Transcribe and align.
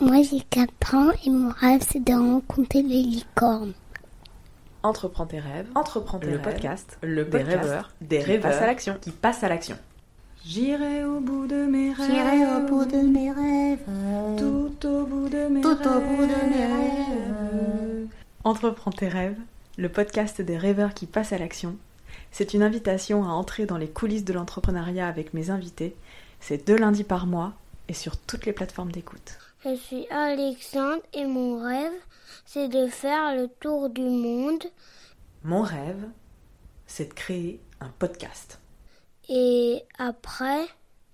Moi 0.00 0.22
j'ai 0.22 0.40
4 0.40 0.94
ans 0.94 1.10
et 1.26 1.30
mon 1.30 1.50
rêve 1.50 1.82
c'est 1.88 2.02
de 2.02 2.12
rencontrer 2.12 2.82
les 2.82 3.02
licornes. 3.02 3.72
Entreprends 4.82 5.26
tes 5.26 5.38
rêves. 5.40 5.66
Entreprends 5.74 6.18
tes 6.18 6.26
le 6.26 6.32
rêves. 6.32 6.42
podcast. 6.42 6.98
Le 7.02 7.24
des 7.24 7.30
podcast 7.30 7.60
rêveurs. 7.62 7.90
des 8.00 8.18
qui 8.18 8.24
rêveurs 8.24 8.50
passent 8.50 8.62
à 8.62 8.66
l'action. 8.66 8.96
qui 9.00 9.10
passent 9.10 9.44
à 9.44 9.48
l'action. 9.48 9.76
J'irai 10.44 11.04
au 11.04 11.20
bout 11.20 11.46
de 11.46 11.66
mes 11.66 11.92
rêves. 11.92 12.10
J'irai 12.10 12.46
au 12.56 12.66
bout 12.66 12.84
de 12.86 12.96
mes 12.96 13.30
rêves. 13.30 13.84
Tout 14.38 14.86
au 14.88 15.04
bout 15.04 15.28
de 15.28 15.48
mes 15.48 15.60
Tout 15.60 15.68
rêves. 15.68 15.86
au 15.86 16.00
bout 16.00 16.22
de 16.22 16.48
mes 16.50 16.66
rêves. 16.66 18.06
Entreprends 18.44 18.90
tes 18.90 19.08
rêves, 19.08 19.36
le 19.76 19.90
podcast 19.90 20.40
des 20.40 20.56
rêveurs 20.56 20.94
qui 20.94 21.04
passent 21.04 21.34
à 21.34 21.38
l'action. 21.38 21.76
C'est 22.32 22.54
une 22.54 22.62
invitation 22.62 23.24
à 23.24 23.28
entrer 23.32 23.66
dans 23.66 23.76
les 23.76 23.88
coulisses 23.90 24.24
de 24.24 24.32
l'entrepreneuriat 24.32 25.06
avec 25.06 25.34
mes 25.34 25.50
invités. 25.50 25.94
C'est 26.40 26.66
deux 26.66 26.76
lundis 26.76 27.04
par 27.04 27.26
mois 27.26 27.52
et 27.88 27.92
sur 27.94 28.16
toutes 28.16 28.46
les 28.46 28.54
plateformes 28.54 28.92
d'écoute. 28.92 29.38
Je 29.64 29.74
suis 29.76 30.06
Alexandre 30.10 31.02
et 31.12 31.24
mon 31.26 31.62
rêve 31.62 31.92
c'est 32.46 32.68
de 32.68 32.86
faire 32.88 33.36
le 33.36 33.48
tour 33.48 33.90
du 33.90 34.02
monde 34.02 34.64
Mon 35.44 35.62
rêve, 35.62 36.08
c'est 36.86 37.08
de 37.10 37.14
créer 37.14 37.60
un 37.80 37.90
podcast. 37.98 38.58
et 39.28 39.82
après 39.98 40.64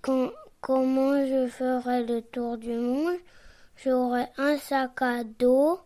quand, 0.03 0.31
comment 0.61 1.27
je 1.27 1.49
ferai 1.49 2.05
le 2.05 2.23
tour 2.23 2.57
du 2.59 2.73
monde? 2.73 3.17
J'aurai 3.85 4.27
un 4.39 4.57
sac 4.59 5.03
à 5.03 5.25
dos 5.25 5.81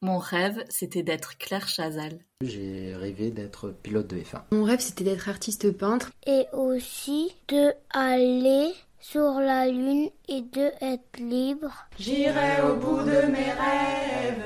Mon 0.00 0.18
rêve, 0.18 0.64
c'était 0.68 1.02
d'être 1.02 1.36
Claire 1.38 1.68
Chazal. 1.68 2.18
J'ai 2.40 2.94
rêvé 2.96 3.30
d'être 3.30 3.70
pilote 3.70 4.06
de 4.08 4.16
F1. 4.16 4.42
Mon 4.50 4.64
rêve, 4.64 4.80
c'était 4.80 5.04
d'être 5.04 5.28
artiste 5.28 5.70
peintre. 5.76 6.10
et 6.26 6.46
aussi 6.52 7.34
de 7.48 7.72
aller 7.90 8.72
sur 9.04 9.38
la 9.38 9.66
lune 9.66 10.08
et 10.28 10.40
de 10.40 10.72
être 10.80 11.18
libre. 11.18 11.70
J'irai 11.98 12.62
au 12.62 12.76
bout 12.76 13.00
de 13.00 13.26
mes 13.30 13.52
rêves. 13.52 14.44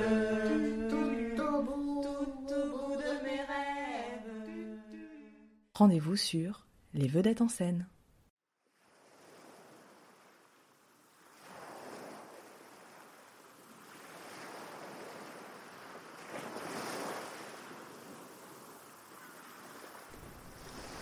Rendez-vous 5.74 6.16
sur 6.16 6.66
Les 6.92 7.06
Vedettes 7.06 7.40
en 7.40 7.46
scène. 7.46 7.86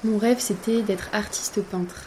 Mon 0.05 0.19
rêve, 0.19 0.41
c'était 0.41 0.83
d'être 0.83 1.09
artiste 1.15 1.63
peintre. 1.63 2.07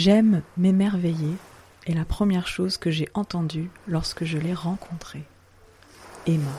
J'aime 0.00 0.42
m'émerveiller 0.56 1.34
est 1.88 1.92
la 1.92 2.04
première 2.04 2.46
chose 2.46 2.76
que 2.76 2.88
j'ai 2.88 3.08
entendue 3.14 3.68
lorsque 3.88 4.22
je 4.22 4.38
l'ai 4.38 4.54
rencontrée. 4.54 5.24
Emma. 6.24 6.52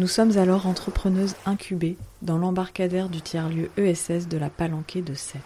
Nous 0.00 0.08
sommes 0.08 0.36
alors 0.38 0.66
entrepreneuses 0.66 1.36
incubées 1.46 1.96
dans 2.20 2.36
l'embarcadère 2.36 3.08
du 3.08 3.20
tiers-lieu 3.20 3.70
ESS 3.76 4.26
de 4.26 4.38
la 4.38 4.50
Palanquée 4.50 5.02
de 5.02 5.14
Sète. 5.14 5.40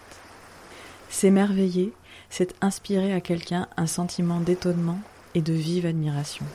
S'émerveiller, 1.11 1.93
c'est 2.31 2.55
inspirer 2.63 3.13
à 3.13 3.21
quelqu'un 3.21 3.69
un 3.77 3.87
sentiment 3.87 4.41
d'étonnement 4.41 5.01
et 5.35 5.43
de 5.43 5.53
vive 5.53 5.85
admiration. 5.85 6.47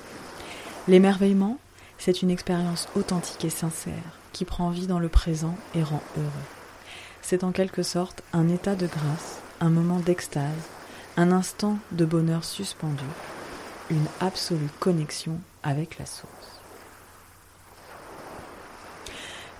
L'émerveillement, 0.87 1.59
c'est 1.99 2.23
une 2.23 2.31
expérience 2.31 2.89
authentique 2.95 3.45
et 3.45 3.51
sincère 3.51 4.17
qui 4.33 4.43
prend 4.43 4.71
vie 4.71 4.87
dans 4.87 4.97
le 4.97 5.09
présent 5.09 5.55
et 5.75 5.83
rend 5.83 6.01
heureux. 6.17 6.58
C'est 7.21 7.43
en 7.43 7.51
quelque 7.51 7.83
sorte 7.83 8.23
un 8.33 8.47
état 8.49 8.75
de 8.75 8.87
grâce, 8.87 9.39
un 9.59 9.69
moment 9.69 9.99
d'extase, 9.99 10.69
un 11.17 11.31
instant 11.31 11.77
de 11.91 12.05
bonheur 12.05 12.43
suspendu, 12.43 13.03
une 13.89 14.05
absolue 14.19 14.69
connexion 14.79 15.39
avec 15.63 15.99
la 15.99 16.05
source. 16.05 16.59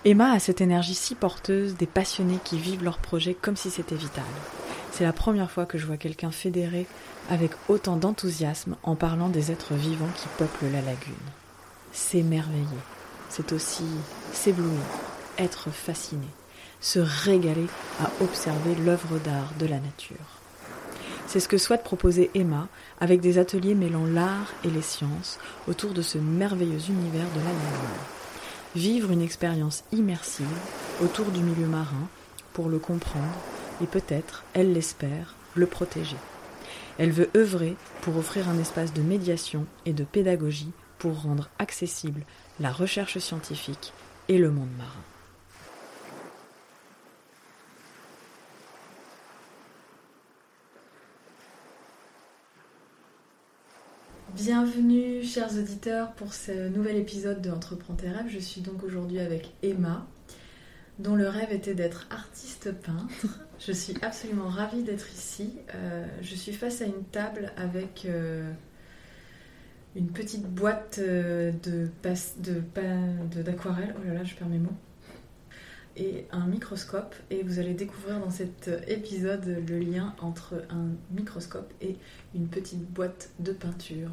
Emma 0.06 0.31
a 0.31 0.40
cette 0.40 0.62
énergie 0.62 0.96
si 0.96 1.14
porteuse 1.14 1.75
des 1.75 1.86
passionnés 1.86 2.40
qui 2.46 2.58
vivent 2.58 2.86
leur 2.86 3.00
projet 3.00 3.34
comme 3.34 3.58
si 3.58 3.69
c'était 3.69 3.96
vital. 3.96 4.24
C'est 4.92 5.03
la 5.03 5.12
première 5.12 5.52
fois 5.52 5.66
que 5.66 5.78
je 5.78 5.86
vois 5.86 5.98
quelqu'un 5.98 6.31
fédéré 6.31 6.88
avec 7.30 7.52
autant 7.68 7.98
d'enthousiasme 7.98 8.78
en 8.84 8.96
parlant 8.96 9.28
des 9.30 9.52
êtres 9.52 9.74
vivants 9.74 10.09
qui 10.16 10.28
peuplent 10.38 10.72
la 10.72 10.81
lagune. 10.81 11.14
S'émerveiller, 11.92 12.66
c'est 13.30 13.52
aussi 13.52 13.84
s'éblouir, 14.31 14.80
être 15.38 15.69
fasciné, 15.69 16.28
se 16.81 17.00
régaler 17.00 17.67
à 18.00 18.09
observer 18.23 18.75
l'œuvre 18.75 19.19
d'art 19.19 19.51
de 19.59 19.66
la 19.66 19.79
nature. 19.79 20.40
C'est 21.28 21.40
ce 21.40 21.47
que 21.47 21.57
souhaite 21.57 21.84
proposer 21.84 22.31
Emma 22.34 22.67
avec 23.00 23.22
des 23.22 23.38
ateliers 23.38 23.75
mêlant 23.75 24.06
l'art 24.06 24.51
et 24.63 24.69
les 24.69 24.81
sciences 24.81 25.38
autour 25.68 25.94
de 25.94 26.01
ce 26.01 26.18
merveilleux 26.18 26.89
univers 26.89 27.29
de 27.35 27.39
la 27.39 27.45
lagune. 27.45 28.00
Vivre 28.75 29.12
une 29.12 29.22
expérience 29.22 29.84
immersive 29.91 30.47
autour 31.03 31.25
du 31.25 31.41
milieu 31.41 31.68
marin 31.68 32.07
pour 32.53 32.69
le 32.69 32.79
comprendre 32.79 33.38
et 33.81 33.85
peut-être, 33.85 34.44
elle 34.53 34.73
l'espère, 34.73 35.35
le 35.56 35.68
protéger. 35.68 36.18
Elle 36.97 37.12
veut 37.12 37.29
œuvrer 37.35 37.75
pour 38.01 38.18
offrir 38.18 38.50
un 38.50 38.59
espace 38.59 38.94
de 38.94 39.01
médiation 39.01 39.66
et 39.85 39.94
de 39.94 40.03
pédagogie 40.03 40.72
pour 40.97 41.22
rendre 41.22 41.50
accessible 41.59 42.23
la 42.59 42.72
recherche 42.72 43.19
scientifique 43.19 43.94
et 44.28 44.38
le 44.38 44.51
monde 44.51 44.69
marin. 44.78 45.19
Bienvenue 54.35 55.23
chers 55.23 55.57
auditeurs 55.57 56.12
pour 56.13 56.34
ce 56.34 56.69
nouvel 56.69 56.97
épisode 56.97 57.41
de 57.41 57.50
Entreprends 57.50 57.95
tes 57.95 58.09
rêves. 58.09 58.28
Je 58.29 58.40
suis 58.40 58.62
donc 58.62 58.84
aujourd'hui 58.84 59.19
avec 59.19 59.51
Emma, 59.63 60.06
dont 61.00 61.16
le 61.16 61.28
rêve 61.28 61.51
était 61.51 61.73
d'être 61.75 62.07
artiste 62.12 62.72
peintre. 62.72 63.39
Je 63.59 63.72
suis 63.73 63.94
absolument 64.01 64.47
ravie 64.47 64.84
d'être 64.84 65.12
ici. 65.12 65.51
Euh, 65.75 66.06
je 66.22 66.34
suis 66.34 66.53
face 66.53 66.81
à 66.81 66.85
une 66.85 67.03
table 67.12 67.51
avec 67.57 68.06
euh, 68.06 68.50
une 69.97 70.07
petite 70.07 70.45
boîte 70.45 70.97
euh, 71.03 71.51
de 71.63 71.89
pas- 72.01 72.13
de 72.41 72.62
pa- 72.62 72.81
de- 73.35 73.41
d'aquarelle. 73.44 73.94
Oh 74.00 74.07
là 74.07 74.13
là, 74.13 74.23
je 74.23 74.34
perds 74.35 74.47
mes 74.47 74.59
mots. 74.59 74.72
Et 76.00 76.26
un 76.32 76.48
microscope. 76.48 77.14
Et 77.30 77.44
vous 77.44 77.60
allez 77.60 77.74
découvrir 77.74 78.20
dans 78.20 78.32
cet 78.32 78.70
épisode 78.88 79.46
le 79.68 79.80
lien 79.80 80.16
entre 80.22 80.64
un 80.70 80.88
microscope 81.12 81.72
et 81.82 81.98
une 82.34 82.48
petite 82.48 82.90
boîte 82.90 83.30
de 83.40 83.52
peinture. 83.52 84.12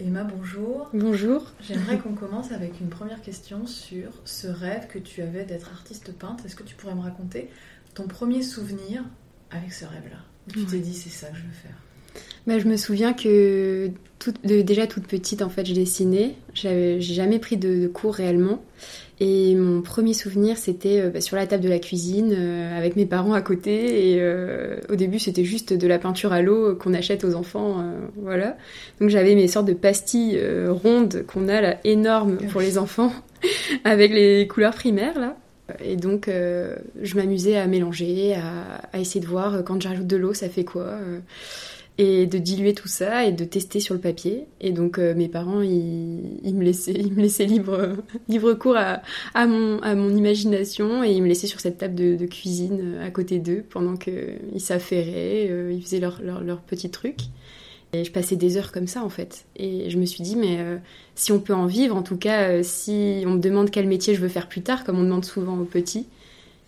Emma, 0.00 0.24
bonjour. 0.24 0.88
Bonjour. 0.94 1.52
J'aimerais 1.60 1.98
qu'on 2.02 2.14
commence 2.14 2.52
avec 2.52 2.80
une 2.80 2.88
première 2.88 3.20
question 3.20 3.66
sur 3.66 4.10
ce 4.24 4.48
rêve 4.48 4.86
que 4.88 4.98
tu 4.98 5.22
avais 5.22 5.44
d'être 5.44 5.70
artiste 5.70 6.12
peintre. 6.12 6.46
Est-ce 6.46 6.56
que 6.56 6.62
tu 6.62 6.74
pourrais 6.74 6.94
me 6.94 7.02
raconter 7.02 7.50
ton 7.94 8.08
premier 8.08 8.42
souvenir 8.42 9.04
avec 9.50 9.72
ce 9.72 9.84
rêve-là? 9.84 10.24
Tu 10.52 10.64
t'es 10.64 10.78
dit 10.78 10.94
c'est 10.94 11.10
ça 11.10 11.28
que 11.28 11.36
je 11.36 11.42
veux 11.42 11.52
faire? 11.52 11.76
Bah, 12.46 12.58
je 12.58 12.66
me 12.66 12.76
souviens 12.76 13.12
que 13.12 13.90
de- 14.44 14.62
déjà 14.62 14.86
toute 14.86 15.06
petite, 15.06 15.42
en 15.42 15.48
fait, 15.48 15.64
je 15.66 15.74
dessinais. 15.74 16.34
J'ai 16.54 17.00
jamais 17.00 17.38
pris 17.38 17.56
de, 17.56 17.82
de 17.82 17.86
cours 17.88 18.14
réellement. 18.14 18.62
Et 19.22 19.54
mon 19.54 19.82
premier 19.82 20.14
souvenir, 20.14 20.56
c'était 20.56 20.98
euh, 21.00 21.10
bah, 21.10 21.20
sur 21.20 21.36
la 21.36 21.46
table 21.46 21.62
de 21.62 21.68
la 21.68 21.78
cuisine, 21.78 22.34
euh, 22.34 22.78
avec 22.78 22.96
mes 22.96 23.04
parents 23.04 23.34
à 23.34 23.42
côté. 23.42 24.12
Et 24.12 24.16
euh, 24.20 24.76
au 24.88 24.96
début, 24.96 25.18
c'était 25.18 25.44
juste 25.44 25.74
de 25.74 25.86
la 25.86 25.98
peinture 25.98 26.32
à 26.32 26.40
l'eau 26.40 26.74
qu'on 26.74 26.94
achète 26.94 27.22
aux 27.24 27.34
enfants. 27.34 27.80
euh, 27.80 27.98
voilà. 28.16 28.56
Donc 29.00 29.10
j'avais 29.10 29.34
mes 29.34 29.46
sortes 29.46 29.66
de 29.66 29.74
pastilles 29.74 30.40
rondes 30.68 31.24
qu'on 31.26 31.48
a 31.48 31.60
là, 31.60 31.76
énormes 31.84 32.38
pour 32.50 32.62
les 32.62 32.78
enfants, 32.78 33.12
avec 33.84 34.10
les 34.12 34.46
couleurs 34.48 34.74
primaires 34.74 35.18
là. 35.20 35.36
Et 35.84 35.94
donc, 35.96 36.26
euh, 36.26 36.74
je 37.00 37.14
m'amusais 37.14 37.56
à 37.56 37.66
mélanger, 37.68 38.34
à, 38.34 38.80
à 38.92 38.98
essayer 38.98 39.20
de 39.20 39.26
voir 39.26 39.54
euh, 39.54 39.62
quand 39.62 39.80
j'ajoute 39.80 40.06
de 40.08 40.16
l'eau, 40.16 40.32
ça 40.34 40.48
fait 40.48 40.64
quoi. 40.64 40.82
euh, 40.82 41.18
et 41.98 42.26
de 42.26 42.38
diluer 42.38 42.74
tout 42.74 42.88
ça 42.88 43.26
et 43.26 43.32
de 43.32 43.44
tester 43.44 43.80
sur 43.80 43.94
le 43.94 44.00
papier. 44.00 44.46
Et 44.60 44.72
donc, 44.72 44.98
euh, 44.98 45.14
mes 45.14 45.28
parents, 45.28 45.60
ils, 45.60 46.38
ils 46.42 46.54
me 46.54 46.64
laissaient, 46.64 46.92
ils 46.94 47.12
me 47.12 47.20
laissaient 47.20 47.44
libre, 47.46 47.96
libre 48.28 48.54
cours 48.54 48.76
à, 48.76 49.02
à, 49.34 49.46
mon, 49.46 49.78
à 49.80 49.94
mon 49.94 50.14
imagination 50.16 51.04
et 51.04 51.12
ils 51.12 51.22
me 51.22 51.28
laissaient 51.28 51.46
sur 51.46 51.60
cette 51.60 51.78
table 51.78 51.94
de, 51.94 52.16
de 52.16 52.26
cuisine 52.26 52.80
euh, 52.82 53.06
à 53.06 53.10
côté 53.10 53.38
d'eux 53.38 53.64
pendant 53.68 53.96
qu'ils 53.96 54.60
s'affairaient, 54.60 55.48
euh, 55.50 55.72
ils 55.72 55.82
faisaient 55.82 56.00
leurs 56.00 56.22
leur, 56.22 56.42
leur 56.42 56.60
petits 56.62 56.90
trucs. 56.90 57.20
Et 57.92 58.04
je 58.04 58.12
passais 58.12 58.36
des 58.36 58.56
heures 58.56 58.70
comme 58.70 58.86
ça 58.86 59.02
en 59.02 59.08
fait. 59.08 59.46
Et 59.56 59.90
je 59.90 59.98
me 59.98 60.06
suis 60.06 60.22
dit, 60.22 60.36
mais 60.36 60.58
euh, 60.60 60.78
si 61.16 61.32
on 61.32 61.40
peut 61.40 61.54
en 61.54 61.66
vivre, 61.66 61.96
en 61.96 62.02
tout 62.02 62.16
cas, 62.16 62.48
euh, 62.48 62.62
si 62.62 63.24
on 63.26 63.32
me 63.32 63.40
demande 63.40 63.70
quel 63.70 63.88
métier 63.88 64.14
je 64.14 64.20
veux 64.20 64.28
faire 64.28 64.48
plus 64.48 64.62
tard, 64.62 64.84
comme 64.84 64.98
on 64.98 65.02
demande 65.02 65.24
souvent 65.24 65.58
aux 65.58 65.64
petits, 65.64 66.06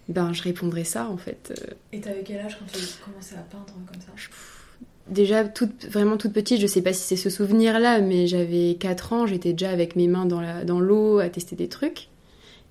ben 0.09 0.33
je 0.33 0.43
répondrai 0.43 0.83
ça 0.85 1.09
en 1.09 1.17
fait. 1.17 1.55
Et 1.93 2.01
t'avais 2.01 2.23
quel 2.25 2.41
âge 2.41 2.59
quand 2.59 2.67
tu 2.67 2.85
commençais 3.05 3.37
à 3.37 3.43
peindre 3.43 3.73
comme 3.87 4.01
ça? 4.01 4.13
Déjà 5.09 5.45
toute, 5.45 5.87
vraiment 5.87 6.17
toute 6.17 6.33
petite, 6.33 6.61
je 6.61 6.67
sais 6.67 6.83
pas 6.83 6.93
si 6.93 7.03
c'est 7.03 7.17
ce 7.17 7.31
souvenir-là, 7.31 8.01
mais 8.01 8.27
j'avais 8.27 8.77
4 8.79 9.13
ans, 9.13 9.27
j'étais 9.27 9.53
déjà 9.53 9.71
avec 9.71 9.97
mes 9.97 10.09
mains 10.09 10.27
dans 10.27 10.41
la 10.41 10.65
dans 10.65 10.81
l'eau 10.81 11.19
à 11.19 11.29
tester 11.29 11.57
des 11.57 11.69
trucs. 11.69 12.09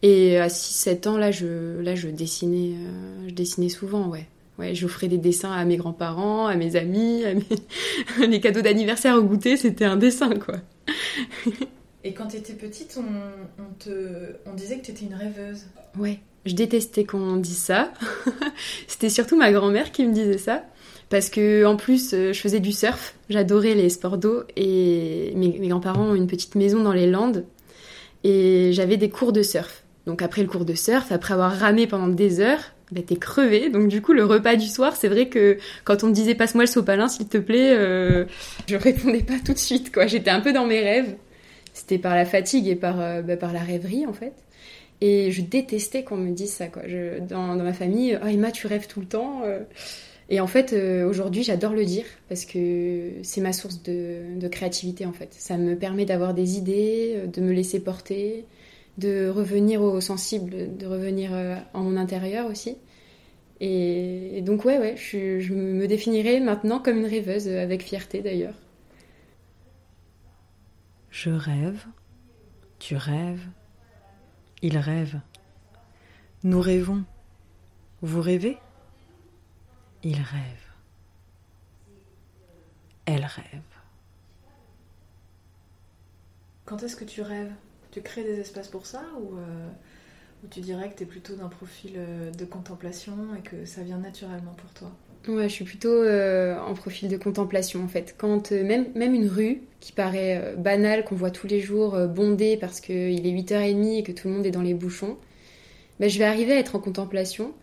Et 0.03 0.37
à 0.39 0.47
6-7 0.47 1.07
ans, 1.09 1.17
là, 1.17 1.31
je, 1.31 1.79
là, 1.81 1.95
je 1.95 2.09
dessinais, 2.09 2.73
euh, 2.75 3.27
je 3.27 3.33
dessinais 3.33 3.69
souvent, 3.69 4.07
ouais. 4.07 4.27
Ouais, 4.57 4.75
j'offrais 4.75 5.07
des 5.07 5.17
dessins 5.17 5.51
à 5.51 5.63
mes 5.63 5.77
grands-parents, 5.77 6.47
à 6.47 6.55
mes 6.55 6.75
amis, 6.75 7.23
à 7.23 7.33
mes... 7.33 7.45
les 8.27 8.39
cadeaux 8.39 8.61
d'anniversaire 8.61 9.15
au 9.15 9.21
goûter, 9.21 9.57
c'était 9.57 9.85
un 9.85 9.97
dessin, 9.97 10.31
quoi. 10.35 10.55
Et 12.03 12.13
quand 12.13 12.27
tu 12.27 12.37
étais 12.37 12.53
petite, 12.53 12.97
on, 12.97 13.63
on, 13.63 13.73
te, 13.77 14.35
on 14.47 14.53
disait 14.53 14.79
que 14.79 14.85
tu 14.85 14.91
étais 14.91 15.05
une 15.05 15.13
rêveuse. 15.13 15.65
Ouais, 15.97 16.19
je 16.45 16.55
détestais 16.55 17.03
qu'on 17.03 17.37
dise 17.37 17.57
ça. 17.57 17.93
c'était 18.87 19.09
surtout 19.09 19.37
ma 19.37 19.51
grand-mère 19.51 19.91
qui 19.91 20.05
me 20.05 20.13
disait 20.13 20.39
ça. 20.39 20.63
Parce 21.11 21.29
que 21.29 21.65
en 21.65 21.75
plus, 21.75 22.13
euh, 22.13 22.31
je 22.31 22.39
faisais 22.39 22.61
du 22.61 22.71
surf, 22.71 23.15
j'adorais 23.29 23.75
les 23.75 23.89
sports 23.89 24.17
d'eau 24.17 24.43
et 24.55 25.33
mes, 25.35 25.67
grands-parents 25.67 26.11
ont 26.11 26.15
une 26.15 26.25
petite 26.25 26.55
maison 26.55 26.81
dans 26.81 26.93
les 26.93 27.05
Landes 27.05 27.43
et 28.23 28.71
j'avais 28.71 28.95
des 28.95 29.09
cours 29.09 29.33
de 29.33 29.43
surf. 29.43 29.83
Donc 30.07 30.21
après 30.21 30.41
le 30.41 30.47
cours 30.47 30.63
de 30.63 30.73
surf, 30.73 31.11
après 31.11 31.33
avoir 31.33 31.51
ramé 31.51 31.85
pendant 31.85 32.07
des 32.07 32.39
heures, 32.39 32.61
bah, 32.93 33.01
t'es 33.05 33.17
crevé. 33.17 33.69
Donc 33.69 33.89
du 33.89 34.01
coup, 34.01 34.13
le 34.13 34.23
repas 34.23 34.55
du 34.55 34.67
soir, 34.67 34.95
c'est 34.95 35.09
vrai 35.09 35.27
que 35.27 35.57
quand 35.83 36.01
on 36.05 36.07
me 36.07 36.13
disait 36.13 36.33
passe-moi 36.33 36.63
le 36.63 36.69
sopalin, 36.69 37.09
s'il 37.09 37.27
te 37.27 37.37
plaît, 37.37 37.73
euh, 37.73 38.23
je 38.69 38.77
répondais 38.77 39.23
pas 39.23 39.37
tout 39.45 39.51
de 39.51 39.59
suite. 39.59 39.93
quoi. 39.93 40.07
J'étais 40.07 40.31
un 40.31 40.39
peu 40.39 40.53
dans 40.53 40.65
mes 40.65 40.79
rêves. 40.79 41.17
C'était 41.73 41.97
par 41.97 42.15
la 42.15 42.23
fatigue 42.23 42.69
et 42.69 42.75
par, 42.77 43.01
euh, 43.01 43.21
bah, 43.21 43.35
par 43.35 43.51
la 43.51 43.59
rêverie 43.59 44.05
en 44.07 44.13
fait. 44.13 44.33
Et 45.01 45.29
je 45.31 45.41
détestais 45.41 46.05
qu'on 46.05 46.15
me 46.15 46.31
dise 46.31 46.53
ça. 46.53 46.67
Quoi. 46.67 46.83
Je, 46.87 47.19
dans, 47.19 47.57
dans 47.57 47.63
ma 47.65 47.73
famille, 47.73 48.17
oh 48.23 48.27
Emma, 48.27 48.51
tu 48.51 48.67
rêves 48.67 48.87
tout 48.87 49.01
le 49.01 49.07
temps. 49.07 49.41
Et 50.31 50.39
en 50.39 50.47
fait, 50.47 50.71
euh, 50.71 51.05
aujourd'hui, 51.05 51.43
j'adore 51.43 51.73
le 51.73 51.83
dire 51.83 52.05
parce 52.29 52.45
que 52.45 53.11
c'est 53.21 53.41
ma 53.41 53.51
source 53.51 53.83
de, 53.83 54.47
créativité 54.47 55.05
en 55.05 55.11
fait. 55.11 55.33
Ça 55.33 55.57
me 55.57 55.75
permet 55.75 56.05
d'avoir 56.05 56.33
des 56.33 56.57
idées, 56.57 57.15
euh, 57.17 57.27
de 57.27 57.41
me 57.41 57.51
laisser 57.51 57.83
porter 57.83 58.45
de 58.97 59.27
revenir 59.27 59.81
au 59.81 59.99
sensible, 59.99 60.77
de 60.77 60.85
revenir 60.87 61.31
euh, 61.33 61.55
en 61.73 61.83
mon 61.83 61.97
intérieur 61.97 62.49
aussi. 62.49 62.77
Et, 63.59 64.41
donc 64.41 64.63
ouais, 64.63 64.79
ouais, 64.79 64.95
je, 64.95 65.39
je, 65.41 65.53
me 65.53 65.85
définirais 65.85 66.39
maintenant 66.39 66.79
comme 66.79 66.99
une 66.99 67.05
rêveuse, 67.05 67.49
avec 67.49 67.83
fierté 67.83 68.21
d'ailleurs. 68.21 68.55
Je 71.09 71.29
rêve, 71.29 71.85
tu 72.79 72.95
rêves, 72.95 73.45
il 74.61 74.77
rêve. 74.77 75.19
Nous 76.43 76.61
rêvons. 76.61 77.03
Vous 78.01 78.21
rêvez? 78.21 78.57
Il 80.03 80.15
rêve. 80.15 80.67
Elle 83.05 83.25
rêve. 83.25 83.61
Quand 86.65 86.81
est-ce 86.83 86.95
que 86.95 87.03
tu 87.05 87.21
rêves? 87.21 87.51
Tu 87.91 88.01
crées 88.01 88.23
des 88.23 88.39
espaces 88.39 88.67
pour 88.69 88.85
ça 88.85 89.03
ou, 89.19 89.37
euh, 89.37 89.69
ou 90.43 90.47
tu 90.47 90.61
dirais 90.61 90.91
que 90.91 90.97
tu 90.97 91.03
es 91.03 91.05
plutôt 91.05 91.35
d'un 91.35 91.49
profil 91.49 91.93
euh, 91.97 92.31
de 92.31 92.45
contemplation 92.45 93.35
et 93.37 93.41
que 93.41 93.65
ça 93.65 93.83
vient 93.83 93.99
naturellement 93.99 94.53
pour 94.53 94.73
toi? 94.73 94.91
Ouais, 95.27 95.47
je 95.49 95.53
suis 95.53 95.65
plutôt 95.65 95.89
euh, 95.89 96.57
en 96.59 96.73
profil 96.73 97.07
de 97.07 97.15
contemplation 97.17 97.83
en 97.83 97.87
fait. 97.87 98.15
Quand 98.17 98.51
euh, 98.51 98.63
même, 98.63 98.87
même 98.95 99.13
une 99.13 99.27
rue 99.27 99.61
qui 99.79 99.91
paraît 99.91 100.37
euh, 100.41 100.55
banale, 100.55 101.03
qu'on 101.05 101.15
voit 101.15 101.29
tous 101.29 101.45
les 101.45 101.59
jours 101.61 101.95
bondée 102.07 102.57
parce 102.57 102.79
qu'il 102.81 103.27
est 103.27 103.31
8h30 103.31 103.99
et 103.99 104.03
que 104.03 104.11
tout 104.11 104.27
le 104.27 104.33
monde 104.33 104.45
est 104.47 104.51
dans 104.51 104.63
les 104.63 104.73
bouchons, 104.73 105.17
ben, 105.99 106.09
je 106.09 106.17
vais 106.19 106.25
arriver 106.25 106.53
à 106.53 106.57
être 106.59 106.75
en 106.75 106.79
contemplation 106.79 107.53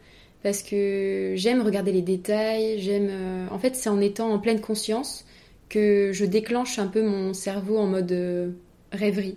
parce 0.49 0.63
que 0.63 1.35
j'aime 1.37 1.61
regarder 1.61 1.93
les 1.93 2.03
détails, 2.03 2.79
j'aime... 2.79 3.11
en 3.51 3.59
fait, 3.59 3.77
c'est 3.77 3.91
en 3.91 4.01
étant 4.01 4.33
en 4.33 4.39
pleine 4.39 4.61
conscience 4.61 5.27
que 5.69 6.11
je 6.15 6.25
déclenche 6.25 6.79
un 6.79 6.87
peu 6.87 7.03
mon 7.03 7.35
cerveau 7.35 7.77
en 7.77 7.87
mode 7.87 8.55
rêverie. 8.93 9.37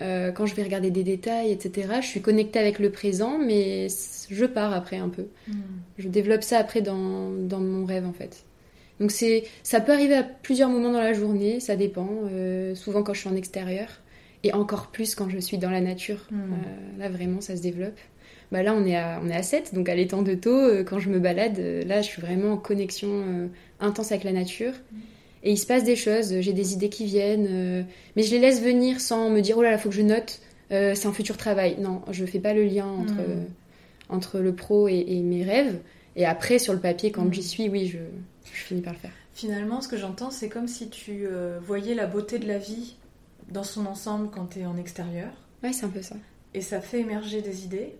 Euh, 0.00 0.32
quand 0.32 0.46
je 0.46 0.54
vais 0.54 0.62
regarder 0.62 0.90
des 0.90 1.04
détails, 1.04 1.52
etc., 1.52 1.88
je 2.00 2.06
suis 2.06 2.20
connectée 2.20 2.58
avec 2.58 2.78
le 2.78 2.90
présent, 2.90 3.38
mais 3.38 3.86
je 4.28 4.44
pars 4.44 4.72
après 4.72 4.96
un 4.96 5.08
peu. 5.08 5.26
Mm. 5.46 5.52
Je 5.98 6.08
développe 6.08 6.42
ça 6.42 6.58
après 6.58 6.82
dans, 6.82 7.30
dans, 7.30 7.60
mon 7.60 7.84
rêve, 7.84 8.04
en 8.04 8.12
fait. 8.12 8.44
Donc 9.00 9.10
c'est, 9.10 9.44
ça 9.62 9.80
peut 9.80 9.92
arriver 9.92 10.14
à 10.14 10.22
plusieurs 10.22 10.68
moments 10.68 10.92
dans 10.92 11.00
la 11.00 11.12
journée, 11.12 11.60
ça 11.60 11.76
dépend. 11.76 12.08
Euh, 12.30 12.74
souvent 12.74 13.02
quand 13.02 13.14
je 13.14 13.20
suis 13.20 13.28
en 13.28 13.36
extérieur, 13.36 13.88
et 14.42 14.52
encore 14.52 14.88
plus 14.88 15.14
quand 15.14 15.28
je 15.30 15.38
suis 15.38 15.58
dans 15.58 15.70
la 15.70 15.80
nature. 15.80 16.26
Mm. 16.30 16.36
Euh, 16.36 16.98
là, 16.98 17.08
vraiment, 17.08 17.40
ça 17.40 17.56
se 17.56 17.62
développe. 17.62 17.98
Bah 18.52 18.62
là, 18.62 18.74
on 18.74 18.84
est 18.86 18.96
à, 18.96 19.20
on 19.22 19.28
est 19.28 19.34
à 19.34 19.42
7, 19.42 19.74
donc 19.74 19.88
à 19.88 19.94
l'étang 19.94 20.22
de 20.22 20.34
taux, 20.34 20.50
euh, 20.50 20.84
quand 20.84 20.98
je 20.98 21.08
me 21.08 21.18
balade, 21.18 21.58
là, 21.86 22.02
je 22.02 22.08
suis 22.08 22.22
vraiment 22.22 22.52
en 22.52 22.56
connexion 22.56 23.48
intense 23.80 24.12
avec 24.12 24.24
la 24.24 24.32
nature. 24.32 24.74
Et 25.44 25.52
il 25.52 25.58
se 25.58 25.66
passe 25.66 25.84
des 25.84 25.96
choses, 25.96 26.40
j'ai 26.40 26.54
des 26.54 26.72
idées 26.72 26.88
qui 26.88 27.04
viennent, 27.04 27.46
euh, 27.50 27.82
mais 28.16 28.22
je 28.22 28.30
les 28.30 28.38
laisse 28.38 28.62
venir 28.62 28.98
sans 29.00 29.28
me 29.28 29.40
dire 29.40 29.58
oh 29.58 29.62
là 29.62 29.70
là, 29.70 29.78
faut 29.78 29.90
que 29.90 29.94
je 29.94 30.00
note, 30.00 30.40
euh, 30.72 30.94
c'est 30.94 31.06
un 31.06 31.12
futur 31.12 31.36
travail. 31.36 31.76
Non, 31.78 32.02
je 32.10 32.24
fais 32.24 32.40
pas 32.40 32.54
le 32.54 32.64
lien 32.64 32.86
entre, 32.86 33.14
mm. 33.14 33.20
euh, 33.28 33.44
entre 34.08 34.40
le 34.40 34.54
pro 34.54 34.88
et, 34.88 35.04
et, 35.06 35.20
mes 35.20 35.44
rêves. 35.44 35.78
Et 36.16 36.24
après, 36.24 36.58
sur 36.58 36.72
le 36.72 36.80
papier, 36.80 37.10
quand 37.10 37.30
j'y 37.32 37.42
suis, 37.42 37.68
oui, 37.68 37.86
je, 37.86 37.98
je, 38.44 38.60
finis 38.60 38.80
par 38.80 38.94
le 38.94 38.98
faire. 38.98 39.10
Finalement, 39.34 39.82
ce 39.82 39.88
que 39.88 39.98
j'entends, 39.98 40.30
c'est 40.30 40.48
comme 40.48 40.68
si 40.68 40.88
tu 40.88 41.26
euh, 41.26 41.58
voyais 41.62 41.94
la 41.94 42.06
beauté 42.06 42.38
de 42.38 42.46
la 42.46 42.58
vie 42.58 42.96
dans 43.50 43.64
son 43.64 43.84
ensemble 43.84 44.30
quand 44.30 44.46
tu 44.46 44.60
es 44.60 44.66
en 44.66 44.78
extérieur. 44.78 45.30
Ouais, 45.62 45.72
c'est 45.72 45.84
un 45.84 45.90
peu 45.90 46.02
ça. 46.02 46.16
Et 46.54 46.62
ça 46.62 46.80
fait 46.80 47.00
émerger 47.00 47.42
des 47.42 47.64
idées 47.64 47.94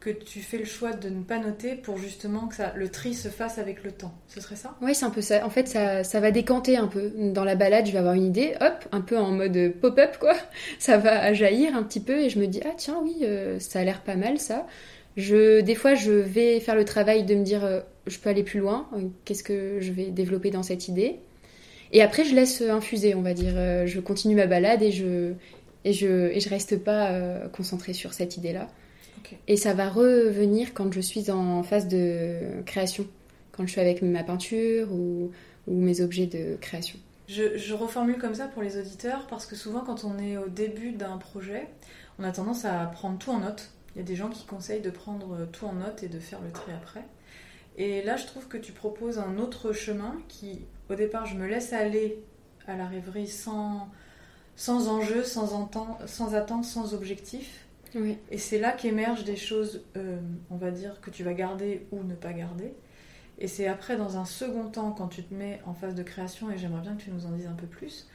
que 0.00 0.10
tu 0.10 0.40
fais 0.40 0.58
le 0.58 0.64
choix 0.64 0.92
de 0.92 1.08
ne 1.08 1.22
pas 1.22 1.38
noter 1.38 1.74
pour 1.74 1.98
justement 1.98 2.46
que 2.46 2.54
ça, 2.54 2.72
le 2.76 2.88
tri 2.88 3.14
se 3.14 3.28
fasse 3.28 3.58
avec 3.58 3.82
le 3.82 3.90
temps. 3.90 4.14
Ce 4.28 4.40
serait 4.40 4.54
ça? 4.54 4.76
Oui, 4.80 4.94
c'est 4.94 5.04
un 5.04 5.10
peu 5.10 5.20
ça. 5.20 5.44
En 5.44 5.50
fait, 5.50 5.66
ça, 5.66 6.04
ça, 6.04 6.20
va 6.20 6.30
décanter 6.30 6.76
un 6.76 6.86
peu. 6.86 7.10
Dans 7.16 7.42
la 7.42 7.56
balade, 7.56 7.86
je 7.86 7.92
vais 7.92 7.98
avoir 7.98 8.14
une 8.14 8.26
idée, 8.26 8.54
hop, 8.60 8.86
un 8.92 9.00
peu 9.00 9.18
en 9.18 9.32
mode 9.32 9.72
pop-up, 9.80 10.18
quoi. 10.20 10.34
Ça 10.78 10.98
va 10.98 11.32
jaillir 11.32 11.74
un 11.74 11.82
petit 11.82 12.00
peu 12.00 12.20
et 12.20 12.30
je 12.30 12.38
me 12.38 12.46
dis, 12.46 12.60
ah 12.64 12.74
tiens, 12.76 13.00
oui, 13.02 13.16
euh, 13.22 13.58
ça 13.58 13.80
a 13.80 13.84
l'air 13.84 14.02
pas 14.02 14.14
mal, 14.14 14.38
ça. 14.38 14.66
Je, 15.16 15.60
des 15.60 15.74
fois, 15.74 15.94
je 15.94 16.12
vais 16.12 16.60
faire 16.60 16.76
le 16.76 16.84
travail 16.84 17.24
de 17.24 17.34
me 17.34 17.42
dire, 17.42 17.64
euh, 17.64 17.80
je 18.06 18.18
peux 18.18 18.30
aller 18.30 18.44
plus 18.44 18.60
loin, 18.60 18.88
euh, 18.94 19.08
qu'est-ce 19.24 19.42
que 19.42 19.78
je 19.80 19.92
vais 19.92 20.10
développer 20.10 20.50
dans 20.50 20.62
cette 20.62 20.86
idée. 20.86 21.16
Et 21.92 22.02
après, 22.02 22.24
je 22.24 22.34
laisse 22.34 22.60
infuser, 22.62 23.14
on 23.16 23.22
va 23.22 23.32
dire. 23.32 23.86
Je 23.86 23.98
continue 24.00 24.34
ma 24.34 24.46
balade 24.46 24.82
et 24.82 24.92
je, 24.92 25.32
et 25.84 25.92
je, 25.92 26.28
et 26.28 26.38
je 26.38 26.48
reste 26.50 26.76
pas 26.84 27.10
concentrée 27.50 27.94
sur 27.94 28.12
cette 28.12 28.36
idée-là. 28.36 28.68
Okay. 29.18 29.38
Et 29.46 29.56
ça 29.56 29.74
va 29.74 29.88
revenir 29.88 30.74
quand 30.74 30.92
je 30.92 31.00
suis 31.00 31.30
en 31.30 31.62
phase 31.62 31.88
de 31.88 32.62
création, 32.64 33.06
quand 33.52 33.66
je 33.66 33.72
suis 33.72 33.80
avec 33.80 34.02
ma 34.02 34.22
peinture 34.22 34.92
ou, 34.92 35.30
ou 35.66 35.80
mes 35.80 36.00
objets 36.00 36.26
de 36.26 36.56
création. 36.56 36.98
Je, 37.28 37.58
je, 37.58 37.74
reformule 37.74 38.18
comme 38.18 38.34
ça 38.34 38.46
pour 38.46 38.62
les 38.62 38.78
auditeurs 38.78 39.26
parce 39.26 39.44
que 39.44 39.54
souvent 39.54 39.80
quand 39.80 40.04
on 40.04 40.18
est 40.18 40.38
au 40.38 40.48
début 40.48 40.92
d'un 40.92 41.18
projet, 41.18 41.68
on 42.18 42.24
a 42.24 42.32
tendance 42.32 42.64
à 42.64 42.86
prendre 42.86 43.18
tout 43.18 43.30
en 43.30 43.40
note. 43.40 43.70
Il 43.94 43.98
y 43.98 44.00
a 44.02 44.04
des 44.04 44.16
gens 44.16 44.30
qui 44.30 44.46
conseillent 44.46 44.80
de 44.80 44.90
prendre 44.90 45.46
tout 45.52 45.66
en 45.66 45.74
note 45.74 46.02
et 46.02 46.08
de 46.08 46.18
faire 46.18 46.40
le 46.40 46.50
tri 46.50 46.72
après. 46.72 47.04
Et 47.76 48.02
là, 48.02 48.16
je 48.16 48.26
trouve 48.26 48.48
que 48.48 48.56
tu 48.56 48.72
proposes 48.72 49.18
un 49.18 49.38
autre 49.38 49.72
chemin 49.72 50.16
qui, 50.28 50.60
au 50.90 50.94
départ, 50.94 51.26
je 51.26 51.36
me 51.36 51.46
laisse 51.46 51.72
aller 51.72 52.18
à 52.66 52.76
la 52.76 52.86
rêverie 52.86 53.28
sans, 53.28 53.88
sans 54.56 54.88
enjeu, 54.88 55.22
sans, 55.22 55.70
sans 56.06 56.34
attente, 56.34 56.64
sans 56.64 56.94
objectif. 56.94 57.67
Oui. 57.94 58.18
Et 58.30 58.38
c'est 58.38 58.58
là 58.58 58.72
qu'émergent 58.72 59.24
des 59.24 59.36
choses, 59.36 59.84
euh, 59.96 60.18
on 60.50 60.56
va 60.56 60.70
dire, 60.70 61.00
que 61.00 61.10
tu 61.10 61.24
vas 61.24 61.32
garder 61.32 61.86
ou 61.92 62.02
ne 62.02 62.14
pas 62.14 62.32
garder. 62.32 62.72
Et 63.38 63.46
c'est 63.46 63.66
après, 63.66 63.96
dans 63.96 64.18
un 64.18 64.24
second 64.24 64.68
temps, 64.68 64.90
quand 64.90 65.08
tu 65.08 65.22
te 65.22 65.32
mets 65.32 65.60
en 65.64 65.74
phase 65.74 65.94
de 65.94 66.02
création, 66.02 66.50
et 66.50 66.58
j'aimerais 66.58 66.82
bien 66.82 66.94
que 66.94 67.02
tu 67.02 67.10
nous 67.10 67.26
en 67.26 67.30
dises 67.30 67.46
un 67.46 67.54
peu 67.54 67.66
plus, 67.66 68.08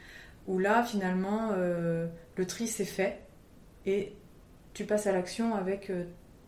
où 0.47 0.59
là, 0.59 0.83
finalement, 0.83 1.49
euh, 1.53 2.07
le 2.35 2.45
tri 2.45 2.67
s'est 2.67 2.85
fait 2.85 3.19
et 3.85 4.13
tu 4.73 4.85
passes 4.85 5.07
à 5.07 5.13
l'action 5.13 5.55
avec 5.55 5.89
euh, 5.89 6.03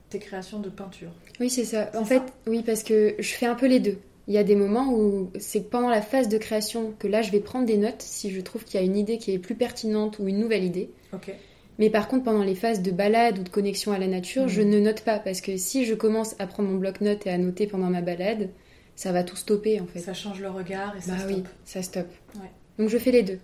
tes 0.10 0.20
créations 0.20 0.60
de 0.60 0.70
peinture. 0.70 1.12
Oui, 1.39 1.50
c'est 1.50 1.65
ça. 1.65 1.89
En 1.96 2.05
fait, 2.05 2.22
oui, 2.48 2.63
parce 2.65 2.84
que 2.84 3.15
je 3.17 3.34
fais 3.34 3.46
un 3.46 3.55
peu 3.55 3.67
les 3.67 3.79
deux. 3.79 3.98
Il 4.27 4.34
y 4.34 4.38
a 4.38 4.44
des 4.44 4.55
moments 4.55 4.91
où 4.91 5.32
c'est 5.39 5.70
pendant 5.70 5.89
la 5.89 6.01
phase 6.01 6.27
de 6.29 6.38
création 6.38 6.94
que 6.98 7.08
là, 7.08 7.22
je 7.22 7.32
vais 7.32 7.39
prendre 7.39 7.65
des 7.65 7.77
notes 7.77 8.01
si 8.01 8.32
je 8.32 8.41
trouve 8.41 8.63
qu'il 8.63 8.79
y 8.79 8.84
a 8.84 8.86
une 8.86 8.98
idée 8.98 9.20
qui 9.20 9.32
est 9.32 9.39
plus 9.39 9.55
pertinente 9.55 10.17
ou 10.20 10.27
une 10.27 10.39
nouvelle 10.39 10.63
idée. 10.63 10.89
Ok. 11.13 11.32
Mais 11.77 11.89
par 11.89 12.08
contre, 12.08 12.24
pendant 12.24 12.44
les 12.44 12.55
phases 12.55 12.82
de 12.82 12.91
balade 12.91 13.39
ou 13.39 13.44
de 13.44 13.50
connexion 13.50 13.91
à 13.91 14.00
la 14.00 14.08
nature, 14.08 14.46
mmh. 14.46 14.50
je 14.50 14.62
ne 14.62 14.79
note 14.79 15.01
pas 15.01 15.20
parce 15.20 15.41
que 15.41 15.58
si 15.58 15.86
je 15.86 15.94
commence 15.94 16.36
à 16.39 16.48
prendre 16.48 16.70
mon 16.70 16.77
bloc-notes 16.77 17.27
et 17.27 17.29
à 17.29 17.38
noter 17.38 17.67
pendant 17.67 17.89
ma 17.89 18.01
balade, 18.01 18.50
ça 18.96 19.12
va 19.12 19.24
tout 19.24 19.36
stopper 19.36 19.79
en 19.82 19.86
fait. 19.86 20.00
Ça 20.00 20.13
change 20.13 20.39
le 20.39 20.50
regard 20.50 20.96
et 20.96 21.01
ça 21.01 21.13
bah 21.13 21.20
stoppe. 21.20 21.32
oui, 21.32 21.44
ça 21.65 21.82
stoppe. 21.82 22.12
Ouais. 22.36 22.50
Donc 22.79 22.89
je 22.89 22.98
fais 22.98 23.12
les 23.12 23.24
deux. 23.24 23.39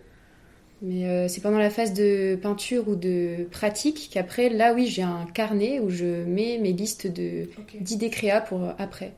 Mais 0.81 1.07
euh, 1.07 1.27
c'est 1.27 1.41
pendant 1.41 1.59
la 1.59 1.69
phase 1.69 1.93
de 1.93 2.35
peinture 2.41 2.87
ou 2.87 2.95
de 2.95 3.47
pratique 3.51 4.09
qu'après, 4.11 4.49
là 4.49 4.73
oui, 4.73 4.87
j'ai 4.87 5.03
un 5.03 5.27
carnet 5.31 5.79
où 5.79 5.89
je 5.89 6.23
mets 6.23 6.57
mes 6.57 6.73
listes 6.73 7.05
d'idées 7.07 7.49
okay. 7.59 8.09
créa 8.09 8.41
pour 8.41 8.63
euh, 8.63 8.71
après. 8.79 9.13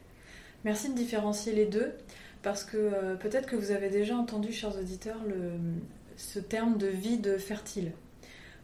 Merci 0.66 0.90
de 0.90 0.96
différencier 0.96 1.54
les 1.54 1.66
deux 1.66 1.94
parce 2.42 2.66
que 2.66 2.78
euh, 2.78 3.16
peut-être 3.16 3.48
que 3.48 3.56
vous 3.56 3.72
avez 3.72 3.90
déjà 3.90 4.18
entendu, 4.18 4.52
chers 4.52 4.78
auditeurs, 4.78 5.22
le, 5.26 5.52
ce 6.18 6.40
terme 6.40 6.78
de 6.78 6.88
vide 6.88 7.38
fertile 7.38 7.92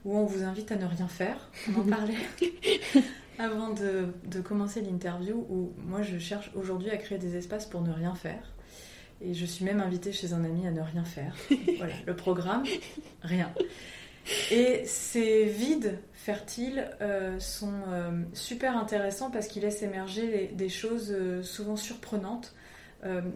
où 0.05 0.17
on 0.17 0.25
vous 0.25 0.43
invite 0.43 0.71
à 0.71 0.75
ne 0.75 0.85
rien 0.85 1.07
faire. 1.07 1.49
On 1.75 1.81
en 1.81 1.83
parlait 1.83 2.15
avant 3.39 3.69
de, 3.69 4.07
de 4.25 4.41
commencer 4.41 4.81
l'interview, 4.81 5.45
où 5.49 5.73
moi 5.85 6.01
je 6.01 6.17
cherche 6.17 6.51
aujourd'hui 6.55 6.89
à 6.89 6.97
créer 6.97 7.17
des 7.17 7.35
espaces 7.35 7.65
pour 7.65 7.81
ne 7.81 7.91
rien 7.91 8.15
faire. 8.15 8.53
Et 9.21 9.33
je 9.33 9.45
suis 9.45 9.65
même 9.65 9.81
invitée 9.81 10.11
chez 10.11 10.33
un 10.33 10.43
ami 10.43 10.65
à 10.65 10.71
ne 10.71 10.81
rien 10.81 11.03
faire. 11.03 11.35
voilà, 11.77 11.93
le 12.05 12.15
programme, 12.15 12.63
rien. 13.21 13.51
Et 14.51 14.83
ces 14.85 15.45
vides 15.45 15.99
fertiles 16.13 16.89
euh, 17.01 17.39
sont 17.39 17.81
euh, 17.87 18.11
super 18.33 18.77
intéressants 18.77 19.31
parce 19.31 19.47
qu'ils 19.47 19.63
laissent 19.63 19.81
émerger 19.81 20.51
des 20.53 20.69
choses 20.69 21.11
euh, 21.11 21.41
souvent 21.43 21.75
surprenantes. 21.75 22.53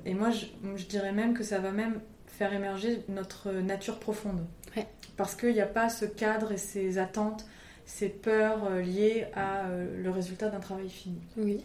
et 0.06 0.14
moi, 0.14 0.30
je, 0.30 0.86
dirais 0.86 1.14
même 1.14 1.34
que 1.34 1.44
ça 1.44 1.60
va 1.60 1.72
même 1.72 2.02
faire 2.28 2.54
émerger 2.54 3.04
notre 3.08 3.52
nature 3.52 4.00
profonde. 4.00 4.46
Parce 5.18 5.36
qu'il 5.36 5.54
n'y 5.54 5.62
a 5.62 5.68
pas 5.68 5.90
ce 5.90 6.06
cadre 6.06 6.52
et 6.52 6.58
ces 6.58 6.98
attentes, 6.98 7.46
ces 7.86 8.10
peurs 8.10 8.70
liées 8.78 9.28
à 9.36 9.66
le 9.70 10.10
résultat 10.10 10.50
d'un 10.50 10.60
travail 10.60 10.90
fini. 10.90 11.22
Oui. 11.38 11.60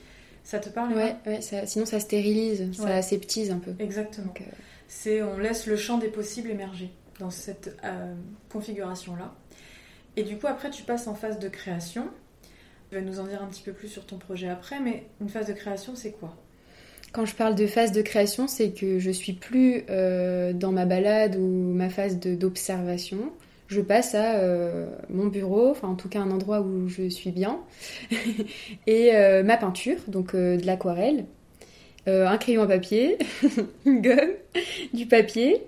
Ça 0.45 0.59
te 0.59 0.69
parle 0.69 0.95
Ouais, 0.95 1.17
ouais 1.27 1.41
sinon 1.67 1.87
ça 1.87 2.01
stérilise, 2.01 2.73
ça 2.73 2.97
aseptise 2.97 3.51
un 3.51 3.59
peu. 3.59 3.75
Exactement. 3.79 4.33
C'est 4.87 5.23
on 5.23 5.39
laisse 5.39 5.67
le 5.67 5.77
champ 5.77 5.99
des 5.99 6.09
possibles 6.09 6.51
émerger 6.51 6.91
dans 7.19 7.31
cette 7.31 7.77
configuration-là. 8.51 9.35
Et 10.17 10.23
du 10.25 10.37
coup, 10.37 10.47
après, 10.47 10.71
tu 10.71 10.83
passes 10.83 11.07
en 11.07 11.15
phase 11.15 11.39
de 11.39 11.49
création. 11.49 12.09
Tu 12.91 12.97
vas 12.97 13.03
nous 13.03 13.21
en 13.21 13.25
dire 13.25 13.43
un 13.43 13.47
petit 13.47 13.63
peu 13.63 13.73
plus 13.73 13.89
sur 13.89 14.07
ton 14.07 14.19
projet 14.19 14.49
après, 14.49 14.81
mais 14.81 15.07
une 15.21 15.29
phase 15.29 15.47
de 15.47 15.53
création, 15.53 15.95
c'est 15.95 16.13
quoi? 16.13 16.37
Quand 17.13 17.25
je 17.25 17.35
parle 17.35 17.55
de 17.55 17.67
phase 17.67 17.93
de 17.93 18.03
création, 18.03 18.47
c'est 18.49 18.71
que 18.71 18.99
je 18.99 19.11
suis 19.11 19.33
plus 19.33 19.85
euh, 19.91 20.53
dans 20.53 20.73
ma 20.73 20.85
balade 20.85 21.37
ou 21.37 21.73
ma 21.73 21.89
phase 21.89 22.19
d'observation. 22.19 23.33
Je 23.69 23.81
passe 23.81 24.15
à 24.15 24.37
euh, 24.37 24.87
mon 25.11 25.27
bureau, 25.27 25.71
enfin 25.71 25.89
en 25.89 25.95
tout 25.95 26.09
cas 26.09 26.21
un 26.21 26.31
endroit 26.31 26.61
où 26.61 26.89
je 26.89 27.09
suis 27.09 27.31
bien, 27.31 27.61
et 28.87 29.15
euh, 29.15 29.43
ma 29.43 29.57
peinture, 29.57 29.99
donc 30.09 30.35
de 30.35 30.65
l'aquarelle, 30.65 31.27
un 32.07 32.39
crayon 32.39 32.63
à 32.63 32.67
papier, 32.67 33.19
une 33.85 34.01
gomme, 34.01 34.33
du 34.95 35.05
papier, 35.05 35.63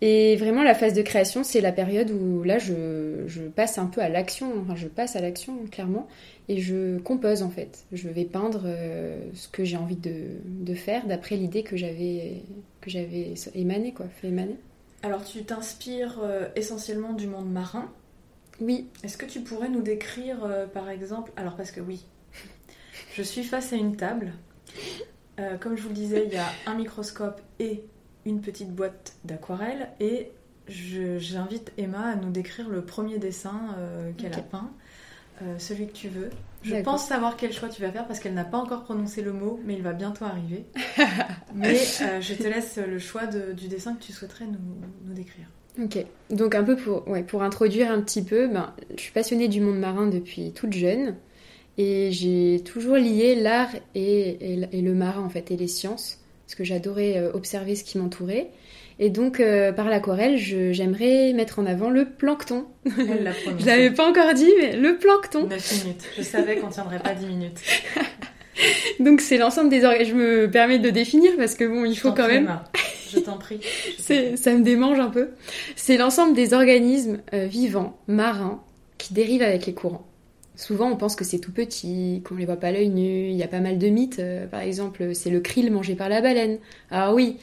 et 0.00 0.36
vraiment, 0.36 0.62
la 0.62 0.74
phase 0.74 0.94
de 0.94 1.02
création, 1.02 1.44
c'est 1.44 1.60
la 1.60 1.72
période 1.72 2.10
où 2.10 2.42
là, 2.42 2.58
je, 2.58 3.48
passe 3.54 3.78
un 3.78 3.86
peu 3.86 4.00
à 4.00 4.08
l'action, 4.08 4.52
enfin, 4.60 4.76
je 4.76 4.88
passe 4.88 5.16
à 5.16 5.20
l'action, 5.20 5.56
clairement, 5.70 6.08
et 6.48 6.60
je 6.60 6.98
compose 6.98 7.42
en 7.42 7.50
fait. 7.50 7.84
Je 7.92 8.08
vais 8.08 8.24
peindre 8.24 8.62
euh, 8.64 9.20
ce 9.34 9.48
que 9.48 9.64
j'ai 9.64 9.76
envie 9.76 9.96
de, 9.96 10.74
faire 10.74 11.06
d'après 11.06 11.36
l'idée 11.36 11.62
que 11.62 11.76
j'avais 11.76 12.42
que 12.80 12.90
j'avais 12.90 13.34
émané, 13.54 13.92
quoi, 13.92 14.06
fait 14.08 14.28
émaner. 14.28 14.56
Alors, 15.02 15.24
tu 15.24 15.44
t'inspires 15.44 16.18
euh, 16.22 16.48
essentiellement 16.56 17.12
du 17.12 17.26
monde 17.26 17.50
marin. 17.50 17.90
Oui. 18.60 18.88
Est-ce 19.04 19.16
que 19.16 19.26
tu 19.26 19.40
pourrais 19.40 19.68
nous 19.68 19.82
décrire, 19.82 20.44
euh, 20.44 20.66
par 20.66 20.88
exemple, 20.90 21.32
alors 21.36 21.56
parce 21.56 21.70
que 21.70 21.80
oui, 21.80 22.04
je 23.14 23.22
suis 23.22 23.44
face 23.44 23.72
à 23.72 23.76
une 23.76 23.96
table. 23.96 24.32
comme 25.60 25.76
je 25.76 25.82
vous 25.82 25.88
le 25.88 25.94
disais, 25.94 26.24
il 26.26 26.32
y 26.32 26.36
a 26.36 26.46
un 26.66 26.74
microscope 26.74 27.40
et 27.58 27.84
une 28.24 28.40
petite 28.40 28.70
boîte 28.70 29.14
d'aquarelle 29.24 29.88
et 30.00 30.30
j'invite 30.68 31.72
Emma 31.76 32.02
à 32.02 32.14
nous 32.16 32.30
décrire 32.30 32.68
le 32.68 32.82
premier 32.82 33.18
dessin 33.18 33.74
euh, 33.78 34.12
qu'elle 34.16 34.34
a 34.34 34.42
peint, 34.42 34.70
euh, 35.42 35.58
celui 35.58 35.86
que 35.86 35.92
tu 35.92 36.08
veux. 36.08 36.30
Je 36.62 36.76
pense 36.76 37.06
savoir 37.06 37.36
quel 37.36 37.52
choix 37.52 37.68
tu 37.68 37.82
vas 37.82 37.90
faire 37.90 38.06
parce 38.06 38.20
qu'elle 38.20 38.34
n'a 38.34 38.44
pas 38.44 38.58
encore 38.58 38.84
prononcé 38.84 39.22
le 39.22 39.32
mot, 39.32 39.58
mais 39.64 39.74
il 39.74 39.82
va 39.82 39.92
bientôt 39.92 40.24
arriver. 40.24 40.64
mais 41.54 41.80
euh, 42.02 42.20
je 42.20 42.34
te 42.34 42.44
laisse 42.44 42.78
le 42.78 42.98
choix 42.98 43.26
du 43.26 43.68
dessin 43.68 43.94
que 43.94 44.02
tu 44.02 44.12
souhaiterais 44.12 44.46
nous, 44.46 45.14
décrire. 45.14 45.46
Ok, 45.82 46.04
donc 46.30 46.54
un 46.54 46.62
peu 46.62 46.76
pour, 46.76 47.08
ouais, 47.08 47.22
pour 47.22 47.42
introduire 47.42 47.90
un 47.90 48.00
petit 48.02 48.22
peu, 48.22 48.46
ben, 48.46 48.74
je 48.94 49.00
suis 49.00 49.12
passionnée 49.12 49.48
du 49.48 49.60
monde 49.60 49.78
marin 49.78 50.06
depuis 50.06 50.52
toute 50.52 50.74
jeune 50.74 51.16
et 51.78 52.12
j'ai 52.12 52.62
toujours 52.62 52.96
lié 52.96 53.34
l'art 53.34 53.70
et, 53.94 54.62
et, 54.70 54.82
le 54.82 54.94
marin 54.94 55.22
en 55.22 55.30
fait 55.30 55.50
et 55.50 55.56
les 55.56 55.68
sciences 55.68 56.21
parce 56.52 56.58
que 56.58 56.64
j'adorais 56.64 57.16
euh, 57.16 57.32
observer 57.32 57.74
ce 57.76 57.82
qui 57.82 57.96
m'entourait. 57.96 58.50
Et 58.98 59.08
donc, 59.08 59.40
euh, 59.40 59.72
par 59.72 59.88
l'aquarelle, 59.88 60.36
j'aimerais 60.36 61.32
mettre 61.32 61.58
en 61.58 61.64
avant 61.64 61.88
le 61.88 62.04
plancton. 62.04 62.66
je 62.84 63.64
l'avais 63.64 63.90
pas 63.90 64.06
encore 64.06 64.34
dit, 64.34 64.50
mais 64.60 64.76
le 64.76 64.98
plancton. 64.98 65.46
9 65.46 65.84
minutes. 65.84 66.04
Je 66.18 66.22
savais 66.22 66.56
qu'on 66.56 66.68
tiendrait 66.68 66.98
pas 66.98 67.14
10 67.14 67.24
minutes. 67.24 67.58
donc, 69.00 69.22
c'est 69.22 69.38
l'ensemble 69.38 69.70
des 69.70 69.82
organes. 69.86 70.04
Je 70.04 70.12
me 70.12 70.50
permets 70.50 70.78
de 70.78 70.90
définir 70.90 71.32
parce 71.38 71.54
que 71.54 71.64
bon, 71.64 71.86
il 71.86 71.96
faut 71.96 72.12
quand 72.12 72.28
même. 72.28 72.60
Je 73.10 73.20
t'en 73.20 73.38
prie. 73.38 73.60
ça 73.98 74.52
me 74.52 74.62
démange 74.62 75.00
un 75.00 75.08
peu. 75.08 75.30
C'est 75.74 75.96
l'ensemble 75.96 76.34
des 76.34 76.52
organismes 76.52 77.22
euh, 77.32 77.46
vivants, 77.46 77.96
marins, 78.08 78.62
qui 78.98 79.14
dérivent 79.14 79.42
avec 79.42 79.64
les 79.64 79.72
courants. 79.72 80.06
Souvent, 80.54 80.90
on 80.90 80.96
pense 80.96 81.16
que 81.16 81.24
c'est 81.24 81.38
tout 81.38 81.52
petit, 81.52 82.22
qu'on 82.24 82.34
ne 82.34 82.40
les 82.40 82.46
voit 82.46 82.56
pas 82.56 82.68
à 82.68 82.72
l'œil 82.72 82.90
nu. 82.90 83.28
Il 83.30 83.36
y 83.36 83.42
a 83.42 83.48
pas 83.48 83.60
mal 83.60 83.78
de 83.78 83.88
mythes. 83.88 84.18
Euh, 84.18 84.46
par 84.46 84.60
exemple, 84.60 85.14
c'est 85.14 85.30
le 85.30 85.40
krill 85.40 85.72
mangé 85.72 85.94
par 85.94 86.08
la 86.08 86.20
baleine. 86.20 86.58
Alors 86.90 87.14
oui, 87.14 87.38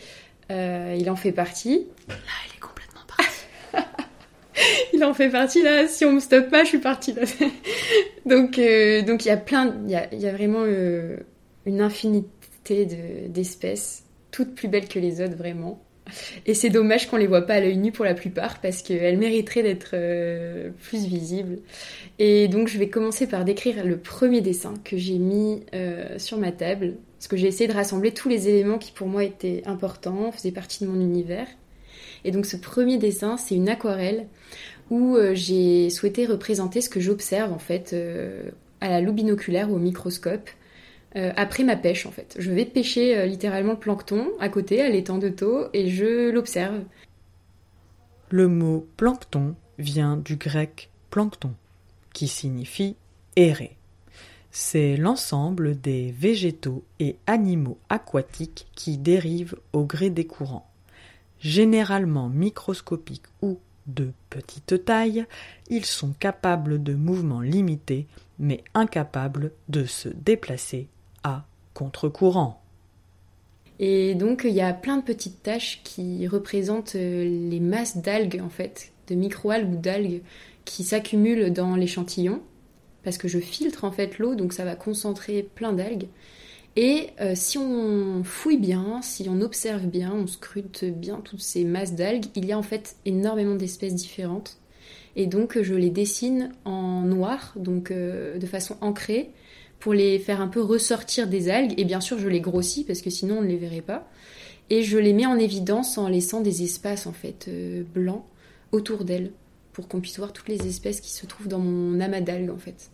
euh, 0.52 0.96
il 0.98 1.10
en 1.10 1.16
fait 1.16 1.32
partie. 1.32 1.88
Là, 2.08 2.16
il 2.48 2.56
est 2.56 2.60
complètement 2.60 3.02
parti. 3.18 3.46
il 4.94 5.04
en 5.04 5.14
fait 5.14 5.30
partie 5.30 5.64
là. 5.64 5.88
Si 5.88 6.06
on 6.06 6.14
me 6.14 6.20
stoppe 6.20 6.50
pas, 6.52 6.64
je 6.64 6.70
suis 6.70 6.80
partie 6.80 7.14
là. 7.14 7.24
donc, 8.26 8.60
euh, 8.60 9.02
donc 9.02 9.26
il 9.26 9.30
y 9.30 9.32
a 9.32 9.38
plein, 9.38 9.76
il 9.86 9.92
y 9.92 9.96
a, 9.96 10.14
y 10.14 10.28
a, 10.28 10.32
vraiment 10.32 10.66
une 11.66 11.82
infinité 11.82 12.86
d'espèces, 13.28 14.04
toutes 14.30 14.54
plus 14.54 14.68
belles 14.68 14.88
que 14.88 15.00
les 15.00 15.22
autres, 15.22 15.36
vraiment. 15.36 15.82
Et 16.46 16.54
c'est 16.54 16.70
dommage 16.70 17.10
qu'on 17.10 17.18
les 17.18 17.28
voit 17.28 17.46
pas 17.46 17.56
à 17.56 17.60
l'œil 17.60 17.78
nu 17.78 17.92
pour 17.92 18.06
la 18.06 18.14
plupart 18.14 18.60
parce 18.60 18.82
qu'elles 18.82 19.18
mériteraient 19.18 19.64
d'être 19.64 19.92
euh, 19.94 20.70
plus 20.84 21.06
visibles. 21.06 21.60
Et 22.18 22.48
donc 22.48 22.68
je 22.68 22.78
vais 22.78 22.90
commencer 22.90 23.28
par 23.28 23.46
décrire 23.46 23.84
le 23.86 23.98
premier 23.98 24.42
dessin 24.42 24.74
que 24.84 24.98
j'ai 24.98 25.18
mis 25.18 25.64
euh, 25.74 26.18
sur 26.18 26.38
ma 26.38 26.52
table 26.52 26.96
parce 27.18 27.28
que 27.28 27.38
j'ai 27.38 27.48
essayé 27.48 27.68
de 27.68 27.74
rassembler 27.74 28.14
tous 28.14 28.30
les 28.30 28.48
éléments 28.48 28.78
qui 28.78 28.92
pour 28.92 29.08
moi 29.08 29.24
étaient 29.24 29.64
importants, 29.66 30.32
faisaient 30.32 30.52
partie 30.52 30.84
de 30.84 30.90
mon 30.90 31.00
univers. 31.02 31.48
Et 32.26 32.32
donc 32.32 32.46
ce 32.46 32.58
premier 32.58 32.98
dessin, 32.98 33.38
c'est 33.38 33.56
une 33.56 33.70
aquarelle 33.70 34.28
où 34.90 35.16
euh, 35.16 35.34
j'ai 35.36 35.90
souhaité 35.90 36.26
représenter 36.26 36.82
ce 36.82 36.90
que 36.90 37.00
j'observe 37.00 37.52
en 37.54 37.60
fait 37.60 37.96
à 38.82 38.90
la 38.90 39.02
loupe 39.02 39.16
binoculaire 39.16 39.70
ou 39.70 39.76
au 39.76 39.80
microscope 39.80 40.50
euh, 41.16 41.32
après 41.36 41.64
ma 41.64 41.76
pêche 41.76 42.06
en 42.06 42.12
fait. 42.12 42.36
Je 42.38 42.52
vais 42.52 42.66
pêcher 42.66 43.18
euh, 43.18 43.26
littéralement 43.26 43.74
le 43.74 43.80
plancton 43.80 44.28
à 44.40 44.50
côté, 44.50 44.82
à 44.82 44.90
l'étang 44.90 45.18
de 45.18 45.30
taux, 45.30 45.68
et 45.74 45.90
je 45.90 46.30
l'observe. 46.30 46.84
Le 48.30 48.48
mot 48.48 48.88
plancton 48.96 49.56
vient 49.80 50.18
du 50.18 50.36
grec 50.36 50.90
plancton, 51.10 51.54
qui 52.14 52.28
signifie 52.28 52.96
errer. 53.36 53.76
C'est 54.52 54.98
l'ensemble 54.98 55.80
des 55.80 56.12
végétaux 56.12 56.84
et 57.00 57.18
animaux 57.28 57.80
aquatiques 57.90 58.68
qui 58.76 58.98
dérivent 58.98 59.56
au 59.74 59.86
gré 59.86 60.10
des 60.10 60.26
courants. 60.26 60.70
Généralement 61.40 62.30
microscopiques 62.30 63.28
ou 63.42 63.60
de 63.88 64.12
petite 64.30 64.86
taille, 64.86 65.26
ils 65.70 65.86
sont 65.86 66.14
capables 66.20 66.84
de 66.84 66.94
mouvements 66.94 67.42
limités, 67.42 68.08
mais 68.38 68.64
incapables 68.74 69.52
de 69.70 69.86
se 69.86 70.10
déplacer 70.10 70.88
à 71.24 71.46
contre-courant. 71.74 72.62
Et 73.80 74.14
donc 74.14 74.42
il 74.44 74.54
y 74.54 74.62
a 74.62 74.74
plein 74.74 74.98
de 74.98 75.04
petites 75.04 75.42
taches 75.42 75.82
qui 75.84 76.28
représentent 76.28 76.96
euh, 76.96 77.50
les 77.50 77.60
masses 77.60 77.98
d'algues 77.98 78.42
en 78.44 78.50
fait, 78.50 78.92
de 79.08 79.16
microalgues 79.16 79.74
ou 79.74 79.78
d'algues 79.78 80.22
qui 80.66 80.84
s'accumulent 80.84 81.52
dans 81.52 81.76
l'échantillon 81.76 82.42
parce 83.04 83.18
que 83.18 83.30
je 83.30 83.40
filtre 83.40 83.86
en 83.86 83.92
fait 83.92 84.20
l'eau 84.20 84.36
donc 84.36 84.52
ça 84.52 84.66
va 84.66 84.76
concentrer 84.76 85.44
plein 85.44 85.72
d'algues. 85.72 86.08
Et 86.76 87.08
euh, 87.20 87.34
si 87.36 87.58
on 87.58 88.24
fouille 88.24 88.58
bien, 88.58 89.02
si 89.02 89.28
on 89.30 89.42
observe 89.42 89.86
bien, 89.88 90.14
on 90.14 90.28
scrute 90.28 90.86
bien 90.86 91.20
toutes 91.24 91.42
ces 91.42 91.64
masses 91.64 91.96
d'algues, 91.96 92.26
il 92.36 92.46
y 92.46 92.52
a 92.52 92.58
en 92.58 92.64
fait 92.64 92.96
énormément 93.06 93.56
d'espèces 93.56 93.96
différentes. 93.96 94.58
Et 95.16 95.26
donc 95.26 95.62
je 95.62 95.74
les 95.74 95.90
dessine 95.90 96.52
en 96.66 97.02
noir, 97.02 97.54
donc 97.56 97.92
euh, 97.92 98.38
de 98.38 98.46
façon 98.46 98.78
ancrée, 98.82 99.32
pour 99.80 99.94
les 99.94 100.20
faire 100.20 100.42
un 100.42 100.48
peu 100.48 100.62
ressortir 100.62 101.28
des 101.28 101.50
algues. 101.50 101.74
Et 101.78 101.86
bien 101.86 102.02
sûr, 102.02 102.20
je 102.20 102.28
les 102.28 102.42
grossis 102.42 102.84
parce 102.84 103.02
que 103.02 103.10
sinon 103.10 103.40
on 103.40 103.42
ne 103.42 103.48
les 103.48 103.58
verrait 103.58 103.82
pas. 103.82 104.08
Et 104.70 104.84
je 104.84 104.98
les 104.98 105.14
mets 105.14 105.26
en 105.26 105.38
évidence 105.38 105.98
en 105.98 106.08
laissant 106.08 106.42
des 106.42 106.64
espaces 106.64 107.08
en 107.08 107.14
fait 107.14 107.48
euh, 107.48 107.84
blancs 107.94 108.24
autour 108.72 109.04
d'elles 109.04 109.32
pour 109.74 109.88
qu'on 109.88 110.00
puisse 110.00 110.18
voir 110.18 110.34
toutes 110.34 110.48
les 110.48 110.68
espèces 110.68 111.02
qui 111.02 111.12
se 111.12 111.26
trouvent 111.26 111.48
dans 111.48 111.60
mon 111.60 112.00
amas 112.00 112.22
d'algues 112.22 112.52
en 112.52 112.58
fait. 112.58 112.92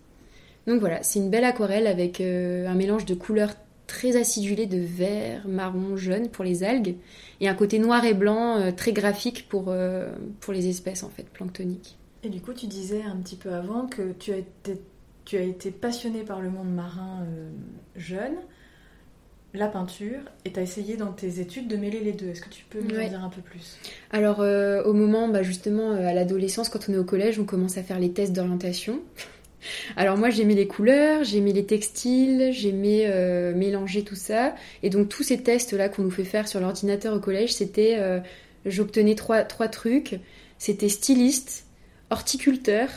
Donc 0.67 0.79
voilà, 0.79 1.03
c'est 1.03 1.19
une 1.19 1.29
belle 1.29 1.43
aquarelle 1.43 1.87
avec 1.87 2.21
euh, 2.21 2.67
un 2.67 2.75
mélange 2.75 3.05
de 3.05 3.13
couleurs 3.13 3.53
très 3.87 4.15
acidulées 4.15 4.65
de 4.65 4.79
vert, 4.79 5.47
marron, 5.47 5.95
jaune 5.95 6.29
pour 6.29 6.43
les 6.43 6.63
algues 6.63 6.95
et 7.39 7.47
un 7.47 7.53
côté 7.53 7.77
noir 7.77 8.03
et 8.05 8.13
blanc 8.13 8.57
euh, 8.57 8.71
très 8.71 8.93
graphique 8.93 9.47
pour, 9.49 9.73
pour 10.39 10.53
les 10.53 10.69
espèces 10.69 11.03
en 11.03 11.09
fait 11.09 11.27
planctoniques. 11.29 11.97
Et 12.23 12.29
du 12.29 12.41
coup, 12.41 12.53
tu 12.53 12.67
disais 12.67 13.03
un 13.03 13.17
petit 13.17 13.35
peu 13.35 13.51
avant 13.53 13.85
que 13.85 14.13
tu 14.13 14.31
été 14.31 14.79
tu 15.25 15.37
as 15.37 15.41
été 15.41 15.71
passionné 15.71 16.21
par 16.21 16.41
le 16.41 16.49
monde 16.49 16.73
marin 16.73 17.23
euh, 17.23 17.49
jeune, 17.95 18.35
la 19.53 19.67
peinture, 19.67 20.19
et 20.43 20.51
tu 20.51 20.59
as 20.59 20.63
essayé 20.63 20.97
dans 20.97 21.11
tes 21.11 21.39
études 21.39 21.67
de 21.67 21.77
mêler 21.77 21.99
les 22.01 22.11
deux. 22.11 22.27
Est-ce 22.27 22.41
que 22.41 22.49
tu 22.49 22.65
peux 22.69 22.81
nous 22.81 22.99
en 22.99 23.07
dire 23.07 23.23
un 23.23 23.29
peu 23.29 23.41
plus? 23.41 23.77
Alors, 24.11 24.41
euh, 24.41 24.83
au 24.83 24.93
moment, 24.93 25.27
bah, 25.29 25.43
justement, 25.43 25.91
euh, 25.91 26.07
à 26.07 26.13
l'adolescence, 26.13 26.69
quand 26.69 26.89
on 26.89 26.93
est 26.93 26.97
au 26.97 27.05
collège, 27.05 27.39
on 27.39 27.45
commence 27.45 27.77
à 27.77 27.83
faire 27.83 27.99
les 27.99 28.11
tests 28.11 28.33
d'orientation. 28.33 28.99
Alors 29.95 30.15
moi 30.15 30.29
j'aimais 30.29 30.53
les 30.53 30.67
couleurs, 30.67 31.23
j'aimais 31.23 31.51
les 31.51 31.65
textiles, 31.65 32.51
j'aimais 32.51 33.05
euh, 33.07 33.55
mélanger 33.55 34.03
tout 34.03 34.13
ça. 34.15 34.53
Et 34.83 34.91
donc 34.91 35.09
tous 35.09 35.23
ces 35.23 35.41
tests-là 35.41 35.89
qu'on 35.89 36.03
nous 36.03 36.11
fait 36.11 36.23
faire 36.23 36.47
sur 36.47 36.59
l'ordinateur 36.59 37.15
au 37.15 37.19
collège, 37.19 37.51
c'était... 37.55 37.95
euh, 37.97 38.19
J'obtenais 38.65 39.15
trois, 39.15 39.43
trois 39.43 39.67
trucs. 39.67 40.19
C'était 40.57 40.89
styliste, 40.89 41.65
horticulteur 42.09 42.89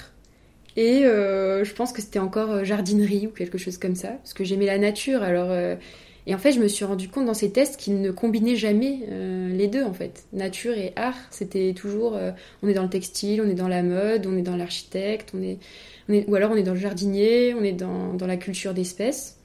et 0.78 1.04
euh, 1.04 1.64
je 1.64 1.74
pense 1.74 1.92
que 1.92 2.00
c'était 2.00 2.20
encore 2.20 2.52
euh, 2.52 2.62
jardinerie 2.62 3.26
ou 3.26 3.30
quelque 3.30 3.58
chose 3.58 3.78
comme 3.78 3.96
ça. 3.96 4.10
Parce 4.10 4.32
que 4.32 4.44
j'aimais 4.44 4.66
la 4.66 4.78
nature. 4.78 5.24
Alors... 5.24 5.50
euh, 5.50 5.74
et 6.28 6.34
en 6.36 6.38
fait, 6.38 6.52
je 6.52 6.60
me 6.60 6.68
suis 6.68 6.84
rendu 6.84 7.08
compte 7.08 7.26
dans 7.26 7.34
ces 7.34 7.50
tests 7.50 7.78
qu'ils 7.80 8.00
ne 8.00 8.12
combinaient 8.12 8.54
jamais 8.54 9.00
euh, 9.10 9.48
les 9.48 9.66
deux, 9.66 9.82
en 9.82 9.92
fait. 9.92 10.22
Nature 10.32 10.74
et 10.78 10.92
art, 10.94 11.16
c'était 11.30 11.72
toujours... 11.74 12.16
on 12.62 12.68
est 12.68 12.74
dans 12.74 12.82
le 12.84 12.90
textile, 12.90 13.40
on 13.40 13.48
est 13.48 13.54
dans 13.54 13.66
la 13.66 13.82
mode, 13.82 14.26
on 14.26 14.36
est 14.36 14.42
dans 14.42 14.54
l'architecte, 14.54 15.30
on 15.34 15.42
est, 15.42 15.56
on 16.08 16.12
est... 16.12 16.28
Ou 16.28 16.34
alors 16.36 16.50
on 16.52 16.56
est 16.56 16.62
dans 16.62 16.74
le 16.74 16.78
jardinier, 16.78 17.54
on 17.54 17.64
est 17.64 17.72
dans, 17.72 18.12
dans 18.12 18.26
la 18.26 18.36
culture 18.36 18.74
d'espèces. 18.74 19.38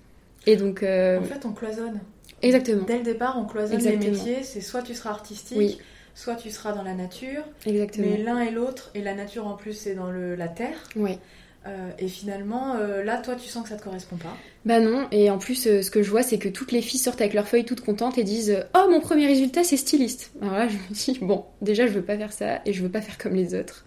Et 0.45 0.57
donc... 0.57 0.83
En 0.83 1.23
fait, 1.23 1.45
on 1.45 1.53
cloisonne. 1.53 2.01
exactement, 2.41 2.83
Dès 2.85 2.97
le 2.97 3.03
départ, 3.03 3.39
on 3.39 3.45
cloisonne 3.45 3.77
Exactement. 3.77 4.03
les 4.03 4.11
métiers. 4.11 4.43
C'est 4.43 4.59
soit 4.61 4.81
tu 4.81 4.93
seras 4.93 5.11
artistique, 5.11 5.57
Oui. 5.57 5.77
Soit 6.15 6.35
tu 6.35 6.49
seras 6.49 6.73
dans 6.73 6.83
la 6.83 6.93
nature. 6.93 7.43
exactement. 7.65 8.07
Mais 8.09 8.17
l'un 8.23 8.39
et 8.41 8.51
l'autre, 8.51 8.91
et 8.93 9.01
la 9.01 9.15
nature 9.15 9.47
en 9.47 9.55
plus, 9.55 9.73
c'est 9.73 9.95
dans 9.95 10.11
le, 10.11 10.35
la 10.35 10.47
terre. 10.47 10.77
Ouais. 10.95 11.19
Euh, 11.65 11.91
et 11.97 12.07
finalement, 12.07 12.75
euh, 12.75 13.03
là, 13.03 13.17
toi, 13.17 13.35
tu 13.35 13.47
sens 13.47 13.63
que 13.63 13.69
ça 13.69 13.77
te 13.77 13.83
correspond 13.83 14.17
pas. 14.17 14.35
Bah 14.65 14.79
non, 14.81 15.07
et 15.11 15.29
en 15.29 15.37
plus, 15.37 15.65
euh, 15.67 15.81
ce 15.81 15.91
que 15.91 16.03
je 16.03 16.09
vois, 16.09 16.23
c'est 16.23 16.37
que 16.37 16.49
toutes 16.49 16.71
les 16.73 16.81
filles 16.81 16.99
sortent 16.99 17.21
avec 17.21 17.33
leurs 17.33 17.47
feuilles 17.47 17.63
toutes 17.63 17.81
contentes 17.81 18.17
et 18.17 18.23
disent 18.23 18.65
Oh, 18.75 18.89
mon 18.89 18.99
premier 18.99 19.27
résultat, 19.27 19.63
c'est 19.63 19.77
styliste. 19.77 20.33
Alors 20.41 20.55
là, 20.55 20.67
je 20.67 20.75
me 20.75 20.93
dis 20.93 21.19
Bon, 21.21 21.45
déjà, 21.61 21.87
je 21.87 21.93
veux 21.93 22.01
pas 22.01 22.17
faire 22.17 22.33
ça 22.33 22.61
et 22.65 22.73
je 22.73 22.83
veux 22.83 22.89
pas 22.89 23.01
faire 23.01 23.17
comme 23.17 23.33
les 23.33 23.55
autres. 23.55 23.85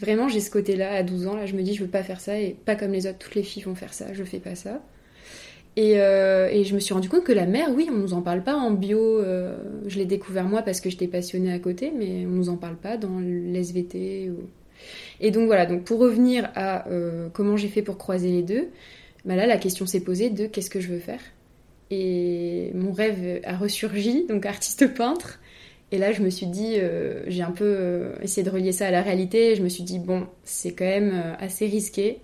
Vraiment, 0.00 0.28
j'ai 0.28 0.40
ce 0.40 0.50
côté-là 0.50 0.92
à 0.92 1.02
12 1.02 1.26
ans, 1.28 1.36
là, 1.36 1.46
je 1.46 1.54
me 1.54 1.62
dis 1.62 1.74
Je 1.74 1.84
veux 1.84 1.90
pas 1.90 2.02
faire 2.02 2.20
ça 2.20 2.38
et 2.38 2.56
pas 2.64 2.74
comme 2.74 2.92
les 2.92 3.06
autres, 3.06 3.18
toutes 3.18 3.36
les 3.36 3.44
filles 3.44 3.62
vont 3.62 3.76
faire 3.76 3.94
ça, 3.94 4.12
je 4.12 4.24
fais 4.24 4.40
pas 4.40 4.56
ça. 4.56 4.82
Et, 5.76 6.00
euh, 6.00 6.48
et 6.50 6.64
je 6.64 6.74
me 6.74 6.80
suis 6.80 6.94
rendu 6.94 7.10
compte 7.10 7.24
que 7.24 7.32
la 7.32 7.44
mer, 7.44 7.68
oui, 7.74 7.88
on 7.90 7.96
nous 7.96 8.14
en 8.14 8.22
parle 8.22 8.42
pas 8.42 8.56
en 8.56 8.70
bio. 8.70 9.20
euh, 9.20 9.58
je 9.86 9.98
l'ai 9.98 10.06
découvert 10.06 10.44
moi 10.44 10.62
parce 10.62 10.80
que 10.80 10.88
j'étais 10.88 11.06
passionnée 11.06 11.52
à 11.52 11.58
côté, 11.58 11.92
mais 11.94 12.24
on 12.26 12.30
nous 12.30 12.48
en 12.48 12.56
parle 12.56 12.76
pas 12.76 12.96
dans 12.96 13.20
l'SVT. 13.20 14.30
Ou... 14.30 14.48
Et 15.20 15.30
donc 15.30 15.46
voilà, 15.46 15.66
donc 15.66 15.84
pour 15.84 16.00
revenir 16.00 16.50
à 16.54 16.88
euh, 16.88 17.28
comment 17.32 17.56
j'ai 17.58 17.68
fait 17.68 17.82
pour 17.82 17.98
croiser 17.98 18.30
les 18.30 18.42
deux, 18.42 18.68
bah 19.26 19.36
là 19.36 19.46
la 19.46 19.58
question 19.58 19.86
s'est 19.86 20.00
posée 20.00 20.30
de 20.30 20.46
qu'est-ce 20.46 20.70
que 20.70 20.80
je 20.80 20.88
veux 20.88 20.98
faire. 20.98 21.20
Et 21.90 22.70
mon 22.74 22.92
rêve 22.92 23.40
a 23.44 23.56
ressurgi, 23.56 24.24
donc 24.26 24.46
artiste 24.46 24.94
peintre. 24.94 25.40
Et 25.92 25.98
là 25.98 26.10
je 26.12 26.22
me 26.22 26.30
suis 26.30 26.46
dit, 26.46 26.76
j'ai 27.26 27.42
un 27.42 27.52
peu 27.52 28.12
essayé 28.22 28.44
de 28.44 28.50
relier 28.50 28.72
ça 28.72 28.86
à 28.88 28.90
la 28.90 29.02
réalité. 29.02 29.54
Je 29.56 29.62
me 29.62 29.68
suis 29.68 29.84
dit, 29.84 29.98
bon, 29.98 30.26
c'est 30.42 30.72
quand 30.72 30.84
même 30.84 31.36
assez 31.38 31.66
risqué. 31.66 32.20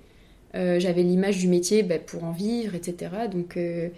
Euh, 0.55 0.79
J'avais 0.79 1.03
l'image 1.03 1.39
du 1.39 1.49
métier 1.49 1.83
bah, 1.83 1.99
pour 1.99 2.25
en 2.25 2.33
vivre, 2.33 2.75
etc. 2.75 3.11
Donc 3.31 3.57
euh, 3.57 3.89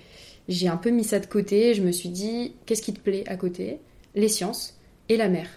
j'ai 0.49 0.68
un 0.68 0.76
peu 0.76 0.90
mis 0.90 1.04
ça 1.04 1.18
de 1.18 1.26
côté. 1.26 1.75
Je 1.75 1.82
me 1.82 1.92
suis 1.92 2.08
dit, 2.08 2.54
qu'est-ce 2.66 2.82
qui 2.82 2.92
te 2.92 3.00
plaît 3.00 3.25
à 3.26 3.37
côté? 3.37 3.78
Les 4.14 4.28
sciences 4.28 4.78
et 5.08 5.16
la 5.16 5.28
mer. 5.28 5.49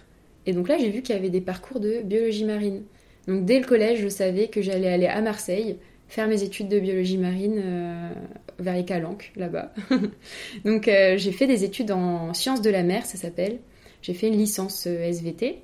Et 0.46 0.52
donc 0.52 0.68
là 0.68 0.76
j'ai 0.78 0.90
vu 0.90 1.02
qu'il 1.02 1.14
y 1.14 1.18
avait 1.18 1.30
des 1.30 1.40
parcours 1.40 1.80
de 1.80 2.02
biologie 2.02 2.44
marine. 2.44 2.82
Donc 3.26 3.44
dès 3.44 3.60
le 3.60 3.66
collège, 3.66 4.00
je 4.00 4.08
savais 4.08 4.48
que 4.48 4.62
j'allais 4.62 4.88
aller 4.88 5.06
à 5.06 5.20
Marseille 5.20 5.76
faire 6.08 6.26
mes 6.26 6.42
études 6.42 6.68
de 6.68 6.80
biologie 6.80 7.18
marine 7.18 7.60
euh, 7.62 8.10
vers 8.58 8.74
les 8.74 8.84
Calanques, 8.86 9.30
là-bas. 9.36 9.74
Donc 10.64 10.88
euh, 10.88 11.18
j'ai 11.18 11.32
fait 11.32 11.46
des 11.46 11.64
études 11.64 11.90
en 11.90 12.32
sciences 12.32 12.62
de 12.62 12.70
la 12.70 12.82
mer, 12.82 13.04
ça 13.04 13.18
s'appelle. 13.18 13.58
J'ai 14.00 14.14
fait 14.14 14.28
une 14.28 14.38
licence 14.38 14.86
SVT 14.86 15.58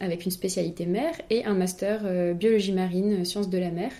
avec 0.00 0.24
une 0.24 0.30
spécialité 0.30 0.86
mer 0.86 1.12
et 1.28 1.44
un 1.44 1.54
master 1.54 2.34
biologie 2.34 2.72
marine, 2.72 3.24
sciences 3.24 3.50
de 3.50 3.58
la 3.58 3.70
mer. 3.70 3.90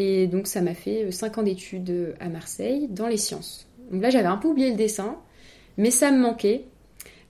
Et 0.00 0.28
donc 0.28 0.46
ça 0.46 0.60
m'a 0.62 0.74
fait 0.74 1.10
5 1.10 1.38
ans 1.38 1.42
d'études 1.42 1.90
euh, 1.90 2.12
à 2.20 2.28
Marseille 2.28 2.86
dans 2.88 3.08
les 3.08 3.16
sciences. 3.16 3.66
Donc 3.90 4.00
là 4.02 4.10
j'avais 4.10 4.28
un 4.28 4.36
peu 4.36 4.46
oublié 4.48 4.70
le 4.70 4.76
dessin, 4.76 5.16
mais 5.76 5.90
ça 5.90 6.12
me 6.12 6.18
manquait. 6.18 6.64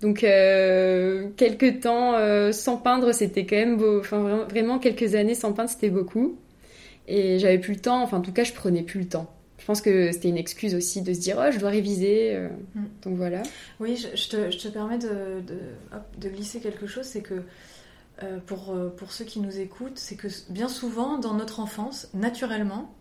Donc 0.03 0.23
euh, 0.23 1.29
quelques 1.37 1.81
temps 1.81 2.15
euh, 2.15 2.53
sans 2.53 2.77
peindre, 2.77 3.13
c'était 3.13 3.47
quand 3.47 3.57
même 3.57 3.77
beau. 3.79 4.01
Enfin 4.01 4.19
vra- 4.23 4.49
vraiment 4.51 4.79
quelques 4.79 5.15
années 5.15 5.35
sans 5.35 5.53
peindre, 5.55 5.71
c'était 5.71 5.89
beaucoup. 5.91 6.37
Et 7.07 7.39
j'avais 7.39 7.59
plus 7.59 7.73
le 7.75 7.81
temps. 7.81 8.03
Enfin 8.03 8.19
en 8.19 8.23
tout 8.23 8.33
cas, 8.33 8.45
je 8.45 8.53
prenais 8.53 8.83
plus 8.83 9.01
le 9.01 9.09
temps. 9.09 9.33
Je 9.59 9.65
pense 9.65 9.81
que 9.81 10.13
c'était 10.13 10.29
une 10.29 10.37
excuse 10.39 10.75
aussi 10.75 11.01
de 11.03 11.13
se 11.13 11.21
dire 11.21 11.37
oh 11.41 11.51
je 11.51 11.59
dois 11.59 11.71
réviser. 11.71 12.35
euh, 12.35 12.49
Mm. 12.75 12.85
Donc 13.05 13.17
voilà. 13.17 13.43
Oui, 13.81 13.97
je, 13.97 14.15
je 14.17 14.29
te, 14.29 14.51
je 14.51 14.59
te 14.59 14.69
permets 14.69 14.99
de, 14.99 15.41
de, 15.47 15.59
hop, 15.93 16.03
de 16.21 16.29
glisser 16.29 16.61
quelque 16.61 16.87
chose, 16.87 17.05
c'est 17.07 17.23
que 17.23 17.43
euh, 18.23 18.39
pour, 18.39 18.71
euh, 18.75 18.89
pour 18.89 19.13
ceux 19.13 19.25
qui 19.25 19.41
nous 19.41 19.59
écoutent, 19.59 19.99
c'est 19.99 20.17
que 20.17 20.29
bien 20.51 20.69
souvent, 20.69 21.19
dans 21.19 21.35
notre 21.35 21.61
enfance, 21.61 22.09
naturellement, 22.15 22.95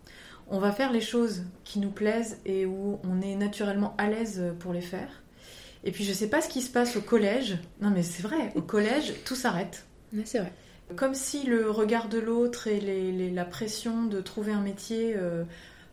on 0.48 0.58
va 0.58 0.72
faire 0.72 0.92
les 0.92 1.00
choses 1.00 1.42
qui 1.64 1.78
nous 1.78 1.90
plaisent 1.90 2.38
et 2.46 2.64
où 2.66 2.98
on 3.04 3.20
est 3.20 3.34
naturellement 3.36 3.94
à 3.98 4.08
l'aise 4.08 4.42
pour 4.60 4.72
les 4.72 4.80
faire. 4.80 5.22
Et 5.84 5.92
puis 5.92 6.04
je 6.04 6.12
sais 6.12 6.28
pas 6.28 6.40
ce 6.40 6.48
qui 6.48 6.62
se 6.62 6.70
passe 6.70 6.96
au 6.96 7.00
collège. 7.00 7.58
Non 7.80 7.90
mais 7.90 8.02
c'est 8.02 8.22
vrai, 8.22 8.52
au 8.54 8.62
collège, 8.62 9.12
tout 9.24 9.34
s'arrête. 9.36 9.86
C'est 10.24 10.38
vrai. 10.38 10.52
Comme 10.96 11.14
si 11.14 11.42
le 11.44 11.70
regard 11.70 12.08
de 12.08 12.18
l'autre 12.18 12.66
et 12.66 12.80
les- 12.80 13.12
les- 13.12 13.30
la 13.30 13.44
pression 13.44 14.04
de 14.06 14.20
trouver 14.22 14.52
un 14.52 14.62
métier 14.62 15.14
euh, 15.16 15.44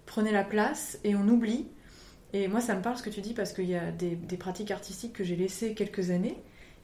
prenait 0.05 0.31
la 0.31 0.43
place 0.45 0.97
et 1.03 1.15
on 1.15 1.27
oublie. 1.27 1.67
Et 2.33 2.47
moi, 2.47 2.61
ça 2.61 2.75
me 2.75 2.81
parle 2.81 2.97
ce 2.97 3.03
que 3.03 3.09
tu 3.09 3.21
dis 3.21 3.33
parce 3.33 3.51
qu'il 3.53 3.69
y 3.69 3.75
a 3.75 3.91
des, 3.91 4.15
des 4.15 4.37
pratiques 4.37 4.71
artistiques 4.71 5.13
que 5.13 5.23
j'ai 5.23 5.35
laissées 5.35 5.73
quelques 5.73 6.11
années 6.11 6.37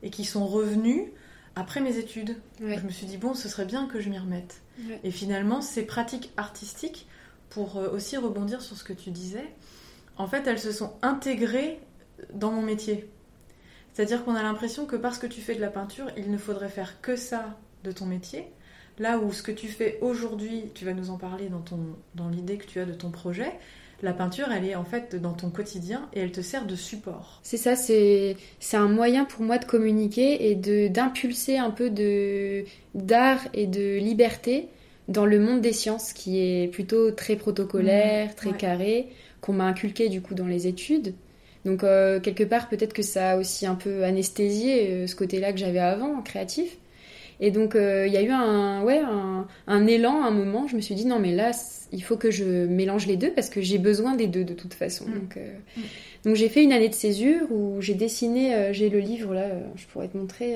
et 0.04 0.10
qui 0.10 0.25
sont 0.25 0.45
revenues 0.45 1.12
après 1.56 1.82
mes 1.82 1.98
études. 1.98 2.38
Ouais. 2.62 2.78
Je 2.78 2.86
me 2.86 2.92
suis 2.92 3.06
dit, 3.06 3.18
bon, 3.18 3.34
ce 3.34 3.50
serait 3.50 3.66
bien 3.66 3.88
que 3.88 4.00
je 4.00 4.10
m'y 4.10 4.18
remette. 4.20 4.62
Ouais. 4.88 5.00
Et 5.04 5.12
finalement, 5.12 5.62
ces 5.62 5.86
pratiques 5.86 6.32
artistiques, 6.38 7.08
pour 7.50 7.78
euh, 7.78 7.90
aussi 7.92 8.18
rebondir 8.18 8.62
sur 8.62 8.76
ce 8.76 8.84
que 8.84 8.94
tu 8.94 9.12
disais, 9.12 9.54
en 10.18 10.28
fait, 10.28 10.48
elles 10.48 10.60
se 10.60 10.72
sont 10.72 10.94
intégrées 11.02 11.80
dans 12.34 12.52
mon 12.52 12.62
métier. 12.62 13.10
C'est-à-dire 13.94 14.24
qu'on 14.24 14.36
a 14.36 14.44
l'impression 14.44 14.86
que 14.86 14.96
parce 14.96 15.18
que 15.18 15.28
tu 15.28 15.42
fais 15.42 15.56
de 15.56 15.62
la 15.62 15.70
peinture, 15.70 16.08
il 16.18 16.32
ne 16.32 16.38
faudrait 16.38 16.70
faire 16.70 17.02
que 17.02 17.16
ça 17.16 17.58
de 17.84 17.92
ton 17.92 18.06
métier. 18.06 18.48
Là 19.00 19.20
où 19.20 19.32
ce 19.34 19.44
que 19.44 19.52
tu 19.52 19.68
fais 19.68 20.00
aujourd'hui, 20.02 20.66
tu 20.74 20.86
vas 20.86 20.94
nous 20.94 21.10
en 21.10 21.18
parler 21.18 21.50
dans, 21.50 21.62
ton, 21.62 21.80
dans 22.16 22.30
l'idée 22.30 22.58
que 22.58 22.66
tu 22.66 22.80
as 22.80 22.86
de 22.86 22.94
ton 22.94 23.10
projet, 23.10 23.52
la 24.06 24.14
peinture, 24.14 24.52
elle 24.52 24.66
est 24.66 24.76
en 24.76 24.86
fait 24.86 25.16
dans 25.16 25.34
ton 25.34 25.50
quotidien 25.50 26.10
et 26.14 26.20
elle 26.22 26.32
te 26.32 26.42
sert 26.42 26.66
de 26.66 26.76
support. 26.76 27.44
C'est 27.44 27.58
ça, 27.58 27.76
c'est 27.76 28.38
c'est 28.60 28.78
un 28.78 28.88
moyen 28.88 29.26
pour 29.26 29.44
moi 29.44 29.58
de 29.58 29.66
communiquer 29.66 30.50
et 30.52 30.56
d'impulser 30.90 31.58
un 31.58 31.72
peu 31.72 31.90
d'art 32.94 33.40
et 33.54 33.68
de 33.68 33.98
liberté 33.98 34.68
dans 35.08 35.26
le 35.26 35.40
monde 35.40 35.62
des 35.62 35.74
sciences 35.74 36.14
qui 36.14 36.40
est 36.40 36.68
plutôt 36.72 37.12
très 37.12 37.36
protocolaire, 37.36 38.30
Mmh, 38.30 38.36
très 38.36 38.52
ouais. 38.52 38.58
carré, 38.58 39.08
qu'on 39.42 39.54
m'a 39.54 39.66
inculqué 39.66 40.10
du 40.10 40.22
coup 40.22 40.36
dans 40.36 40.48
les 40.48 40.68
études. 40.68 41.16
Donc 41.66 41.84
euh, 41.84 42.20
quelque 42.20 42.44
part 42.44 42.70
peut-être 42.70 42.94
que 42.94 43.02
ça 43.04 43.32
a 43.32 43.38
aussi 43.38 43.66
un 43.66 43.76
peu 43.76 44.04
anesthésié 44.04 44.92
euh, 44.92 45.08
ce 45.08 45.16
côté-là 45.16 45.52
que 45.54 45.60
j'avais 45.60 45.80
avant, 45.80 46.22
créatif. 46.22 46.78
Et 47.40 47.52
donc 47.52 47.76
euh, 47.76 48.08
il 48.08 48.14
y 48.14 48.18
a 48.18 48.22
eu 48.22 48.30
un 48.32 48.84
ouais 48.84 49.00
un, 49.00 49.48
un 49.68 49.88
élan, 49.88 50.24
un 50.24 50.32
moment, 50.32 50.68
je 50.68 50.76
me 50.76 50.82
suis 50.82 50.96
dit 50.96 51.06
non 51.06 51.20
mais 51.20 51.34
là 51.36 51.52
il 51.91 52.04
faut 52.04 52.17
que 52.17 52.32
je 52.32 52.65
mélange 52.65 53.06
les 53.08 53.17
deux 53.17 53.32
parce 53.32 53.49
que 53.49 53.62
j'ai 53.62 53.77
besoin 53.77 54.15
des 54.15 54.27
deux 54.27 54.43
de 54.43 54.54
toute 54.54 54.73
façon. 54.73 55.06
Mm. 55.06 55.13
Donc 55.13 55.38
euh, 55.38 55.54
Mm. 55.77 55.82
donc 56.25 56.36
j'ai 56.36 56.49
fait 56.49 56.63
une 56.63 56.73
année 56.73 56.89
de 56.89 56.93
césure 56.93 57.51
où 57.51 57.82
j'ai 57.82 57.93
dessiné, 57.93 58.54
euh, 58.54 58.73
j'ai 58.73 58.89
le 58.89 58.99
livre 58.99 59.34
là, 59.34 59.43
euh, 59.43 59.62
je 59.75 59.86
pourrais 59.86 60.08
te 60.08 60.17
montrer, 60.17 60.56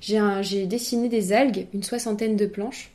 j'ai 0.00 0.66
dessiné 0.66 1.08
des 1.08 1.32
algues, 1.32 1.66
une 1.74 1.82
soixantaine 1.82 2.36
de 2.36 2.46
planches 2.46 2.90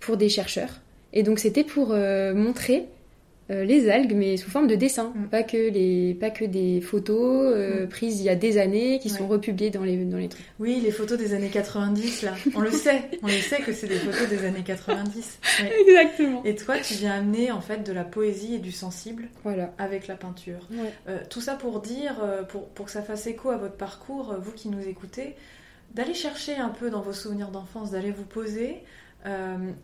pour 0.00 0.16
des 0.16 0.28
chercheurs. 0.28 0.80
Et 1.12 1.22
donc 1.22 1.38
c'était 1.38 1.64
pour 1.64 1.88
montrer 1.88 2.86
euh, 3.50 3.64
les 3.64 3.90
algues, 3.90 4.14
mais 4.14 4.36
sous 4.36 4.48
forme 4.48 4.68
de 4.68 4.76
dessin, 4.76 5.12
Mm. 5.14 5.24
pas 5.28 5.42
que 5.42 5.56
les, 5.56 6.14
pas 6.14 6.30
que 6.30 6.44
des 6.44 6.80
photos 6.80 7.52
euh, 7.54 7.84
Mm. 7.84 7.88
prises 7.88 8.20
il 8.20 8.24
y 8.24 8.28
a 8.28 8.36
des 8.36 8.58
années 8.58 8.98
qui 9.00 9.08
sont 9.10 9.26
republiées 9.26 9.70
dans 9.70 9.82
les 9.82 9.96
dans 10.04 10.18
les 10.18 10.28
trucs. 10.28 10.44
Oui, 10.60 10.80
les 10.82 10.90
photos 10.92 11.18
des 11.18 11.34
années 11.34 11.48
90, 11.48 12.22
là, 12.22 12.34
on 12.54 12.60
le 12.60 12.70
sait, 12.70 13.02
on 13.22 13.26
le 13.26 13.32
sait 13.32 13.58
que 13.62 13.72
c'est 13.72 13.88
des 13.88 13.96
photos 13.96 14.28
des 14.28 14.44
années 14.46 14.62
90. 14.64 15.38
Ouais. 15.62 15.72
Exactement. 15.80 16.42
Et 16.44 16.54
toi, 16.54 16.78
tu 16.78 16.94
viens 16.94 17.12
amener 17.14 17.50
en 17.50 17.60
fait 17.60 17.82
de 17.84 17.92
la 17.92 18.04
poésie 18.04 18.54
et 18.54 18.58
du 18.58 18.72
sensible 18.72 19.28
Voilà. 19.42 19.72
avec 19.78 20.06
la 20.06 20.14
peinture. 20.14 20.68
Ouais. 20.70 20.92
Euh, 21.08 21.18
tout 21.28 21.40
ça 21.40 21.54
pour 21.54 21.80
dire, 21.80 22.14
pour, 22.48 22.68
pour 22.68 22.86
que 22.86 22.92
ça 22.92 23.02
fasse 23.02 23.26
écho 23.26 23.50
à 23.50 23.56
votre 23.56 23.76
parcours, 23.76 24.36
vous 24.40 24.52
qui 24.52 24.68
nous 24.68 24.86
écoutez, 24.88 25.34
d'aller 25.94 26.14
chercher 26.14 26.54
un 26.56 26.68
peu 26.68 26.88
dans 26.90 27.00
vos 27.02 27.12
souvenirs 27.12 27.48
d'enfance, 27.48 27.90
d'aller 27.90 28.12
vous 28.12 28.24
poser 28.24 28.76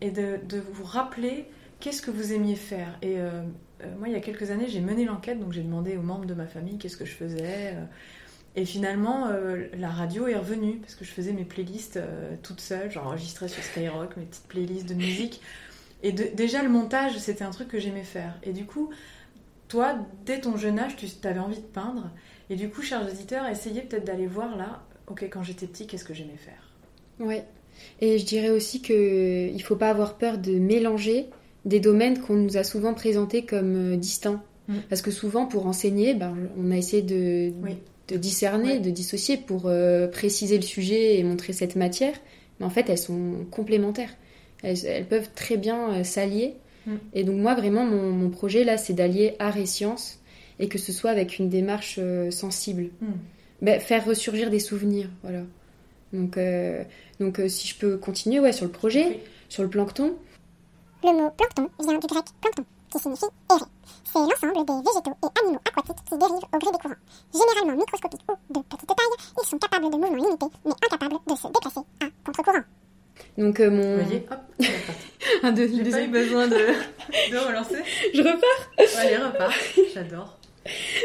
et 0.01 0.09
de, 0.11 0.39
de 0.47 0.59
vous 0.73 0.83
rappeler 0.83 1.45
qu'est-ce 1.79 2.01
que 2.01 2.11
vous 2.11 2.33
aimiez 2.33 2.55
faire? 2.55 2.97
Et 3.01 3.19
euh, 3.19 3.43
euh, 3.83 3.95
moi, 3.97 4.07
il 4.07 4.13
y 4.13 4.17
a 4.17 4.19
quelques 4.19 4.51
années, 4.51 4.67
j'ai 4.67 4.81
mené 4.81 5.05
l'enquête, 5.05 5.39
donc 5.39 5.53
j'ai 5.53 5.63
demandé 5.63 5.97
aux 5.97 6.01
membres 6.01 6.25
de 6.25 6.33
ma 6.33 6.47
famille 6.47 6.77
qu'est-ce 6.77 6.97
que 6.97 7.05
je 7.05 7.13
faisais. 7.13 7.73
euh, 7.75 7.85
et 8.55 8.65
finalement, 8.65 9.27
la 9.77 9.89
radio 9.89 10.25
est 10.27 10.35
revenue 10.35 10.77
parce 10.77 10.95
que 10.95 11.05
je 11.05 11.11
faisais 11.11 11.31
mes 11.31 11.45
playlists 11.45 11.97
euh, 11.97 12.35
toute 12.41 12.59
seule, 12.59 12.89
j'enregistrais 12.89 13.47
sur 13.49 13.61
Skyrock 13.61 14.17
mes 14.17 14.25
petites 14.25 14.47
playlists 14.47 14.89
de 14.89 14.95
musique. 14.95 15.41
Et 16.01 16.11
déjà, 16.11 16.63
le 16.63 16.69
montage, 16.69 17.15
c'était 17.19 17.43
un 17.43 17.51
truc 17.51 17.67
que 17.67 17.79
j'aimais 17.79 18.03
faire. 18.03 18.33
Et 18.41 18.53
du 18.53 18.65
coup, 18.65 18.89
toi, 19.67 19.95
dès 20.25 20.41
ton 20.41 20.57
jeune 20.57 20.79
âge, 20.79 20.95
tu 20.95 21.05
avais 21.27 21.39
envie 21.39 21.57
de 21.57 21.61
peindre. 21.61 22.09
Et 22.49 22.55
du 22.55 22.69
coup, 22.69 22.81
chers 22.81 23.05
auditeurs, 23.05 23.45
essayez 23.45 23.81
peut-être 23.81 24.05
d'aller 24.05 24.25
voir 24.25 24.57
là, 24.57 24.81
ok, 25.05 25.23
quand 25.29 25.43
j'étais 25.43 25.67
petit, 25.67 25.85
qu'est-ce 25.85 26.05
que 26.05 26.15
j'aimais 26.15 26.37
faire? 26.37 26.71
Ouais. 27.19 27.45
Et 28.01 28.17
je 28.17 28.25
dirais 28.25 28.49
aussi 28.49 28.81
que 28.81 29.49
il 29.49 29.61
faut 29.61 29.75
pas 29.75 29.91
avoir 29.91 30.17
peur 30.17 30.39
de 30.39 30.53
mélanger 30.53 31.29
des 31.67 31.79
domaines 31.79 32.19
qu'on 32.19 32.35
nous 32.35 32.57
a 32.57 32.63
souvent 32.63 32.93
présentés 32.95 33.43
comme 33.43 33.93
euh, 33.93 33.95
distincts. 33.97 34.41
Mm. 34.67 34.75
Parce 34.89 35.01
que 35.01 35.11
souvent, 35.11 35.45
pour 35.45 35.67
enseigner, 35.67 36.13
ben, 36.15 36.35
on 36.57 36.71
a 36.71 36.77
essayé 36.77 37.03
de, 37.03 37.51
Oui. 37.63 37.75
de 38.07 38.17
discerner, 38.17 38.73
Ouais. 38.73 38.79
de 38.79 38.89
dissocier 38.89 39.37
pour 39.37 39.63
euh, 39.65 40.07
préciser 40.07 40.55
le 40.57 40.63
sujet 40.63 41.19
et 41.19 41.23
montrer 41.23 41.53
cette 41.53 41.75
matière. 41.75 42.15
Mais 42.59 42.65
en 42.65 42.69
fait, 42.69 42.89
elles 42.89 42.97
sont 42.97 43.45
complémentaires. 43.51 44.09
Elles, 44.63 44.85
elles 44.85 45.05
peuvent 45.05 45.29
très 45.35 45.57
bien 45.57 45.93
euh, 45.93 46.03
s'allier. 46.03 46.55
Mm. 46.85 46.91
Et 47.13 47.23
donc 47.23 47.35
moi, 47.37 47.53
vraiment, 47.53 47.85
mon, 47.85 48.11
mon 48.11 48.29
projet 48.29 48.63
là, 48.63 48.77
c'est 48.77 48.93
d'allier 48.93 49.35
art 49.39 49.57
et 49.57 49.65
science 49.65 50.19
et 50.59 50.67
que 50.69 50.79
ce 50.79 50.91
soit 50.91 51.11
avec 51.11 51.37
une 51.37 51.49
démarche 51.49 51.97
euh, 52.01 52.31
sensible. 52.31 52.89
Mm. 53.01 53.05
Ben, 53.61 53.79
faire 53.79 54.05
ressurgir 54.05 54.49
des 54.49 54.59
souvenirs, 54.59 55.09
voilà. 55.23 55.41
Donc, 56.13 56.39
donc 57.19 57.41
si 57.49 57.67
je 57.67 57.75
peux 57.75 57.97
continuer 57.97 58.39
ouais, 58.39 58.53
sur 58.53 58.65
le 58.65 58.71
projet, 58.71 59.05
Oui. 59.07 59.17
sur 59.49 59.61
le 59.63 59.67
plancton, 59.69 60.13
Le 61.03 61.11
mot 61.13 61.29
plancton 61.31 61.69
vient 61.79 61.97
du 61.99 62.07
grec 62.07 62.25
plancton, 62.41 62.63
qui 62.91 62.99
signifie 62.99 63.25
errer. 63.51 63.69
C'est 64.05 64.19
l'ensemble 64.19 64.65
des 64.65 64.73
végétaux 64.73 65.17
et 65.23 65.39
animaux 65.43 65.59
aquatiques 65.65 66.03
qui 66.05 66.17
dérivent 66.17 66.47
au 66.53 66.57
gré 66.57 66.71
des 66.71 66.77
courants. 66.79 67.01
Généralement 67.33 67.77
microscopiques 67.79 68.21
ou 68.29 68.53
de 68.53 68.59
petite 68.65 68.87
taille, 68.87 69.41
ils 69.41 69.47
sont 69.47 69.57
capables 69.57 69.85
de 69.85 69.97
mouvements 69.97 70.15
limités, 70.15 70.45
mais 70.65 70.71
incapables 70.71 71.15
de 71.27 71.35
se 71.35 71.47
déplacer 71.47 71.79
à 72.01 72.05
contre-courant. 72.25 72.63
donc 73.37 73.59
euh, 73.59 73.69
mon... 73.69 73.97
Vous 73.97 74.03
voyez, 74.03 74.25
hop. 74.31 74.39
Un, 75.43 75.51
deux, 75.51 75.67
J'ai 75.67 75.83
deux- 75.83 75.91
pas 75.91 76.01
eu 76.03 76.07
besoin 76.07 76.47
de, 76.47 76.55
de 77.31 77.37
relancer. 77.47 77.75
Je 78.13 78.21
repars 78.21 78.97
Allez, 78.97 79.17
repars. 79.17 79.53
J'adore. 79.93 80.37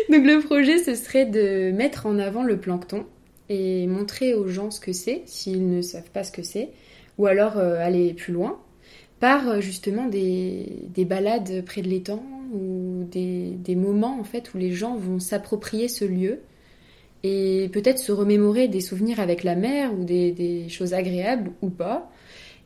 Donc 0.09 0.25
le 0.25 0.41
projet, 0.41 0.79
ce 0.79 0.95
serait 0.95 1.27
de 1.27 1.71
mettre 1.73 2.07
en 2.07 2.19
avant 2.19 2.43
le 2.45 2.59
plancton 2.59 3.05
et 3.49 3.87
montrer 3.87 4.35
aux 4.35 4.49
gens 4.49 4.71
ce 4.71 4.81
que 4.81 4.93
c'est, 4.93 5.23
s'ils 5.27 5.69
ne 5.69 5.83
savent 5.83 6.11
pas 6.11 6.25
ce 6.25 6.33
que 6.33 6.43
c'est, 6.43 6.71
ou 7.19 7.27
alors 7.27 7.59
euh, 7.59 7.79
aller 7.85 8.15
plus 8.15 8.33
loin, 8.33 8.59
par 9.23 9.49
euh, 9.49 9.61
justement 9.61 10.07
des, 10.07 10.67
des 10.89 11.05
balades 11.05 11.65
près 11.65 11.81
de 11.81 11.89
l'étang, 11.89 12.25
ou 12.53 13.05
des, 13.11 13.51
des 13.51 13.77
moments 13.77 14.19
en 14.21 14.25
fait 14.25 14.53
où 14.53 14.59
les 14.59 14.73
gens 14.73 14.97
vont 14.97 15.21
s'approprier 15.21 15.87
ce 15.89 16.05
lieu 16.05 16.41
et 17.23 17.71
peut-être 17.73 17.99
se 18.01 18.11
remémorer 18.11 18.67
des 18.67 18.81
souvenirs 18.81 19.21
avec 19.21 19.45
la 19.45 19.55
mer 19.55 19.95
ou 19.95 20.03
des, 20.05 20.33
des 20.33 20.69
choses 20.69 20.93
agréables 20.93 21.53
ou 21.63 21.71
pas. 21.71 22.11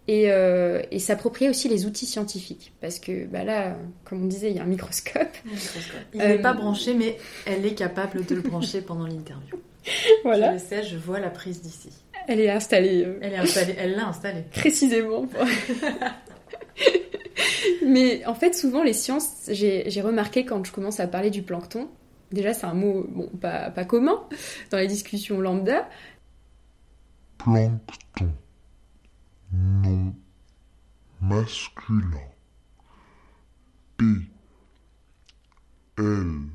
Et, 0.09 0.31
euh, 0.31 0.81
et 0.93 0.99
s'approprier 1.01 1.51
aussi 1.51 1.69
les 1.69 1.85
outils 1.85 2.07
scientifiques. 2.07 2.73
Parce 2.81 2.99
que 3.01 3.27
bah 3.27 3.45
là, 3.45 3.77
comme 4.05 4.23
on 4.23 4.27
disait, 4.27 4.51
il 4.51 4.57
y 4.57 4.61
a 4.61 4.63
un 4.63 4.67
microscope. 4.67 5.37
Un 5.47 5.51
microscope. 5.51 6.01
Il 6.15 6.21
Euh, 6.23 6.29
n'est 6.29 6.39
pas 6.39 6.53
branché, 6.55 6.95
mais 6.95 7.19
elle 7.45 7.67
est 7.67 7.75
capable 7.75 8.25
de 8.25 8.35
le 8.37 8.41
brancher 8.41 8.81
pendant 8.81 9.07
l'interview. 9.07 9.57
Je 10.25 10.53
le 10.53 10.59
sais, 10.59 10.83
je 10.85 10.97
vois 10.97 11.21
la 11.21 11.29
prise 11.31 11.61
d'ici. 11.61 11.91
Elle 12.29 12.41
est 12.41 12.51
installée 12.51 13.05
euh, 13.05 13.19
Elle 13.21 13.35
est 13.35 13.37
installée, 13.39 13.75
elle 13.79 13.95
l'a 13.97 14.07
installée. 14.09 14.45
précisément. 14.53 15.27
Mais 17.87 18.25
en 18.27 18.35
fait, 18.35 18.55
souvent, 18.55 18.83
les 18.83 18.93
sciences, 18.93 19.49
j'ai 19.49 20.01
remarqué 20.01 20.45
quand 20.45 20.65
je 20.65 20.73
commence 20.73 21.01
à 21.01 21.07
parler 21.07 21.31
du 21.31 21.43
plancton, 21.43 21.89
déjà 22.33 22.55
c'est 22.55 22.67
un 22.67 22.75
mot 22.75 23.07
bon, 23.09 23.29
pas, 23.41 23.71
pas 23.71 23.85
commun 23.85 24.23
dans 24.71 24.79
les 24.79 24.87
discussions 24.87 25.41
lambda, 25.41 25.89
Plancton. 27.39 28.35
Nom 29.53 30.15
masculin. 31.21 32.33
P. 33.97 34.05
L. 35.99 36.51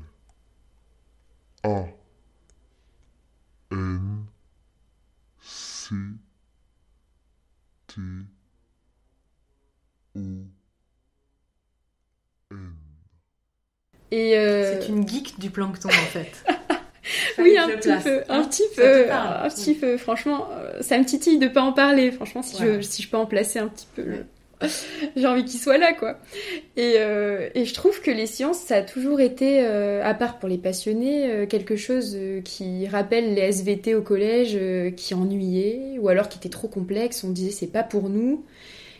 A. 1.64 1.86
N. 3.70 4.26
C. 5.40 5.94
T. 7.86 8.00
O. 10.16 10.18
N. 10.18 10.46
et 14.10 14.36
euh, 14.36 14.80
C'est 14.80 14.88
une 14.88 15.08
geek 15.08 15.38
du 15.38 15.50
plancton 15.50 15.88
en 15.88 15.92
fait. 15.92 16.44
oui, 17.38 17.56
un 17.56 17.68
petit 17.68 17.88
peu, 18.02 18.22
un 18.28 18.40
Hein 18.40 18.44
petit 18.44 18.62
peu, 18.76 19.12
un 19.12 19.48
petit 19.48 19.74
peu. 19.74 19.96
Franchement, 19.96 20.48
euh, 20.52 20.82
ça 20.82 20.98
me 20.98 21.04
titille 21.04 21.38
de 21.38 21.48
pas 21.48 21.62
en 21.62 21.72
parler. 21.72 22.12
Franchement, 22.12 22.42
si, 22.42 22.62
je, 22.62 22.80
si 22.80 23.02
je 23.02 23.08
peux 23.08 23.16
en 23.16 23.26
placer 23.26 23.58
un 23.58 23.68
petit 23.68 23.88
peu, 23.94 24.24
j'ai 25.16 25.26
envie 25.26 25.44
qu'il 25.44 25.60
soit 25.60 25.78
là, 25.78 25.92
quoi. 25.92 26.18
Et, 26.76 26.94
euh, 26.98 27.48
et 27.54 27.64
je 27.64 27.74
trouve 27.74 28.00
que 28.00 28.10
les 28.10 28.26
sciences, 28.26 28.58
ça 28.58 28.76
a 28.76 28.82
toujours 28.82 29.20
été, 29.20 29.64
euh, 29.64 30.04
à 30.04 30.14
part 30.14 30.38
pour 30.38 30.48
les 30.48 30.58
passionnés, 30.58 31.30
euh, 31.30 31.46
quelque 31.46 31.76
chose 31.76 32.16
qui 32.44 32.86
rappelle 32.86 33.34
les 33.34 33.42
SVT 33.42 33.94
au 33.94 34.02
collège, 34.02 34.58
qui 34.96 35.14
ennuyait, 35.14 35.98
ou 35.98 36.08
alors 36.08 36.28
qui 36.28 36.38
était 36.38 36.48
trop 36.48 36.68
complexe. 36.68 37.24
On 37.24 37.30
disait 37.30 37.50
c'est 37.50 37.72
pas 37.72 37.82
pour 37.82 38.08
nous. 38.08 38.44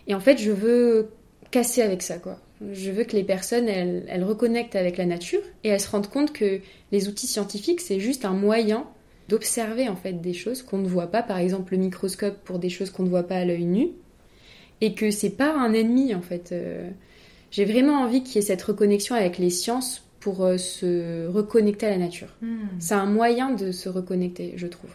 Et 0.06 0.14
en 0.14 0.20
fait, 0.20 0.38
je 0.38 0.50
veux 0.50 1.10
casser 1.50 1.82
avec 1.82 2.02
ça, 2.02 2.18
quoi. 2.18 2.40
Je 2.72 2.90
veux 2.90 3.04
que 3.04 3.16
les 3.16 3.24
personnes, 3.24 3.68
elles, 3.68 4.04
elles 4.08 4.24
reconnectent 4.24 4.76
avec 4.76 4.96
la 4.96 5.06
nature 5.06 5.40
et 5.64 5.68
elles 5.68 5.80
se 5.80 5.90
rendent 5.90 6.08
compte 6.08 6.32
que 6.32 6.60
les 6.92 7.08
outils 7.08 7.26
scientifiques, 7.26 7.80
c'est 7.80 7.98
juste 7.98 8.24
un 8.24 8.34
moyen 8.34 8.86
d'observer 9.28 9.88
en 9.88 9.96
fait 9.96 10.20
des 10.20 10.32
choses 10.32 10.62
qu'on 10.62 10.78
ne 10.78 10.86
voit 10.86 11.06
pas, 11.06 11.22
par 11.22 11.38
exemple 11.38 11.72
le 11.72 11.78
microscope 11.78 12.36
pour 12.44 12.58
des 12.58 12.68
choses 12.68 12.90
qu'on 12.90 13.02
ne 13.02 13.08
voit 13.08 13.22
pas 13.22 13.36
à 13.36 13.44
l'œil 13.44 13.64
nu, 13.64 13.88
et 14.80 14.94
que 14.94 15.10
c'est 15.10 15.30
pas 15.30 15.52
un 15.54 15.72
ennemi 15.72 16.14
en 16.14 16.22
fait. 16.22 16.50
Euh, 16.52 16.90
J'ai 17.50 17.64
vraiment 17.64 18.02
envie 18.02 18.22
qu'il 18.22 18.36
y 18.36 18.38
ait 18.38 18.46
cette 18.46 18.62
reconnexion 18.62 19.14
avec 19.14 19.38
les 19.38 19.50
sciences 19.50 20.04
pour 20.20 20.44
euh, 20.44 20.56
se 20.58 21.26
reconnecter 21.28 21.86
à 21.86 21.90
la 21.90 21.98
nature. 21.98 22.28
Hmm. 22.42 22.66
C'est 22.78 22.94
un 22.94 23.06
moyen 23.06 23.50
de 23.50 23.72
se 23.72 23.88
reconnecter, 23.88 24.54
je 24.56 24.66
trouve. 24.66 24.90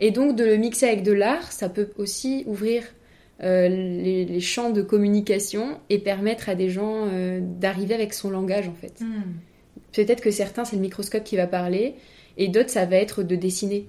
Et 0.00 0.10
donc 0.10 0.36
de 0.36 0.44
le 0.44 0.56
mixer 0.56 0.86
avec 0.86 1.02
de 1.02 1.12
l'art, 1.12 1.52
ça 1.52 1.68
peut 1.68 1.90
aussi 1.98 2.44
ouvrir 2.46 2.82
euh, 3.42 3.68
les, 3.68 4.24
les 4.24 4.40
champs 4.40 4.70
de 4.70 4.80
communication 4.80 5.78
et 5.90 5.98
permettre 5.98 6.48
à 6.48 6.54
des 6.54 6.70
gens 6.70 7.06
euh, 7.06 7.40
d'arriver 7.42 7.94
avec 7.94 8.14
son 8.14 8.30
langage 8.30 8.66
en 8.66 8.72
fait. 8.72 9.02
Hmm. 9.02 9.34
Peut-être 9.92 10.22
que 10.22 10.30
certains, 10.30 10.64
c'est 10.64 10.76
le 10.76 10.82
microscope 10.82 11.22
qui 11.22 11.36
va 11.36 11.46
parler, 11.46 11.96
et 12.38 12.48
d'autres, 12.48 12.70
ça 12.70 12.86
va 12.86 12.96
être 12.96 13.22
de 13.22 13.36
dessiner. 13.36 13.88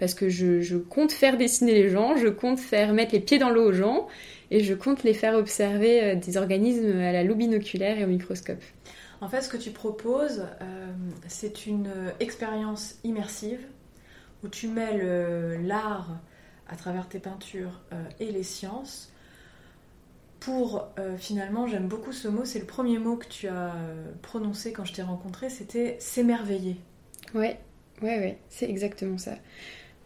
Parce 0.00 0.14
que 0.14 0.28
je, 0.28 0.60
je 0.60 0.76
compte 0.76 1.12
faire 1.12 1.36
dessiner 1.36 1.74
les 1.74 1.88
gens, 1.88 2.16
je 2.16 2.28
compte 2.28 2.58
faire 2.58 2.92
mettre 2.92 3.12
les 3.12 3.20
pieds 3.20 3.38
dans 3.38 3.50
l'eau 3.50 3.68
aux 3.68 3.72
gens, 3.72 4.08
et 4.50 4.60
je 4.60 4.74
compte 4.74 5.04
les 5.04 5.14
faire 5.14 5.34
observer 5.34 6.02
euh, 6.02 6.14
des 6.16 6.36
organismes 6.36 6.98
à 6.98 7.12
la 7.12 7.22
loupe 7.22 7.38
binoculaire 7.38 7.96
et 7.98 8.04
au 8.04 8.08
microscope. 8.08 8.62
En 9.20 9.28
fait, 9.28 9.42
ce 9.42 9.48
que 9.48 9.56
tu 9.56 9.70
proposes, 9.70 10.46
c'est 11.28 11.66
une 11.66 11.90
expérience 12.20 12.96
immersive 13.04 13.60
où 14.42 14.48
tu 14.48 14.66
mêles 14.66 15.60
l'art 15.66 16.18
à 16.70 16.76
travers 16.76 17.08
tes 17.08 17.18
peintures 17.18 17.80
euh, 17.92 18.02
et 18.20 18.30
les 18.30 18.44
sciences 18.44 19.12
pour 20.38 20.88
euh, 20.98 21.18
finalement, 21.18 21.66
j'aime 21.66 21.86
beaucoup 21.86 22.12
ce 22.12 22.26
mot, 22.26 22.46
c'est 22.46 22.60
le 22.60 22.64
premier 22.64 22.98
mot 22.98 23.16
que 23.16 23.26
tu 23.26 23.46
as 23.46 23.74
euh, 23.74 24.10
prononcé 24.22 24.72
quand 24.72 24.86
je 24.86 24.94
t'ai 24.94 25.02
rencontré, 25.02 25.50
c'était 25.50 25.96
s'émerveiller. 26.00 26.76
Ouais, 27.34 27.58
ouais, 28.00 28.18
ouais, 28.18 28.38
c'est 28.48 28.70
exactement 28.70 29.18
ça. 29.18 29.36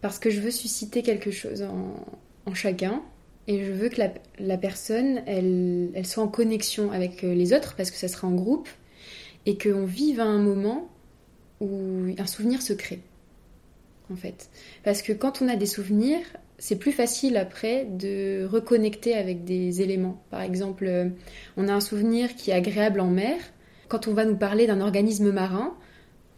Parce 0.01 0.19
que 0.19 0.29
je 0.29 0.41
veux 0.41 0.51
susciter 0.51 1.03
quelque 1.03 1.31
chose 1.31 1.63
en, 1.63 2.53
chacun, 2.53 3.01
et 3.47 3.63
je 3.63 3.71
veux 3.71 3.87
que 3.87 4.01
la, 4.39 4.57
personne, 4.57 5.21
elle, 5.25 5.91
elle 5.93 6.05
soit 6.05 6.23
en 6.23 6.27
connexion 6.27 6.91
avec 6.91 7.21
les 7.21 7.53
autres, 7.53 7.75
parce 7.75 7.89
que 7.89 7.97
ça 7.97 8.09
sera 8.09 8.27
en 8.27 8.35
groupe, 8.35 8.67
et 9.45 9.57
qu'on 9.57 9.85
vive 9.85 10.19
à 10.19 10.25
un 10.25 10.39
moment 10.39 10.89
où 11.61 12.13
un 12.17 12.27
souvenir 12.27 12.61
se 12.61 12.73
crée, 12.73 12.99
en 14.11 14.15
fait. 14.15 14.49
Parce 14.83 15.01
que 15.01 15.13
quand 15.13 15.41
on 15.41 15.47
a 15.47 15.55
des 15.55 15.65
souvenirs, 15.65 16.25
c'est 16.57 16.77
plus 16.77 16.91
facile 16.91 17.37
après 17.37 17.85
de 17.85 18.45
reconnecter 18.45 19.13
avec 19.13 19.43
des 19.43 19.81
éléments. 19.81 20.23
Par 20.29 20.41
exemple, 20.41 20.85
euh, 20.87 21.09
on 21.57 21.67
a 21.67 21.73
un 21.73 21.81
souvenir 21.81 22.35
qui 22.35 22.51
est 22.51 22.53
agréable 22.53 22.99
en 22.99 23.09
mer. 23.09 23.37
Quand 23.89 24.07
on 24.07 24.13
va 24.13 24.25
nous 24.25 24.37
parler 24.37 24.65
d'un 24.67 24.81
organisme 24.81 25.31
marin, 25.31 25.75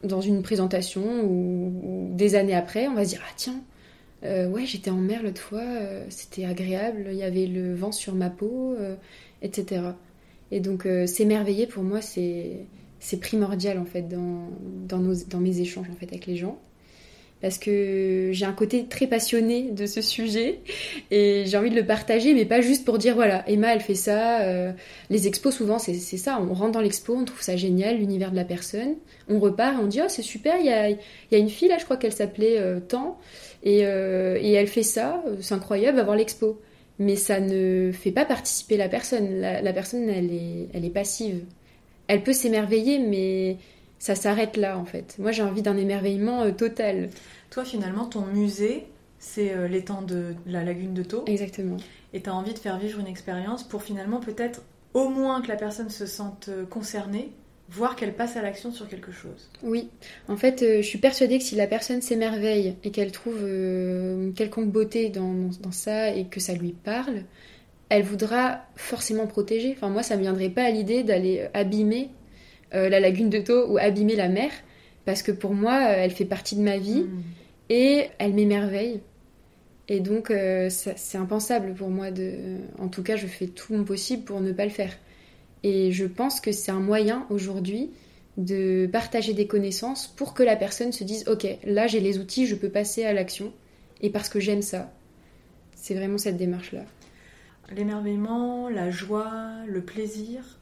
dans 0.04 0.22
une 0.22 0.42
présentation 0.42 1.24
ou, 1.24 2.10
des 2.14 2.36
années 2.36 2.56
après, 2.56 2.88
on 2.88 2.94
va 2.94 3.06
se 3.06 3.10
dire 3.10 3.22
Ah 3.28 3.34
tiens, 3.36 3.62
euh, 4.24 4.50
ouais, 4.50 4.66
j'étais 4.66 4.90
en 4.90 4.98
mer 4.98 5.22
l'autre 5.24 5.42
fois, 5.42 5.62
euh, 5.62 6.06
c'était 6.10 6.46
agréable, 6.46 7.08
il 7.12 7.18
y 7.18 7.24
avait 7.24 7.46
le 7.46 7.76
vent 7.76 7.92
sur 7.92 8.16
ma 8.16 8.30
peau, 8.30 8.76
etc. 9.42 9.82
Et 10.52 10.60
donc, 10.60 10.88
s'émerveiller 11.06 11.68
pour 11.68 11.84
moi, 11.84 12.02
c'est 12.02 13.20
primordial 13.22 13.78
en 13.78 13.86
fait 13.86 14.04
dans, 14.04 14.50
dans, 14.88 15.00
nos, 15.00 15.14
dans 15.30 15.40
mes 15.40 15.60
échanges 15.60 15.90
en 15.92 15.96
fait 15.96 16.08
avec 16.08 16.26
les 16.26 16.38
gens 16.38 16.60
parce 17.42 17.58
que 17.58 18.30
j'ai 18.32 18.46
un 18.46 18.54
côté 18.54 18.86
très 18.86 19.08
passionné 19.08 19.70
de 19.72 19.86
ce 19.86 20.02
sujet 20.02 20.60
et 21.12 21.44
j'ai 21.46 21.58
envie 21.58 21.70
de 21.70 21.76
le 21.76 21.86
partager, 21.86 22.34
mais 22.34 22.46
pas 22.46 22.62
juste 22.62 22.86
pour 22.86 22.98
dire 22.98 23.16
voilà, 23.16 23.48
Emma 23.50 23.74
elle 23.74 23.82
fait 23.82 23.96
ça. 23.96 24.42
euh, 24.42 24.72
les 25.10 25.28
expos 25.28 25.56
souvent 25.56 25.80
c'est 25.80 25.94
ça, 25.96 26.40
on 26.42 26.54
rentre 26.54 26.72
dans 26.72 26.82
l'expo, 26.82 27.16
on 27.16 27.26
trouve 27.26 27.42
ça 27.42 27.56
génial, 27.56 27.98
l'univers 27.98 28.32
de 28.32 28.36
la 28.36 28.46
personne, 28.46 28.96
on 29.30 29.40
repart 29.40 29.76
et 29.76 29.84
on 29.84 29.88
dit 29.88 30.00
oh 30.02 30.08
c'est 30.10 30.22
super, 30.22 30.56
il 30.60 30.66
y 30.66 30.70
a, 30.70 30.90
y 30.90 30.98
a 31.32 31.38
une 31.38 31.50
fille 31.50 31.68
là, 31.70 31.78
je 31.78 31.86
crois 31.86 31.98
qu'elle 31.98 32.14
s'appelait 32.14 32.58
euh, 32.58 32.80
Tant, 32.80 33.18
et, 33.64 33.86
euh, 33.86 34.38
et 34.42 34.54
elle 34.54 34.68
fait 34.68 34.84
ça, 34.84 35.24
euh, 35.28 35.36
c'est 35.42 35.54
incroyable, 35.54 36.00
va 36.00 36.16
l'expo. 36.16 36.60
Mais 37.00 37.16
ça 37.16 37.40
ne 37.40 37.92
fait 37.92 38.12
pas 38.12 38.26
participer 38.26 38.76
la 38.78 38.90
personne, 38.90 39.40
la, 39.40 39.62
la 39.62 39.74
personne 39.74 40.10
elle 40.10 40.34
est, 40.34 40.68
elle 40.74 40.84
est 40.84 40.90
passive. 40.90 41.44
Elle 42.08 42.24
peut 42.24 42.34
s'émerveiller, 42.34 43.00
mais 43.00 43.58
ça 44.00 44.16
s'arrête 44.16 44.58
là 44.58 44.78
en 44.78 44.86
fait. 44.86 45.16
Moi 45.20 45.32
j'ai 45.32 45.44
envie 45.44 45.62
d'un 45.62 45.78
émerveillement 45.78 46.44
euh, 46.44 46.52
total. 46.52 47.10
Toi, 47.50 47.64
finalement, 47.64 48.06
ton 48.06 48.26
musée, 48.26 48.88
c'est 49.20 49.54
euh, 49.54 49.68
l'étang 49.68 50.02
de 50.02 50.36
la 50.46 50.64
lagune 50.64 50.94
de 50.94 51.04
Thau. 51.04 51.24
Exactement. 51.28 51.78
Et 52.14 52.22
tu 52.22 52.30
as 52.30 52.36
envie 52.36 52.54
de 52.54 52.60
faire 52.60 52.78
vivre 52.78 53.00
une 53.00 53.08
expérience 53.08 53.64
pour 53.64 53.84
finalement 53.84 54.20
peut-être 54.20 54.62
au 54.94 55.10
moins 55.10 55.42
que 55.42 55.48
la 55.48 55.56
personne 55.56 55.90
se 55.90 56.06
sente 56.06 56.50
euh, 56.50 56.66
concernée, 56.66 57.32
voire 57.70 57.96
qu'elle 57.96 58.14
passe 58.14 58.38
à 58.38 58.42
l'action 58.42 58.72
sur 58.72 58.88
quelque 58.88 59.12
chose. 59.12 59.50
Oui, 59.64 59.90
en 60.28 60.38
fait, 60.38 60.62
euh, 60.62 60.78
je 60.82 60.88
suis 60.88 61.00
persuadée 61.00 61.38
que 61.38 61.44
si 61.44 61.56
la 61.56 61.68
personne 61.68 62.02
s'émerveille 62.02 62.76
et 62.84 62.92
qu'elle 62.92 63.12
trouve 63.12 63.42
une 63.42 64.34
quelconque 64.36 64.72
beauté 64.72 65.10
dans, 65.10 65.50
dans 65.62 65.72
ça 65.72 66.12
et 66.12 66.26
que 66.26 66.40
ça 66.40 66.54
lui 66.54 66.72
parle, 66.72 67.24
elle 67.90 68.04
voudra 68.04 68.66
forcément 68.76 69.28
protéger. 69.28 69.74
Enfin, 69.76 69.90
moi, 69.90 70.04
ça 70.04 70.16
ne 70.16 70.20
me 70.20 70.24
viendrait 70.24 70.50
pas 70.50 70.64
à 70.64 70.70
l'idée 70.70 71.04
d'aller 71.04 71.48
abîmer 71.54 72.10
euh, 72.74 72.90
la 72.90 73.00
lagune 73.00 73.30
de 73.30 73.40
Thau 73.40 73.68
ou 73.72 73.78
abîmer 73.78 74.16
la 74.16 74.28
mer, 74.28 74.52
parce 75.06 75.22
que 75.22 75.32
pour 75.32 75.54
moi, 75.54 75.74
euh, 75.74 75.96
elle 75.98 76.12
fait 76.12 76.26
partie 76.26 76.56
de 76.56 76.62
ma 76.62 76.78
vie 76.78 77.04
Mm. 77.04 77.24
et 77.70 78.08
elle 78.20 78.34
m'émerveille. 78.34 79.02
Et 79.90 80.02
donc, 80.02 80.32
euh, 80.32 80.70
c'est 80.70 81.18
impensable 81.18 81.74
pour 81.74 81.90
moi 81.90 82.12
de. 82.12 82.58
En 82.78 82.90
tout 82.90 83.04
cas, 83.04 83.16
je 83.16 83.26
fais 83.26 83.48
tout 83.48 83.74
mon 83.74 83.86
possible 83.86 84.24
pour 84.24 84.42
ne 84.42 84.52
pas 84.52 84.66
le 84.66 84.72
faire. 84.72 84.92
Et 85.64 85.92
je 85.92 86.06
pense 86.06 86.42
que 86.42 86.52
c'est 86.52 86.72
un 86.72 86.82
moyen 86.82 87.26
aujourd'hui 87.30 87.92
de 88.36 88.88
partager 88.92 89.34
des 89.34 89.48
connaissances 89.48 90.08
pour 90.08 90.34
que 90.34 90.44
la 90.44 90.56
personne 90.58 90.92
se 90.92 91.04
dise 91.06 91.28
Ok, 91.28 91.48
là 91.64 91.88
j'ai 91.88 92.02
les 92.02 92.20
outils, 92.20 92.46
je 92.46 92.56
peux 92.56 92.70
passer 92.70 93.06
à 93.06 93.14
l'action. 93.14 93.54
Et 94.02 94.10
parce 94.10 94.28
que 94.30 94.40
j'aime 94.42 94.62
ça. 94.62 94.92
C'est 95.74 95.96
vraiment 95.96 96.18
cette 96.18 96.38
démarche-là. 96.38 96.84
L'émerveillement, 97.76 98.70
la 98.70 98.92
joie, 98.92 99.32
le 99.66 99.82
plaisir, 99.82 100.57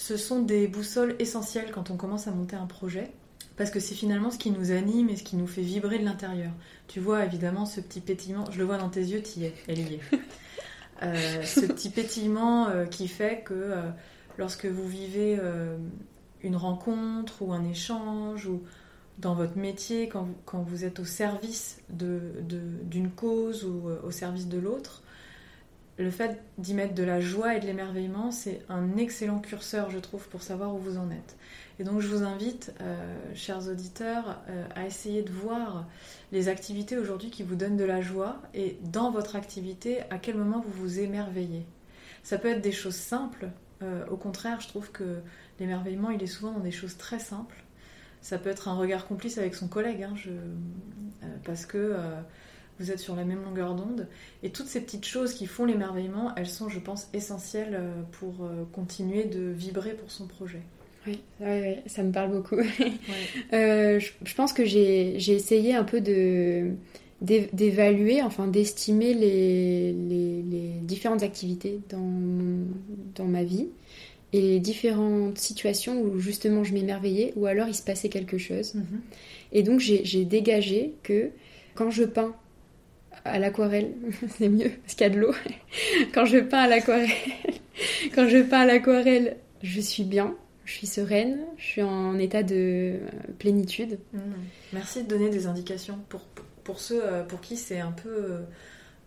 ce 0.00 0.16
sont 0.16 0.40
des 0.42 0.68
boussoles 0.68 1.16
essentielles 1.18 1.72
quand 1.72 1.90
on 1.90 1.96
commence 1.96 2.28
à 2.28 2.30
monter 2.30 2.54
un 2.54 2.66
projet. 2.66 3.10
Parce 3.56 3.72
que 3.72 3.80
c'est 3.80 3.96
finalement 3.96 4.30
ce 4.30 4.38
qui 4.38 4.52
nous 4.52 4.70
anime 4.70 5.08
et 5.08 5.16
ce 5.16 5.24
qui 5.24 5.34
nous 5.34 5.48
fait 5.48 5.62
vibrer 5.62 5.98
de 5.98 6.04
l'intérieur. 6.04 6.52
Tu 6.86 7.00
vois 7.00 7.24
évidemment 7.24 7.66
ce 7.66 7.80
petit 7.80 8.00
pétillement, 8.00 8.44
je 8.52 8.58
le 8.58 8.64
vois 8.64 8.78
dans 8.78 8.88
tes 8.90 9.00
yeux, 9.00 9.20
tu 9.20 9.40
y 9.40 9.44
es, 9.46 9.54
elle 9.66 9.78
y 9.80 9.94
est. 9.94 10.00
Euh, 11.00 11.42
ce 11.44 11.60
petit 11.60 11.90
pétillement 11.90 12.68
euh, 12.70 12.84
qui 12.84 13.06
fait 13.06 13.42
que 13.44 13.54
euh, 13.54 13.82
lorsque 14.36 14.66
vous 14.66 14.88
vivez 14.88 15.38
une 16.42 16.56
rencontre 16.56 17.40
ou 17.42 17.52
un 17.52 17.64
échange 17.64 18.46
ou 18.46 18.62
dans 19.18 19.34
votre 19.34 19.56
métier, 19.56 20.08
quand 20.08 20.22
vous, 20.24 20.34
quand 20.44 20.60
vous 20.62 20.84
êtes 20.84 20.98
au 20.98 21.04
service 21.04 21.78
de- 21.88 22.32
de- 22.42 22.60
d'une 22.82 23.10
cause 23.10 23.64
ou 23.64 23.88
au 24.04 24.10
service 24.10 24.48
de 24.48 24.58
l'autre, 24.58 25.02
le 25.98 26.10
fait 26.10 26.40
d'y 26.58 26.74
mettre 26.74 26.94
de 26.94 27.02
la 27.02 27.20
joie 27.20 27.56
et 27.56 27.60
de 27.60 27.66
l'émerveillement, 27.66 28.30
c'est 28.30 28.62
un 28.68 28.96
excellent 28.96 29.40
curseur, 29.40 29.90
je 29.90 29.98
trouve, 29.98 30.28
pour 30.28 30.42
savoir 30.42 30.74
où 30.74 30.78
vous 30.78 30.96
en 30.96 31.10
êtes. 31.10 31.36
Et 31.80 31.84
donc, 31.84 32.00
je 32.00 32.06
vous 32.06 32.22
invite, 32.22 32.72
euh, 32.80 33.34
chers 33.34 33.68
auditeurs, 33.68 34.40
euh, 34.48 34.64
à 34.76 34.86
essayer 34.86 35.22
de 35.22 35.30
voir 35.30 35.86
les 36.30 36.48
activités 36.48 36.96
aujourd'hui 36.96 37.30
qui 37.30 37.42
vous 37.42 37.56
donnent 37.56 37.76
de 37.76 37.84
la 37.84 38.00
joie 38.00 38.40
et 38.54 38.78
dans 38.84 39.10
votre 39.10 39.34
activité, 39.34 40.02
à 40.10 40.18
quel 40.18 40.36
moment 40.36 40.60
vous 40.60 40.72
vous 40.72 41.00
émerveillez. 41.00 41.66
Ça 42.22 42.38
peut 42.38 42.48
être 42.48 42.62
des 42.62 42.72
choses 42.72 42.96
simples. 42.96 43.48
euh, 43.82 44.04
au 44.08 44.16
contraire, 44.16 44.60
je 44.60 44.68
trouve 44.68 44.90
que 44.90 45.20
l'émerveillement, 45.58 46.10
il 46.10 46.22
est 46.22 46.26
souvent 46.26 46.52
dans 46.52 46.60
des 46.60 46.72
choses 46.72 46.96
très 46.96 47.18
simples. 47.18 47.64
Ça 48.20 48.38
peut 48.38 48.50
être 48.50 48.68
un 48.68 48.74
regard 48.74 49.06
complice 49.06 49.38
avec 49.38 49.54
son 49.54 49.68
collègue, 49.68 50.02
hein, 50.02 50.14
parce 51.44 51.64
que 51.66 51.96
vous 52.78 52.90
êtes 52.90 52.98
sur 52.98 53.16
la 53.16 53.24
même 53.24 53.42
longueur 53.42 53.74
d'onde. 53.74 54.06
Et 54.42 54.50
toutes 54.50 54.66
ces 54.66 54.80
petites 54.80 55.06
choses 55.06 55.34
qui 55.34 55.46
font 55.46 55.64
l'émerveillement, 55.64 56.32
elles 56.36 56.48
sont, 56.48 56.68
je 56.68 56.78
pense, 56.78 57.08
essentielles 57.12 57.74
euh, 57.74 58.02
pour 58.12 58.44
euh, 58.44 58.64
continuer 58.72 59.24
de 59.24 59.50
vibrer 59.50 59.94
pour 59.94 60.10
son 60.10 60.26
projet. 60.26 60.62
Oui, 61.06 61.20
ouais, 61.40 61.82
ça 61.86 62.02
me 62.02 62.12
parle 62.12 62.32
beaucoup. 62.32 62.56
Ouais. 62.80 62.92
Euh, 63.52 64.00
je, 64.00 64.10
je 64.24 64.34
pense 64.34 64.52
que 64.52 64.64
j'ai 64.64 65.16
essayé 65.16 65.74
un 65.74 65.84
peu 65.84 66.00
de 66.00 66.72
d'évaluer, 67.20 68.22
enfin 68.22 68.46
d'estimer 68.46 69.12
les, 69.12 69.92
les, 69.92 70.42
les 70.42 70.68
différentes 70.82 71.24
activités 71.24 71.80
dans, 71.88 72.12
dans 73.16 73.24
ma 73.24 73.42
vie 73.42 73.66
et 74.32 74.40
les 74.40 74.60
différentes 74.60 75.38
situations 75.38 76.00
où 76.00 76.18
justement 76.20 76.62
je 76.62 76.74
m'émerveillais 76.74 77.32
ou 77.36 77.46
alors 77.46 77.66
il 77.66 77.74
se 77.74 77.82
passait 77.82 78.08
quelque 78.08 78.38
chose. 78.38 78.74
Mhm. 78.74 79.00
Et 79.52 79.62
donc 79.62 79.80
j'ai 79.80 80.24
dégagé 80.24 80.92
que 81.02 81.30
quand 81.74 81.90
je 81.90 82.04
peins 82.04 82.34
à 83.24 83.38
l'aquarelle, 83.38 83.92
c'est 84.38 84.48
mieux 84.48 84.70
parce 84.82 84.94
qu'il 84.94 85.06
y 85.06 85.10
a 85.10 85.12
de 85.14 85.18
l'eau. 85.20 85.32
quand 86.14 86.24
je 86.24 86.38
peins 86.38 86.60
à 86.60 86.68
l'aquarelle, 86.68 87.08
quand 88.14 88.28
je 88.28 88.38
peins 88.42 88.60
à 88.60 88.66
l'aquarelle, 88.66 89.36
je 89.62 89.80
suis 89.80 90.04
bien, 90.04 90.34
je 90.64 90.72
suis 90.72 90.86
sereine, 90.86 91.38
je 91.56 91.64
suis 91.64 91.82
en 91.82 92.18
état 92.18 92.42
de 92.42 92.54
euh, 92.56 92.98
plénitude. 93.38 93.98
Mhm. 94.12 94.20
Merci 94.72 95.02
de 95.04 95.08
donner 95.08 95.30
des 95.30 95.46
indications 95.46 95.98
pour, 96.08 96.20
pour 96.64 96.78
ceux 96.80 97.00
euh, 97.04 97.22
pour 97.24 97.40
qui 97.40 97.56
c'est 97.56 97.80
un 97.80 97.92
peu 97.92 98.08
euh, 98.10 98.40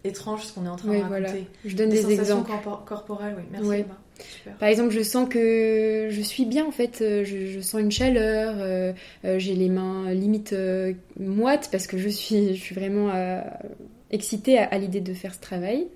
étrange 0.04 0.44
ce 0.46 0.54
qu'on 0.54 0.66
est 0.66 0.70
en 0.70 0.76
train 0.76 0.90
Oui, 0.90 0.98
de 0.98 1.02
raconter. 1.04 1.22
voilà. 1.22 1.34
Je 1.66 1.76
donne 1.76 1.90
des, 1.90 1.98
sensations 2.02 2.20
exemples. 2.44 2.52
corpo- 2.52 2.84
corporelles, 2.86 3.36
oui. 3.38 3.44
Merci 3.52 3.68
Ouais. 3.68 3.80
Emma. 3.82 3.98
Super. 4.38 4.56
Par 4.58 4.70
exemple, 4.70 4.92
je 4.92 5.02
sens 5.02 5.28
que 5.28 6.08
je 6.12 6.22
suis 6.22 6.46
bien 6.46 6.66
en 6.66 6.72
fait, 6.72 6.98
je, 7.00 7.48
je 7.48 7.60
sens 7.60 7.82
une 7.82 7.92
chaleur, 7.92 8.54
euh, 8.60 8.94
j'ai 9.40 9.56
les 9.56 9.70
mains 9.70 10.12
limite 10.14 10.54
euh, 10.54 10.94
moites 11.20 11.70
parce 11.72 11.88
que 11.88 11.98
je 11.98 12.08
suis, 12.10 12.56
je 12.56 12.62
suis 12.62 12.76
vraiment 12.76 13.10
excitée 14.12 14.58
à, 14.58 14.78
l'idée 14.78 15.02
de 15.02 15.14
faire 15.14 15.34
ce 15.34 15.40
travail. 15.40 15.88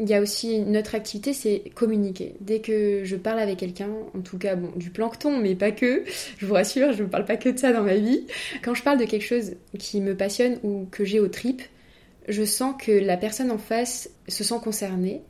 Il 0.00 0.08
y 0.08 0.14
a 0.14 0.20
aussi 0.20 0.54
une 0.54 0.76
autre 0.76 0.94
activité, 0.94 1.32
c'est 1.32 1.64
communiquer. 1.74 2.34
Dès 2.40 2.60
que 2.60 3.02
je 3.04 3.16
parle 3.16 3.40
avec 3.40 3.58
quelqu'un, 3.58 3.90
en 4.16 4.20
tout 4.20 4.38
cas 4.38 4.54
bon, 4.54 4.70
du 4.76 4.90
plancton, 4.90 5.38
mais 5.38 5.56
pas 5.56 5.72
que, 5.72 6.04
je 6.38 6.46
vous 6.46 6.54
rassure, 6.54 6.92
je 6.92 7.02
ne 7.02 7.08
parle 7.08 7.24
pas 7.24 7.36
que 7.36 7.48
de 7.48 7.58
ça 7.58 7.72
dans 7.72 7.82
ma 7.82 7.96
vie. 7.96 8.24
Quand 8.62 8.74
je 8.74 8.82
parle 8.84 8.98
de 8.98 9.04
quelque 9.04 9.24
chose 9.24 9.54
qui 9.76 10.00
me 10.00 10.16
passionne 10.16 10.58
ou 10.62 10.86
que 10.90 11.04
j'ai 11.04 11.18
aux 11.18 11.28
tripes, 11.28 11.62
je 12.28 12.44
sens 12.44 12.74
que 12.80 12.92
la 12.92 13.16
personne 13.16 13.50
en 13.50 13.58
face 13.58 14.10
se 14.28 14.44
sent 14.44 14.60
concernée. 14.62 15.22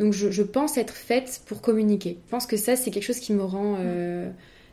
Donc 0.00 0.12
je, 0.12 0.30
je 0.30 0.42
pense 0.42 0.78
être 0.78 0.94
faite 0.94 1.42
pour 1.46 1.60
communiquer. 1.60 2.18
Je 2.26 2.30
pense 2.30 2.46
que 2.46 2.56
ça, 2.56 2.74
c'est 2.74 2.90
quelque 2.90 3.04
chose 3.04 3.20
qui 3.20 3.32
me 3.32 3.42
rend... 3.44 3.76
euh, 3.78 4.28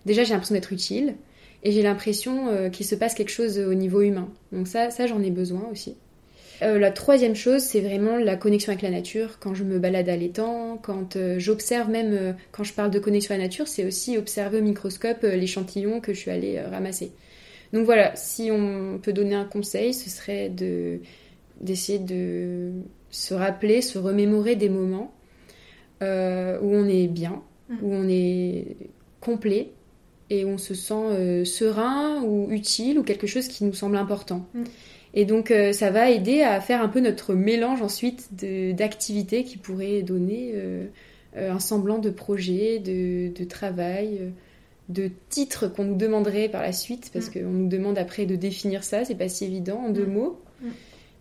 Déjà, 0.05 0.23
j'ai 0.23 0.33
l'impression 0.33 0.55
d'être 0.55 0.71
utile. 0.71 1.15
Et 1.63 1.71
j'ai 1.71 1.81
l'impression 1.81 2.47
euh, 2.49 2.69
qu'il 2.69 2.85
se 2.85 2.93
passe 2.93 3.15
quelque 3.15 3.31
chose 3.31 3.57
au 3.57 3.73
niveau 3.73 4.01
humain. 4.01 4.29
Donc 4.51 4.67
ça, 4.67 4.91
ça 4.91 5.07
j'en 5.07 5.21
ai 5.21 5.31
besoin 5.31 5.67
aussi. 5.71 5.95
Euh, 6.61 6.79
la 6.79 6.91
troisième 6.91 7.35
chose, 7.35 7.61
c'est 7.61 7.81
vraiment 7.81 8.17
la 8.17 8.35
connexion 8.35 8.71
avec 8.71 8.81
la 8.81 8.89
nature. 8.89 9.39
Quand 9.39 9.53
je 9.53 9.63
me 9.63 9.79
balade 9.79 10.09
à 10.09 10.15
l'étang, 10.15 10.77
quand 10.81 11.15
euh, 11.15 11.39
j'observe 11.39 11.89
même, 11.89 12.13
euh, 12.13 12.33
quand 12.51 12.63
je 12.63 12.73
parle 12.73 12.91
de 12.91 12.99
connexion 12.99 13.35
à 13.35 13.37
la 13.37 13.43
nature, 13.43 13.67
c'est 13.67 13.85
aussi 13.85 14.17
observer 14.17 14.59
au 14.59 14.63
microscope 14.63 15.23
l'échantillon 15.23 15.99
que 15.99 16.13
je 16.13 16.19
suis 16.19 16.31
allée 16.31 16.59
ramasser. 16.61 17.11
Donc 17.73 17.85
voilà, 17.85 18.15
si 18.15 18.51
on 18.51 18.99
peut 19.01 19.13
donner 19.13 19.35
un 19.35 19.45
conseil, 19.45 19.93
ce 19.93 20.09
serait 20.09 20.49
de 20.49 20.99
d'essayer 21.61 21.99
de 21.99 22.71
se 23.11 23.33
rappeler, 23.33 23.81
se 23.81 23.97
remémorer 23.97 24.55
des 24.55 24.67
moments 24.69 25.13
où 26.01 26.05
on 26.75 26.87
est 26.87 27.07
bien, 27.07 27.41
Mm. 27.69 27.75
où 27.81 27.93
on 27.93 28.07
est 28.07 28.75
complet 29.21 29.71
et 30.29 30.45
où 30.45 30.49
on 30.49 30.57
se 30.57 30.73
sent 30.73 30.93
euh, 30.93 31.45
serein 31.45 32.21
ou 32.23 32.51
utile 32.51 32.99
ou 32.99 33.03
quelque 33.03 33.27
chose 33.27 33.47
qui 33.47 33.63
nous 33.63 33.73
semble 33.73 33.97
important. 33.97 34.47
Mm. 34.53 34.63
Et 35.17 35.23
donc 35.25 35.49
euh, 35.49 35.71
ça 35.71 35.89
va 35.91 36.09
aider 36.11 36.41
à 36.41 36.59
faire 36.61 36.81
un 36.81 36.89
peu 36.89 36.99
notre 36.99 37.33
mélange 37.33 37.81
ensuite 37.81 38.27
d'activités 38.75 39.43
qui 39.45 39.57
pourraient 39.57 40.01
donner 40.01 40.51
euh, 40.55 40.85
euh, 41.37 41.51
un 41.53 41.59
semblant 41.59 41.99
de 41.99 42.09
projet, 42.09 42.79
de, 42.79 43.29
de 43.33 43.43
travail, 43.45 44.19
de 44.89 45.09
titre 45.29 45.67
qu'on 45.67 45.85
nous 45.85 45.95
demanderait 45.95 46.49
par 46.49 46.61
la 46.61 46.73
suite, 46.73 47.09
parce 47.13 47.29
Mm. 47.29 47.31
qu'on 47.33 47.49
nous 47.49 47.67
demande 47.69 47.97
après 47.97 48.25
de 48.25 48.35
définir 48.35 48.83
ça, 48.83 49.05
c'est 49.05 49.15
pas 49.15 49.29
si 49.29 49.45
évident 49.45 49.77
en 49.85 49.89
deux 49.89 50.05
Mm. 50.05 50.13
mots. 50.13 50.39
Mm. 50.61 50.67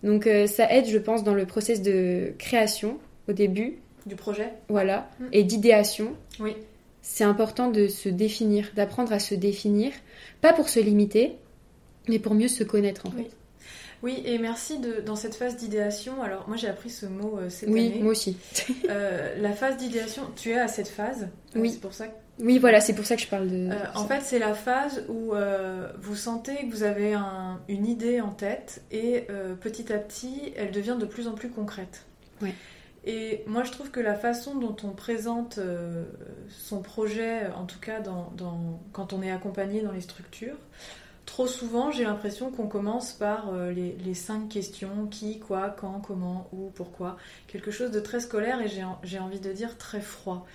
Donc 0.03 0.27
euh, 0.27 0.45
ça 0.45 0.71
aide, 0.71 0.85
je 0.87 0.97
pense, 0.99 1.23
dans 1.23 1.33
le 1.33 1.45
process 1.45 1.81
de 1.81 2.33
création 2.37 2.97
au 3.27 3.33
début, 3.33 3.77
Du 4.05 4.15
projet 4.15 4.49
voilà, 4.69 5.09
et 5.31 5.43
d'idéation. 5.43 6.09
Oui. 6.39 6.51
C'est 7.01 7.23
important 7.23 7.71
de 7.71 7.87
se 7.87 8.09
définir, 8.09 8.71
d'apprendre 8.75 9.13
à 9.13 9.19
se 9.19 9.33
définir, 9.35 9.91
pas 10.41 10.53
pour 10.53 10.69
se 10.69 10.79
limiter, 10.79 11.33
mais 12.09 12.19
pour 12.19 12.33
mieux 12.35 12.47
se 12.49 12.63
connaître 12.63 13.05
en 13.07 13.11
fait. 13.11 13.29
Oui. 14.05 14.13
Oui, 14.17 14.21
et 14.25 14.37
merci 14.37 14.77
de, 14.79 15.01
dans 15.01 15.15
cette 15.15 15.33
phase 15.35 15.57
d'idéation. 15.57 16.21
Alors, 16.21 16.47
moi 16.47 16.57
j'ai 16.57 16.67
appris 16.69 16.91
ce 16.91 17.05
mot 17.07 17.39
euh, 17.39 17.49
cette 17.49 17.69
Oui, 17.69 17.87
année. 17.87 17.99
moi 18.03 18.11
aussi. 18.11 18.37
Euh, 18.89 19.35
la 19.41 19.51
phase 19.51 19.77
d'idéation, 19.77 20.21
tu 20.35 20.51
es 20.51 20.59
à 20.59 20.67
cette 20.67 20.87
phase. 20.89 21.23
Euh, 21.55 21.59
Oui. 21.59 21.71
C'est 21.71 21.81
pour 21.81 21.93
ça 21.93 22.07
que 22.07 22.13
Oui, 22.39 22.59
voilà, 22.59 22.81
c'est 22.81 22.93
pour 22.93 23.05
ça 23.05 23.15
que 23.15 23.21
je 23.23 23.27
parle 23.27 23.49
de. 23.49 23.69
Euh, 23.71 23.75
en 23.95 24.05
fait, 24.05 24.21
c'est 24.21 24.37
la 24.39 24.53
phase 24.53 25.03
où 25.09 25.33
euh, 25.33 25.87
vous 25.99 26.15
sentez 26.15 26.55
que 26.67 26.71
vous 26.71 26.83
avez 26.83 27.13
un- 27.13 27.59
une 27.67 27.85
idée 27.87 28.21
en 28.21 28.29
tête 28.31 28.83
et 28.91 29.25
petit 29.61 29.91
à 29.91 29.97
petit, 29.97 30.53
elle 30.55 30.71
devient 30.71 30.97
de 30.99 31.05
plus 31.05 31.27
en 31.27 31.33
plus 31.33 31.49
concrète. 31.49 32.05
Ouais. 32.43 32.53
Et 33.05 33.43
moi, 33.47 33.63
je 33.63 33.71
trouve 33.71 33.89
que 33.91 33.99
la 33.99 34.15
façon 34.15 34.55
dont 34.55 34.75
on 34.83 34.89
présente 34.89 35.59
son 36.49 36.81
projet, 36.81 37.47
en 37.55 37.65
tout 37.65 37.79
cas 37.79 37.99
dans, 38.01 38.31
dans- 38.37 38.79
quand 38.93 39.13
on 39.13 39.21
est 39.23 39.31
accompagné 39.31 39.81
dans 39.81 39.91
les 39.91 40.01
structures, 40.01 40.57
trop 41.25 41.47
souvent, 41.47 41.91
j'ai 41.91 42.03
l'impression 42.03 42.51
qu'on 42.51 42.67
commence 42.67 43.13
par 43.13 43.53
euh, 43.53 43.71
les, 43.71 44.13
cinq 44.13 44.49
questions 44.49 45.07
qui, 45.07 45.39
quoi, 45.39 45.69
quand, 45.69 45.99
comment, 46.01 46.47
où, 46.53 46.69
pourquoi. 46.75 47.17
Quelque 47.47 47.71
chose 47.71 47.91
de 47.91 47.99
très 47.99 48.19
scolaire 48.19 48.61
et 48.61 48.67
j'ai 48.67 48.83
en- 48.83 48.99
j'ai 49.03 49.19
envie 49.19 49.39
de 49.39 49.51
dire 49.51 49.77
très 49.77 50.01
froid. 50.01 50.45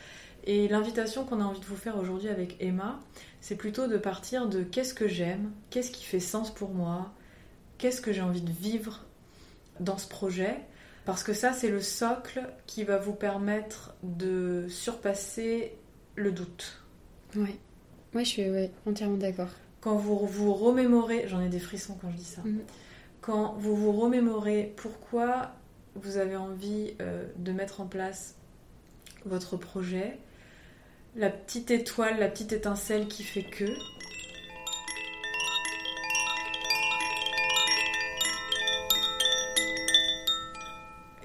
Et 0.44 0.68
l'invitation 0.68 1.24
qu'on 1.24 1.40
a 1.40 1.44
envie 1.44 1.61
de 1.61 1.66
vous 1.66 1.76
faire 1.76 1.98
aujourd'hui 1.98 2.28
avec 2.28 2.56
Emma, 2.61 2.98
c'est 3.40 3.56
plutôt 3.56 3.87
de 3.88 3.98
partir 3.98 4.48
de 4.48 4.62
qu'est-ce 4.62 4.94
que 4.94 5.06
j'aime, 5.09 5.50
qu'est-ce 5.70 5.90
qui 5.90 6.04
fait 6.04 6.20
sens 6.20 6.50
pour 6.54 6.70
moi, 6.70 7.12
qu'est-ce 7.78 8.00
que 8.00 8.12
j'ai 8.12 8.22
envie 8.22 8.40
de 8.40 8.50
vivre 8.52 9.04
dans 9.80 9.98
ce 9.98 10.09
projet, 10.09 10.56
Parce 11.04 11.22
que 11.24 11.33
ça, 11.35 11.52
c'est 11.52 11.70
le 11.70 11.80
socle 11.80 12.42
qui 12.66 12.85
va 12.85 12.96
vous 12.98 13.14
permettre 13.14 13.94
de 14.02 14.66
surpasser 14.68 15.74
le 16.16 16.33
doute. 16.33 16.83
Ouais, 17.35 17.59
je 18.14 18.20
suis 18.24 18.44
entièrement 18.87 19.16
d'accord. 19.16 19.48
Quand 19.80 19.96
vous 19.96 20.18
vous 20.26 20.52
remémorez, 20.52 21.26
j'en 21.28 21.40
ai 21.40 21.48
des 21.48 21.58
frissons 21.58 21.96
quand 22.00 22.10
je 22.10 22.16
dis 22.16 22.24
ça, 22.24 22.42
Mhm. 22.44 22.60
quand 23.20 23.54
vous 23.58 23.74
vous 23.74 23.92
remémorez 23.92 24.72
pourquoi 24.76 25.52
vous 25.94 26.16
avez 26.18 26.36
envie 26.36 26.94
euh, 27.00 27.24
de 27.36 27.52
mettre 27.52 27.80
en 27.80 27.86
place 27.86 28.34
votre 29.24 29.56
projet, 29.56 30.18
la 31.16 31.30
petite 31.30 31.70
étoile, 31.70 32.18
la 32.18 32.28
petite 32.28 32.52
étincelle 32.52 33.08
qui 33.08 33.22
fait 33.24 33.42
que, 33.42 33.64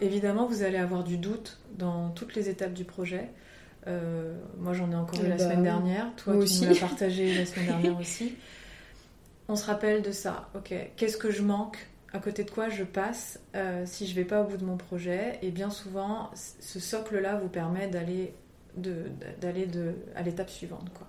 Évidemment, 0.01 0.45
vous 0.45 0.63
allez 0.63 0.77
avoir 0.77 1.03
du 1.03 1.17
doute 1.17 1.57
dans 1.77 2.09
toutes 2.09 2.35
les 2.35 2.49
étapes 2.49 2.73
du 2.73 2.83
projet. 2.83 3.29
Euh, 3.87 4.35
moi, 4.57 4.73
j'en 4.73 4.91
ai 4.91 4.95
encore 4.95 5.19
eu 5.19 5.23
Eh 5.25 5.29
la 5.29 5.35
bah, 5.37 5.43
semaine 5.43 5.63
dernière. 5.63 6.15
Toi, 6.15 6.33
tu 6.33 6.39
aussi. 6.39 6.63
nous 6.63 6.73
l'as 6.73 6.79
partagé 6.79 7.33
la 7.35 7.45
semaine 7.45 7.67
dernière 7.67 7.99
aussi. 7.99 8.35
On 9.47 9.55
se 9.55 9.65
rappelle 9.65 10.01
de 10.01 10.11
ça. 10.11 10.49
Ok, 10.55 10.73
qu'est-ce 10.95 11.17
que 11.17 11.29
je 11.29 11.41
manque 11.43 11.77
À 12.13 12.19
côté 12.19 12.43
de 12.43 12.49
quoi 12.49 12.69
je 12.69 12.83
passe 12.83 13.39
euh, 13.55 13.83
si 13.85 14.07
je 14.07 14.15
vais 14.15 14.25
pas 14.25 14.41
au 14.41 14.45
bout 14.45 14.57
de 14.57 14.65
mon 14.65 14.77
projet? 14.77 15.37
Et 15.43 15.51
bien 15.51 15.69
souvent, 15.69 16.31
ce 16.59 16.79
socle-là 16.79 17.35
vous 17.35 17.49
permet 17.49 17.87
d'aller 17.87 18.33
de, 18.75 19.03
d'aller 19.39 19.67
de, 19.67 19.93
à 20.15 20.21
l'étape 20.23 20.49
suivante. 20.49 20.89
Quoi. 20.93 21.07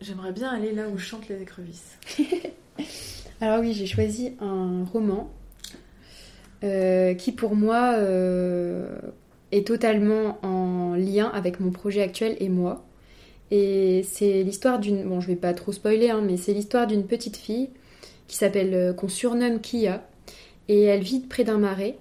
J'aimerais 0.00 0.32
bien 0.32 0.50
aller 0.50 0.72
là 0.72 0.88
où 0.88 0.98
chantent 0.98 1.28
les 1.28 1.42
écrevisses. 1.42 1.98
Alors 3.40 3.60
oui, 3.60 3.72
j'ai 3.72 3.86
choisi 3.86 4.36
un 4.40 4.84
roman 4.84 5.30
euh, 6.64 7.14
qui 7.14 7.32
pour 7.32 7.56
moi 7.56 7.94
euh, 7.96 8.96
est 9.52 9.66
totalement 9.66 10.38
en 10.42 10.94
lien 10.94 11.30
avec 11.32 11.60
mon 11.60 11.70
projet 11.70 12.02
actuel 12.02 12.36
et 12.40 12.48
moi. 12.48 12.84
Et 13.50 14.02
c'est 14.08 14.42
l'histoire 14.42 14.80
d'une... 14.80 15.04
Bon, 15.04 15.20
je 15.20 15.28
vais 15.28 15.36
pas 15.36 15.52
trop 15.52 15.72
spoiler, 15.72 16.08
hein, 16.08 16.22
mais 16.24 16.38
c'est 16.38 16.54
l'histoire 16.54 16.86
d'une 16.86 17.04
petite 17.04 17.36
fille 17.36 17.68
qui 18.26 18.36
s'appelle... 18.36 18.72
euh, 18.72 18.92
qu'on 18.94 19.08
surnomme 19.08 19.60
Kia. 19.60 20.02
Et 20.68 20.82
elle 20.84 21.02
vit 21.02 21.20
près 21.20 21.44
d'un 21.44 21.58
marais. 21.58 21.96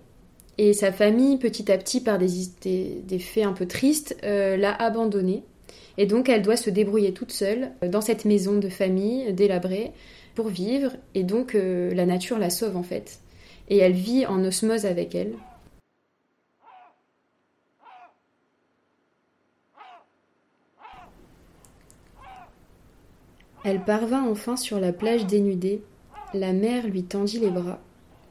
Et 0.57 0.71
sa 0.73 0.93
famille, 0.93 1.37
petit 1.37 1.69
à 1.71 1.77
petit, 1.77 1.99
par 1.99 2.17
des, 2.17 2.29
des, 2.63 3.19
faits 3.19 3.45
un 3.45 3.51
peu 3.51 3.65
tristes, 3.65 4.15
euh, 4.23 4.55
l'a 4.55 4.73
abandonnée. 4.73 5.43
Et 5.97 6.05
donc 6.05 6.29
elle 6.29 6.41
doit 6.41 6.55
se 6.55 6.69
débrouiller 6.69 7.13
toute 7.13 7.31
seule 7.31 7.71
euh, 7.83 7.89
dans 7.89 8.01
cette 8.01 8.23
maison 8.23 8.57
de 8.57 8.69
famille 8.69 9.33
délabrée 9.33 9.91
pour 10.35 10.47
vivre. 10.47 10.93
Et 11.15 11.23
donc 11.23 11.53
la 11.53 12.05
nature 12.05 12.39
la 12.39 12.49
sauve 12.49 12.77
en 12.77 12.83
fait. 12.83 13.19
Et 13.69 13.77
elle 13.77 13.91
vit 13.91 14.25
en 14.25 14.41
osmose 14.45 14.85
avec 14.85 15.15
elle. 15.15 15.33
Elle 23.63 23.83
parvint 23.83 24.27
enfin 24.27 24.57
sur 24.57 24.79
la 24.79 24.91
plage 24.91 25.27
dénudée. 25.27 25.81
La 26.33 26.53
mer 26.53 26.87
lui 26.87 27.03
tendit 27.03 27.39
les 27.39 27.51
bras, 27.51 27.79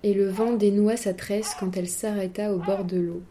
et 0.02 0.14
le 0.14 0.28
vent 0.28 0.52
dénoua 0.52 0.96
sa 0.96 1.14
tresse 1.14 1.54
quand 1.58 1.76
elle 1.76 1.88
s'arrêta 1.88 2.52
au 2.52 2.58
bord 2.58 2.84
de 2.84 2.98
l'eau. 2.98 3.22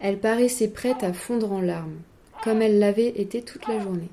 Elle 0.00 0.18
paraissait 0.18 0.68
prête 0.68 1.02
à 1.02 1.12
fondre 1.12 1.52
en 1.52 1.60
larmes, 1.60 1.98
comme 2.42 2.62
elle 2.62 2.78
l'avait 2.78 3.08
été 3.20 3.42
toute 3.42 3.68
la 3.68 3.80
journée. 3.80 4.08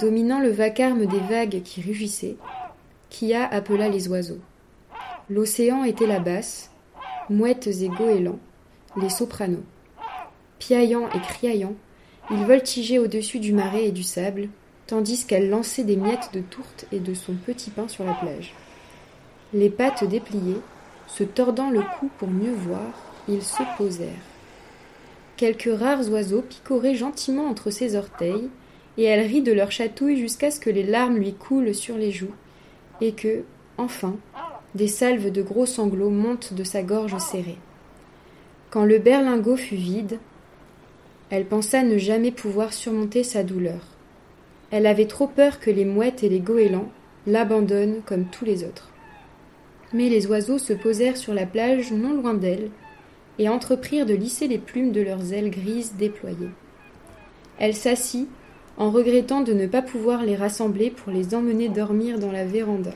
Dominant 0.00 0.40
le 0.40 0.50
vacarme 0.50 1.06
des 1.06 1.20
vagues 1.20 1.62
qui 1.62 1.82
rugissaient, 1.82 2.36
Kia 3.08 3.46
appela 3.46 3.88
les 3.88 4.08
oiseaux. 4.08 4.40
L'océan 5.28 5.84
était 5.84 6.06
la 6.06 6.20
basse, 6.20 6.70
mouettes 7.28 7.68
et 7.68 7.88
goélands, 7.88 8.38
les 9.00 9.10
sopranos. 9.10 9.62
Piaillant 10.58 11.08
et 11.10 11.20
criaillant, 11.20 11.74
ils 12.30 12.44
voltigeaient 12.44 12.98
au-dessus 12.98 13.38
du 13.38 13.52
marais 13.52 13.86
et 13.86 13.92
du 13.92 14.02
sable, 14.02 14.48
tandis 14.90 15.24
qu'elle 15.24 15.50
lançait 15.50 15.84
des 15.84 15.94
miettes 15.94 16.30
de 16.32 16.40
tourte 16.40 16.84
et 16.90 16.98
de 16.98 17.14
son 17.14 17.34
petit 17.34 17.70
pain 17.70 17.86
sur 17.86 18.02
la 18.02 18.12
plage. 18.12 18.54
Les 19.54 19.70
pattes 19.70 20.02
dépliées, 20.02 20.60
se 21.06 21.22
tordant 21.22 21.70
le 21.70 21.80
cou 21.80 22.10
pour 22.18 22.28
mieux 22.28 22.52
voir, 22.52 22.90
ils 23.28 23.44
se 23.44 23.62
posèrent. 23.78 24.08
Quelques 25.36 25.70
rares 25.78 26.10
oiseaux 26.10 26.42
picoraient 26.42 26.96
gentiment 26.96 27.46
entre 27.46 27.70
ses 27.70 27.94
orteils, 27.94 28.50
et 28.98 29.04
elle 29.04 29.24
rit 29.28 29.42
de 29.42 29.52
leur 29.52 29.70
chatouille 29.70 30.18
jusqu'à 30.18 30.50
ce 30.50 30.58
que 30.58 30.70
les 30.70 30.82
larmes 30.82 31.18
lui 31.18 31.34
coulent 31.34 31.72
sur 31.72 31.96
les 31.96 32.10
joues, 32.10 32.34
et 33.00 33.12
que, 33.12 33.44
enfin, 33.78 34.16
des 34.74 34.88
salves 34.88 35.30
de 35.30 35.40
gros 35.40 35.66
sanglots 35.66 36.10
montent 36.10 36.52
de 36.52 36.64
sa 36.64 36.82
gorge 36.82 37.16
serrée. 37.18 37.58
Quand 38.70 38.84
le 38.84 38.98
berlingot 38.98 39.56
fut 39.56 39.76
vide, 39.76 40.18
elle 41.30 41.46
pensa 41.46 41.84
ne 41.84 41.96
jamais 41.96 42.32
pouvoir 42.32 42.72
surmonter 42.72 43.22
sa 43.22 43.44
douleur. 43.44 43.99
Elle 44.70 44.86
avait 44.86 45.06
trop 45.06 45.26
peur 45.26 45.58
que 45.58 45.70
les 45.70 45.84
mouettes 45.84 46.22
et 46.22 46.28
les 46.28 46.40
goélands 46.40 46.90
l'abandonnent 47.26 48.02
comme 48.06 48.26
tous 48.26 48.44
les 48.44 48.64
autres. 48.64 48.90
Mais 49.92 50.08
les 50.08 50.26
oiseaux 50.26 50.58
se 50.58 50.72
posèrent 50.72 51.16
sur 51.16 51.34
la 51.34 51.46
plage 51.46 51.92
non 51.92 52.14
loin 52.14 52.34
d'elle 52.34 52.70
et 53.38 53.48
entreprirent 53.48 54.06
de 54.06 54.14
lisser 54.14 54.46
les 54.46 54.58
plumes 54.58 54.92
de 54.92 55.00
leurs 55.00 55.32
ailes 55.32 55.50
grises 55.50 55.94
déployées. 55.98 56.50
Elle 57.58 57.74
s'assit 57.74 58.28
en 58.76 58.90
regrettant 58.90 59.40
de 59.40 59.52
ne 59.52 59.66
pas 59.66 59.82
pouvoir 59.82 60.22
les 60.22 60.36
rassembler 60.36 60.90
pour 60.90 61.12
les 61.12 61.34
emmener 61.34 61.68
dormir 61.68 62.18
dans 62.18 62.32
la 62.32 62.44
véranda. 62.44 62.92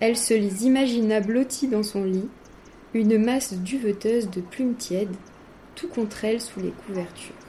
Elle 0.00 0.16
se 0.16 0.34
les 0.34 0.66
imagina 0.66 1.20
blottis 1.20 1.68
dans 1.68 1.82
son 1.82 2.04
lit, 2.04 2.28
une 2.92 3.22
masse 3.22 3.54
duveteuse 3.54 4.28
de 4.30 4.40
plumes 4.40 4.74
tièdes, 4.74 5.14
tout 5.74 5.88
contre 5.88 6.24
elle 6.24 6.40
sous 6.40 6.60
les 6.60 6.72
couvertures. 6.86 7.45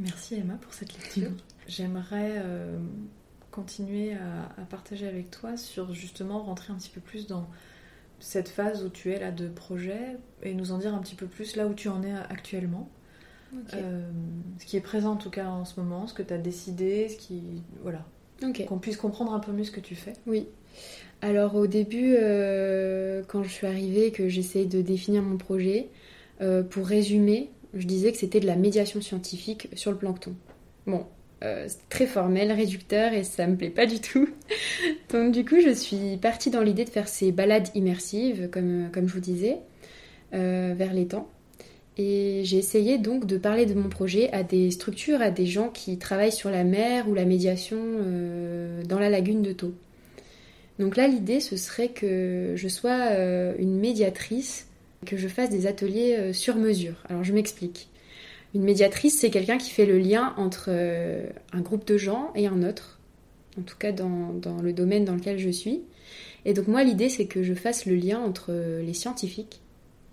Merci 0.00 0.36
Emma 0.36 0.54
pour 0.54 0.72
cette 0.72 0.92
lecture. 0.94 1.30
J'aimerais 1.68 2.34
euh, 2.36 2.78
continuer 3.50 4.14
à, 4.14 4.60
à 4.60 4.64
partager 4.64 5.06
avec 5.06 5.30
toi 5.30 5.56
sur 5.56 5.94
justement 5.94 6.42
rentrer 6.42 6.72
un 6.72 6.76
petit 6.76 6.90
peu 6.90 7.00
plus 7.00 7.26
dans 7.26 7.46
cette 8.18 8.48
phase 8.48 8.84
où 8.84 8.88
tu 8.88 9.12
es 9.12 9.18
là 9.18 9.30
de 9.30 9.48
projet 9.48 10.16
et 10.42 10.54
nous 10.54 10.72
en 10.72 10.78
dire 10.78 10.94
un 10.94 10.98
petit 10.98 11.14
peu 11.14 11.26
plus 11.26 11.56
là 11.56 11.66
où 11.66 11.74
tu 11.74 11.88
en 11.88 12.02
es 12.02 12.12
actuellement. 12.12 12.88
Euh, 13.74 14.08
ce 14.58 14.64
qui 14.64 14.76
est 14.76 14.80
présent 14.80 15.12
en 15.12 15.16
tout 15.16 15.30
cas 15.30 15.46
en 15.46 15.64
ce 15.64 15.80
moment, 15.80 16.06
ce 16.06 16.14
que 16.14 16.22
tu 16.22 16.32
as 16.32 16.38
décidé, 16.38 17.08
ce 17.08 17.16
qui. 17.16 17.42
Voilà. 17.82 18.06
Ok. 18.44 18.64
Qu'on 18.66 18.78
puisse 18.78 18.96
comprendre 18.96 19.34
un 19.34 19.40
peu 19.40 19.52
mieux 19.52 19.64
ce 19.64 19.72
que 19.72 19.80
tu 19.80 19.96
fais. 19.96 20.12
Oui. 20.26 20.46
Alors 21.20 21.56
au 21.56 21.66
début, 21.66 22.14
euh, 22.16 23.22
quand 23.26 23.42
je 23.42 23.48
suis 23.48 23.66
arrivée, 23.66 24.12
que 24.12 24.28
j'essayais 24.28 24.66
de 24.66 24.80
définir 24.80 25.22
mon 25.22 25.36
projet, 25.36 25.88
euh, 26.40 26.62
pour 26.62 26.86
résumer, 26.86 27.50
je 27.74 27.86
disais 27.86 28.12
que 28.12 28.18
c'était 28.18 28.40
de 28.40 28.46
la 28.46 28.56
médiation 28.56 29.00
scientifique 29.00 29.68
sur 29.74 29.90
le 29.90 29.96
plancton. 29.96 30.34
Bon, 30.86 31.06
euh, 31.44 31.66
c'est 31.68 31.88
très 31.88 32.06
formel, 32.06 32.52
réducteur, 32.52 33.12
et 33.12 33.24
ça 33.24 33.46
me 33.46 33.56
plaît 33.56 33.70
pas 33.70 33.86
du 33.86 34.00
tout. 34.00 34.28
Donc 35.10 35.32
du 35.32 35.44
coup, 35.44 35.60
je 35.60 35.72
suis 35.72 36.16
partie 36.16 36.50
dans 36.50 36.62
l'idée 36.62 36.84
de 36.84 36.90
faire 36.90 37.08
ces 37.08 37.32
balades 37.32 37.68
immersives, 37.74 38.48
comme, 38.50 38.90
je 38.94 39.12
vous 39.12 39.20
disais, 39.20 39.58
euh, 40.34 40.74
vers 40.76 40.92
l'étang. 40.92 41.28
Et 42.02 42.42
j'ai 42.44 42.56
essayé 42.56 42.96
donc 42.96 43.26
de 43.26 43.36
parler 43.36 43.66
de 43.66 43.74
mon 43.74 43.90
projet 43.90 44.32
à 44.32 44.42
des 44.42 44.70
structures, 44.70 45.20
à 45.20 45.30
des 45.30 45.44
gens 45.44 45.68
qui 45.68 45.98
travaillent 45.98 46.32
sur 46.32 46.48
la 46.48 46.64
mer 46.64 47.06
ou 47.08 47.14
la 47.14 47.26
médiation 47.26 47.76
euh, 47.78 48.82
dans 48.84 48.98
la 48.98 49.10
lagune 49.10 49.42
de 49.42 49.52
Thau. 49.52 49.74
Donc 50.78 50.96
là, 50.96 51.06
l'idée, 51.08 51.40
ce 51.40 51.58
serait 51.58 51.88
que 51.88 52.54
je 52.56 52.68
sois 52.68 53.10
euh, 53.10 53.52
une 53.58 53.78
médiatrice, 53.78 54.66
que 55.06 55.16
je 55.16 55.28
fasse 55.28 55.50
des 55.50 55.66
ateliers 55.66 56.16
euh, 56.18 56.32
sur 56.32 56.56
mesure. 56.56 56.94
Alors 57.08 57.24
je 57.24 57.32
m'explique. 57.32 57.88
Une 58.54 58.62
médiatrice, 58.62 59.18
c'est 59.18 59.30
quelqu'un 59.30 59.58
qui 59.58 59.70
fait 59.70 59.86
le 59.86 59.98
lien 59.98 60.34
entre 60.36 60.66
euh, 60.68 61.28
un 61.52 61.60
groupe 61.60 61.86
de 61.86 61.96
gens 61.96 62.32
et 62.34 62.46
un 62.46 62.62
autre, 62.62 62.98
en 63.58 63.62
tout 63.62 63.76
cas 63.78 63.92
dans, 63.92 64.32
le 64.62 64.72
domaine 64.72 65.04
dans 65.04 65.14
lequel 65.14 65.38
je 65.38 65.50
suis. 65.50 65.82
Et 66.44 66.52
donc 66.52 66.66
moi, 66.66 66.82
l'idée, 66.82 67.08
c'est 67.08 67.26
que 67.26 67.42
je 67.42 67.54
fasse 67.54 67.86
le 67.86 67.94
lien 67.94 68.18
entre 68.18 68.52
les 68.52 68.94
scientifiques 68.94 69.60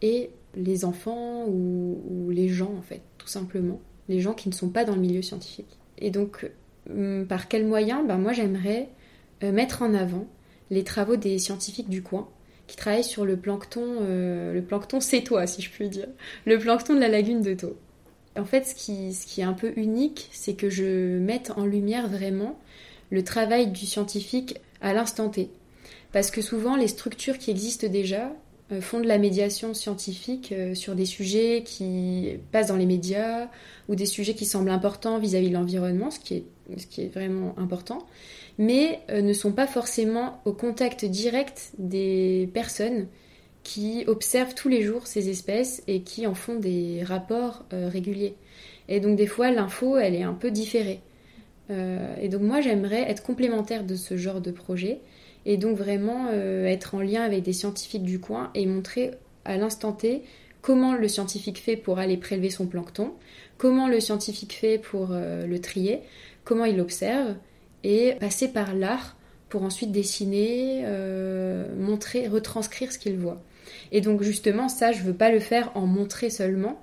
et 0.01 0.29
les 0.55 0.85
enfants 0.85 1.45
ou, 1.47 2.29
les 2.29 2.49
gens, 2.49 2.73
en 2.77 2.81
fait, 2.81 3.01
tout 3.17 3.27
simplement. 3.27 3.79
Les 4.09 4.19
gens 4.19 4.33
qui 4.33 4.49
ne 4.49 4.53
sont 4.53 4.69
pas 4.69 4.85
dans 4.85 4.95
le 4.95 5.01
milieu 5.01 5.21
scientifique. 5.21 5.77
Et 5.97 6.11
donc, 6.11 6.49
hum, 6.89 7.25
par 7.27 7.47
quel 7.47 7.65
moyen? 7.65 8.03
Ben, 8.03 8.17
Moi, 8.17 8.33
j'aimerais 8.33 8.89
euh, 9.43 9.51
mettre 9.51 9.81
en 9.81 9.93
avant 9.93 10.27
les 10.69 10.83
travaux 10.83 11.15
des 11.15 11.39
scientifiques 11.39 11.89
du 11.89 12.03
coin 12.03 12.29
qui 12.67 12.75
travaillent 12.75 13.03
sur 13.03 13.25
le 13.25 13.37
plancton, 13.37 13.85
euh, 14.01 14.53
le 14.53 14.61
plancton 14.61 14.99
cétois, 14.99 15.47
si 15.47 15.61
je 15.61 15.69
puis 15.69 15.89
dire, 15.89 16.07
le 16.45 16.59
plancton 16.59 16.93
de 16.93 16.99
la 16.99 17.07
lagune 17.07 17.41
de 17.41 17.53
Thau. 17.53 17.77
En 18.37 18.45
fait, 18.45 18.65
ce 18.65 18.75
qui, 18.75 19.13
ce 19.13 19.25
qui 19.25 19.41
est 19.41 19.45
un 19.45 19.53
peu 19.53 19.73
unique, 19.77 20.29
c'est 20.31 20.53
que 20.53 20.69
je 20.69 21.17
mette 21.17 21.51
en 21.55 21.65
lumière 21.65 22.07
vraiment 22.07 22.59
le 23.09 23.23
travail 23.23 23.67
du 23.67 23.85
scientifique 23.85 24.59
à 24.81 24.93
l'instant 24.93 25.29
T. 25.29 25.49
Parce 26.11 26.29
que 26.29 26.41
souvent, 26.41 26.75
les 26.75 26.87
structures 26.87 27.37
qui 27.37 27.51
existent 27.51 27.87
déjà 27.87 28.31
font 28.81 28.99
de 28.99 29.07
la 29.07 29.17
médiation 29.17 29.73
scientifique 29.73 30.51
euh, 30.51 30.75
sur 30.75 30.93
des 30.93 31.05
sujets 31.05 31.63
qui 31.65 32.37
passent 32.51 32.67
dans 32.67 32.75
les 32.75 32.85
médias 32.85 33.47
ou 33.87 33.95
des 33.95 34.05
sujets 34.05 34.33
qui 34.33 34.45
semblent 34.45 34.69
importants 34.69 35.19
vis-à-vis 35.19 35.49
de 35.49 35.53
l'environnement, 35.53 36.11
ce, 36.11 36.19
qui 36.19 36.35
est, 36.35 36.43
ce 36.77 36.85
qui 36.85 37.01
est 37.01 37.13
vraiment 37.13 37.57
important, 37.57 38.05
mais 38.57 38.99
euh, 39.09 39.21
ne 39.21 39.31
sont 39.31 39.53
pas 39.53 39.67
forcément 39.67 40.41
au 40.43 40.51
contact 40.51 41.05
direct 41.05 41.71
des 41.77 42.49
personnes 42.53 43.07
qui 43.63 44.03
observent 44.07 44.53
tous 44.53 44.69
les 44.69 44.81
jours 44.81 45.07
ces 45.07 45.29
espèces 45.29 45.81
et 45.87 46.01
qui 46.01 46.27
en 46.27 46.33
font 46.33 46.55
des 46.55 47.03
rapports 47.03 47.65
réguliers. 47.71 48.35
Et 48.87 49.01
donc 49.01 49.17
des 49.17 49.27
fois, 49.27 49.51
l'info, 49.51 49.97
elle 49.97 50.15
est 50.15 50.23
un 50.23 50.33
peu 50.33 50.51
différée. 50.51 51.01
et 51.69 52.29
donc 52.29 52.43
moi, 52.43 52.61
j'aimerais 52.61 53.11
être 53.11 53.23
complémentaire 53.23 53.83
de 53.83 53.95
ce 53.95 54.15
genre 54.15 54.39
de 54.39 54.51
projet 54.51 55.01
et 55.47 55.57
donc 55.57 55.77
vraiment 55.77 56.27
euh, 56.29 56.65
être 56.65 56.93
en 56.93 56.99
lien 56.99 57.23
avec 57.23 57.41
des 57.41 57.53
scientifiques 57.53 58.03
du 58.03 58.19
coin 58.19 58.51
et 58.53 58.65
montrer 58.67 59.11
à 59.45 59.57
l'instant 59.57 59.93
T 59.93 60.21
comment 60.61 60.93
le 60.93 61.07
scientifique 61.07 61.59
fait 61.59 61.77
pour 61.77 61.99
aller 61.99 62.17
prélever 62.17 62.49
son 62.49 62.67
plancton, 62.67 63.13
comment 63.57 63.87
le 63.87 64.01
scientifique 64.01 64.53
fait 64.53 64.77
pour 64.77 65.09
euh, 65.11 65.47
le 65.47 65.59
trier, 65.59 66.01
comment 66.43 66.65
il 66.65 66.75
l'observe, 66.75 67.35
et 67.85 68.15
passer 68.19 68.49
par 68.49 68.75
l'art 68.75 69.15
pour 69.47 69.63
ensuite 69.63 69.93
dessiner, 69.93 70.81
euh, 70.83 71.73
montrer, 71.77 72.27
retranscrire 72.27 72.91
ce 72.91 72.99
qu'il 72.99 73.17
voit. 73.17 73.41
Et 73.93 74.01
donc 74.01 74.23
justement, 74.23 74.67
ça, 74.67 74.91
je 74.91 75.01
veux 75.03 75.13
pas 75.13 75.31
le 75.31 75.39
faire 75.39 75.71
en 75.75 75.85
montrer 75.85 76.29
seulement, 76.29 76.81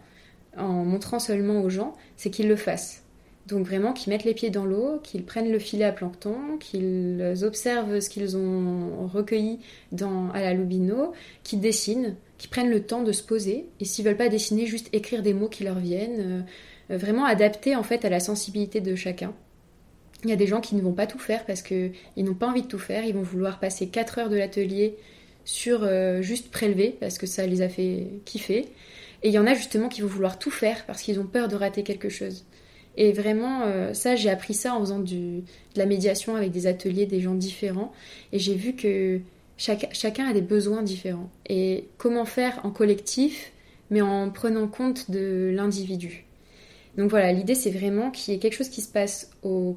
en 0.56 0.84
montrant 0.84 1.18
seulement 1.18 1.60
aux 1.60 1.68
gens, 1.68 1.94
c'est 2.16 2.30
qu'ils 2.30 2.48
le 2.48 2.56
fassent. 2.56 3.03
Donc 3.46 3.66
vraiment 3.66 3.92
qu'ils 3.92 4.10
mettent 4.10 4.24
les 4.24 4.32
pieds 4.32 4.48
dans 4.48 4.64
l'eau, 4.64 5.00
qu'ils 5.02 5.24
prennent 5.24 5.52
le 5.52 5.58
filet 5.58 5.84
à 5.84 5.92
plancton, 5.92 6.56
qu'ils 6.58 7.22
observent 7.42 8.00
ce 8.00 8.08
qu'ils 8.08 8.36
ont 8.38 9.06
recueilli 9.06 9.58
dans, 9.92 10.30
à 10.30 10.40
la 10.40 10.54
Lubino, 10.54 11.12
qu'ils 11.42 11.60
dessinent, 11.60 12.16
qu'ils 12.38 12.48
prennent 12.48 12.70
le 12.70 12.82
temps 12.82 13.02
de 13.02 13.12
se 13.12 13.22
poser, 13.22 13.66
et 13.80 13.84
s'ils 13.84 14.04
veulent 14.04 14.16
pas 14.16 14.30
dessiner, 14.30 14.66
juste 14.66 14.88
écrire 14.94 15.22
des 15.22 15.34
mots 15.34 15.48
qui 15.48 15.64
leur 15.64 15.78
viennent, 15.78 16.46
euh, 16.90 16.96
vraiment 16.96 17.26
adapter 17.26 17.76
en 17.76 17.82
fait 17.82 18.06
à 18.06 18.08
la 18.08 18.20
sensibilité 18.20 18.80
de 18.80 18.94
chacun. 18.94 19.34
Il 20.24 20.30
y 20.30 20.32
a 20.32 20.36
des 20.36 20.46
gens 20.46 20.62
qui 20.62 20.74
ne 20.74 20.80
vont 20.80 20.94
pas 20.94 21.06
tout 21.06 21.18
faire 21.18 21.44
parce 21.44 21.60
qu'ils 21.60 21.92
n'ont 22.16 22.34
pas 22.34 22.46
envie 22.46 22.62
de 22.62 22.66
tout 22.66 22.78
faire, 22.78 23.04
ils 23.04 23.14
vont 23.14 23.22
vouloir 23.22 23.60
passer 23.60 23.88
4 23.88 24.18
heures 24.18 24.28
de 24.30 24.36
l'atelier 24.36 24.96
sur 25.44 25.84
euh, 25.84 26.22
juste 26.22 26.50
prélever 26.50 26.96
parce 26.98 27.18
que 27.18 27.26
ça 27.26 27.46
les 27.46 27.60
a 27.60 27.68
fait 27.68 28.06
kiffer. 28.24 28.68
Et 29.22 29.28
il 29.28 29.32
y 29.34 29.38
en 29.38 29.46
a 29.46 29.52
justement 29.52 29.90
qui 29.90 30.00
vont 30.00 30.08
vouloir 30.08 30.38
tout 30.38 30.50
faire 30.50 30.86
parce 30.86 31.02
qu'ils 31.02 31.20
ont 31.20 31.26
peur 31.26 31.48
de 31.48 31.56
rater 31.56 31.82
quelque 31.82 32.08
chose. 32.08 32.46
Et 32.96 33.12
vraiment, 33.12 33.62
euh, 33.62 33.92
ça, 33.92 34.16
j'ai 34.16 34.30
appris 34.30 34.54
ça 34.54 34.74
en 34.74 34.80
faisant 34.80 35.00
de 35.00 35.40
la 35.76 35.86
médiation 35.86 36.36
avec 36.36 36.50
des 36.50 36.66
ateliers, 36.66 37.06
des 37.06 37.20
gens 37.20 37.34
différents. 37.34 37.92
Et 38.32 38.38
j'ai 38.38 38.54
vu 38.54 38.74
que 38.74 39.20
chacun 39.56 40.26
a 40.26 40.32
des 40.32 40.42
besoins 40.42 40.82
différents. 40.82 41.30
Et 41.48 41.88
comment 41.98 42.24
faire 42.24 42.60
en 42.64 42.70
collectif, 42.70 43.52
mais 43.90 44.00
en 44.00 44.30
prenant 44.30 44.68
compte 44.68 45.10
de 45.10 45.50
l'individu. 45.54 46.24
Donc 46.96 47.10
voilà, 47.10 47.32
l'idée, 47.32 47.56
c'est 47.56 47.70
vraiment 47.70 48.10
qu'il 48.10 48.32
y 48.32 48.36
ait 48.36 48.40
quelque 48.40 48.56
chose 48.56 48.68
qui 48.68 48.80
se 48.80 48.88
passe 48.88 49.30
au, 49.42 49.76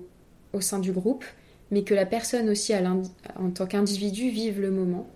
au 0.54 0.62
sein 0.62 0.80
du 0.80 0.92
groupe, 0.92 1.26
mais 1.72 1.84
que 1.84 1.96
la 1.96 2.06
personne 2.06 2.50
aussi, 2.50 2.74
en 2.76 3.50
tant 3.52 3.66
qu'individu, 3.66 4.30
vive 4.30 4.62
le 4.62 4.70
moment. 4.70 5.08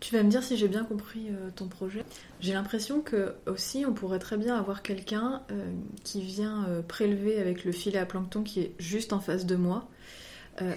Tu 0.00 0.14
vas 0.14 0.22
me 0.22 0.30
dire 0.30 0.42
si 0.42 0.56
j'ai 0.56 0.68
bien 0.68 0.84
compris 0.84 1.28
euh, 1.30 1.50
ton 1.54 1.66
projet. 1.66 2.04
J'ai 2.40 2.52
l'impression 2.52 3.00
que 3.00 3.34
aussi 3.46 3.84
on 3.86 3.92
pourrait 3.92 4.18
très 4.18 4.36
bien 4.36 4.56
avoir 4.56 4.82
quelqu'un 4.82 5.42
euh, 5.50 5.72
qui 6.04 6.22
vient 6.22 6.66
euh, 6.68 6.82
prélever 6.82 7.40
avec 7.40 7.64
le 7.64 7.72
filet 7.72 7.98
à 7.98 8.06
plancton 8.06 8.42
qui 8.42 8.60
est 8.60 8.72
juste 8.78 9.12
en 9.12 9.20
face 9.20 9.46
de 9.46 9.56
moi, 9.56 9.88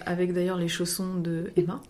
avec 0.06 0.32
d'ailleurs 0.32 0.58
les 0.58 0.68
chaussons 0.68 1.16
de 1.16 1.52
Emma, 1.56 1.82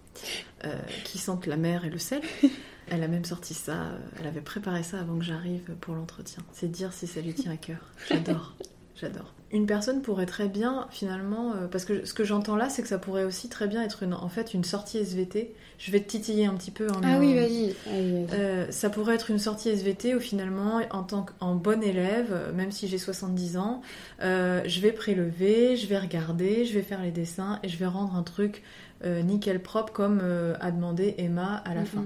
qui 1.03 1.17
sentent 1.17 1.45
la 1.45 1.57
mer 1.57 1.83
et 1.83 1.89
le 1.89 1.97
sel. 1.97 2.21
Elle 2.87 3.03
a 3.03 3.09
même 3.09 3.25
sorti 3.25 3.53
ça, 3.53 3.97
elle 4.19 4.27
avait 4.27 4.41
préparé 4.41 4.83
ça 4.83 4.99
avant 4.99 5.17
que 5.17 5.23
j'arrive 5.23 5.75
pour 5.79 5.95
l'entretien. 5.95 6.43
C'est 6.51 6.69
dire 6.69 6.91
si 6.91 7.05
ça 7.05 7.21
lui 7.21 7.33
tient 7.33 7.51
à 7.51 7.57
cœur. 7.57 7.79
J'adore. 8.09 8.55
J'adore. 8.95 9.33
Une 9.53 9.65
personne 9.65 10.01
pourrait 10.01 10.25
très 10.25 10.47
bien, 10.47 10.87
finalement, 10.91 11.51
euh, 11.51 11.67
parce 11.67 11.83
que 11.83 12.05
ce 12.05 12.13
que 12.13 12.23
j'entends 12.23 12.55
là, 12.55 12.69
c'est 12.69 12.81
que 12.81 12.87
ça 12.87 12.97
pourrait 12.97 13.25
aussi 13.25 13.49
très 13.49 13.67
bien 13.67 13.83
être 13.83 14.03
une, 14.03 14.13
en 14.13 14.29
fait 14.29 14.53
une 14.53 14.63
sortie 14.63 14.99
SVT. 14.99 15.53
Je 15.77 15.91
vais 15.91 15.99
te 15.99 16.07
titiller 16.07 16.45
un 16.45 16.53
petit 16.53 16.71
peu. 16.71 16.87
En, 16.89 17.01
ah 17.03 17.17
oui, 17.19 17.35
vas-y. 17.35 17.75
Euh, 17.89 18.67
ça 18.69 18.89
pourrait 18.89 19.15
être 19.15 19.29
une 19.29 19.39
sortie 19.39 19.69
SVT 19.69 20.15
où 20.15 20.21
finalement, 20.21 20.79
en 20.91 21.03
tant 21.03 21.25
qu'en 21.25 21.55
bon 21.55 21.83
élève, 21.83 22.29
euh, 22.31 22.53
même 22.53 22.71
si 22.71 22.87
j'ai 22.87 22.97
70 22.97 23.57
ans, 23.57 23.81
je 24.21 24.79
vais 24.79 24.93
prélever, 24.93 25.75
je 25.75 25.87
vais 25.87 25.97
regarder, 25.97 26.63
je 26.65 26.73
vais 26.73 26.83
faire 26.83 27.01
les 27.01 27.11
dessins 27.11 27.59
et 27.63 27.67
je 27.67 27.77
vais 27.77 27.87
rendre 27.87 28.15
un 28.15 28.23
truc 28.23 28.63
nickel 29.03 29.59
propre 29.59 29.91
comme 29.91 30.21
a 30.59 30.71
demandé 30.71 31.15
Emma 31.17 31.55
à 31.65 31.73
la 31.73 31.85
fin. 31.85 32.05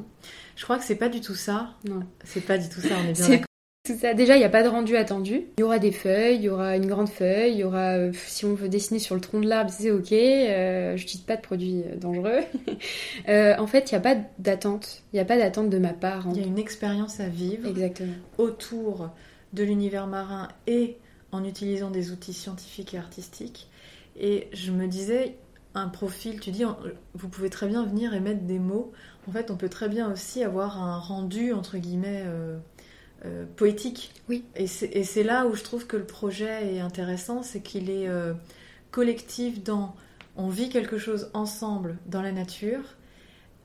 Je 0.55 0.63
crois 0.63 0.77
que 0.77 0.85
c'est 0.85 0.95
pas 0.95 1.09
du 1.09 1.19
tout 1.19 1.35
ça. 1.35 1.71
Non. 1.87 2.03
C'est 2.23 2.41
pas 2.41 2.57
du 2.57 2.69
tout 2.69 2.79
ça, 2.79 2.95
on 3.03 3.09
est 3.09 3.27
bien 3.27 3.44
d'accord. 3.87 4.01
Ça. 4.01 4.13
Déjà, 4.13 4.35
il 4.35 4.39
n'y 4.39 4.45
a 4.45 4.49
pas 4.49 4.63
de 4.63 4.67
rendu 4.67 4.95
attendu. 4.97 5.43
Il 5.57 5.61
y 5.61 5.63
aura 5.63 5.79
des 5.79 5.91
feuilles, 5.91 6.35
il 6.35 6.43
y 6.43 6.49
aura 6.49 6.75
une 6.75 6.87
grande 6.87 7.09
feuille, 7.09 7.53
il 7.53 7.59
y 7.59 7.63
aura, 7.63 7.97
euh, 7.97 8.11
si 8.13 8.45
on 8.45 8.53
veut 8.53 8.69
dessiner 8.69 8.99
sur 8.99 9.15
le 9.15 9.21
tronc 9.21 9.39
de 9.39 9.47
l'arbre, 9.47 9.71
c'est 9.71 9.91
ok. 9.91 10.11
Euh, 10.11 10.97
je 10.97 11.01
n'utilise 11.01 11.25
pas 11.25 11.35
de 11.35 11.41
produits 11.41 11.83
euh, 11.83 11.95
dangereux. 11.95 12.39
en 13.59 13.67
fait, 13.67 13.91
il 13.91 13.93
n'y 13.93 13.97
a 13.97 14.01
pas 14.01 14.15
d'attente. 14.39 15.03
Il 15.13 15.17
n'y 15.17 15.21
a 15.21 15.25
pas 15.25 15.37
d'attente 15.37 15.69
de 15.69 15.77
ma 15.77 15.93
part. 15.93 16.25
Il 16.31 16.41
y 16.41 16.43
a 16.43 16.47
une 16.47 16.59
expérience 16.59 17.19
à 17.19 17.27
vivre. 17.27 17.67
Exactement. 17.67 18.13
Autour 18.37 19.09
de 19.53 19.63
l'univers 19.63 20.07
marin 20.07 20.49
et 20.67 20.97
en 21.31 21.43
utilisant 21.43 21.91
des 21.91 22.11
outils 22.11 22.33
scientifiques 22.33 22.93
et 22.93 22.97
artistiques. 22.97 23.69
Et 24.17 24.47
je 24.53 24.71
me 24.71 24.87
disais, 24.87 25.35
un 25.73 25.89
profil, 25.89 26.39
tu 26.39 26.51
dis, 26.51 26.63
vous 27.13 27.27
pouvez 27.27 27.49
très 27.49 27.67
bien 27.67 27.85
venir 27.85 28.13
et 28.13 28.19
mettre 28.19 28.43
des 28.43 28.59
mots. 28.59 28.91
En 29.27 29.31
fait, 29.31 29.51
on 29.51 29.57
peut 29.57 29.69
très 29.69 29.89
bien 29.89 30.11
aussi 30.11 30.43
avoir 30.43 30.81
un 30.81 30.97
rendu, 30.97 31.51
entre 31.51 31.77
guillemets, 31.77 32.23
euh, 33.23 33.45
poétique. 33.55 34.11
Oui. 34.29 34.43
Et 34.55 34.67
c'est 34.67 35.23
là 35.23 35.45
où 35.47 35.55
je 35.55 35.63
trouve 35.63 35.87
que 35.87 35.97
le 35.97 36.05
projet 36.05 36.75
est 36.75 36.79
intéressant, 36.79 37.43
c'est 37.43 37.61
qu'il 37.61 37.89
est, 37.89 38.07
euh, 38.07 38.33
collectif 38.91 39.63
dans 39.63 39.95
on 40.37 40.49
vit 40.49 40.69
quelque 40.69 40.97
chose 40.97 41.29
ensemble 41.33 41.97
dans 42.07 42.21
la 42.21 42.31
nature 42.31 42.95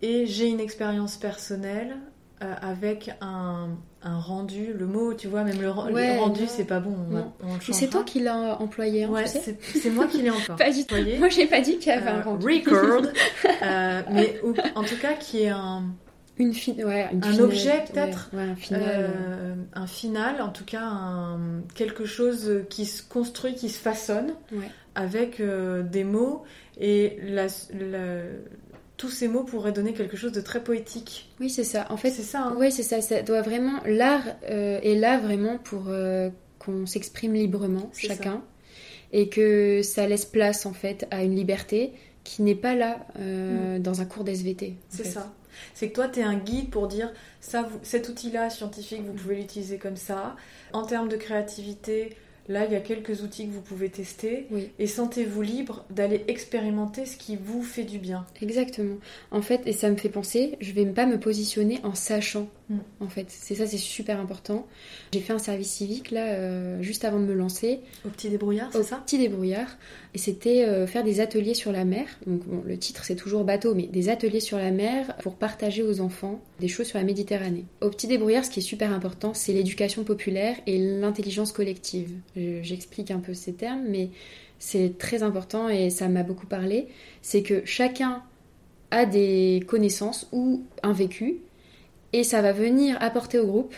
et 0.02 0.26
j'ai 0.26 0.46
une 0.46 0.60
expérience 0.60 1.16
personnelle 1.16 1.96
euh, 2.42 2.54
avec 2.62 3.10
un, 3.20 3.76
rendu, 4.02 4.72
le 4.72 4.86
mot, 4.86 5.14
tu 5.14 5.28
vois, 5.28 5.44
même 5.44 5.60
le, 5.60 5.70
rendu, 5.70 6.46
c'est 6.46 6.64
pas 6.64 6.80
bon. 6.80 6.96
c'est 7.60 7.88
toi 7.88 8.02
qui 8.02 8.20
l'as 8.20 8.60
employé, 8.60 9.04
hein, 9.04 9.12
c'est 9.26 9.90
moi 9.90 10.06
qui 10.06 10.22
l'ai 10.22 10.30
encore. 10.30 10.56
pas 10.56 10.70
du 10.70 10.86
tout. 10.86 10.94
Moi, 11.18 11.28
j'ai 11.28 11.46
pas 11.46 11.60
dit 11.60 11.76
qu'il 11.78 11.92
y 11.92 11.94
avait 11.94 12.10
un 12.10 12.22
rendu. 12.22 12.46
Record, 12.46 13.02
mais 14.10 14.40
en 14.74 14.84
tout 14.84 14.96
cas, 15.02 15.14
qui 15.14 15.42
est 15.42 15.50
un, 15.50 15.84
une, 16.40 16.54
un 17.22 17.38
objet 17.38 17.84
peut-être 17.92 18.30
un, 18.34 18.56
final, 18.56 18.82
euh, 18.86 19.54
un 19.74 19.86
final 19.86 20.40
en 20.40 20.48
tout 20.48 20.64
cas 20.64 20.82
un, 20.82 21.38
quelque 21.74 22.06
chose 22.06 22.64
qui 22.70 22.86
se 22.86 23.02
construit 23.02 23.54
qui 23.54 23.68
se 23.68 23.78
façonne 23.78 24.32
avec 24.94 25.40
euh, 25.40 25.82
des 25.82 26.04
mots 26.04 26.42
et 26.80 27.18
la, 27.22 27.46
tous 28.96 29.10
ces 29.10 29.28
mots 29.28 29.44
pourraient 29.44 29.72
donner 29.72 29.92
quelque 29.92 30.16
chose 30.16 30.32
de 30.32 30.40
très 30.40 30.64
poétique 30.64 31.30
oui 31.40 31.50
c'est 31.50 31.64
ça 31.64 31.86
en 31.90 31.96
fait 31.98 32.10
c'est 32.10 32.22
ça 32.22 32.44
hein. 32.44 32.56
oui 32.58 32.72
c'est 32.72 32.82
ça 32.82 33.02
ça 33.02 33.22
doit 33.22 33.42
vraiment 33.42 33.78
l'art 33.84 34.24
euh, 34.48 34.80
est 34.82 34.94
là 34.94 35.18
vraiment 35.18 35.58
pour 35.58 35.90
qu'on 36.58 36.86
s'exprime 36.86 37.34
librement 37.34 37.90
chacun 37.94 38.42
et 39.12 39.28
que 39.28 39.82
ça 39.82 40.06
laisse 40.06 40.24
place 40.24 40.64
en 40.64 40.72
fait 40.72 41.06
à 41.10 41.22
une 41.22 41.34
liberté 41.34 41.92
qui 42.24 42.42
n'est 42.42 42.54
pas 42.54 42.74
là 42.74 42.98
mm. 43.18 43.80
dans 43.80 44.00
un 44.02 44.04
cours 44.04 44.22
d'SVT. 44.22 44.74
C'est 44.88 45.06
ça. 45.06 45.32
C'est 45.74 45.88
que 45.88 45.94
toi, 45.94 46.08
tu 46.08 46.20
es 46.20 46.22
un 46.22 46.36
guide 46.36 46.70
pour 46.70 46.88
dire 46.88 47.12
ça, 47.40 47.68
cet 47.82 48.08
outil-là 48.08 48.50
scientifique, 48.50 49.02
vous 49.04 49.12
pouvez 49.12 49.36
l'utiliser 49.36 49.78
comme 49.78 49.96
ça. 49.96 50.36
En 50.72 50.84
termes 50.84 51.08
de 51.08 51.16
créativité, 51.16 52.16
Là, 52.50 52.64
il 52.64 52.72
y 52.72 52.76
a 52.76 52.80
quelques 52.80 53.22
outils 53.22 53.46
que 53.46 53.52
vous 53.52 53.60
pouvez 53.60 53.90
tester 53.90 54.48
et 54.80 54.86
sentez-vous 54.88 55.40
libre 55.40 55.84
d'aller 55.88 56.24
expérimenter 56.26 57.06
ce 57.06 57.16
qui 57.16 57.36
vous 57.36 57.62
fait 57.62 57.84
du 57.84 57.98
bien. 57.98 58.26
Exactement. 58.42 58.96
En 59.30 59.40
fait, 59.40 59.60
et 59.66 59.72
ça 59.72 59.88
me 59.88 59.96
fait 59.96 60.08
penser, 60.08 60.56
je 60.60 60.72
vais 60.72 60.84
pas 60.86 61.06
me 61.06 61.20
positionner 61.20 61.78
en 61.84 61.94
sachant. 61.94 62.48
Mm. 62.70 62.78
En 63.00 63.08
fait, 63.08 63.26
c'est 63.28 63.56
ça, 63.56 63.66
c'est 63.66 63.76
super 63.76 64.18
important. 64.20 64.66
J'ai 65.12 65.20
fait 65.20 65.32
un 65.32 65.38
service 65.38 65.70
civique 65.70 66.12
là, 66.12 66.28
euh, 66.28 66.80
juste 66.82 67.04
avant 67.04 67.18
de 67.18 67.24
me 67.24 67.34
lancer. 67.34 67.80
Au 68.06 68.08
petit 68.08 68.30
débrouillard, 68.30 68.70
c'est 68.72 68.84
ça? 68.84 69.02
Petit 69.04 69.18
débrouillard. 69.18 69.76
Et 70.14 70.18
c'était 70.18 70.64
euh, 70.64 70.86
faire 70.86 71.04
des 71.04 71.20
ateliers 71.20 71.54
sur 71.54 71.72
la 71.72 71.84
mer. 71.84 72.06
Donc 72.26 72.42
le 72.64 72.78
titre 72.78 73.04
c'est 73.04 73.16
toujours 73.16 73.44
bateau, 73.44 73.74
mais 73.74 73.88
des 73.88 74.08
ateliers 74.08 74.40
sur 74.40 74.56
la 74.56 74.70
mer 74.70 75.16
pour 75.18 75.34
partager 75.34 75.82
aux 75.82 76.00
enfants 76.00 76.40
des 76.60 76.68
choses 76.68 76.86
sur 76.86 76.98
la 76.98 77.04
Méditerranée. 77.04 77.64
Au 77.80 77.90
petit 77.90 78.06
débrouillard, 78.06 78.44
ce 78.44 78.50
qui 78.50 78.60
est 78.60 78.62
super 78.62 78.92
important, 78.92 79.34
c'est 79.34 79.52
l'éducation 79.52 80.04
populaire 80.04 80.56
et 80.66 80.78
l'intelligence 80.78 81.52
collective. 81.52 82.12
J'explique 82.36 83.10
un 83.10 83.18
peu 83.18 83.34
ces 83.34 83.52
termes, 83.52 83.82
mais 83.88 84.10
c'est 84.58 84.96
très 84.98 85.22
important 85.22 85.68
et 85.68 85.90
ça 85.90 86.08
m'a 86.08 86.22
beaucoup 86.22 86.46
parlé. 86.46 86.86
C'est 87.22 87.42
que 87.42 87.62
chacun 87.64 88.22
a 88.90 89.06
des 89.06 89.62
connaissances 89.66 90.28
ou 90.32 90.62
un 90.82 90.92
vécu 90.92 91.40
et 92.12 92.24
ça 92.24 92.42
va 92.42 92.52
venir 92.52 92.96
apporter 93.00 93.38
au 93.38 93.46
groupe 93.46 93.74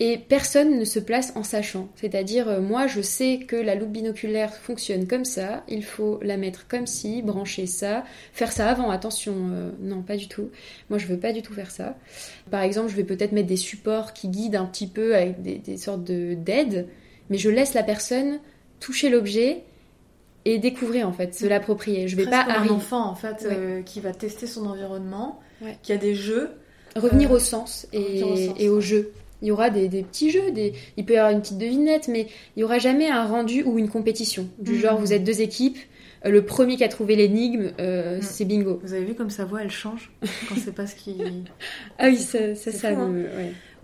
et 0.00 0.18
personne 0.18 0.76
ne 0.78 0.84
se 0.84 0.98
place 0.98 1.32
en 1.36 1.44
sachant. 1.44 1.88
C'est-à-dire, 1.94 2.48
euh, 2.48 2.60
moi, 2.60 2.88
je 2.88 3.00
sais 3.00 3.38
que 3.46 3.54
la 3.54 3.76
loupe 3.76 3.92
binoculaire 3.92 4.52
fonctionne 4.52 5.06
comme 5.06 5.24
ça, 5.24 5.62
il 5.68 5.84
faut 5.84 6.18
la 6.20 6.36
mettre 6.36 6.66
comme 6.66 6.88
ci, 6.88 7.22
brancher 7.22 7.66
ça, 7.66 8.02
faire 8.32 8.50
ça 8.50 8.68
avant, 8.68 8.90
attention, 8.90 9.34
euh, 9.52 9.70
non, 9.80 10.02
pas 10.02 10.16
du 10.16 10.26
tout. 10.26 10.50
Moi, 10.90 10.98
je 10.98 11.06
veux 11.06 11.18
pas 11.18 11.32
du 11.32 11.42
tout 11.42 11.52
faire 11.52 11.70
ça. 11.70 11.96
Par 12.50 12.62
exemple, 12.62 12.90
je 12.90 12.96
vais 12.96 13.04
peut-être 13.04 13.30
mettre 13.30 13.46
des 13.46 13.56
supports 13.56 14.14
qui 14.14 14.28
guident 14.28 14.56
un 14.56 14.66
petit 14.66 14.88
peu 14.88 15.14
avec 15.14 15.42
des, 15.42 15.76
sortes 15.76 16.02
de 16.02 16.34
d'aides, 16.34 16.88
mais 17.30 17.38
je 17.38 17.48
laisse 17.48 17.74
la 17.74 17.84
personne 17.84 18.40
toucher 18.80 19.10
l'objet 19.10 19.62
et 20.44 20.58
découvrir 20.58 21.08
en 21.08 21.12
fait, 21.12 21.34
se 21.34 21.46
l'approprier. 21.46 22.08
Je 22.08 22.16
vais 22.16 22.26
pas 22.26 22.44
un 22.48 22.68
enfant 22.68 23.08
en 23.08 23.14
fait 23.14 23.46
euh, 23.48 23.80
qui 23.82 24.00
va 24.00 24.12
tester 24.12 24.48
son 24.48 24.66
environnement, 24.66 25.40
qui 25.82 25.92
a 25.92 25.96
des 25.96 26.16
jeux. 26.16 26.50
Revenir 26.96 27.30
au 27.30 27.38
sens 27.38 27.86
et, 27.92 28.22
au, 28.22 28.36
et 28.58 28.68
au 28.68 28.80
jeu. 28.80 29.12
Il 29.42 29.48
y 29.48 29.50
aura 29.50 29.68
des, 29.68 29.88
petits 29.88 30.30
jeux, 30.30 30.52
des... 30.52 30.72
il 30.96 31.04
peut 31.04 31.14
y 31.14 31.16
avoir 31.16 31.32
une 31.32 31.40
petite 31.40 31.58
devinette, 31.58 32.08
mais 32.08 32.28
il 32.56 32.60
n'y 32.60 32.64
aura 32.64 32.78
jamais 32.78 33.10
un 33.10 33.26
rendu 33.26 33.62
ou 33.62 33.78
une 33.78 33.90
compétition. 33.90 34.48
Du 34.58 34.72
mhm. 34.72 34.78
genre, 34.78 34.98
vous 34.98 35.12
êtes 35.12 35.22
deux 35.22 35.42
équipes, 35.42 35.76
euh, 36.24 36.30
le 36.30 36.46
premier 36.46 36.76
qui 36.76 36.84
a 36.84 36.88
trouvé 36.88 37.14
l'énigme, 37.14 37.72
euh, 37.78 38.16
mhm. 38.16 38.22
c'est 38.22 38.44
bingo. 38.44 38.80
Vous 38.82 38.94
avez 38.94 39.04
vu 39.04 39.14
comme 39.14 39.30
sa 39.30 39.44
voix, 39.44 39.62
elle 39.62 39.70
change 39.70 40.10
quand 40.48 40.54
c'est 40.56 40.74
pas 40.74 40.86
ce 40.86 40.94
qui. 40.94 41.16
ah 41.98 42.08
oui, 42.08 42.16
c'est 42.16 42.54
ça. 42.54 42.88
Hein. 42.88 43.12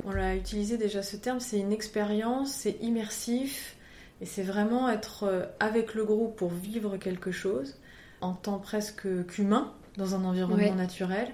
On 0.07 0.13
l'a 0.13 0.35
utilisé 0.35 0.79
déjà 0.79 1.03
ce 1.03 1.17
terme, 1.17 1.41
c'est 1.41 1.59
une 1.59 1.73
expérience, 1.73 2.53
c'est 2.53 2.77
immersif, 2.81 3.77
et 4.23 4.27
c'est 4.27 4.43
vraiment 4.43 4.89
être 4.89 5.25
euh, 5.25 5.45
avec 5.59 5.95
le 5.95 6.05
groupe 6.05 6.37
pour 6.37 6.51
vivre 6.51 6.97
quelque 6.97 7.33
chose 7.33 7.77
en 8.23 8.33
temps 8.33 8.59
presque 8.59 9.07
qu'humain, 9.27 9.75
dans 9.97 10.15
un 10.15 10.25
environnement 10.25 10.75
naturel, 10.75 11.29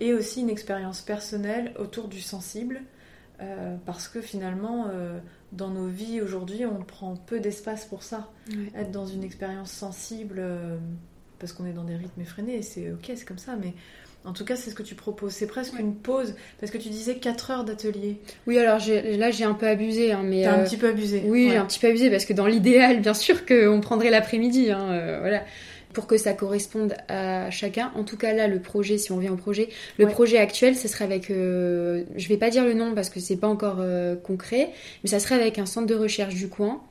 et 0.00 0.14
aussi 0.14 0.40
une 0.40 0.50
expérience 0.50 1.00
personnelle 1.00 1.72
autour 1.78 2.08
du 2.08 2.20
sensible 2.20 2.82
euh, 3.40 3.76
parce 3.84 4.08
que 4.08 4.20
finalement, 4.20 4.86
euh, 4.90 5.18
dans 5.52 5.68
nos 5.68 5.86
vies 5.86 6.20
aujourd'hui, 6.20 6.64
on 6.64 6.82
prend 6.82 7.16
peu 7.16 7.38
d'espace 7.40 7.84
pour 7.84 8.02
ça. 8.02 8.30
Être 8.74 8.90
dans 8.90 9.06
une 9.06 9.22
expérience 9.22 9.70
sensible, 9.70 10.36
euh, 10.38 10.78
parce 11.38 11.52
qu'on 11.52 11.66
est 11.66 11.72
dans 11.72 11.84
des 11.84 11.96
rythmes 11.96 12.20
effrénés, 12.20 12.62
c'est 12.62 12.92
ok, 12.92 13.12
c'est 13.14 13.26
comme 13.26 13.38
ça, 13.38 13.56
mais 13.60 13.74
en 14.24 14.32
tout 14.32 14.44
cas, 14.44 14.56
c'est 14.56 14.70
ce 14.70 14.74
que 14.74 14.82
tu 14.82 14.94
proposes. 14.94 15.32
C'est 15.32 15.46
presque 15.46 15.78
une 15.78 15.94
pause, 15.94 16.34
parce 16.58 16.72
que 16.72 16.78
tu 16.78 16.88
disais 16.88 17.16
4 17.16 17.50
heures 17.50 17.64
d'atelier. 17.64 18.20
Oui, 18.46 18.58
alors 18.58 18.80
là, 19.18 19.30
j'ai 19.30 19.44
un 19.44 19.54
peu 19.54 19.68
abusé. 19.68 20.12
Hein, 20.12 20.22
mais, 20.24 20.44
T'as 20.44 20.58
un 20.58 20.64
petit 20.64 20.78
peu 20.78 20.88
abusé. 20.88 21.22
Oui, 21.26 21.48
j'ai 21.50 21.58
un 21.58 21.66
petit 21.66 21.78
peu 21.78 21.88
abusé, 21.88 22.10
parce 22.10 22.24
que 22.24 22.32
dans 22.32 22.46
l'idéal, 22.46 23.00
bien 23.00 23.14
sûr 23.14 23.44
qu'on 23.44 23.80
prendrait 23.80 24.10
l'après-midi. 24.10 24.70
Hein, 24.70 25.18
voilà 25.20 25.44
pour 25.96 26.06
que 26.06 26.18
ça 26.18 26.34
corresponde 26.34 26.94
à 27.08 27.50
chacun. 27.50 27.90
En 27.94 28.04
tout 28.04 28.18
cas 28.18 28.34
là, 28.34 28.48
le 28.48 28.60
projet, 28.60 28.98
si 28.98 29.12
on 29.12 29.16
vient 29.16 29.32
au 29.32 29.36
projet, 29.36 29.70
le 29.96 30.06
projet 30.06 30.36
actuel, 30.36 30.76
ce 30.76 30.88
serait 30.88 31.06
avec, 31.06 31.30
euh, 31.30 32.04
je 32.16 32.28
vais 32.28 32.36
pas 32.36 32.50
dire 32.50 32.66
le 32.66 32.74
nom 32.74 32.94
parce 32.94 33.08
que 33.08 33.18
c'est 33.18 33.38
pas 33.38 33.48
encore 33.48 33.78
euh, 33.80 34.14
concret, 34.14 34.72
mais 35.02 35.08
ça 35.08 35.20
serait 35.20 35.36
avec 35.36 35.58
un 35.58 35.64
centre 35.64 35.86
de 35.86 35.94
recherche 35.94 36.34
du 36.34 36.50
coin. 36.50 36.82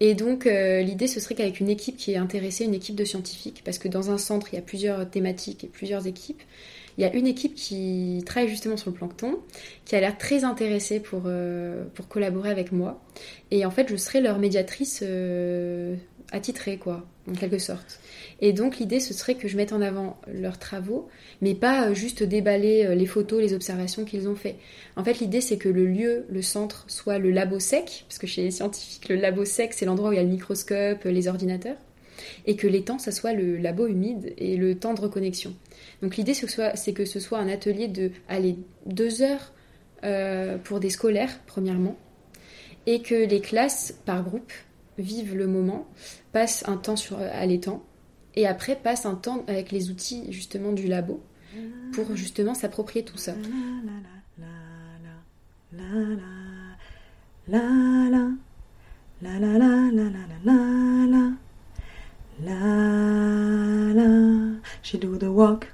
Et 0.00 0.14
donc 0.14 0.46
euh, 0.46 0.80
l'idée, 0.80 1.06
ce 1.06 1.20
serait 1.20 1.34
qu'avec 1.34 1.60
une 1.60 1.68
équipe 1.68 1.98
qui 1.98 2.12
est 2.12 2.16
intéressée, 2.16 2.64
une 2.64 2.72
équipe 2.72 2.94
de 2.94 3.04
scientifiques, 3.04 3.60
parce 3.62 3.76
que 3.76 3.88
dans 3.88 4.10
un 4.10 4.16
centre, 4.16 4.46
il 4.52 4.56
y 4.56 4.58
a 4.58 4.62
plusieurs 4.62 5.10
thématiques 5.10 5.64
et 5.64 5.68
plusieurs 5.68 6.06
équipes. 6.06 6.40
Il 6.96 7.02
y 7.02 7.04
a 7.04 7.14
une 7.14 7.26
équipe 7.26 7.54
qui 7.54 8.22
travaille 8.24 8.48
justement 8.48 8.78
sur 8.78 8.90
le 8.90 8.96
plancton, 8.96 9.38
qui 9.84 9.96
a 9.96 10.00
l'air 10.00 10.16
très 10.16 10.44
intéressée 10.44 10.98
pour, 10.98 11.24
pour 11.92 12.08
collaborer 12.08 12.48
avec 12.48 12.72
moi. 12.72 13.04
Et 13.50 13.66
en 13.66 13.70
fait, 13.70 13.86
je 13.90 13.96
serai 13.96 14.22
leur 14.22 14.38
médiatrice 14.38 15.04
attitrée, 16.32 16.78
quoi, 16.78 17.04
en 17.28 17.34
quelque 17.34 17.58
sorte. 17.58 18.00
Et 18.40 18.52
donc 18.52 18.78
l'idée, 18.78 19.00
ce 19.00 19.14
serait 19.14 19.34
que 19.34 19.48
je 19.48 19.56
mette 19.56 19.72
en 19.72 19.80
avant 19.80 20.20
leurs 20.32 20.58
travaux, 20.58 21.08
mais 21.40 21.54
pas 21.54 21.88
euh, 21.88 21.94
juste 21.94 22.22
déballer 22.22 22.84
euh, 22.84 22.94
les 22.94 23.06
photos, 23.06 23.40
les 23.40 23.54
observations 23.54 24.04
qu'ils 24.04 24.28
ont 24.28 24.36
fait. 24.36 24.56
En 24.96 25.04
fait, 25.04 25.20
l'idée, 25.20 25.40
c'est 25.40 25.56
que 25.56 25.68
le 25.68 25.86
lieu, 25.86 26.26
le 26.28 26.42
centre, 26.42 26.84
soit 26.88 27.18
le 27.18 27.30
labo 27.30 27.58
sec, 27.58 28.04
parce 28.08 28.18
que 28.18 28.26
chez 28.26 28.42
les 28.42 28.50
scientifiques, 28.50 29.08
le 29.08 29.16
labo 29.16 29.44
sec, 29.44 29.72
c'est 29.72 29.86
l'endroit 29.86 30.10
où 30.10 30.12
il 30.12 30.16
y 30.16 30.20
a 30.20 30.22
le 30.22 30.28
microscope, 30.28 31.04
les 31.04 31.28
ordinateurs, 31.28 31.76
et 32.46 32.56
que 32.56 32.66
temps, 32.78 32.98
ça 32.98 33.12
soit 33.12 33.32
le 33.32 33.56
labo 33.56 33.86
humide 33.86 34.34
et 34.38 34.56
le 34.56 34.78
temps 34.78 34.94
de 34.94 35.00
reconnexion. 35.00 35.54
Donc 36.02 36.16
l'idée, 36.16 36.34
c'est 36.34 36.92
que 36.92 37.04
ce 37.04 37.20
soit 37.20 37.38
un 37.38 37.48
atelier 37.48 37.88
de, 37.88 38.10
aller 38.28 38.56
deux 38.84 39.22
heures 39.22 39.52
euh, 40.04 40.58
pour 40.58 40.80
des 40.80 40.90
scolaires, 40.90 41.40
premièrement, 41.46 41.96
et 42.86 43.00
que 43.00 43.14
les 43.14 43.40
classes, 43.40 43.94
par 44.04 44.22
groupe, 44.22 44.52
vivent 44.98 45.36
le 45.36 45.46
moment, 45.46 45.86
passent 46.32 46.64
un 46.66 46.76
temps 46.76 46.96
sur, 46.96 47.18
à 47.18 47.46
l'étang, 47.46 47.82
et 48.34 48.46
après 48.46 48.76
passe 48.76 49.06
un 49.06 49.14
temps 49.14 49.44
avec 49.48 49.72
les 49.72 49.90
outils 49.90 50.30
justement 50.30 50.72
du 50.72 50.86
labo 50.86 51.22
pour 51.92 52.14
justement 52.14 52.54
s'approprier 52.54 53.04
tout 53.04 53.16
ça. 53.16 53.34
She 64.82 64.98
do 64.98 65.18
the 65.18 65.32
walk, 65.32 65.72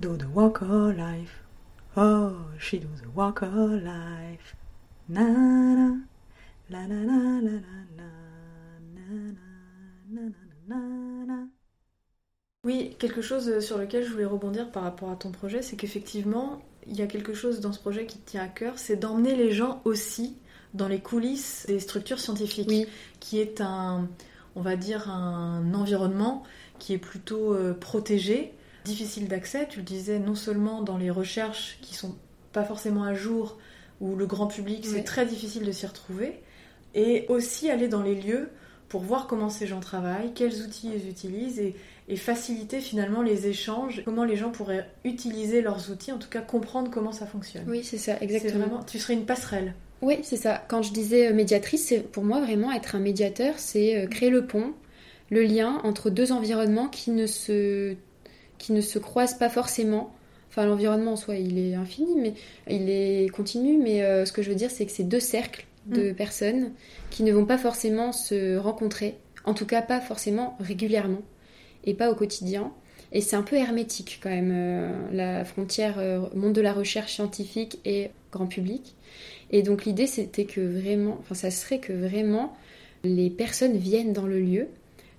do 0.00 0.16
the 0.16 0.28
walk 0.28 0.62
life. 0.62 1.42
Oh, 1.96 2.36
she 2.58 2.78
do 2.78 2.88
the 3.02 3.10
walk 3.14 3.42
life. 3.42 4.56
La 5.10 5.24
la 6.70 6.86
la 6.86 7.77
Oui, 12.64 12.96
quelque 12.98 13.22
chose 13.22 13.60
sur 13.60 13.78
lequel 13.78 14.04
je 14.04 14.10
voulais 14.10 14.24
rebondir 14.24 14.70
par 14.70 14.82
rapport 14.82 15.10
à 15.10 15.16
ton 15.16 15.30
projet, 15.30 15.62
c'est 15.62 15.76
qu'effectivement, 15.76 16.60
il 16.86 16.96
y 16.96 17.02
a 17.02 17.06
quelque 17.06 17.34
chose 17.34 17.60
dans 17.60 17.72
ce 17.72 17.78
projet 17.78 18.04
qui 18.06 18.18
te 18.18 18.30
tient 18.30 18.42
à 18.42 18.48
cœur, 18.48 18.78
c'est 18.78 18.96
d'emmener 18.96 19.36
les 19.36 19.52
gens 19.52 19.80
aussi 19.84 20.36
dans 20.74 20.88
les 20.88 21.00
coulisses 21.00 21.64
des 21.66 21.80
structures 21.80 22.18
scientifiques, 22.18 22.88
qui 23.20 23.38
est 23.38 23.60
un, 23.60 24.08
on 24.54 24.60
va 24.60 24.76
dire, 24.76 25.08
un 25.10 25.72
environnement 25.72 26.42
qui 26.78 26.92
est 26.92 26.98
plutôt 26.98 27.54
euh, 27.54 27.74
protégé, 27.74 28.52
difficile 28.84 29.28
d'accès. 29.28 29.66
Tu 29.68 29.78
le 29.78 29.84
disais, 29.84 30.18
non 30.18 30.34
seulement 30.34 30.82
dans 30.82 30.96
les 30.98 31.10
recherches 31.10 31.78
qui 31.80 31.94
sont 31.94 32.16
pas 32.52 32.64
forcément 32.64 33.04
à 33.04 33.14
jour, 33.14 33.58
où 34.00 34.14
le 34.16 34.26
grand 34.26 34.46
public, 34.46 34.84
c'est 34.86 35.04
très 35.04 35.26
difficile 35.26 35.64
de 35.64 35.72
s'y 35.72 35.86
retrouver, 35.86 36.40
et 36.94 37.26
aussi 37.28 37.70
aller 37.70 37.88
dans 37.88 38.02
les 38.02 38.14
lieux 38.14 38.50
pour 38.88 39.02
voir 39.02 39.26
comment 39.26 39.50
ces 39.50 39.66
gens 39.66 39.80
travaillent, 39.80 40.32
quels 40.34 40.62
outils 40.62 40.90
ils 40.94 41.08
utilisent 41.08 41.60
et, 41.60 41.74
faciliter 42.16 42.80
finalement 42.80 43.20
les 43.20 43.48
échanges, 43.48 44.02
comment 44.04 44.24
les 44.24 44.36
gens 44.36 44.50
pourraient 44.50 44.88
utiliser 45.04 45.60
leurs 45.60 45.90
outils, 45.90 46.10
en 46.10 46.16
tout 46.16 46.30
cas 46.30 46.40
comprendre 46.40 46.90
comment 46.90 47.12
ça 47.12 47.26
fonctionne. 47.26 47.64
Oui, 47.68 47.84
c'est 47.84 47.98
ça, 47.98 48.16
exactement. 48.22 48.66
Vraiment, 48.66 48.82
tu 48.82 48.98
serais 48.98 49.12
une 49.12 49.26
passerelle. 49.26 49.74
Oui, 50.00 50.20
c'est 50.22 50.36
ça. 50.36 50.64
Quand 50.68 50.80
je 50.80 50.92
disais 50.92 51.28
euh, 51.28 51.34
médiatrice, 51.34 51.86
c'est 51.86 52.00
pour 52.00 52.24
moi 52.24 52.40
vraiment 52.40 52.72
être 52.72 52.94
un 52.94 52.98
médiateur, 52.98 53.54
c'est 53.58 53.98
euh, 53.98 54.06
créer 54.06 54.30
le 54.30 54.46
pont, 54.46 54.72
le 55.30 55.42
lien 55.42 55.80
entre 55.84 56.08
deux 56.08 56.32
environnements 56.32 56.88
qui 56.88 57.10
ne 57.10 57.26
se, 57.26 57.94
qui 58.56 58.72
ne 58.72 58.80
se 58.80 58.98
croisent 58.98 59.36
pas 59.38 59.50
forcément. 59.50 60.14
Enfin, 60.48 60.64
l'environnement 60.64 61.12
en 61.12 61.16
soi, 61.16 61.36
il 61.36 61.58
est 61.58 61.74
infini, 61.74 62.14
mais 62.16 62.32
il 62.70 62.88
est 62.88 63.28
continu. 63.28 63.76
Mais 63.76 64.02
euh, 64.02 64.24
ce 64.24 64.32
que 64.32 64.40
je 64.40 64.48
veux 64.48 64.56
dire, 64.56 64.70
c'est 64.70 64.86
que 64.86 64.92
c'est 64.92 65.04
deux 65.04 65.20
cercles 65.20 65.66
de 65.88 66.10
mm. 66.10 66.14
personnes 66.14 66.72
qui 67.10 67.22
ne 67.22 67.32
vont 67.32 67.46
pas 67.46 67.58
forcément 67.58 68.12
se 68.12 68.56
rencontrer, 68.56 69.16
en 69.44 69.54
tout 69.54 69.66
cas 69.66 69.82
pas 69.82 70.00
forcément 70.00 70.56
régulièrement 70.60 71.22
et 71.84 71.94
pas 71.94 72.10
au 72.10 72.14
quotidien. 72.14 72.72
Et 73.10 73.22
c'est 73.22 73.36
un 73.36 73.42
peu 73.42 73.56
hermétique 73.56 74.20
quand 74.22 74.28
même, 74.28 74.52
euh, 74.52 74.92
la 75.12 75.44
frontière 75.44 75.98
euh, 75.98 76.20
monde 76.34 76.52
de 76.52 76.60
la 76.60 76.74
recherche 76.74 77.14
scientifique 77.14 77.78
et 77.84 78.10
grand 78.32 78.46
public. 78.46 78.94
Et 79.50 79.62
donc 79.62 79.84
l'idée 79.86 80.06
c'était 80.06 80.44
que 80.44 80.60
vraiment, 80.60 81.16
enfin 81.20 81.34
ça 81.34 81.50
serait 81.50 81.78
que 81.78 81.92
vraiment 81.92 82.54
les 83.04 83.30
personnes 83.30 83.76
viennent 83.76 84.12
dans 84.12 84.26
le 84.26 84.40
lieu. 84.40 84.68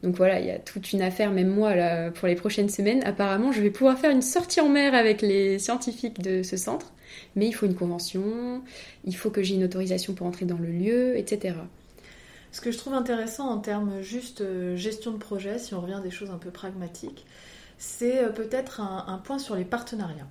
Donc 0.03 0.15
voilà, 0.15 0.39
il 0.39 0.45
y 0.45 0.51
a 0.51 0.59
toute 0.59 0.93
une 0.93 1.01
affaire, 1.01 1.31
même 1.31 1.49
moi, 1.49 1.75
là, 1.75 2.09
pour 2.11 2.27
les 2.29 2.35
prochaines 2.35 2.69
semaines. 2.69 3.03
Apparemment, 3.03 3.51
je 3.51 3.61
vais 3.61 3.69
pouvoir 3.69 3.99
faire 3.99 4.11
une 4.11 4.21
sortie 4.21 4.61
en 4.61 4.69
mer 4.69 4.93
avec 4.93 5.21
les 5.21 5.59
scientifiques 5.59 6.21
de 6.21 6.41
ce 6.41 6.55
centre 6.55 6.93
mais 7.35 7.47
il 7.47 7.53
faut 7.53 7.65
une 7.65 7.75
convention, 7.75 8.61
il 9.05 9.15
faut 9.15 9.29
que 9.29 9.43
j'ai 9.43 9.55
une 9.55 9.63
autorisation 9.63 10.13
pour 10.13 10.27
entrer 10.27 10.45
dans 10.45 10.57
le 10.57 10.71
lieu, 10.71 11.17
etc. 11.17 11.55
Ce 12.51 12.61
que 12.61 12.71
je 12.71 12.77
trouve 12.77 12.93
intéressant 12.93 13.49
en 13.49 13.59
termes 13.59 14.01
juste 14.01 14.41
euh, 14.41 14.75
gestion 14.75 15.11
de 15.11 15.17
projet, 15.17 15.59
si 15.59 15.73
on 15.73 15.81
revient 15.81 15.93
à 15.95 15.99
des 15.99 16.11
choses 16.11 16.31
un 16.31 16.37
peu 16.37 16.49
pragmatiques, 16.49 17.25
c'est 17.77 18.23
euh, 18.23 18.29
peut-être 18.29 18.81
un, 18.81 19.21
point 19.23 19.37
sur 19.37 19.55
les 19.55 19.65
partenariats. 19.65 20.27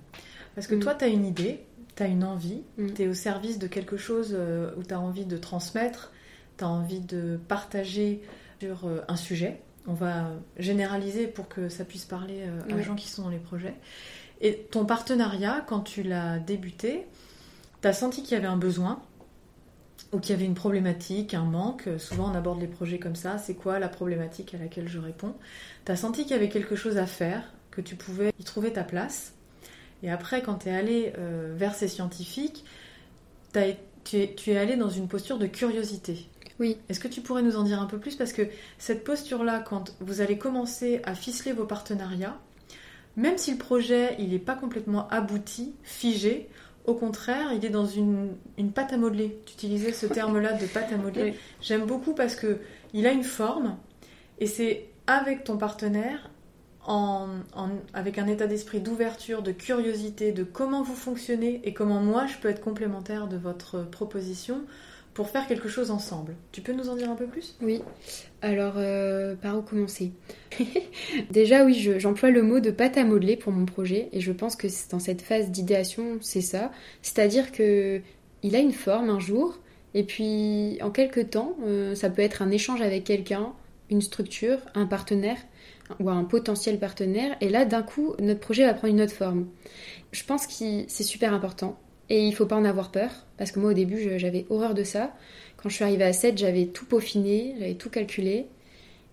Parce 0.55 0.67
que 0.67 0.75
mm. 0.75 0.79
toi, 0.79 0.95
tu 0.95 1.05
as 1.05 1.07
une 1.07 1.25
idée, 1.25 1.63
tu 1.95 2.03
as 2.03 2.07
une 2.07 2.25
envie, 2.25 2.61
mm. 2.77 2.93
tu 2.93 3.03
es 3.03 3.07
au 3.07 3.13
service 3.13 3.57
de 3.57 3.67
quelque 3.67 3.95
chose 3.95 4.31
euh, 4.33 4.71
où 4.77 4.83
tu 4.83 4.93
as 4.93 4.99
envie 4.99 5.25
de 5.25 5.37
transmettre, 5.37 6.11
tu 6.57 6.65
as 6.65 6.67
envie 6.67 6.99
de 6.99 7.39
partager 7.47 8.21
sur 8.59 8.89
un 9.07 9.15
sujet. 9.15 9.61
On 9.87 9.93
va 9.93 10.31
généraliser 10.57 11.27
pour 11.27 11.47
que 11.47 11.69
ça 11.69 11.85
puisse 11.85 12.03
parler 12.03 12.43
aux 12.75 12.81
gens 12.81 12.95
qui 12.95 13.07
sont 13.07 13.23
dans 13.23 13.29
les 13.29 13.39
projets. 13.39 13.73
Et 14.41 14.67
ton 14.71 14.85
partenariat, 14.85 15.63
quand 15.67 15.81
tu 15.81 16.03
l'as 16.03 16.39
débuté, 16.39 17.05
tu 17.81 17.87
as 17.87 17.93
senti 17.93 18.23
qu'il 18.23 18.33
y 18.33 18.35
avait 18.35 18.47
un 18.47 18.57
besoin 18.57 19.01
ou 20.11 20.19
qu'il 20.19 20.31
y 20.31 20.33
avait 20.33 20.45
une 20.45 20.55
problématique, 20.55 21.33
un 21.33 21.43
manque? 21.43 21.89
Souvent, 21.97 22.31
on 22.31 22.35
aborde 22.35 22.59
les 22.59 22.67
projets 22.67 22.99
comme 22.99 23.15
ça. 23.15 23.37
C'est 23.37 23.55
quoi 23.55 23.79
la 23.79 23.89
problématique 23.89 24.53
à 24.53 24.57
laquelle 24.57 24.87
je 24.87 24.99
réponds? 24.99 25.35
Tu 25.85 25.91
as 25.91 25.97
senti 25.97 26.23
qu'il 26.23 26.31
y 26.31 26.35
avait 26.35 26.49
quelque 26.49 26.75
chose 26.75 26.97
à 26.97 27.05
faire, 27.05 27.43
que 27.69 27.81
tu 27.81 27.95
pouvais 27.95 28.31
y 28.39 28.43
trouver 28.43 28.73
ta 28.73 28.83
place? 28.83 29.33
Et 30.01 30.09
après, 30.09 30.41
quand 30.41 30.59
tu 30.59 30.69
es 30.69 30.71
allé 30.71 31.13
euh, 31.17 31.53
vers 31.55 31.75
ces 31.75 31.89
scientifiques, 31.89 32.63
tu 33.53 33.59
es, 33.59 33.77
tu 34.05 34.51
es 34.51 34.57
allé 34.57 34.77
dans 34.77 34.89
une 34.89 35.09
posture 35.09 35.37
de 35.37 35.47
curiosité. 35.47 36.29
Oui. 36.59 36.77
Est-ce 36.89 36.99
que 36.99 37.07
tu 37.07 37.21
pourrais 37.21 37.41
nous 37.41 37.57
en 37.57 37.63
dire 37.63 37.81
un 37.81 37.85
peu 37.85 37.99
plus? 37.99 38.15
Parce 38.15 38.33
que 38.33 38.43
cette 38.77 39.03
posture-là, 39.03 39.59
quand 39.59 39.95
vous 39.99 40.21
allez 40.21 40.37
commencer 40.37 41.01
à 41.03 41.15
ficeler 41.15 41.53
vos 41.53 41.65
partenariats, 41.65 42.37
même 43.17 43.37
si 43.37 43.51
le 43.51 43.57
projet 43.57 44.15
il 44.19 44.29
n'est 44.29 44.39
pas 44.39 44.55
complètement 44.55 45.07
abouti, 45.09 45.73
figé, 45.83 46.47
au 46.85 46.93
contraire, 46.95 47.51
il 47.53 47.63
est 47.65 47.69
dans 47.69 47.85
une, 47.85 48.29
une 48.57 48.71
pâte 48.71 48.93
à 48.93 48.97
modeler. 48.97 49.39
Tu 49.45 49.53
utilisais 49.53 49.91
ce 49.91 50.07
terme-là 50.07 50.53
de 50.53 50.65
pâte 50.65 50.91
à 50.91 50.97
modeler. 50.97 51.31
Oui. 51.31 51.37
J'aime 51.61 51.85
beaucoup 51.85 52.13
parce 52.13 52.35
que 52.35 52.57
il 52.93 53.05
a 53.05 53.11
une 53.11 53.23
forme 53.23 53.77
et 54.39 54.47
c'est 54.47 54.87
avec 55.05 55.43
ton 55.43 55.57
partenaire, 55.57 56.29
en, 56.87 57.27
en- 57.55 57.69
avec 57.93 58.17
un 58.17 58.25
état 58.25 58.47
d'esprit 58.47 58.79
d'ouverture, 58.79 59.43
de 59.43 59.51
curiosité, 59.51 60.31
de 60.31 60.43
comment 60.43 60.81
vous 60.81 60.95
fonctionnez 60.95 61.61
et 61.65 61.73
comment 61.73 61.99
moi 61.99 62.25
je 62.25 62.37
peux 62.37 62.47
être 62.49 62.61
complémentaire 62.61 63.27
de 63.27 63.37
votre 63.37 63.83
proposition 63.83 64.61
pour 65.19 65.27
faire 65.27 65.47
quelque 65.47 65.67
chose 65.67 65.91
ensemble. 65.91 66.33
Tu 66.53 66.61
peux 66.61 66.71
nous 66.71 66.87
en 66.87 66.95
dire 66.95 67.11
un 67.11 67.15
peu 67.17 67.25
plus? 67.25 67.57
Oui. 67.61 67.81
Alors, 68.41 68.75
euh, 68.77 69.35
par 69.35 69.57
où 69.57 69.61
commencer? 69.61 70.13
Déjà, 71.29 71.65
oui, 71.65 71.73
je- 71.73 71.99
j'emploie 71.99 72.29
le 72.29 72.41
mot 72.41 72.61
de 72.61 72.71
pâte 72.71 72.95
à 72.95 73.03
modeler 73.03 73.35
pour 73.35 73.51
mon 73.51 73.65
projet 73.65 74.07
et 74.13 74.21
je 74.21 74.31
pense 74.31 74.55
que 74.55 74.67
dans 74.89 74.99
cette 74.99 75.21
phase 75.21 75.51
d'idéation, 75.51 76.19
c'est 76.21 76.39
ça. 76.39 76.71
C'est-à-dire 77.01 77.51
que 77.51 77.99
il 78.43 78.55
a 78.55 78.59
une 78.59 78.71
forme 78.71 79.09
un 79.09 79.19
jour 79.19 79.59
et 79.93 80.05
puis 80.05 80.77
en 80.81 80.89
quelques 80.89 81.31
temps, 81.31 81.57
euh, 81.65 81.95
ça 81.95 82.09
peut 82.09 82.21
être 82.21 82.41
un 82.41 82.49
échange 82.49 82.79
avec 82.79 83.03
quelqu'un, 83.03 83.51
une 83.89 83.99
structure, 84.01 84.59
un 84.73 84.85
partenaire 84.85 85.39
ou 85.99 86.09
un 86.09 86.23
potentiel 86.23 86.79
partenaire 86.79 87.35
et 87.41 87.49
là, 87.49 87.65
d'un 87.65 87.83
coup, 87.83 88.13
notre 88.21 88.39
projet 88.39 88.63
va 88.65 88.73
prendre 88.73 88.93
une 88.93 89.01
autre 89.01 89.11
forme. 89.11 89.47
Je 90.13 90.23
pense 90.23 90.47
que 90.47 90.53
c'est 90.87 91.03
super 91.03 91.33
important 91.33 91.77
et 92.09 92.25
il 92.25 92.33
faut 92.33 92.45
pas 92.45 92.55
en 92.55 92.65
avoir 92.65 92.91
peur 92.91 93.09
parce 93.37 93.51
que 93.51 93.59
moi, 93.59 93.71
au 93.71 93.73
début, 93.73 94.17
j'avais 94.17 94.45
horreur 94.49 94.73
de 94.73 94.83
ça. 94.83 95.15
Quand 95.57 95.69
je 95.69 95.75
suis 95.75 95.83
arrivée 95.83 96.05
à 96.05 96.13
7, 96.13 96.37
j'avais 96.37 96.65
tout 96.65 96.85
peaufiné, 96.85 97.55
j'avais 97.59 97.75
tout 97.75 97.89
calculé. 97.89 98.47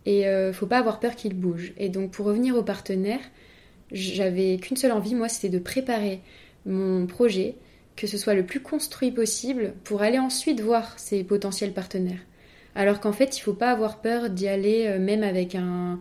Et 0.07 0.26
euh, 0.26 0.53
faut 0.53 0.66
pas 0.66 0.78
avoir 0.78 1.01
peur 1.01 1.16
qu'il 1.16 1.34
bouge. 1.34 1.72
Et 1.76 1.88
donc 1.88 2.11
pour 2.11 2.26
revenir 2.26 2.57
au 2.57 2.62
partenaire, 2.62 3.20
j'avais 3.92 4.57
qu'une 4.57 4.76
seule 4.76 4.92
envie, 4.92 5.14
moi, 5.14 5.28
c'était 5.28 5.49
de 5.49 5.59
préparer 5.59 6.20
mon 6.64 7.07
projet, 7.07 7.57
que 7.97 8.07
ce 8.07 8.18
soit 8.18 8.34
le 8.34 8.44
plus 8.44 8.61
construit 8.61 9.11
possible, 9.11 9.74
pour 9.84 10.03
aller 10.03 10.18
ensuite 10.18 10.61
voir 10.61 10.99
ses 10.99 11.24
potentiels 11.24 11.72
partenaires. 11.72 12.20
Alors 12.74 13.01
qu'en 13.01 13.12
fait, 13.12 13.36
il 13.36 13.40
faut 13.40 13.55
pas 13.55 13.70
avoir 13.70 14.01
peur 14.01 14.30
d'y 14.30 14.49
aller, 14.49 14.86
euh, 14.86 14.99
même 14.99 15.22
avec 15.22 15.55
un, 15.55 15.99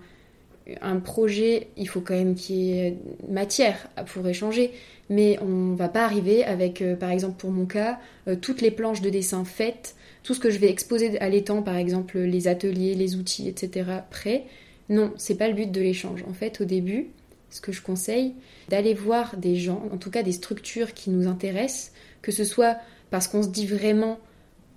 un 0.81 0.99
projet, 0.99 1.67
il 1.77 1.87
faut 1.87 2.01
quand 2.01 2.15
même 2.15 2.35
qu'il 2.35 2.55
y 2.55 2.79
ait 2.79 2.97
matière 3.29 3.87
pour 4.07 4.27
échanger. 4.27 4.71
Mais 5.09 5.37
on 5.41 5.75
va 5.75 5.87
pas 5.87 6.03
arriver 6.03 6.43
avec, 6.43 6.81
euh, 6.81 6.95
par 6.95 7.11
exemple 7.11 7.35
pour 7.37 7.51
mon 7.51 7.65
cas, 7.65 7.99
euh, 8.27 8.35
toutes 8.35 8.61
les 8.61 8.71
planches 8.71 9.01
de 9.01 9.09
dessin 9.09 9.45
faites, 9.45 9.95
tout 10.23 10.33
ce 10.33 10.39
que 10.39 10.49
je 10.49 10.57
vais 10.57 10.69
exposer 10.69 11.19
à 11.19 11.29
l'étang, 11.29 11.61
par 11.61 11.75
exemple 11.75 12.17
les 12.17 12.47
ateliers, 12.47 12.95
les 12.95 13.15
outils, 13.15 13.47
etc. 13.47 13.91
prêts. 14.09 14.45
Non, 14.89 15.13
c'est 15.17 15.35
pas 15.35 15.47
le 15.47 15.53
but 15.53 15.71
de 15.71 15.81
l'échange. 15.81 16.23
En 16.27 16.33
fait, 16.33 16.61
au 16.61 16.65
début, 16.65 17.07
ce 17.51 17.61
que 17.61 17.71
je 17.71 17.81
conseille, 17.81 18.33
d'aller 18.69 18.93
voir 18.93 19.37
des 19.37 19.55
gens, 19.55 19.83
en 19.91 19.97
tout 19.97 20.09
cas 20.09 20.23
des 20.23 20.31
structures 20.31 20.93
qui 20.93 21.11
nous 21.11 21.27
intéressent, 21.27 21.91
que 22.21 22.31
ce 22.31 22.43
soit 22.43 22.77
parce 23.11 23.27
qu'on 23.27 23.43
se 23.43 23.49
dit 23.49 23.67
vraiment 23.67 24.19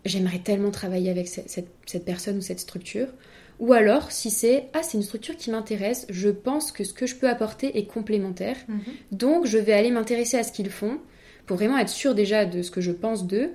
j'aimerais 0.04 0.38
tellement 0.38 0.70
travailler 0.70 1.10
avec 1.10 1.28
cette 1.28 2.04
personne 2.04 2.38
ou 2.38 2.40
cette 2.40 2.60
structure, 2.60 3.08
ou 3.58 3.72
alors 3.72 4.10
si 4.12 4.30
c'est 4.30 4.68
ah 4.72 4.82
c'est 4.82 4.96
une 4.98 5.02
structure 5.02 5.36
qui 5.36 5.50
m'intéresse, 5.50 6.06
je 6.10 6.28
pense 6.28 6.70
que 6.72 6.84
ce 6.84 6.92
que 6.92 7.06
je 7.06 7.16
peux 7.16 7.28
apporter 7.28 7.76
est 7.78 7.86
complémentaire, 7.86 8.56
donc 9.12 9.46
je 9.46 9.58
vais 9.58 9.72
aller 9.72 9.90
m'intéresser 9.90 10.36
à 10.38 10.42
ce 10.44 10.52
qu'ils 10.52 10.70
font 10.70 10.98
pour 11.46 11.56
vraiment 11.56 11.78
être 11.78 11.88
sûr 11.88 12.14
déjà 12.14 12.44
de 12.44 12.62
ce 12.62 12.70
que 12.70 12.80
je 12.80 12.92
pense 12.92 13.26
d'eux, 13.26 13.50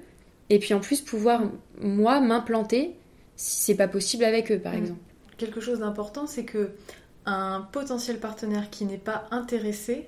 et 0.50 0.60
puis 0.60 0.74
en 0.74 0.80
plus 0.80 1.02
pouvoir 1.02 1.44
moi 1.82 2.20
m'implanter 2.20 2.96
si 3.36 3.62
c'est 3.64 3.76
pas 3.76 3.88
possible 3.88 4.24
avec 4.24 4.52
eux 4.52 4.60
par 4.60 4.74
Mm. 4.74 4.78
exemple. 4.78 5.00
Quelque 5.38 5.62
chose 5.62 5.80
d'important, 5.80 6.28
c'est 6.28 6.46
que 6.46 6.72
un 7.26 7.68
potentiel 7.72 8.20
partenaire 8.20 8.70
qui 8.70 8.86
n'est 8.86 8.98
pas 8.98 9.28
intéressé, 9.32 10.06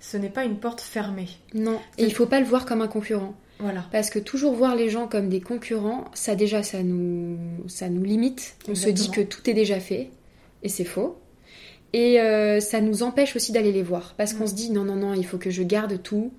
ce 0.00 0.16
n'est 0.16 0.30
pas 0.30 0.44
une 0.44 0.58
porte 0.58 0.80
fermée. 0.80 1.28
Non, 1.54 1.78
et 1.98 2.04
il 2.04 2.12
faut 2.14 2.26
pas 2.26 2.40
le 2.40 2.46
voir 2.46 2.64
comme 2.66 2.80
un 2.82 2.88
concurrent. 2.88 3.34
Voilà. 3.58 3.84
Parce 3.90 4.10
que 4.10 4.18
toujours 4.18 4.52
voir 4.54 4.76
les 4.76 4.90
gens 4.90 5.06
comme 5.08 5.28
des 5.28 5.40
concurrents, 5.40 6.04
ça 6.14 6.34
déjà, 6.34 6.62
ça 6.62 6.82
nous, 6.82 7.38
ça 7.68 7.88
nous 7.88 8.02
limite. 8.04 8.56
On 8.68 8.74
se 8.74 8.88
dit 8.90 9.10
que 9.10 9.20
tout 9.22 9.48
est 9.48 9.54
déjà 9.54 9.80
fait, 9.80 10.10
et 10.62 10.68
c'est 10.68 10.84
faux. 10.84 11.16
Et 11.92 12.20
euh, 12.20 12.60
ça 12.60 12.80
nous 12.82 13.02
empêche 13.02 13.34
aussi 13.36 13.52
d'aller 13.52 13.72
les 13.72 13.82
voir, 13.82 14.14
parce 14.18 14.34
qu'on 14.34 14.46
se 14.46 14.54
dit 14.54 14.70
non, 14.70 14.84
non, 14.84 14.96
non, 14.96 15.14
il 15.14 15.24
faut 15.24 15.38
que 15.38 15.50
je 15.50 15.62
garde 15.62 16.02
tout. 16.02 16.32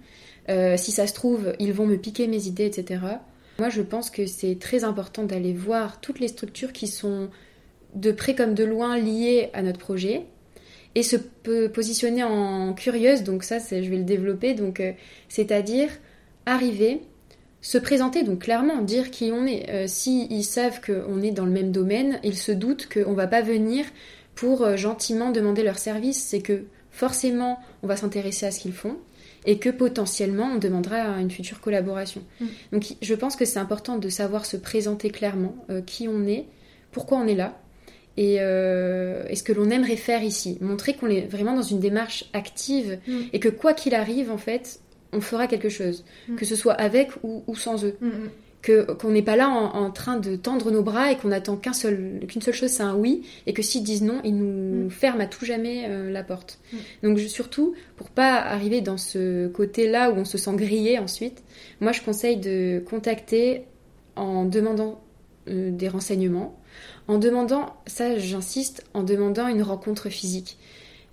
Euh, 0.50 0.78
si 0.78 0.92
ça 0.92 1.08
se 1.08 1.14
trouve, 1.14 1.54
ils 1.60 1.74
vont 1.74 1.88
me 1.88 1.98
piquer 1.98 2.28
mes 2.28 2.46
idées, 2.48 2.66
etc. 2.66 3.02
Moi, 3.60 3.70
je 3.70 3.82
pense 3.82 4.12
que 4.12 4.28
c'est 4.28 4.60
très 4.60 4.84
important 4.84 5.24
d'aller 5.24 5.54
voir 5.54 6.00
toutes 6.00 6.20
les 6.20 6.28
structures 6.28 6.72
qui 6.72 6.88
sont 6.88 7.30
de 7.96 8.12
près 8.12 8.36
comme 8.36 8.54
de 8.54 8.64
loin 8.64 8.98
liées 9.00 9.50
à 9.54 9.64
notre 9.64 9.80
projet 9.80 10.26
et 10.94 11.02
se 11.02 11.16
po- 11.16 11.70
positionner 11.74 12.24
en 12.24 12.74
curieuse. 12.74 13.24
Donc 13.24 13.44
ça, 13.44 13.58
je 13.60 13.76
vais 13.90 13.98
le 13.98 14.04
développer. 14.04 14.54
Donc, 14.54 14.80
euh, 14.80 14.92
c'est-à-dire 15.30 15.90
arriver, 16.48 17.02
se 17.62 17.78
présenter, 17.78 18.24
donc 18.24 18.40
clairement 18.40 18.82
dire 18.82 19.12
qui 19.12 19.32
on 19.32 19.46
est. 19.46 19.70
Euh, 19.70 19.86
si 19.88 20.28
ils 20.32 20.44
savent 20.44 20.82
qu'on 20.82 21.22
est 21.22 21.32
dans 21.32 21.46
le 21.46 21.52
même 21.52 21.72
domaine, 21.72 22.20
ils 22.24 22.38
se 22.38 22.52
doutent 22.52 22.88
qu'on 22.92 23.14
va 23.14 23.28
pas 23.28 23.42
venir 23.42 23.86
pour 24.34 24.64
euh, 24.64 24.76
gentiment 24.78 25.32
demander 25.32 25.62
leur 25.62 25.78
service. 25.78 26.24
C'est 26.24 26.42
que 26.42 26.64
forcément, 26.92 27.60
on 27.84 27.88
va 27.88 27.96
s'intéresser 27.96 28.48
à 28.48 28.52
ce 28.52 28.60
qu'ils 28.60 28.74
font 28.74 28.98
et 29.46 29.60
que 29.60 29.70
potentiellement, 29.70 30.52
on 30.56 30.58
demandera 30.58 31.20
une 31.20 31.32
future 31.32 31.62
collaboration. 31.62 32.22
Mm. 32.40 32.46
Donc, 32.74 32.96
je 33.02 33.16
pense 33.16 33.36
que 33.36 33.46
c'est 33.46 33.60
important 33.60 33.98
de 33.98 34.10
savoir 34.10 34.46
se 34.46 34.58
présenter 34.58 35.10
clairement 35.10 35.56
euh, 35.70 35.82
qui 35.82 36.08
on 36.08 36.26
est, 36.26 36.46
pourquoi 36.92 37.18
on 37.18 37.28
est 37.28 37.36
là. 37.36 37.60
Et, 38.18 38.38
euh, 38.40 39.24
et 39.30 39.36
ce 39.36 39.44
que 39.44 39.54
l'on 39.54 39.70
aimerait 39.70 39.96
faire 39.96 40.24
ici, 40.24 40.58
montrer 40.60 40.96
qu'on 40.96 41.08
est 41.08 41.28
vraiment 41.28 41.56
dans 41.56 41.62
une 41.62 41.80
démarche 41.80 42.26
active 42.34 43.00
Mm. 43.08 43.20
et 43.32 43.40
que 43.40 43.50
quoi 43.50 43.74
qu'il 43.74 43.96
arrive, 43.96 44.32
en 44.32 44.38
fait, 44.38 44.80
on 45.14 45.22
fera 45.22 45.48
quelque 45.48 45.70
chose, 45.70 46.04
Mm. 46.28 46.36
que 46.36 46.46
ce 46.46 46.56
soit 46.56 46.74
avec 46.74 47.12
ou, 47.24 47.44
ou 47.48 47.56
sans 47.56 47.84
eux. 47.86 47.96
Mm, 48.02 48.08
mm. 48.08 48.30
Que 48.64 48.92
qu'on 48.94 49.12
n'est 49.12 49.22
pas 49.22 49.36
là 49.36 49.50
en, 49.50 49.86
en 49.86 49.92
train 49.92 50.18
de 50.18 50.36
tendre 50.36 50.72
nos 50.72 50.82
bras 50.82 51.12
et 51.12 51.16
qu'on 51.16 51.32
attend 51.32 51.56
qu'un 51.58 51.74
seul, 51.74 52.20
qu'une 52.28 52.42
seule 52.42 52.56
chose, 52.56 52.72
c'est 52.72 52.82
un 52.84 52.96
oui, 52.96 53.22
et 53.46 53.54
que 53.54 53.62
s'ils 53.62 53.84
disent 53.84 54.02
non, 54.02 54.20
ils 54.24 54.36
nous 54.36 54.90
ferment 54.90 55.22
à 55.22 55.28
tout 55.28 55.46
jamais 55.46 55.86
euh, 55.88 56.10
la 56.12 56.24
porte. 56.24 56.60
Donc 57.04 57.18
je- 57.20 57.28
surtout, 57.28 57.76
pour 57.96 58.10
pas 58.10 58.34
arriver 58.42 58.82
dans 58.82 58.98
ce 58.98 59.48
côté-là 59.48 60.10
où 60.12 60.16
on 60.16 60.26
se 60.26 60.40
sent 60.40 60.56
grillé 60.56 60.98
ensuite, 60.98 61.44
moi 61.82 61.92
je 61.92 62.02
conseille 62.02 62.38
de 62.38 62.80
contacter 62.80 63.66
en 64.16 64.44
demandant 64.44 65.02
euh, 65.50 65.70
des 65.70 65.88
renseignements, 65.88 66.60
en 67.08 67.20
demandant, 67.20 67.76
ça 67.86 68.18
j'insiste, 68.18 68.84
en 68.96 69.04
demandant 69.04 69.48
une 69.48 69.62
rencontre 69.62 70.10
physique, 70.10 70.58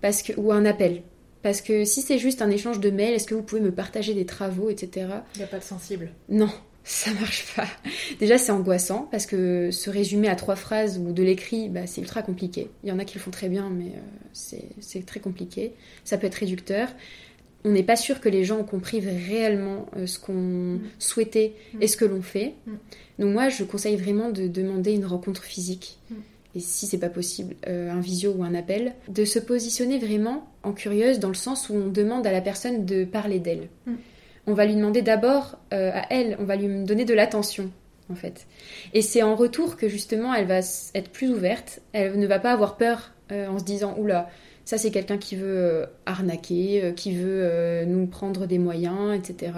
parce 0.01 0.23
que 0.23 0.33
ou 0.39 0.51
un 0.51 0.65
appel. 0.65 1.03
Parce 1.45 1.61
que 1.61 1.85
si 1.85 2.01
c'est 2.01 2.17
juste 2.19 2.41
un 2.41 2.51
échange 2.51 2.81
de 2.81 2.89
mails, 2.91 3.13
est-ce 3.13 3.27
que 3.27 3.35
vous 3.35 3.43
pouvez 3.43 3.61
me 3.61 3.71
partager 3.71 4.15
des 4.15 4.25
travaux, 4.25 4.71
etc. 4.71 5.09
Il 5.35 5.39
n'y 5.39 5.45
a 5.45 5.47
pas 5.47 5.59
de 5.59 5.63
sensible. 5.63 6.09
Non, 6.31 6.49
ça 6.85 7.13
marche 7.13 7.55
pas. 7.55 7.67
Déjà, 8.19 8.39
c'est 8.39 8.51
angoissant 8.51 9.07
parce 9.11 9.27
que 9.27 9.71
se 9.71 9.91
résumer 9.91 10.29
à 10.29 10.37
trois 10.37 10.57
phrases 10.57 10.99
ou 10.99 11.13
de 11.13 11.23
l'écrit, 11.23 11.69
bah, 11.69 11.87
c'est 11.87 12.01
ultra 12.01 12.23
compliqué. 12.23 12.71
Il 12.83 12.89
y 12.89 12.93
en 12.93 12.99
a 12.99 13.05
qui 13.05 13.17
le 13.17 13.21
font 13.21 13.31
très 13.31 13.51
bien, 13.51 13.69
mais 13.69 13.93
euh, 13.93 14.57
c'est 14.81 15.05
très 15.05 15.21
compliqué. 15.21 15.75
Ça 16.05 16.17
peut 16.17 16.27
être 16.27 16.37
réducteur. 16.37 16.89
On 17.67 17.71
n'est 17.71 17.83
pas 17.83 17.97
sûr 17.97 18.21
que 18.21 18.31
les 18.31 18.45
gens 18.45 18.59
ont 18.61 18.65
compris 18.65 19.01
réellement 19.01 19.85
euh, 19.97 20.07
ce 20.07 20.19
qu'on 20.19 20.81
souhaitait 20.99 21.53
Mm. 21.75 21.83
et 21.83 21.87
ce 21.89 21.97
que 21.99 22.05
l'on 22.07 22.23
fait. 22.23 22.55
Mm. 22.67 22.73
Donc 23.19 23.33
moi, 23.33 23.49
je 23.51 23.65
conseille 23.65 23.97
vraiment 23.97 24.31
de 24.31 24.47
demander 24.47 24.93
une 24.93 25.07
rencontre 25.07 25.45
physique. 25.45 25.99
Mm. 26.55 26.59
Et 26.59 26.61
si 26.61 26.87
c'est 26.87 26.99
pas 26.99 27.09
possible, 27.09 27.55
euh, 27.67 27.91
un 27.91 28.01
visio 28.01 28.33
ou 28.33 28.45
un 28.45 28.55
appel, 28.55 28.95
de 29.09 29.25
se 29.25 29.39
positionner 29.39 29.99
vraiment 29.99 30.47
en 30.63 30.73
curieuse 30.73 31.19
dans 31.19 31.29
le 31.29 31.35
sens 31.35 31.69
où 31.69 31.75
on 31.75 31.89
demande 31.89 32.27
à 32.27 32.33
la 32.33 32.41
personne 32.41 32.85
de 32.85 33.05
parler 33.05 33.39
d'elle. 33.39 33.69
Mm. 33.87 33.95
On 34.47 34.55
va 34.55 34.67
lui 34.67 34.75
demander 34.75 35.03
d'abord 35.03 35.59
euh, 35.73 35.91
à 35.93 36.07
elle, 36.11 36.37
on 36.39 36.45
va 36.45 36.57
lui 36.57 36.85
donner 36.85 37.05
de 37.05 37.15
l'attention 37.15 37.71
en 38.11 38.15
fait. 38.15 38.47
Et 38.93 39.01
c'est 39.01 39.23
en 39.23 39.35
retour 39.35 39.77
que 39.77 39.89
justement 39.89 40.35
elle 40.35 40.47
va 40.47 40.59
être 40.59 41.11
plus 41.11 41.31
ouverte, 41.31 41.81
elle 41.93 42.19
ne 42.19 42.27
va 42.27 42.39
pas 42.39 42.53
avoir 42.53 42.77
peur 42.77 43.13
euh, 43.33 43.49
en 43.49 43.59
se 43.59 43.65
disant 43.65 43.95
oula, 43.97 44.29
ça 44.67 44.77
c'est 44.77 44.91
quelqu'un 44.91 45.17
qui 45.17 45.37
veut 45.37 45.87
arnaquer, 46.05 46.93
qui 46.95 47.15
veut 47.17 47.85
nous 47.87 48.07
prendre 48.07 48.47
des 48.47 48.59
moyens, 48.59 49.15
etc. 49.17 49.53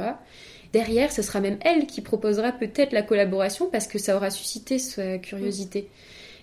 Derrière, 0.73 1.11
ce 1.11 1.23
sera 1.23 1.41
même 1.41 1.59
elle 1.63 1.87
qui 1.87 2.01
proposera 2.01 2.53
peut-être 2.53 2.93
la 2.93 3.03
collaboration 3.03 3.69
parce 3.71 3.87
que 3.87 3.99
ça 3.99 4.17
aura 4.17 4.31
suscité 4.31 4.79
sa 4.79 5.19
curiosité. 5.19 5.89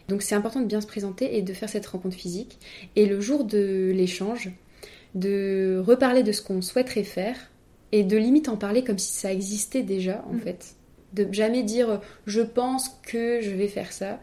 Donc 0.10 0.22
c'est 0.22 0.36
important 0.36 0.60
de 0.62 0.66
bien 0.66 0.82
se 0.82 0.88
présenter 0.88 1.38
et 1.38 1.42
de 1.42 1.54
faire 1.54 1.70
cette 1.70 1.86
rencontre 1.86 2.16
physique. 2.16 2.60
Et 2.96 3.06
le 3.06 3.22
jour 3.22 3.44
de 3.46 3.92
l'échange, 3.96 4.52
de 5.16 5.82
reparler 5.86 6.24
de 6.24 6.32
ce 6.32 6.42
qu'on 6.42 6.62
souhaiterait 6.62 7.04
faire 7.04 7.36
et 7.92 8.04
de 8.04 8.18
limite 8.18 8.50
en 8.50 8.58
parler 8.58 8.84
comme 8.84 8.98
si 8.98 9.14
ça 9.14 9.32
existait 9.32 9.84
déjà 9.84 10.24
en 10.30 10.34
Mm. 10.34 10.40
fait. 10.42 10.76
De 11.14 11.28
jamais 11.32 11.64
dire 11.64 11.90
euh, 11.90 11.98
je 12.26 12.42
pense 12.42 12.90
que 13.04 13.40
je 13.42 13.52
vais 13.52 13.68
faire 13.68 13.92
ça. 13.92 14.20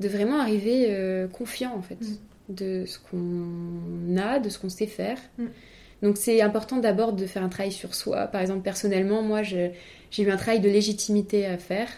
De 0.00 0.08
vraiment 0.08 0.38
arriver 0.40 0.86
euh, 0.90 1.28
confiant 1.28 1.72
en 1.76 1.82
fait 1.82 2.00
Mm. 2.00 2.16
de 2.54 2.84
ce 2.86 2.98
qu'on 2.98 4.16
a, 4.16 4.38
de 4.40 4.48
ce 4.48 4.58
qu'on 4.58 4.68
sait 4.68 4.86
faire. 4.88 5.18
Mm. 5.38 5.44
Donc 6.02 6.16
c'est 6.18 6.40
important 6.42 6.78
d'abord 6.78 7.12
de 7.12 7.24
faire 7.26 7.42
un 7.44 7.48
travail 7.48 7.72
sur 7.72 7.94
soi. 7.94 8.26
Par 8.26 8.40
exemple, 8.40 8.62
personnellement, 8.62 9.22
moi, 9.22 9.42
j'ai 9.42 9.72
eu 10.18 10.28
un 10.30 10.36
travail 10.36 10.60
de 10.60 10.68
légitimité 10.68 11.46
à 11.46 11.56
faire 11.56 11.88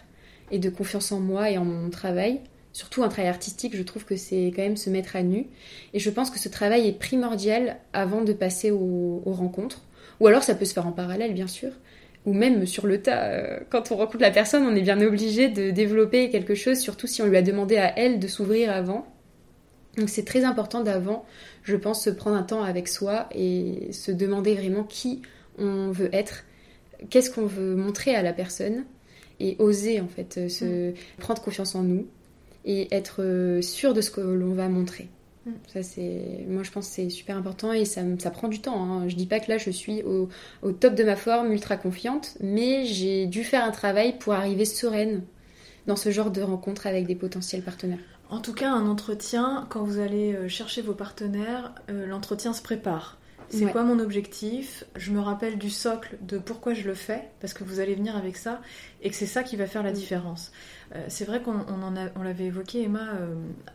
et 0.52 0.58
de 0.60 0.68
confiance 0.70 1.10
en 1.10 1.18
moi 1.18 1.50
et 1.50 1.58
en 1.58 1.64
mon 1.64 1.90
travail. 1.90 2.40
Surtout 2.76 3.02
un 3.02 3.08
travail 3.08 3.30
artistique, 3.30 3.74
je 3.74 3.82
trouve 3.82 4.04
que 4.04 4.16
c'est 4.16 4.52
quand 4.54 4.60
même 4.60 4.76
se 4.76 4.90
mettre 4.90 5.16
à 5.16 5.22
nu. 5.22 5.46
Et 5.94 5.98
je 5.98 6.10
pense 6.10 6.28
que 6.28 6.38
ce 6.38 6.50
travail 6.50 6.86
est 6.86 6.92
primordial 6.92 7.78
avant 7.94 8.20
de 8.20 8.34
passer 8.34 8.70
aux, 8.70 9.22
aux 9.24 9.32
rencontres. 9.32 9.80
Ou 10.20 10.26
alors 10.26 10.42
ça 10.42 10.54
peut 10.54 10.66
se 10.66 10.74
faire 10.74 10.86
en 10.86 10.92
parallèle, 10.92 11.32
bien 11.32 11.46
sûr. 11.46 11.70
Ou 12.26 12.34
même 12.34 12.66
sur 12.66 12.86
le 12.86 13.00
tas. 13.00 13.28
Euh, 13.30 13.60
Quand 13.70 13.92
on 13.92 13.96
rencontre 13.96 14.20
la 14.20 14.30
personne, 14.30 14.64
on 14.64 14.76
est 14.76 14.82
bien 14.82 15.00
obligé 15.00 15.48
de 15.48 15.70
développer 15.70 16.28
quelque 16.28 16.54
chose, 16.54 16.78
surtout 16.78 17.06
si 17.06 17.22
on 17.22 17.26
lui 17.26 17.38
a 17.38 17.40
demandé 17.42 17.78
à 17.78 17.98
elle 17.98 18.18
de 18.18 18.28
s'ouvrir 18.28 18.70
avant. 18.70 19.06
Donc 19.96 20.10
c'est 20.10 20.26
très 20.26 20.44
important 20.44 20.82
d'avant, 20.82 21.24
je 21.62 21.76
pense, 21.76 22.04
se 22.04 22.10
prendre 22.10 22.36
un 22.36 22.42
temps 22.42 22.62
avec 22.62 22.88
soi 22.88 23.26
et 23.34 23.90
se 23.90 24.12
demander 24.12 24.54
vraiment 24.54 24.84
qui 24.84 25.22
on 25.56 25.90
veut 25.92 26.14
être, 26.14 26.44
qu'est-ce 27.08 27.30
qu'on 27.30 27.46
veut 27.46 27.74
montrer 27.74 28.14
à 28.14 28.20
la 28.20 28.34
personne 28.34 28.84
et 29.40 29.56
oser 29.58 29.98
en 30.00 30.08
fait 30.08 30.36
euh, 30.36 30.48
se 30.50 30.92
prendre 31.18 31.40
confiance 31.40 31.74
en 31.74 31.82
nous 31.82 32.06
et 32.66 32.94
être 32.94 33.22
euh, 33.22 33.62
sûr 33.62 33.94
de 33.94 34.02
ce 34.02 34.10
que 34.10 34.20
l'on 34.20 34.52
va 34.52 34.68
montrer. 34.68 35.08
Mm. 35.46 35.50
Ça 35.68 35.82
c'est, 35.82 36.44
moi 36.48 36.62
je 36.62 36.70
pense 36.70 36.88
que 36.88 36.94
c'est 36.94 37.08
super 37.08 37.36
important 37.36 37.72
et 37.72 37.84
ça, 37.84 38.02
ça 38.18 38.30
prend 38.30 38.48
du 38.48 38.60
temps. 38.60 38.82
hein. 38.82 39.08
Je 39.08 39.16
dis 39.16 39.26
pas 39.26 39.40
que 39.40 39.50
là 39.50 39.56
je 39.58 39.70
suis 39.70 40.02
au, 40.02 40.28
au 40.62 40.72
top 40.72 40.94
de 40.94 41.04
ma 41.04 41.16
forme, 41.16 41.52
ultra 41.52 41.76
confiante, 41.76 42.36
mais 42.40 42.84
j'ai 42.84 43.26
dû 43.26 43.44
faire 43.44 43.64
un 43.64 43.70
travail 43.70 44.18
pour 44.18 44.34
arriver 44.34 44.64
sereine 44.64 45.22
dans 45.86 45.96
ce 45.96 46.10
genre 46.10 46.30
de 46.30 46.42
rencontre 46.42 46.86
avec 46.86 47.06
des 47.06 47.14
potentiels 47.14 47.62
partenaires. 47.62 47.98
En 48.28 48.40
tout 48.40 48.54
cas, 48.54 48.72
un 48.72 48.88
entretien, 48.88 49.66
quand 49.70 49.84
vous 49.84 50.00
allez 50.00 50.34
euh, 50.34 50.48
chercher 50.48 50.82
vos 50.82 50.94
partenaires, 50.94 51.72
euh, 51.90 52.06
l'entretien 52.06 52.52
se 52.52 52.60
prépare. 52.60 53.18
C'est 53.48 53.64
Ouais. 53.66 53.72
quoi 53.72 53.82
mon 53.84 53.98
objectif? 54.00 54.84
Je 54.96 55.12
me 55.12 55.20
rappelle 55.20 55.56
du 55.58 55.70
socle 55.70 56.18
de 56.20 56.38
pourquoi 56.38 56.74
je 56.74 56.86
le 56.86 56.94
fais, 56.94 57.28
parce 57.40 57.54
que 57.54 57.62
vous 57.64 57.78
allez 57.80 57.94
venir 57.94 58.16
avec 58.16 58.36
ça, 58.36 58.60
et 59.02 59.10
que 59.10 59.14
c'est 59.16 59.26
ça 59.26 59.42
qui 59.42 59.56
va 59.56 59.66
faire 59.66 59.82
la 59.82 59.90
Mm. 59.92 59.94
différence. 59.94 60.52
Euh, 60.94 61.04
c'est 61.08 61.24
vrai 61.24 61.40
qu'on 61.42 61.64
on 61.68 61.82
en 61.82 61.96
a- 61.96 62.10
on 62.16 62.22
l'avait 62.22 62.46
évoqué, 62.46 62.82
Emma, 62.82 63.14
euh, 63.14 63.34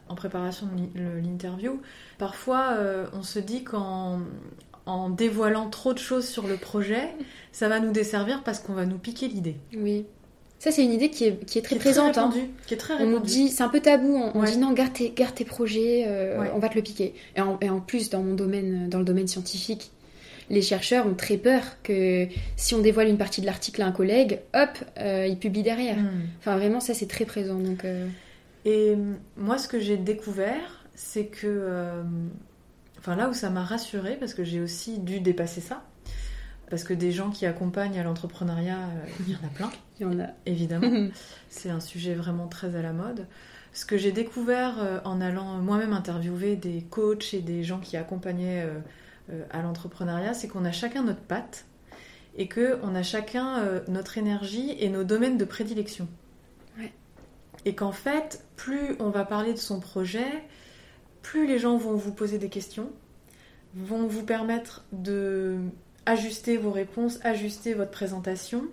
en 0.09 0.15
préparation 0.15 0.67
de 0.67 1.21
l'interview. 1.23 1.81
Parfois, 2.17 2.73
euh, 2.77 3.05
on 3.13 3.23
se 3.23 3.39
dit 3.39 3.63
qu'en 3.63 4.19
en 4.87 5.09
dévoilant 5.11 5.69
trop 5.69 5.93
de 5.93 5.99
choses 5.99 6.27
sur 6.27 6.47
le 6.47 6.57
projet, 6.57 7.09
ça 7.51 7.69
va 7.69 7.79
nous 7.79 7.91
desservir 7.91 8.43
parce 8.43 8.59
qu'on 8.59 8.73
va 8.73 8.85
nous 8.85 8.97
piquer 8.97 9.27
l'idée. 9.27 9.57
Oui. 9.75 10.05
Ça 10.63 10.69
c'est 10.71 10.83
une 10.83 10.93
idée 10.93 11.09
qui 11.09 11.23
est, 11.25 11.43
qui 11.45 11.57
est 11.57 11.63
très 11.63 11.69
Qui 11.75 11.81
est 11.81 11.91
présente. 11.91 12.19
hein. 12.19 12.27
répandue, 12.29 12.51
qui 12.67 12.75
est 12.75 12.77
très 12.77 12.93
On 13.03 13.19
dit, 13.19 13.49
c'est 13.49 13.63
un 13.63 13.69
peu 13.69 13.79
tabou, 13.79 14.15
on, 14.15 14.37
on 14.37 14.41
Ouais. 14.41 14.51
dit 14.51 14.59
non, 14.59 14.73
garde 14.73 14.93
tes, 14.93 15.09
garde 15.09 15.33
tes 15.33 15.43
projets, 15.43 16.03
euh, 16.07 16.39
Ouais. 16.39 16.51
on 16.53 16.59
va 16.59 16.69
te 16.69 16.75
le 16.75 16.83
piquer. 16.83 17.15
Et 17.35 17.41
en, 17.41 17.57
et 17.61 17.69
en 17.71 17.79
plus, 17.79 18.11
dans 18.11 18.21
mon 18.21 18.35
domaine, 18.35 18.87
dans 18.87 18.99
le 18.99 19.03
domaine 19.03 19.27
scientifique, 19.27 19.89
les 20.51 20.61
chercheurs 20.61 21.07
ont 21.07 21.15
très 21.15 21.37
peur 21.37 21.63
que 21.81 22.27
si 22.57 22.75
on 22.75 22.79
dévoile 22.79 23.07
une 23.07 23.17
partie 23.17 23.41
de 23.41 23.47
l'article 23.47 23.81
à 23.81 23.87
un 23.87 23.91
collègue, 23.91 24.41
hop, 24.53 24.69
euh, 24.99 25.25
il 25.27 25.37
publie 25.39 25.63
derrière. 25.63 25.97
Mm. 25.97 26.09
Enfin, 26.41 26.57
vraiment, 26.57 26.79
ça 26.79 26.93
c'est 26.93 27.07
très 27.07 27.25
présent. 27.25 27.57
Donc, 27.57 27.83
euh, 27.83 28.05
Et 28.65 28.95
moi, 29.37 29.57
ce 29.57 29.67
que 29.67 29.79
j'ai 29.79 29.97
découvert, 29.97 30.85
c'est 30.93 31.25
que. 31.25 32.03
enfin, 32.99 33.15
là 33.15 33.29
où 33.29 33.33
ça 33.33 33.49
m'a 33.49 33.63
rassurée, 33.63 34.15
parce 34.19 34.35
que 34.35 34.43
j'ai 34.43 34.59
aussi 34.61 34.99
dû 34.99 35.21
dépasser 35.21 35.59
ça, 35.61 35.81
parce 36.71 36.85
que 36.85 36.93
des 36.93 37.11
gens 37.11 37.29
qui 37.29 37.45
accompagnent 37.45 37.99
à 37.99 38.03
l'entrepreneuriat, 38.03 38.77
euh, 38.77 39.05
il 39.19 39.33
y 39.33 39.35
en 39.35 39.45
a 39.45 39.49
plein, 39.53 39.69
il 39.99 40.03
y 40.03 40.05
en 40.05 40.19
a. 40.21 40.29
évidemment. 40.45 41.09
c'est 41.49 41.69
un 41.69 41.81
sujet 41.81 42.15
vraiment 42.15 42.47
très 42.47 42.75
à 42.77 42.81
la 42.81 42.93
mode. 42.93 43.27
Ce 43.73 43.85
que 43.85 43.97
j'ai 43.97 44.13
découvert 44.13 44.79
euh, 44.79 44.99
en 45.03 45.19
allant 45.19 45.57
moi-même 45.57 45.91
interviewer 45.91 46.55
des 46.55 46.81
coachs 46.89 47.33
et 47.33 47.41
des 47.41 47.63
gens 47.63 47.79
qui 47.79 47.97
accompagnaient 47.97 48.65
euh, 49.31 49.43
à 49.49 49.61
l'entrepreneuriat, 49.61 50.33
c'est 50.33 50.47
qu'on 50.47 50.63
a 50.63 50.71
chacun 50.71 51.03
notre 51.03 51.19
patte 51.19 51.65
et 52.37 52.47
que 52.47 52.79
on 52.83 52.95
a 52.95 53.03
chacun 53.03 53.81
notre 53.89 54.17
énergie 54.17 54.73
et 54.79 54.87
nos 54.87 55.03
domaines 55.03 55.37
de 55.37 55.43
prédilection. 55.43 56.07
Ouais. 56.79 56.93
Et 57.65 57.75
qu'en 57.75 57.91
fait, 57.91 58.45
plus 58.55 58.95
on 58.99 59.09
va 59.09 59.25
parler 59.25 59.51
de 59.51 59.57
son 59.57 59.81
projet, 59.81 60.43
plus 61.21 61.45
les 61.45 61.59
gens 61.59 61.75
vont 61.75 61.95
vous 61.95 62.13
poser 62.13 62.37
des 62.37 62.49
questions, 62.49 62.89
vont 63.75 64.07
vous 64.07 64.23
permettre 64.23 64.85
de 64.93 65.57
ajuster 66.05 66.57
vos 66.57 66.71
réponses, 66.71 67.19
ajuster 67.23 67.73
votre 67.73 67.91
présentation. 67.91 68.65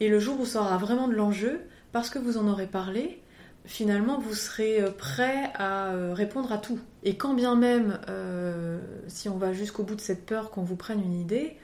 Et 0.00 0.08
le 0.08 0.18
jour 0.18 0.40
où 0.40 0.46
ça 0.46 0.60
aura 0.60 0.78
vraiment 0.78 1.08
de 1.08 1.14
l'enjeu, 1.14 1.60
parce 1.92 2.10
que 2.10 2.18
vous 2.18 2.36
en 2.36 2.46
aurez 2.48 2.66
parlé, 2.66 3.20
finalement 3.64 4.18
vous 4.18 4.34
serez 4.34 4.80
euh, 4.80 4.90
prêt 4.90 5.50
à 5.54 5.88
euh, 5.88 6.14
répondre 6.14 6.52
à 6.52 6.58
tout. 6.58 6.78
Et 7.02 7.16
quand 7.16 7.34
bien 7.34 7.56
même, 7.56 7.98
euh, 8.08 8.80
si 9.08 9.28
on 9.28 9.36
va 9.36 9.52
jusqu'au 9.52 9.82
bout 9.82 9.94
de 9.94 10.00
cette 10.00 10.24
peur 10.26 10.50
qu'on 10.50 10.62
vous 10.62 10.76
prenne 10.76 11.02
une 11.02 11.18
idée, 11.18 11.56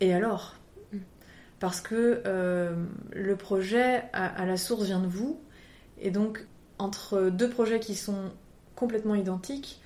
et 0.00 0.12
alors? 0.12 0.56
Parce 1.60 1.80
que 1.80 2.22
le 3.12 3.36
projet 3.36 4.02
à 4.12 4.44
la 4.44 4.56
source 4.56 4.82
vient 4.82 4.98
de 4.98 5.06
vous, 5.06 5.40
et 6.00 6.10
donc 6.10 6.44
entre 6.80 7.30
deux 7.30 7.48
projets 7.48 7.78
qui 7.78 7.94
sont 7.94 8.32
complètement 8.74 9.14
identiques, 9.14 9.80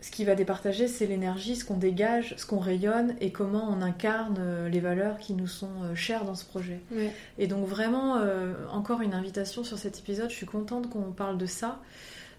ce 0.00 0.10
qui 0.10 0.24
va 0.24 0.34
départager, 0.34 0.88
c'est 0.88 1.06
l'énergie, 1.06 1.56
ce 1.56 1.64
qu'on 1.64 1.76
dégage, 1.76 2.34
ce 2.38 2.46
qu'on 2.46 2.58
rayonne 2.58 3.14
et 3.20 3.32
comment 3.32 3.68
on 3.70 3.82
incarne 3.82 4.36
euh, 4.38 4.68
les 4.68 4.80
valeurs 4.80 5.18
qui 5.18 5.34
nous 5.34 5.46
sont 5.46 5.82
euh, 5.82 5.94
chères 5.94 6.24
dans 6.24 6.34
ce 6.34 6.44
projet. 6.44 6.80
Ouais. 6.92 7.12
Et 7.38 7.46
donc 7.46 7.66
vraiment, 7.66 8.16
euh, 8.16 8.54
encore 8.70 9.02
une 9.02 9.14
invitation 9.14 9.62
sur 9.62 9.78
cet 9.78 9.98
épisode, 9.98 10.30
je 10.30 10.36
suis 10.36 10.46
contente 10.46 10.88
qu'on 10.88 11.12
parle 11.12 11.36
de 11.36 11.46
ça. 11.46 11.80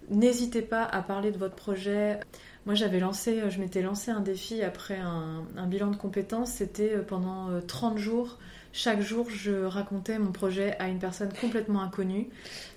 N'hésitez 0.09 0.61
pas 0.61 0.83
à 0.83 1.01
parler 1.01 1.31
de 1.31 1.37
votre 1.37 1.55
projet. 1.55 2.19
Moi, 2.65 2.75
j'avais 2.75 2.99
lancé, 2.99 3.41
je 3.49 3.59
m'étais 3.59 3.81
lancé 3.81 4.11
un 4.11 4.19
défi 4.19 4.61
après 4.63 4.97
un, 4.97 5.43
un 5.55 5.67
bilan 5.67 5.91
de 5.91 5.95
compétences. 5.95 6.51
C'était 6.51 6.97
pendant 6.97 7.49
euh, 7.49 7.61
30 7.61 7.97
jours. 7.97 8.37
Chaque 8.73 9.01
jour, 9.01 9.29
je 9.29 9.65
racontais 9.65 10.17
mon 10.17 10.31
projet 10.31 10.77
à 10.79 10.87
une 10.87 10.99
personne 10.99 11.29
complètement 11.41 11.81
inconnue. 11.81 12.29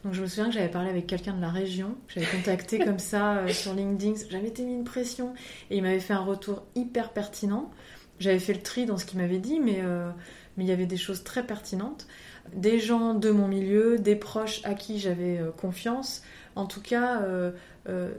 Donc, 0.04 0.12
je 0.12 0.22
me 0.22 0.26
souviens 0.26 0.46
que 0.46 0.52
j'avais 0.52 0.68
parlé 0.68 0.90
avec 0.90 1.06
quelqu'un 1.06 1.34
de 1.34 1.40
la 1.40 1.50
région. 1.50 1.96
que 2.08 2.14
J'avais 2.14 2.36
contacté 2.36 2.78
comme 2.80 2.98
ça 2.98 3.38
euh, 3.38 3.48
sur 3.52 3.74
LinkedIn. 3.74 4.14
J'avais 4.28 4.48
été 4.48 4.64
mis 4.64 4.74
une 4.74 4.84
pression 4.84 5.34
et 5.70 5.76
il 5.76 5.82
m'avait 5.82 6.00
fait 6.00 6.14
un 6.14 6.24
retour 6.24 6.64
hyper 6.74 7.12
pertinent. 7.12 7.70
J'avais 8.18 8.40
fait 8.40 8.54
le 8.54 8.62
tri 8.62 8.86
dans 8.86 8.96
ce 8.96 9.04
qu'il 9.04 9.20
m'avait 9.20 9.38
dit, 9.38 9.60
mais 9.60 9.80
euh, 9.82 10.10
mais 10.56 10.64
il 10.64 10.68
y 10.68 10.72
avait 10.72 10.86
des 10.86 10.96
choses 10.96 11.24
très 11.24 11.44
pertinentes. 11.44 12.06
Des 12.54 12.78
gens 12.78 13.14
de 13.14 13.30
mon 13.30 13.48
milieu, 13.48 13.98
des 13.98 14.14
proches 14.14 14.60
à 14.64 14.74
qui 14.74 14.98
j'avais 14.98 15.38
euh, 15.38 15.50
confiance. 15.50 16.22
En 16.56 16.66
tout 16.66 16.80
cas, 16.80 17.20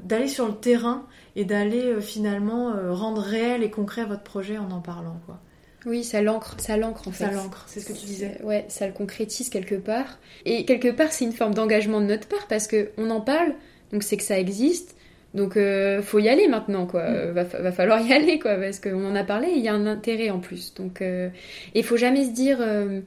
d'aller 0.03 0.27
sur 0.27 0.45
le 0.45 0.55
terrain 0.55 1.07
et 1.37 1.45
d'aller 1.45 2.01
finalement 2.01 2.73
rendre 2.93 3.21
réel 3.21 3.63
et 3.63 3.71
concret 3.71 4.03
votre 4.03 4.23
projet 4.23 4.57
en 4.57 4.69
en 4.71 4.81
parlant. 4.81 5.21
Quoi. 5.25 5.39
Oui, 5.85 6.03
ça 6.03 6.21
l'ancre, 6.21 6.55
ça 6.59 6.77
l'ancre 6.77 7.07
en 7.07 7.11
fait. 7.11 7.25
Ça 7.25 7.31
l'ancre, 7.31 7.63
c'est 7.67 7.79
ce 7.79 7.87
que 7.87 7.93
tu 7.93 8.05
disais. 8.05 8.39
Ouais, 8.43 8.65
ça 8.69 8.87
le 8.87 8.93
concrétise 8.93 9.49
quelque 9.49 9.75
part. 9.75 10.19
Et 10.45 10.65
quelque 10.65 10.89
part, 10.91 11.11
c'est 11.11 11.25
une 11.25 11.31
forme 11.33 11.53
d'engagement 11.53 12.01
de 12.01 12.05
notre 12.07 12.27
part 12.27 12.47
parce 12.47 12.67
que 12.67 12.89
on 12.97 13.09
en 13.11 13.21
parle, 13.21 13.53
donc 13.91 14.03
c'est 14.03 14.17
que 14.17 14.23
ça 14.23 14.39
existe. 14.39 14.95
Donc 15.33 15.57
euh, 15.57 16.01
faut 16.01 16.19
y 16.19 16.29
aller 16.29 16.47
maintenant 16.47 16.85
quoi. 16.87 17.09
Mm. 17.09 17.31
Va, 17.31 17.45
fa- 17.45 17.59
va 17.61 17.71
falloir 17.71 18.01
y 18.01 18.13
aller 18.19 18.39
quoi 18.39 18.55
parce 18.55 18.79
qu'on 18.79 19.05
en 19.05 19.15
a 19.15 19.23
parlé. 19.23 19.49
Il 19.55 19.61
y 19.61 19.67
a 19.67 19.73
un 19.73 19.85
intérêt 19.85 20.29
en 20.29 20.39
plus. 20.39 20.73
Donc 20.75 21.01
euh, 21.01 21.29
et 21.73 21.83
faut 21.83 21.97
jamais 21.97 22.23
se 22.25 22.31
dire 22.31 22.57
euh, 22.61 23.01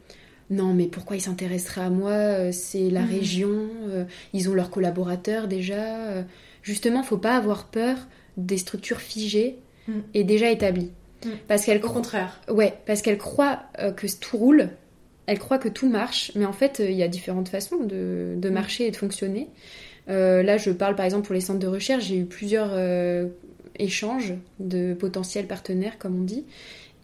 non 0.50 0.72
mais 0.74 0.86
pourquoi 0.86 1.16
ils 1.16 1.20
s'intéresseraient 1.22 1.80
à 1.86 1.90
moi 1.90 2.10
Euh, 2.12 2.52
C'est 2.52 2.90
la 2.90 3.00
Mhm. 3.00 3.08
région. 3.10 3.68
euh, 3.88 4.04
ils 4.34 4.48
ont 4.50 4.54
leurs 4.54 4.70
collaborateurs 4.70 5.48
déjà. 5.48 6.24
Justement, 6.62 7.02
faut 7.02 7.16
pas 7.18 7.34
avoir 7.36 7.64
peur 7.68 7.96
des 8.36 8.58
structures 8.58 9.00
figées 9.00 9.56
Mhm. 9.88 10.02
et 10.14 10.22
déjà 10.24 10.50
établies. 10.50 10.92
Mhm. 11.24 11.32
Parce 11.48 11.64
qu'elles 11.64 11.84
Au 11.84 11.88
contraire. 11.88 12.40
Ouais, 12.48 12.74
parce 12.86 13.02
qu'elle 13.02 13.18
croit 13.18 13.60
euh, 13.80 13.92
que 13.92 14.06
tout 14.18 14.36
roule, 14.36 14.70
elle 15.26 15.38
croit 15.38 15.58
que 15.58 15.68
tout 15.68 15.88
marche, 15.88 16.32
mais 16.34 16.44
en 16.44 16.52
fait, 16.52 16.80
euh, 16.80 16.90
il 16.90 16.96
y 16.96 17.02
a 17.02 17.08
différentes 17.08 17.48
façons 17.48 17.78
de, 17.78 18.34
de 18.36 18.50
marcher 18.50 18.86
et 18.86 18.90
de 18.90 18.96
fonctionner. 18.96 19.48
Euh, 20.08 20.42
là, 20.42 20.56
je 20.56 20.70
parle 20.70 20.96
par 20.96 21.04
exemple 21.04 21.26
pour 21.26 21.34
les 21.34 21.40
centres 21.40 21.58
de 21.58 21.66
recherche, 21.66 22.04
j'ai 22.04 22.16
eu 22.16 22.24
plusieurs 22.24 22.70
euh, 22.72 23.26
échanges 23.78 24.34
de 24.58 24.94
potentiels 24.94 25.46
partenaires, 25.46 25.98
comme 25.98 26.18
on 26.18 26.24
dit, 26.24 26.44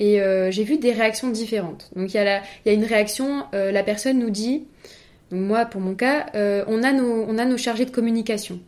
et 0.01 0.23
euh, 0.23 0.51
j'ai 0.51 0.65
vu 0.65 0.79
des 0.79 0.93
réactions 0.93 1.29
différentes. 1.29 1.91
Donc 1.95 2.15
il 2.15 2.17
y, 2.17 2.21
a 2.21 2.43
y 2.67 2.73
une 2.73 2.85
réaction, 2.85 3.45
la 3.53 3.83
personne 3.83 4.19
nous 4.19 4.31
dit, 4.31 4.65
donc 5.31 5.41
moi 5.41 5.67
pour 5.67 5.81
mon 5.81 5.95
cas, 5.95 6.27
on, 6.67 6.83
a 6.83 6.93
nos, 6.93 7.25
on 7.29 7.39
a 7.39 7.45
nos 7.45 7.59
chargés 7.59 7.85
de 7.85 7.91
communication. 7.91 8.59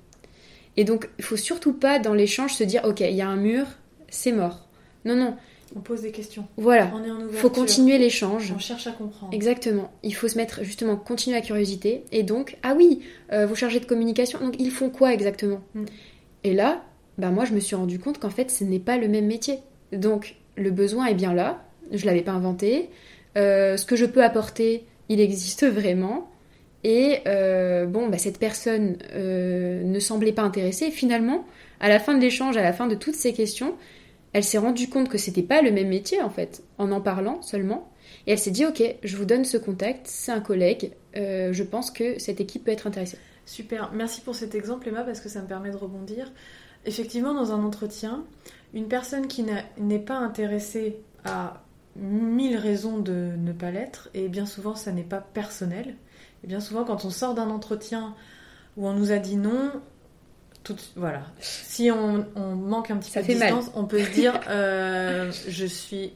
Et 0.76 0.84
donc 0.84 1.08
il 1.18 1.24
faut 1.24 1.36
surtout 1.38 1.72
pas 1.72 1.98
dans 1.98 2.14
l'échange 2.14 2.54
se 2.54 2.64
dire, 2.64 2.82
ok, 2.84 3.00
il 3.00 3.16
y 3.16 3.22
a 3.22 3.28
un 3.28 3.36
mur, 3.36 3.66
c'est 4.08 4.32
mort. 4.32 4.65
Non, 5.06 5.14
non, 5.16 5.36
On 5.74 5.80
pose 5.80 6.02
des 6.02 6.10
questions. 6.10 6.46
voilà. 6.58 6.90
On 6.94 7.02
est 7.02 7.10
en 7.10 7.16
ouverture. 7.16 7.38
faut 7.38 7.50
continuer 7.50 7.96
l'échange. 7.98 8.52
On 8.54 8.58
cherche 8.58 8.86
à 8.86 8.92
comprendre. 8.92 9.32
Exactement. 9.32 9.90
Il 10.02 10.14
faut 10.14 10.28
se 10.28 10.36
mettre 10.36 10.62
justement 10.64 10.96
continuer 10.96 11.36
la 11.36 11.42
curiosité 11.42 12.04
et 12.12 12.22
donc 12.22 12.58
ah 12.62 12.74
oui, 12.76 13.00
euh, 13.32 13.46
vous 13.46 13.54
chargez 13.54 13.80
de 13.80 13.86
communication. 13.86 14.38
Donc 14.40 14.56
ils 14.58 14.70
font 14.70 14.90
quoi 14.90 15.12
exactement 15.14 15.60
Mm. 15.74 15.84
Et 16.44 16.52
là, 16.54 16.84
bah 17.18 17.30
moi 17.30 17.44
je 17.44 17.54
me 17.54 17.60
suis 17.60 17.74
rendu 17.74 17.98
compte 17.98 18.18
qu'en 18.18 18.30
fait 18.30 18.50
ce 18.50 18.62
n'est 18.64 18.78
pas 18.78 18.98
le 18.98 19.08
même 19.08 19.26
métier. 19.26 19.60
Donc 19.92 20.36
le 20.56 20.70
besoin 20.70 21.06
est 21.06 21.14
bien 21.14 21.32
là. 21.32 21.64
Je 21.92 22.04
l'avais 22.06 22.22
pas 22.22 22.32
inventé. 22.32 22.90
Euh, 23.36 23.76
ce 23.76 23.84
que 23.86 23.96
je 23.96 24.06
peux 24.06 24.22
apporter, 24.24 24.84
il 25.08 25.20
existe 25.20 25.64
vraiment. 25.66 26.30
Et 26.84 27.18
euh, 27.26 27.86
bon, 27.86 28.08
bah, 28.08 28.18
cette 28.18 28.38
personne 28.38 28.96
euh, 29.12 29.82
ne 29.82 29.98
semblait 29.98 30.32
pas 30.32 30.42
intéressée. 30.42 30.90
Finalement, 30.90 31.44
à 31.80 31.88
la 31.88 31.98
fin 31.98 32.14
de 32.14 32.20
l'échange, 32.20 32.56
à 32.56 32.62
la 32.62 32.72
fin 32.72 32.86
de 32.86 32.94
toutes 32.94 33.16
ces 33.16 33.32
questions, 33.32 33.74
elle 34.36 34.44
s'est 34.44 34.58
rendue 34.58 34.90
compte 34.90 35.08
que 35.08 35.16
c'était 35.16 35.42
pas 35.42 35.62
le 35.62 35.72
même 35.72 35.88
métier 35.88 36.20
en 36.20 36.28
fait, 36.28 36.62
en 36.76 36.92
en 36.92 37.00
parlant 37.00 37.40
seulement. 37.40 37.90
Et 38.26 38.32
elle 38.32 38.38
s'est 38.38 38.50
dit, 38.50 38.66
ok, 38.66 38.82
je 39.02 39.16
vous 39.16 39.24
donne 39.24 39.46
ce 39.46 39.56
contact, 39.56 40.06
c'est 40.06 40.30
un 40.30 40.40
collègue, 40.40 40.92
euh, 41.16 41.54
je 41.54 41.62
pense 41.62 41.90
que 41.90 42.18
cette 42.18 42.38
équipe 42.38 42.64
peut 42.64 42.70
être 42.70 42.86
intéressée. 42.86 43.16
Super, 43.46 43.92
merci 43.94 44.20
pour 44.20 44.34
cet 44.34 44.54
exemple 44.54 44.88
Emma 44.88 45.04
parce 45.04 45.20
que 45.20 45.30
ça 45.30 45.40
me 45.40 45.46
permet 45.46 45.70
de 45.70 45.76
rebondir. 45.76 46.30
Effectivement, 46.84 47.32
dans 47.32 47.52
un 47.52 47.64
entretien, 47.64 48.24
une 48.74 48.88
personne 48.88 49.26
qui 49.26 49.42
n'est 49.78 49.98
pas 49.98 50.18
intéressée 50.18 50.98
à 51.24 51.62
mille 51.96 52.58
raisons 52.58 52.98
de 52.98 53.30
ne 53.38 53.52
pas 53.52 53.70
l'être, 53.70 54.10
et 54.12 54.28
bien 54.28 54.44
souvent 54.44 54.74
ça 54.74 54.92
n'est 54.92 55.02
pas 55.02 55.22
personnel, 55.22 55.94
et 56.44 56.46
bien 56.46 56.60
souvent 56.60 56.84
quand 56.84 57.06
on 57.06 57.10
sort 57.10 57.32
d'un 57.32 57.48
entretien 57.48 58.14
où 58.76 58.86
on 58.86 58.92
nous 58.92 59.12
a 59.12 59.16
dit 59.16 59.36
non, 59.36 59.70
tout, 60.66 60.74
de- 60.74 60.80
voilà, 60.96 61.22
si 61.40 61.90
on, 61.92 62.26
on 62.34 62.54
manque 62.56 62.90
un 62.90 62.96
petit 62.96 63.10
Ça 63.12 63.22
peu 63.22 63.32
de 63.34 63.38
mal. 63.38 63.54
distance, 63.54 63.72
on 63.76 63.84
peut 63.84 64.02
se 64.02 64.10
dire 64.10 64.40
euh, 64.48 65.30
je 65.48 65.64
suis 65.66 66.12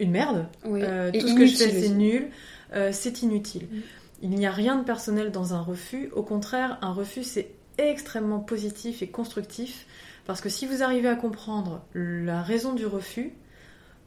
une 0.00 0.10
merde, 0.10 0.46
Oui. 0.64 0.80
euh, 0.82 1.12
tout 1.12 1.28
ce 1.28 1.34
que 1.34 1.46
je 1.46 1.54
fais, 1.56 1.70
c'est 1.70 1.88
nul, 1.90 2.28
euh, 2.74 2.90
c'est 2.92 3.22
inutile. 3.22 3.68
Mm. 3.70 3.80
Il 4.22 4.30
n'y 4.30 4.46
a 4.46 4.50
rien 4.52 4.76
de 4.76 4.84
personnel 4.84 5.30
dans 5.30 5.54
un 5.54 5.60
refus. 5.60 6.10
Au 6.14 6.22
contraire, 6.22 6.78
un 6.82 6.92
refus, 6.92 7.22
c'est 7.24 7.50
extrêmement 7.78 8.40
positif 8.40 9.02
et 9.02 9.08
constructif. 9.08 9.86
Parce 10.26 10.40
que 10.40 10.48
si 10.48 10.66
vous 10.66 10.82
arrivez 10.82 11.08
à 11.08 11.16
comprendre 11.16 11.82
la 11.94 12.42
raison 12.42 12.72
du 12.74 12.86
refus, 12.86 13.32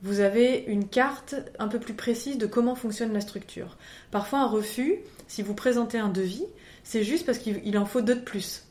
vous 0.03 0.19
avez 0.21 0.63
une 0.67 0.87
carte 0.87 1.35
un 1.59 1.67
peu 1.67 1.79
plus 1.79 1.93
précise 1.93 2.37
de 2.37 2.45
comment 2.45 2.75
fonctionne 2.75 3.11
la 3.13 3.19
structure. 3.21 3.77
Parfois, 4.11 4.39
un 4.39 4.47
refus, 4.47 4.99
si 5.27 5.41
vous 5.41 5.53
présentez 5.53 5.97
un 5.97 6.09
devis, 6.09 6.45
c'est 6.83 7.03
juste 7.03 7.25
parce 7.25 7.37
qu'il 7.37 7.59
il 7.65 7.77
en 7.77 7.85
faut 7.85 8.01
deux 8.01 8.15
de 8.15 8.19
plus. 8.21 8.63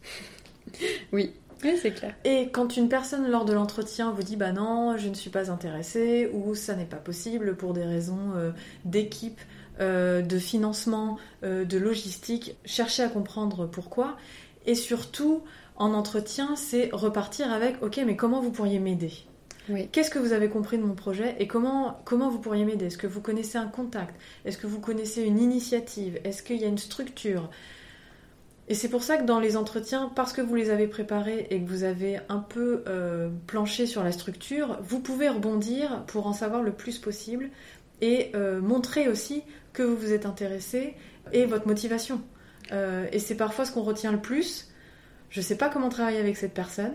Oui, 1.13 1.33
oui 1.63 1.79
c'est 1.81 1.93
clair. 1.93 2.15
Et 2.25 2.49
quand 2.51 2.77
une 2.77 2.89
personne 2.89 3.29
lors 3.29 3.45
de 3.45 3.53
l'entretien 3.53 4.13
vous 4.13 4.23
dit 4.23 4.37
bah 4.37 4.53
non, 4.53 4.97
je 4.97 5.09
ne 5.09 5.15
suis 5.15 5.31
pas 5.31 5.51
intéressée 5.51 6.31
ou 6.33 6.55
ça 6.55 6.75
n'est 6.75 6.85
pas 6.85 6.97
possible 6.97 7.57
pour 7.57 7.73
des 7.73 7.85
raisons 7.85 8.33
euh, 8.37 8.51
d'équipe, 8.85 9.41
euh, 9.81 10.23
de 10.23 10.39
financement, 10.39 11.19
euh, 11.43 11.65
de 11.65 11.79
logistique, 11.79 12.57
cherchez 12.65 13.03
à 13.03 13.09
comprendre 13.09 13.67
pourquoi. 13.67 14.17
Et 14.67 14.75
surtout, 14.75 15.43
en 15.77 15.93
entretien, 15.93 16.57
c'est 16.57 16.91
repartir 16.93 17.53
avec 17.53 17.83
ok, 17.83 18.01
mais 18.07 18.17
comment 18.17 18.41
vous 18.41 18.51
pourriez 18.51 18.79
m'aider? 18.79 19.13
Oui. 19.69 19.89
Qu'est-ce 19.91 20.11
que 20.11 20.19
vous 20.19 20.33
avez 20.33 20.49
compris 20.49 20.77
de 20.77 20.83
mon 20.83 20.95
projet 20.95 21.37
et 21.39 21.47
comment, 21.47 21.99
comment 22.05 22.29
vous 22.29 22.39
pourriez 22.39 22.65
m'aider? 22.65 22.87
Est-ce 22.87 22.99
que 22.99 23.07
vous 23.07 23.21
connaissez 23.23 23.57
un 23.57 23.67
contact? 23.67 24.15
Est-ce 24.45 24.59
que 24.59 24.67
vous 24.67 24.81
connaissez 24.81 25.23
une 25.23 25.39
initiative? 25.39 26.21
Est-ce 26.25 26.43
qu'il 26.43 26.61
y 26.61 26.65
a 26.65 26.69
une 26.69 26.79
structure? 26.79 27.49
Et 28.69 28.75
c'est 28.75 28.89
pour 28.89 29.03
ça 29.03 29.19
que 29.19 29.25
dans 29.25 29.41
les 29.41 29.57
entretiens, 29.57 30.11
parce 30.15 30.33
que 30.33 30.41
vous 30.41 30.55
les 30.55 30.71
avez 30.71 30.87
préparés 30.87 31.47
et 31.51 31.61
que 31.61 31.69
vous 31.69 31.85
avez 31.85 32.21
un 32.31 32.39
peu 32.39 32.83
euh, 32.89 33.29
planché 33.47 33.87
sur 33.87 34.03
la 34.03 34.11
structure, 34.11 34.79
vous 34.83 35.01
pouvez 35.01 35.29
rebondir 35.29 36.05
pour 36.07 36.27
en 36.27 36.33
savoir 36.33 36.63
le 36.63 36.73
plus 36.73 36.99
possible 36.99 37.51
et 38.01 38.31
euh, 38.35 38.61
montrer 38.63 39.09
aussi 39.09 39.43
que 39.75 39.83
vous 39.83 39.97
vous 39.97 40.13
êtes 40.13 40.25
intéressé 40.25 40.95
et 41.33 41.45
votre 41.45 41.67
motivation. 41.67 42.23
Euh, 42.73 43.07
et 43.13 43.19
c'est 43.19 43.37
parfois 43.37 43.67
ce 43.67 43.73
qu'on 43.73 43.83
retient 43.83 44.13
le 44.13 44.21
plus. 44.21 44.71
Je 45.29 45.43
sais 45.43 45.57
pas 45.57 45.69
comment 45.69 45.91
travailler 45.91 46.19
avec 46.19 46.39
cette 46.39 46.55
personne, 46.55 46.95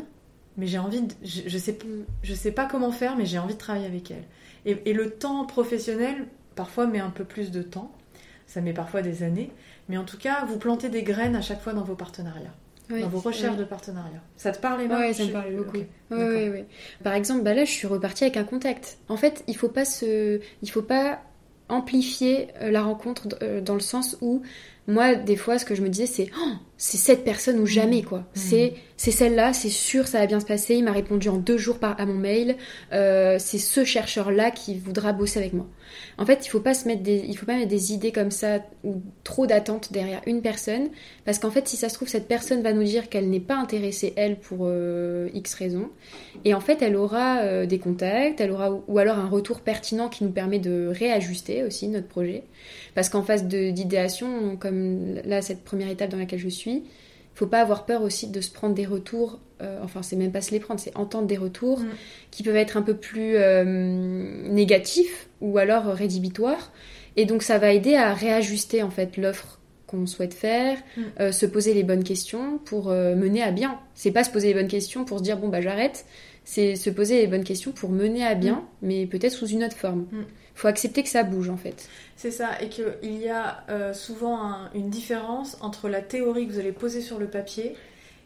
mais 0.58 0.66
j'ai 0.66 0.80
envie 0.80 1.04
de, 1.04 1.14
je, 1.24 1.42
je 1.48 2.34
sais 2.34 2.52
pas 2.52 2.66
comment 2.66 2.92
faire, 2.92 3.16
mais 3.16 3.26
j'ai 3.26 3.38
envie 3.38 3.54
de 3.54 3.60
travailler 3.60 3.86
avec 3.86 4.10
elle. 4.10 4.26
Et 4.66 4.94
le 4.94 5.12
temps 5.12 5.46
professionnel 5.46 6.28
parfois 6.56 6.88
met 6.88 7.00
un 7.00 7.12
peu 7.12 7.24
plus 7.24 7.52
de 7.52 7.62
temps. 7.62 7.92
Ça 8.46 8.60
met 8.60 8.74
parfois 8.74 9.02
des 9.02 9.24
années, 9.24 9.52
mais 9.90 9.98
en 9.98 10.06
tout 10.06 10.18
cas, 10.18 10.46
vous 10.46 10.58
plantez 10.58 10.88
des 10.88 11.04
graines 11.04 11.36
à 11.36 11.42
chaque 11.42 11.60
fois 11.62 11.74
dans 11.74 11.84
vos 11.84 11.96
partenariats, 11.96 12.54
Oui, 12.90 13.02
dans 13.02 13.10
vos 13.10 13.20
recherches 13.20 13.54
oui. 13.56 13.60
de 13.60 13.66
partenariats. 13.66 14.22
Ça 14.38 14.52
te 14.54 14.60
parle, 14.60 14.82
Emma 14.84 15.00
Ouais, 15.00 15.14
ça 15.14 15.26
me 15.26 15.32
parle 15.34 15.54
beaucoup. 15.56 15.78
ok, 15.78 15.84
Ouais, 16.12 16.18
d'accord. 16.18 16.28
ouais, 16.34 16.50
ouais. 16.50 16.66
Par 17.04 17.14
exemple, 17.14 17.42
bah 17.44 17.54
là, 17.54 17.66
je 17.66 17.72
suis 17.72 17.88
repartie 17.88 18.24
avec 18.24 18.38
un 18.38 18.44
contact. 18.46 18.98
En 19.10 19.18
fait, 19.18 19.44
il 19.48 19.58
faut 19.58 19.68
pas 19.70 19.84
se, 19.86 20.40
il 20.62 20.70
faut 20.72 20.82
pas 20.84 21.20
amplifier 21.68 22.48
euh, 22.62 22.72
la 22.72 22.82
rencontre 22.82 23.28
euh, 23.44 23.62
dans 23.62 23.76
le 23.76 23.80
sens 23.80 24.18
où 24.22 24.42
moi, 24.90 25.16
des 25.16 25.36
fois, 25.36 25.60
ce 25.60 25.66
que 25.66 25.76
je 25.76 25.82
me 25.82 25.90
disais, 25.90 26.06
c'est 26.06 26.30
Oh, 26.38 26.52
c'est 26.78 26.98
cette 26.98 27.24
personne 27.24 27.60
ou 27.60 27.66
jamais 27.66 28.04
quoi. 28.04 28.24
C'est 28.34 28.74
c'est 28.96 29.12
celle-là, 29.12 29.54
c'est 29.54 29.70
sûr, 29.70 30.08
ça 30.08 30.20
va 30.20 30.28
bien 30.28 30.40
se 30.40 30.46
passer. 30.46 30.76
Il 30.76 30.84
m'a 30.84 30.92
répondu 30.92 31.30
en 31.30 31.38
deux 31.38 31.58
jours 31.58 31.80
par 31.80 32.00
à 32.00 32.06
mon 32.06 32.16
mail. 32.16 32.58
Euh, 32.92 33.38
c'est 33.40 33.58
ce 33.58 33.84
chercheur-là 33.84 34.52
qui 34.52 34.78
voudra 34.78 35.14
bosser 35.14 35.40
avec 35.40 35.54
moi. 35.54 35.68
En 36.18 36.26
fait, 36.26 36.46
il 36.46 36.50
faut 36.50 36.60
pas 36.60 36.74
se 36.74 36.88
mettre 36.88 37.02
des, 37.02 37.24
il 37.28 37.38
faut 37.38 37.46
pas 37.46 37.56
mettre 37.56 37.70
des 37.70 37.94
idées 37.94 38.12
comme 38.12 38.32
ça 38.32 38.60
ou 38.84 39.02
trop 39.24 39.48
d'attentes 39.48 39.92
derrière 39.92 40.22
une 40.26 40.42
personne, 40.42 40.90
parce 41.26 41.40
qu'en 41.40 41.50
fait, 41.50 41.68
si 41.68 41.78
ça 41.78 41.90
se 41.90 41.96
trouve, 41.96 42.08
cette 42.08 42.28
personne 42.28 42.62
va 42.62 42.74
nous 42.74 42.84
dire 42.84 43.10
qu'elle 43.10 43.30
n'est 43.30 43.40
pas 43.40 43.56
intéressée 43.56 44.14
elle 44.16 44.38
pour 44.40 44.60
euh, 44.64 45.30
X 45.34 45.54
raisons, 45.54 45.90
et 46.46 46.54
en 46.54 46.60
fait, 46.60 46.82
elle 46.82 46.96
aura 46.96 47.40
euh, 47.40 47.66
des 47.66 47.80
contacts, 47.80 48.40
elle 48.42 48.52
aura 48.52 48.72
ou 48.88 48.98
alors 49.00 49.18
un 49.18 49.28
retour 49.28 49.62
pertinent 49.62 50.10
qui 50.10 50.24
nous 50.24 50.32
permet 50.32 50.60
de 50.60 50.92
réajuster 50.92 51.64
aussi 51.64 51.88
notre 51.88 52.08
projet, 52.08 52.44
parce 53.00 53.08
qu'en 53.08 53.24
phase 53.24 53.46
d'idéation, 53.46 54.58
comme 54.58 55.16
là 55.24 55.42
cette 55.42 55.64
première 55.64 55.88
étape 55.90 56.10
dans 56.10 56.18
laquelle 56.18 56.40
je 56.40 56.50
suis, 56.50 56.84
faut 57.34 57.48
pas 57.48 57.62
avoir 57.62 57.86
peur 57.86 58.02
aussi 58.02 58.28
de 58.28 58.42
se 58.42 58.52
prendre 58.52 58.76
des 58.76 58.86
retours. 58.86 59.40
euh, 59.62 59.80
enfin, 59.84 60.02
c'est 60.04 60.18
même 60.18 60.34
pas 60.34 60.42
se 60.42 60.52
les 60.52 60.60
prendre, 60.60 60.82
c'est 60.82 60.94
entendre 60.98 61.26
des 61.28 61.38
retours 61.38 61.80
Mm. 61.80 61.88
qui 62.32 62.44
peuvent 62.44 62.58
être 62.58 62.76
un 62.76 62.82
peu 62.82 62.94
plus 62.98 63.36
euh, 63.38 63.64
négatifs 64.50 65.30
ou 65.40 65.58
alors 65.58 65.86
rédhibitoires. 65.86 66.72
Et 67.16 67.26
donc, 67.26 67.42
ça 67.44 67.58
va 67.58 67.72
aider 67.72 67.96
à 67.96 68.14
réajuster 68.14 68.84
en 68.84 68.90
fait 68.90 69.16
l'offre 69.18 69.60
qu'on 69.88 70.06
souhaite 70.06 70.34
faire, 70.34 70.78
Mm. 70.98 71.02
euh, 71.22 71.32
se 71.32 71.46
poser 71.46 71.74
les 71.74 71.84
bonnes 71.84 72.04
questions 72.04 72.58
pour 72.66 72.90
euh, 72.90 73.16
mener 73.16 73.42
à 73.42 73.52
bien. 73.52 73.80
C'est 73.96 74.12
pas 74.12 74.24
se 74.26 74.30
poser 74.32 74.50
les 74.50 74.54
bonnes 74.54 74.68
questions 74.68 75.06
pour 75.06 75.20
se 75.20 75.24
dire 75.24 75.38
bon 75.38 75.48
bah 75.48 75.62
j'arrête. 75.62 76.06
C'est 76.46 76.76
se 76.76 76.90
poser 76.90 77.22
les 77.22 77.28
bonnes 77.28 77.44
questions 77.44 77.72
pour 77.72 77.90
mener 77.92 78.26
à 78.26 78.34
bien, 78.36 78.64
mais 78.82 79.06
peut-être 79.06 79.34
sous 79.34 79.46
une 79.48 79.64
autre 79.64 79.76
forme. 79.78 80.06
Faut 80.60 80.68
accepter 80.68 81.04
que 81.04 81.10
ça 81.10 81.24
bouge 81.24 81.50
en 81.50 81.56
fait. 81.56 81.88
C'est 82.18 82.32
ça, 82.32 82.62
et 82.62 82.68
qu'il 82.68 83.18
y 83.18 83.30
a 83.30 83.64
euh, 83.70 83.94
souvent 83.94 84.44
un- 84.44 84.70
une 84.74 84.90
différence 84.90 85.58
entre 85.62 85.88
la 85.88 86.02
théorie 86.02 86.48
que 86.48 86.52
vous 86.52 86.60
allez 86.60 86.74
poser 86.74 87.00
sur 87.00 87.18
le 87.18 87.28
papier 87.28 87.78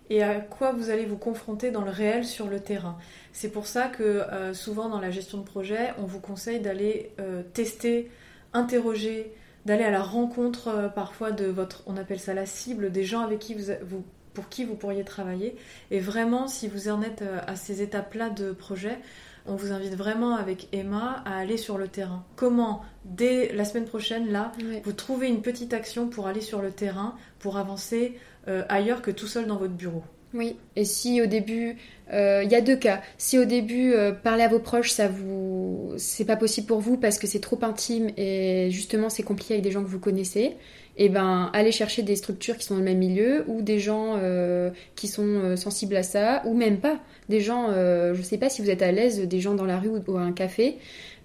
et 0.10 0.24
à 0.24 0.40
quoi 0.40 0.72
vous 0.72 0.90
allez 0.90 1.06
vous 1.06 1.16
confronter 1.16 1.70
dans 1.70 1.84
le 1.86 1.92
réel 1.92 2.26
sur 2.26 2.48
le 2.48 2.60
terrain. 2.60 2.98
C'est 3.34 3.50
pour 3.50 3.68
ça 3.68 3.88
que 3.88 4.02
euh, 4.04 4.56
souvent 4.56 4.90
dans 4.90 5.00
la 5.00 5.12
gestion 5.12 5.38
de 5.38 5.44
projet, 5.44 5.94
on 6.00 6.06
vous 6.06 6.20
conseille 6.20 6.60
d'aller 6.60 7.12
euh, 7.20 7.44
tester, 7.54 8.10
interroger, 8.52 9.32
d'aller 9.66 9.84
à 9.84 9.92
la 9.92 10.02
rencontre 10.02 10.92
parfois 10.96 11.32
de 11.32 11.46
votre, 11.46 11.84
on 11.86 11.98
appelle 11.98 12.20
ça 12.20 12.34
la 12.34 12.48
cible, 12.48 12.92
des 12.92 13.04
gens 13.04 13.22
avec 13.22 13.38
qui 13.40 13.54
vous, 13.54 13.72
vous- 13.84 14.04
pour 14.34 14.50
qui 14.50 14.66
vous 14.66 14.74
pourriez 14.76 15.04
travailler. 15.04 15.56
Et 15.92 16.00
vraiment, 16.00 16.48
si 16.48 16.68
vous 16.68 16.90
en 16.90 17.04
êtes 17.04 17.24
à 17.46 17.56
ces 17.56 17.84
étapes-là 17.84 18.32
de 18.32 18.52
projet, 18.52 18.98
on 19.46 19.56
vous 19.56 19.72
invite 19.72 19.96
vraiment 19.96 20.36
avec 20.36 20.68
Emma 20.72 21.22
à 21.26 21.38
aller 21.38 21.58
sur 21.58 21.78
le 21.78 21.88
terrain. 21.88 22.24
Comment, 22.36 22.82
dès 23.06 23.54
la 23.54 23.66
semaine 23.66 23.86
prochaine, 23.86 24.32
là, 24.32 24.52
vous 24.84 24.94
trouvez 24.94 25.28
une 25.28 25.42
petite 25.42 25.74
action 25.74 26.08
pour 26.08 26.28
aller 26.28 26.42
sur 26.42 26.62
le 26.62 26.72
terrain, 26.72 27.16
pour 27.40 27.58
avancer 27.58 28.18
euh, 28.48 28.64
ailleurs 28.70 29.02
que 29.02 29.12
tout 29.12 29.28
seul 29.28 29.46
dans 29.46 29.58
votre 29.58 29.74
bureau? 29.74 30.04
Oui, 30.34 30.56
et 30.76 30.84
si 30.84 31.22
au 31.22 31.28
début, 31.28 31.78
euh, 32.12 32.42
il 32.44 32.52
y 32.52 32.56
a 32.56 32.62
deux 32.62 32.76
cas. 32.76 33.02
Si 33.20 33.38
au 33.38 33.46
début, 33.46 33.94
euh, 33.94 34.12
parler 34.12 34.44
à 34.44 34.48
vos 34.48 34.60
proches, 34.60 34.92
ça 34.92 35.08
vous, 35.08 35.94
c'est 35.98 36.26
pas 36.26 36.36
possible 36.36 36.66
pour 36.66 36.80
vous 36.80 36.98
parce 36.98 37.20
que 37.20 37.28
c'est 37.28 37.40
trop 37.40 37.60
intime 37.62 38.10
et 38.18 38.70
justement 38.72 39.10
c'est 39.10 39.22
compliqué 39.22 39.54
avec 39.54 39.64
des 39.64 39.72
gens 39.72 39.84
que 39.84 39.90
vous 39.90 40.00
connaissez, 40.00 40.58
et 40.98 41.10
ben 41.10 41.50
allez 41.54 41.72
chercher 41.72 42.04
des 42.04 42.16
structures 42.16 42.58
qui 42.58 42.66
sont 42.66 42.76
dans 42.76 42.80
le 42.80 42.86
même 42.86 43.00
milieu 43.00 43.46
ou 43.48 43.62
des 43.62 43.80
gens 43.80 44.18
euh, 44.22 44.70
qui 44.96 45.08
sont 45.08 45.26
euh, 45.26 45.56
sensibles 45.56 45.96
à 45.96 46.04
ça 46.04 46.44
ou 46.46 46.54
même 46.54 46.78
pas 46.78 47.00
des 47.30 47.40
gens. 47.40 47.70
euh, 47.70 48.14
je 48.14 48.22
sais 48.22 48.38
pas 48.38 48.50
si 48.50 48.62
vous 48.62 48.70
êtes 48.70 48.82
à 48.82 48.92
l'aise, 48.92 49.22
des 49.22 49.40
gens 49.40 49.56
dans 49.56 49.66
la 49.66 49.80
rue 49.80 49.90
ou, 49.90 50.18
à 50.18 50.22
un 50.22 50.34
café, 50.34 50.78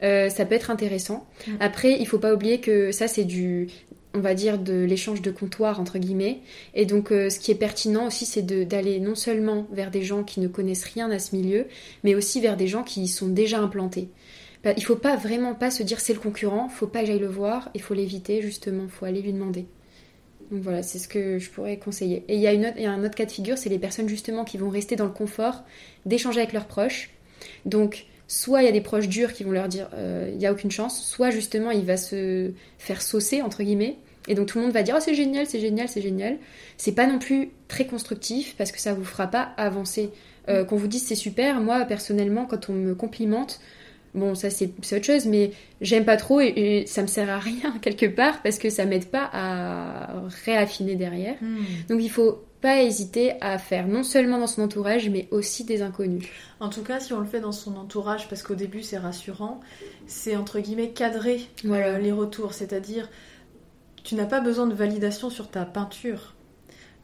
euh, 0.02 0.28
ça 0.28 0.46
peut 0.46 0.54
être 0.54 0.70
intéressant. 0.70 1.26
Après, 1.60 1.98
il 1.98 2.06
faut 2.06 2.18
pas 2.18 2.32
oublier 2.32 2.60
que 2.60 2.92
ça 2.92 3.08
c'est 3.08 3.24
du 3.24 3.68
on 4.14 4.20
va 4.20 4.34
dire 4.34 4.58
de 4.58 4.84
l'échange 4.84 5.20
de 5.20 5.30
comptoir 5.30 5.80
entre 5.80 5.98
guillemets 5.98 6.38
et 6.74 6.86
donc, 6.86 7.08
ce 7.10 7.38
qui 7.38 7.50
est 7.50 7.54
pertinent 7.54 8.06
aussi, 8.06 8.24
c'est 8.24 8.42
d'aller 8.42 9.00
non 9.00 9.14
seulement 9.14 9.66
vers 9.70 9.90
des 9.90 10.02
gens 10.02 10.24
qui 10.24 10.40
ne 10.40 10.48
connaissent 10.48 10.84
rien 10.84 11.10
à 11.10 11.18
ce 11.18 11.36
milieu, 11.36 11.66
mais 12.04 12.14
aussi 12.14 12.40
vers 12.40 12.56
des 12.56 12.68
gens 12.68 12.82
qui 12.82 13.02
y 13.02 13.08
sont 13.08 13.28
déjà 13.28 13.60
implantés. 13.60 14.08
Bah, 14.64 14.72
il 14.76 14.82
faut 14.84 14.96
pas 14.96 15.16
vraiment 15.16 15.54
pas 15.54 15.70
se 15.70 15.82
dire 15.82 16.00
c'est 16.00 16.12
le 16.14 16.18
concurrent, 16.20 16.68
faut 16.68 16.86
pas 16.88 17.00
que 17.00 17.06
j'aille 17.06 17.18
le 17.20 17.28
voir, 17.28 17.70
il 17.74 17.80
faut 17.82 17.94
l'éviter 17.94 18.42
justement, 18.42 18.88
faut 18.88 19.04
aller 19.04 19.22
lui 19.22 19.32
demander. 19.32 19.66
Donc 20.50 20.62
voilà, 20.62 20.82
c'est 20.82 20.98
ce 20.98 21.08
que 21.08 21.38
je 21.38 21.50
pourrais 21.50 21.78
conseiller. 21.78 22.24
Et 22.28 22.36
il 22.36 22.40
y, 22.40 22.46
a 22.46 22.52
une 22.52 22.66
autre- 22.66 22.76
il 22.78 22.82
y 22.84 22.86
a 22.86 22.92
un 22.92 23.04
autre 23.04 23.14
cas 23.14 23.26
de 23.26 23.30
figure, 23.30 23.58
c'est 23.58 23.68
les 23.68 23.78
personnes 23.78 24.08
justement 24.08 24.44
qui 24.44 24.58
vont 24.58 24.70
rester 24.70 24.96
dans 24.96 25.04
le 25.04 25.10
confort 25.12 25.64
d'échanger 26.06 26.40
avec 26.40 26.52
leurs 26.54 26.66
proches. 26.66 27.10
Donc, 27.66 28.06
soit 28.28 28.62
il 28.62 28.66
y 28.66 28.68
a 28.68 28.72
des 28.72 28.80
proches 28.80 29.08
durs 29.08 29.32
qui 29.34 29.44
vont 29.44 29.52
leur 29.52 29.68
dire 29.68 29.88
euh, 29.94 30.30
il 30.34 30.40
y 30.40 30.46
a 30.46 30.52
aucune 30.52 30.70
chance, 30.70 31.02
soit 31.06 31.30
justement 31.30 31.70
il 31.70 31.84
va 31.84 31.96
se 31.96 32.52
faire 32.78 33.02
saucer 33.02 33.42
entre 33.42 33.62
guillemets. 33.62 33.96
Et 34.28 34.34
donc 34.34 34.46
tout 34.48 34.58
le 34.58 34.64
monde 34.64 34.74
va 34.74 34.82
dire 34.82 34.94
oh 34.98 35.00
c'est 35.02 35.14
génial, 35.14 35.46
c'est 35.46 35.60
génial, 35.60 35.88
c'est 35.88 36.02
génial. 36.02 36.38
C'est 36.76 36.92
pas 36.92 37.06
non 37.06 37.18
plus 37.18 37.50
très 37.68 37.86
constructif 37.86 38.54
parce 38.58 38.72
que 38.72 38.80
ça 38.80 38.94
vous 38.94 39.04
fera 39.04 39.26
pas 39.28 39.42
avancer. 39.56 40.10
Euh, 40.48 40.64
Qu'on 40.64 40.76
vous 40.76 40.88
dise 40.88 41.04
c'est 41.06 41.14
super, 41.14 41.60
moi 41.60 41.84
personnellement 41.84 42.46
quand 42.46 42.68
on 42.70 42.74
me 42.74 42.94
complimente, 42.94 43.60
bon 44.14 44.34
ça 44.34 44.50
c'est 44.50 44.70
autre 44.92 45.04
chose, 45.04 45.26
mais 45.26 45.52
j'aime 45.80 46.04
pas 46.04 46.16
trop 46.16 46.40
et, 46.40 46.52
et 46.56 46.86
ça 46.86 47.02
me 47.02 47.06
sert 47.06 47.28
à 47.30 47.38
rien 47.38 47.74
quelque 47.82 48.06
part 48.06 48.42
parce 48.42 48.58
que 48.58 48.70
ça 48.70 48.84
m'aide 48.84 49.06
pas 49.06 49.28
à 49.32 50.22
réaffiner 50.44 50.96
derrière. 50.96 51.36
Donc 51.88 52.00
il 52.02 52.10
faut 52.10 52.42
pas 52.60 52.82
hésiter 52.82 53.34
à 53.40 53.56
faire 53.58 53.86
non 53.86 54.02
seulement 54.02 54.38
dans 54.40 54.48
son 54.48 54.62
entourage, 54.62 55.08
mais 55.10 55.28
aussi 55.30 55.62
des 55.64 55.80
inconnus. 55.82 56.26
En 56.58 56.68
tout 56.70 56.82
cas, 56.82 56.98
si 56.98 57.12
on 57.12 57.20
le 57.20 57.26
fait 57.26 57.38
dans 57.40 57.52
son 57.52 57.76
entourage, 57.76 58.28
parce 58.28 58.42
qu'au 58.42 58.56
début 58.56 58.82
c'est 58.82 58.98
rassurant, 58.98 59.60
c'est 60.08 60.34
entre 60.34 60.58
guillemets 60.58 60.90
cadrer 60.90 61.40
Voilà. 61.62 61.86
euh, 61.90 61.98
les 61.98 62.10
retours. 62.10 62.54
C'est-à-dire, 62.54 63.08
tu 64.02 64.16
n'as 64.16 64.24
pas 64.26 64.40
besoin 64.40 64.66
de 64.66 64.74
validation 64.74 65.30
sur 65.30 65.48
ta 65.50 65.64
peinture. 65.64 66.34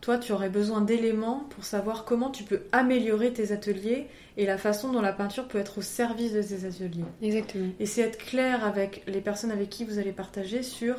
Toi, 0.05 0.19
tu 0.19 0.33
aurais 0.33 0.51
besoin 0.51 0.83
d'éléments 0.83 1.47
pour 1.49 1.65
savoir 1.65 2.05
comment 2.05 2.29
tu 2.29 2.45
peux 2.45 2.61
améliorer 2.73 3.33
tes 3.33 3.53
ateliers 3.53 4.07
et 4.37 4.45
la 4.45 4.59
façon 4.59 4.93
dont 4.93 5.01
la 5.01 5.15
peinture 5.15 5.49
peut 5.49 5.57
être 5.57 5.79
au 5.79 5.81
service 5.81 6.35
de 6.35 6.43
tes 6.43 6.67
ateliers. 6.67 7.07
Exactement. 7.23 7.71
Et 7.81 7.87
c'est 7.87 8.03
être 8.03 8.19
clair 8.19 8.67
avec 8.67 9.03
les 9.07 9.23
personnes 9.23 9.51
avec 9.51 9.71
qui 9.71 9.87
vous 9.87 9.99
allez 9.99 10.13
partager 10.13 10.63
sur 10.63 10.97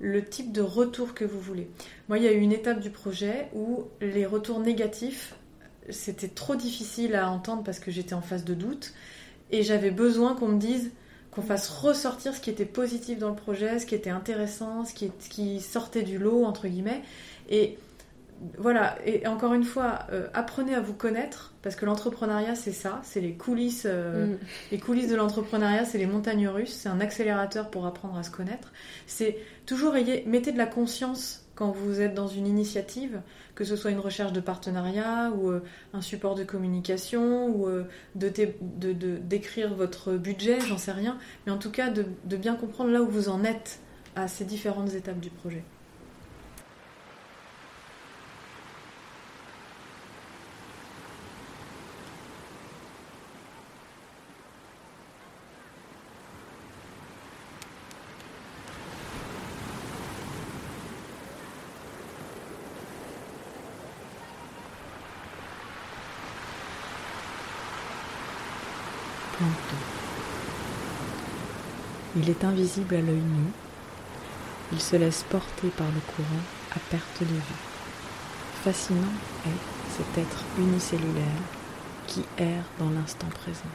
le 0.00 0.24
type 0.24 0.50
de 0.50 0.62
retour 0.62 1.14
que 1.14 1.24
vous 1.24 1.38
voulez. 1.38 1.70
Moi, 2.08 2.18
il 2.18 2.24
y 2.24 2.26
a 2.26 2.32
eu 2.32 2.40
une 2.40 2.50
étape 2.50 2.80
du 2.80 2.90
projet 2.90 3.46
où 3.54 3.84
les 4.00 4.26
retours 4.26 4.58
négatifs, 4.58 5.36
c'était 5.88 6.26
trop 6.26 6.56
difficile 6.56 7.14
à 7.14 7.30
entendre 7.30 7.62
parce 7.62 7.78
que 7.78 7.92
j'étais 7.92 8.14
en 8.14 8.20
phase 8.20 8.44
de 8.44 8.54
doute 8.54 8.94
et 9.52 9.62
j'avais 9.62 9.92
besoin 9.92 10.34
qu'on 10.34 10.48
me 10.48 10.58
dise 10.58 10.90
qu'on 11.30 11.42
fasse 11.42 11.68
ressortir 11.68 12.34
ce 12.34 12.40
qui 12.40 12.50
était 12.50 12.64
positif 12.64 13.16
dans 13.20 13.28
le 13.28 13.36
projet, 13.36 13.78
ce 13.78 13.86
qui 13.86 13.94
était 13.94 14.10
intéressant, 14.10 14.84
ce 14.84 14.92
qui, 14.92 15.04
est- 15.04 15.22
ce 15.22 15.28
qui 15.28 15.60
sortait 15.60 16.02
du 16.02 16.18
lot, 16.18 16.42
entre 16.44 16.66
guillemets. 16.66 17.02
Et 17.48 17.78
voilà, 18.58 18.96
et 19.04 19.26
encore 19.26 19.52
une 19.52 19.64
fois, 19.64 20.00
euh, 20.12 20.26
apprenez 20.32 20.74
à 20.74 20.80
vous 20.80 20.94
connaître, 20.94 21.52
parce 21.62 21.76
que 21.76 21.84
l'entrepreneuriat, 21.84 22.54
c'est 22.54 22.72
ça, 22.72 23.00
c'est 23.02 23.20
les 23.20 23.34
coulisses, 23.34 23.86
euh, 23.86 24.26
Mm. 24.26 24.38
les 24.72 24.78
coulisses 24.78 25.08
de 25.10 25.16
l'entrepreneuriat, 25.16 25.84
c'est 25.84 25.98
les 25.98 26.06
montagnes 26.06 26.48
russes, 26.48 26.72
c'est 26.72 26.88
un 26.88 27.00
accélérateur 27.00 27.70
pour 27.70 27.84
apprendre 27.86 28.16
à 28.16 28.22
se 28.22 28.30
connaître. 28.30 28.72
C'est 29.06 29.36
toujours 29.66 29.94
ayez, 29.96 30.24
mettez 30.26 30.52
de 30.52 30.58
la 30.58 30.66
conscience 30.66 31.44
quand 31.54 31.70
vous 31.70 32.00
êtes 32.00 32.14
dans 32.14 32.28
une 32.28 32.46
initiative, 32.46 33.20
que 33.54 33.64
ce 33.64 33.76
soit 33.76 33.90
une 33.90 33.98
recherche 33.98 34.32
de 34.32 34.40
partenariat 34.40 35.30
ou 35.36 35.50
euh, 35.50 35.62
un 35.92 36.00
support 36.00 36.34
de 36.34 36.44
communication 36.44 37.48
ou 37.48 37.68
de, 38.14 38.28
té- 38.30 38.56
de- 38.62 38.94
de- 38.94 39.18
d'écrire 39.18 39.74
votre 39.74 40.14
budget, 40.14 40.58
j'en 40.60 40.78
sais 40.78 40.92
rien, 40.92 41.18
mais 41.44 41.52
en 41.52 41.58
tout 41.58 41.70
cas 41.70 41.90
de, 41.90 42.06
de 42.24 42.36
bien 42.38 42.54
comprendre 42.54 42.90
là 42.90 43.02
où 43.02 43.08
vous 43.08 43.28
en 43.28 43.44
êtes 43.44 43.80
à 44.16 44.28
ces 44.28 44.46
différentes 44.46 44.94
étapes 44.94 45.20
du 45.20 45.28
projet. 45.28 45.62
Plancton. 69.36 69.76
Il 72.22 72.28
est 72.28 72.44
invisible 72.44 72.96
à 72.96 73.00
l'œil 73.00 73.14
nu. 73.14 73.46
Il 74.72 74.80
se 74.80 74.94
laisse 74.94 75.22
porter 75.22 75.68
par 75.68 75.86
le 75.86 76.00
courant 76.14 76.42
à 76.70 76.78
perte 76.90 77.20
de 77.22 77.24
vue. 77.24 77.60
Fascinant 78.62 79.14
est 79.46 79.96
cet 79.96 80.18
être 80.18 80.44
unicellulaire 80.58 81.24
qui 82.06 82.22
erre 82.36 82.64
dans 82.78 82.90
l'instant 82.90 83.28
présent. 83.28 83.72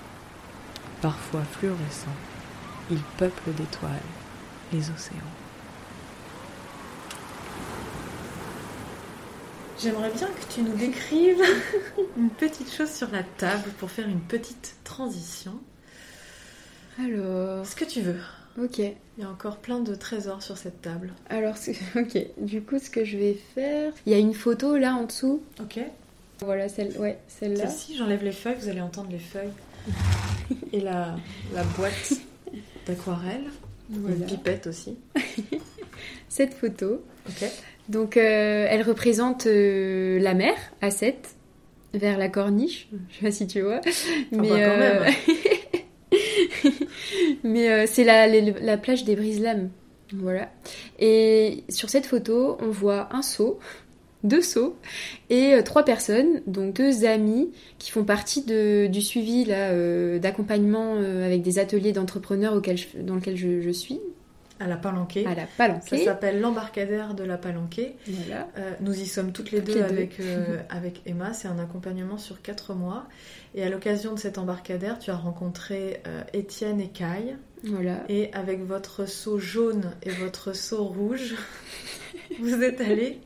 Parfois 1.01 1.41
fluorescent, 1.41 2.15
il 2.91 2.99
peuple 3.17 3.51
d'étoiles 3.53 3.91
les 4.71 4.91
océans. 4.91 5.33
J'aimerais 9.81 10.11
bien 10.11 10.27
que 10.27 10.53
tu 10.53 10.61
nous 10.61 10.75
décrives 10.75 11.41
une 12.17 12.29
petite 12.29 12.71
chose 12.71 12.91
sur 12.91 13.09
la 13.09 13.23
table 13.23 13.71
pour 13.79 13.89
faire 13.89 14.07
une 14.07 14.21
petite 14.21 14.75
transition. 14.83 15.59
Alors, 16.99 17.65
Ce 17.65 17.75
que 17.75 17.85
tu 17.85 18.01
veux. 18.01 18.15
ok. 18.61 18.79
Il 18.79 19.21
y 19.21 19.23
a 19.23 19.29
encore 19.29 19.57
plein 19.57 19.79
de 19.79 19.95
trésors 19.95 20.41
sur 20.43 20.57
cette 20.57 20.81
table. 20.81 21.13
Alors, 21.29 21.55
ok. 21.95 22.17
Du 22.37 22.61
coup, 22.61 22.79
ce 22.79 22.89
que 22.89 23.05
je 23.05 23.17
vais 23.17 23.37
faire, 23.55 23.93
il 24.05 24.11
y 24.11 24.15
a 24.15 24.19
une 24.19 24.33
photo 24.33 24.77
là 24.77 24.93
en 24.95 25.03
dessous. 25.03 25.41
Ok 25.61 25.79
Voilà, 26.41 26.67
celle, 26.69 26.97
ouais, 26.99 27.17
celle-là. 27.27 27.67
Celle-ci, 27.67 27.97
j'enlève 27.97 28.23
les 28.23 28.31
feuilles, 28.31 28.57
vous 28.59 28.69
allez 28.69 28.81
entendre 28.81 29.09
les 29.11 29.19
feuilles. 29.19 29.51
Et 30.73 30.81
la, 30.81 31.15
la 31.53 31.63
boîte 31.77 32.13
d'aquarelle. 32.87 33.45
Une 33.93 34.25
pipette 34.25 34.67
aussi. 34.67 34.97
Cette 36.29 36.53
photo. 36.55 37.03
Ok. 37.29 37.49
Donc, 37.87 38.17
euh, 38.17 38.65
elle 38.69 38.81
représente 38.81 39.45
euh, 39.45 40.19
la 40.19 40.33
mer 40.33 40.55
à 40.81 40.89
7 40.91 41.35
vers 41.93 42.17
la 42.17 42.27
corniche. 42.29 42.89
Je 43.11 43.15
sais 43.17 43.25
pas 43.25 43.31
si 43.31 43.47
tu 43.47 43.61
vois. 43.61 43.79
Mais, 44.31 44.49
bah, 44.49 44.55
quand 44.65 44.77
même. 44.77 45.03
Mais 47.45 47.69
euh, 47.69 47.85
c'est 47.87 48.03
la, 48.03 48.27
la 48.27 48.77
plage 48.77 49.05
des 49.05 49.15
Brises-Lames. 49.15 49.69
Voilà. 50.13 50.49
Et 50.99 51.63
sur 51.69 51.89
cette 51.89 52.07
photo, 52.07 52.57
on 52.59 52.69
voit 52.69 53.07
un 53.13 53.21
seau, 53.21 53.59
deux 54.23 54.41
seaux, 54.41 54.75
et 55.29 55.53
euh, 55.53 55.61
trois 55.61 55.85
personnes, 55.85 56.41
donc 56.47 56.73
deux 56.73 57.05
amis 57.05 57.51
qui 57.77 57.91
font 57.91 58.03
partie 58.03 58.41
du 58.41 59.01
suivi 59.01 59.45
euh, 59.49 60.17
d'accompagnement 60.17 60.95
avec 60.95 61.43
des 61.43 61.59
ateliers 61.59 61.91
d'entrepreneurs 61.91 62.59
dans 62.99 63.15
lesquels 63.15 63.37
je, 63.37 63.61
je 63.61 63.69
suis, 63.69 63.99
À 64.59 64.67
la 64.67 64.77
palanquée. 64.77 65.25
à 65.25 65.35
la 65.35 65.81
Ça 65.81 65.97
s'appelle 65.97 66.39
l'embarcadère 66.39 67.13
de 67.13 67.23
la 67.23 67.37
palanquée. 67.37 67.95
Voilà. 68.07 68.47
Euh, 68.57 68.71
nous 68.79 68.93
y 68.93 69.05
sommes 69.05 69.33
toutes 69.33 69.51
les 69.51 69.59
Toutes 69.59 69.75
deux, 69.75 69.81
les 69.81 69.87
deux. 69.87 69.93
Avec, 69.93 70.19
euh, 70.21 70.59
avec 70.69 71.01
Emma. 71.05 71.33
C'est 71.33 71.47
un 71.49 71.59
accompagnement 71.59 72.17
sur 72.17 72.41
quatre 72.41 72.73
mois. 72.73 73.05
Et 73.53 73.63
à 73.63 73.69
l'occasion 73.69 74.13
de 74.13 74.19
cet 74.19 74.37
embarcadère, 74.37 74.97
tu 74.99 75.11
as 75.11 75.15
rencontré 75.17 76.01
euh, 76.07 76.21
Étienne 76.33 76.79
et 76.79 76.89
Kai. 76.89 77.35
Voilà. 77.63 78.03
Et 78.07 78.31
avec 78.33 78.63
votre 78.63 79.07
seau 79.07 79.39
jaune 79.39 79.91
et 80.03 80.11
votre 80.11 80.53
seau 80.53 80.85
rouge, 80.85 81.35
vous 82.39 82.63
êtes 82.63 82.79
allés. 82.79 83.19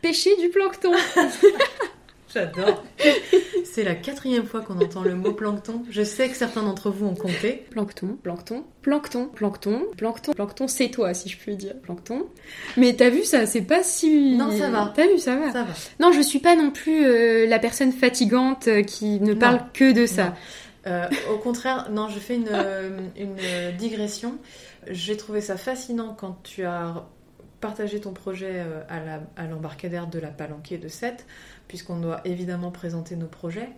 Pêcher 0.00 0.34
du 0.36 0.48
plancton. 0.48 0.92
J'adore. 2.38 2.84
C'est 3.64 3.84
la 3.84 3.94
quatrième 3.94 4.44
fois 4.46 4.60
qu'on 4.62 4.78
entend 4.80 5.02
le 5.02 5.14
mot 5.14 5.32
plancton. 5.32 5.82
Je 5.90 6.02
sais 6.02 6.28
que 6.28 6.36
certains 6.36 6.62
d'entre 6.62 6.90
vous 6.90 7.06
ont 7.06 7.14
compté. 7.14 7.64
Plancton, 7.70 8.16
plancton, 8.22 8.64
plancton, 8.82 9.26
plancton, 9.34 9.82
plancton, 9.96 10.32
plancton, 10.32 10.66
c'est 10.68 10.88
toi 10.88 11.14
si 11.14 11.28
je 11.28 11.36
puis 11.38 11.56
dire, 11.56 11.74
plancton. 11.82 12.26
Mais 12.76 12.94
t'as 12.94 13.10
vu 13.10 13.22
ça, 13.24 13.46
c'est 13.46 13.62
pas 13.62 13.82
si. 13.82 14.36
Non, 14.36 14.50
ça 14.50 14.70
va. 14.70 14.92
T'as 14.96 15.06
vu, 15.06 15.18
ça 15.18 15.36
va. 15.36 15.52
Ça 15.52 15.64
va. 15.64 15.72
Non, 16.00 16.12
je 16.12 16.20
suis 16.20 16.38
pas 16.40 16.56
non 16.56 16.70
plus 16.70 17.04
euh, 17.04 17.46
la 17.46 17.58
personne 17.58 17.92
fatigante 17.92 18.66
euh, 18.68 18.82
qui 18.82 19.20
ne 19.20 19.34
Non. 19.34 19.38
parle 19.38 19.60
que 19.72 19.92
de 19.92 20.06
ça. 20.06 20.34
Euh, 20.86 21.06
au 21.32 21.38
contraire, 21.38 21.88
non, 21.92 22.08
je 22.08 22.18
fais 22.18 22.36
une, 22.36 22.48
une 23.16 23.36
digression. 23.76 24.38
J'ai 24.88 25.16
trouvé 25.16 25.40
ça 25.40 25.56
fascinant 25.56 26.16
quand 26.18 26.38
tu 26.42 26.64
as 26.64 27.04
partagé 27.60 28.00
ton 28.00 28.12
projet 28.12 28.64
à 28.88 29.46
l'embarcadère 29.46 30.06
de 30.06 30.18
la 30.20 30.28
Palanquée 30.28 30.78
de 30.78 30.86
7, 30.88 31.26
puisqu'on 31.68 32.00
doit 32.00 32.20
évidemment 32.24 32.70
présenter 32.70 33.16
nos 33.16 33.26
projets. 33.26 33.68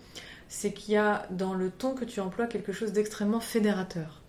C'est 0.48 0.72
qu'il 0.72 0.94
y 0.94 0.96
a 0.96 1.26
dans 1.30 1.54
le 1.54 1.70
ton 1.70 1.94
que 1.94 2.04
tu 2.04 2.20
emploies 2.20 2.46
quelque 2.46 2.72
chose 2.72 2.92
d'extrêmement 2.92 3.40
fédérateur. 3.40 4.22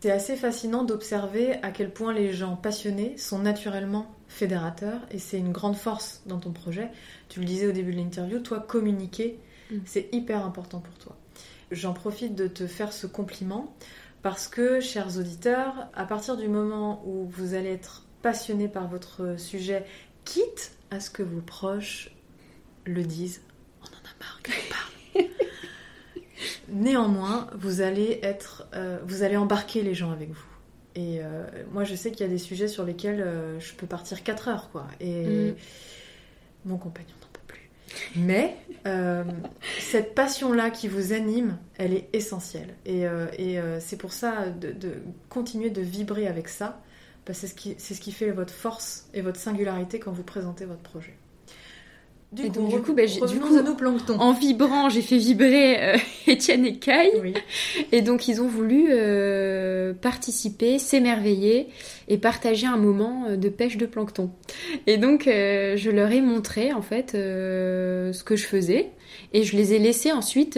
C'est 0.00 0.10
assez 0.10 0.36
fascinant 0.36 0.84
d'observer 0.84 1.54
à 1.62 1.70
quel 1.70 1.92
point 1.92 2.12
les 2.12 2.32
gens 2.32 2.56
passionnés 2.56 3.16
sont 3.18 3.38
naturellement 3.38 4.14
fédérateurs 4.28 5.00
et 5.10 5.18
c'est 5.18 5.38
une 5.38 5.52
grande 5.52 5.76
force 5.76 6.22
dans 6.26 6.38
ton 6.38 6.52
projet. 6.52 6.90
Tu 7.28 7.40
le 7.40 7.46
disais 7.46 7.66
au 7.66 7.72
début 7.72 7.92
de 7.92 7.98
l'interview, 7.98 8.38
toi 8.38 8.60
communiquer, 8.60 9.38
Mm. 9.70 9.78
c'est 9.84 10.08
hyper 10.12 10.44
important 10.44 10.80
pour 10.80 10.94
toi. 10.98 11.16
J'en 11.70 11.92
profite 11.92 12.34
de 12.34 12.46
te 12.46 12.66
faire 12.66 12.92
ce 12.92 13.06
compliment 13.06 13.74
parce 14.22 14.48
que, 14.48 14.80
chers 14.80 15.18
auditeurs, 15.18 15.88
à 15.94 16.04
partir 16.04 16.36
du 16.36 16.48
moment 16.48 17.02
où 17.06 17.26
vous 17.26 17.54
allez 17.54 17.70
être 17.70 18.04
passionné 18.22 18.68
par 18.68 18.88
votre 18.88 19.38
sujet, 19.38 19.84
quitte 20.24 20.72
à 20.90 21.00
ce 21.00 21.10
que 21.10 21.22
vos 21.22 21.40
proches 21.40 22.10
le 22.84 23.02
disent, 23.02 23.42
on 23.82 23.84
en 23.84 23.88
a 23.88 24.24
marre 24.24 24.40
qu'elle 24.42 24.54
parle. 24.68 25.26
Néanmoins, 26.68 27.48
vous 27.54 27.80
allez 27.80 28.20
être, 28.22 28.66
euh, 28.74 28.98
vous 29.04 29.22
allez 29.22 29.36
embarquer 29.36 29.82
les 29.82 29.94
gens 29.94 30.10
avec 30.12 30.30
vous. 30.30 30.46
Et 30.94 31.20
euh, 31.22 31.44
moi, 31.72 31.84
je 31.84 31.94
sais 31.94 32.10
qu'il 32.10 32.20
y 32.20 32.28
a 32.28 32.32
des 32.32 32.38
sujets 32.38 32.68
sur 32.68 32.84
lesquels 32.84 33.20
euh, 33.20 33.60
je 33.60 33.74
peux 33.74 33.86
partir 33.86 34.22
4 34.22 34.48
heures, 34.48 34.70
quoi. 34.70 34.86
Et 35.00 35.24
Mm. 35.24 35.54
mon 36.64 36.78
compagnon 36.78 37.14
n'en 37.20 37.28
peut 37.32 37.40
plus. 37.46 37.70
Mais 38.16 38.56
cette 39.78 40.14
passion-là 40.14 40.70
qui 40.70 40.88
vous 40.88 41.12
anime, 41.12 41.58
elle 41.76 41.92
est 41.94 42.08
essentielle. 42.12 42.74
Et, 42.86 43.02
et, 43.38 43.60
c'est 43.80 43.96
pour 43.96 44.12
ça 44.12 44.48
de, 44.48 44.72
de 44.72 44.94
continuer 45.28 45.70
de 45.70 45.80
vibrer 45.82 46.26
avec 46.28 46.48
ça, 46.48 46.80
parce 47.24 47.40
que 47.40 47.46
c'est 47.46 47.52
ce, 47.52 47.54
qui, 47.60 47.74
c'est 47.78 47.94
ce 47.94 48.00
qui 48.00 48.12
fait 48.12 48.30
votre 48.30 48.52
force 48.54 49.08
et 49.12 49.20
votre 49.22 49.38
singularité 49.40 49.98
quand 49.98 50.12
vous 50.12 50.22
présentez 50.22 50.64
votre 50.64 50.82
projet. 50.82 51.14
Du 52.32 52.42
Et 52.42 52.48
coup, 52.48 52.60
donc, 52.60 52.68
du 52.70 52.76
re- 52.76 52.82
coup, 52.82 52.92
bah, 52.94 53.06
j'ai- 53.06 53.20
du 53.20 53.40
coup. 53.40 53.48
En 54.20 54.32
vibrant, 54.32 54.88
j'ai 54.88 55.02
fait 55.02 55.16
vibrer 55.18 55.82
euh, 55.82 55.96
Étienne 56.28 56.64
et 56.64 56.76
Kai. 56.78 57.10
Oui. 57.20 57.34
Et 57.90 58.02
donc, 58.02 58.28
ils 58.28 58.40
ont 58.40 58.46
voulu 58.46 58.86
euh, 58.90 59.92
participer, 59.94 60.78
s'émerveiller 60.78 61.66
et 62.06 62.18
partager 62.18 62.68
un 62.68 62.76
moment 62.76 63.24
euh, 63.28 63.36
de 63.36 63.48
pêche 63.48 63.76
de 63.78 63.86
plancton. 63.86 64.30
Et 64.86 64.96
donc, 64.96 65.26
euh, 65.26 65.76
je 65.76 65.90
leur 65.90 66.12
ai 66.12 66.20
montré, 66.20 66.72
en 66.72 66.82
fait, 66.82 67.10
ce 67.14 68.22
que 68.22 68.36
je 68.36 68.46
faisais. 68.46 68.90
Et 69.32 69.42
je 69.42 69.56
les 69.56 69.74
ai 69.74 69.80
laissés 69.80 70.12
ensuite 70.12 70.56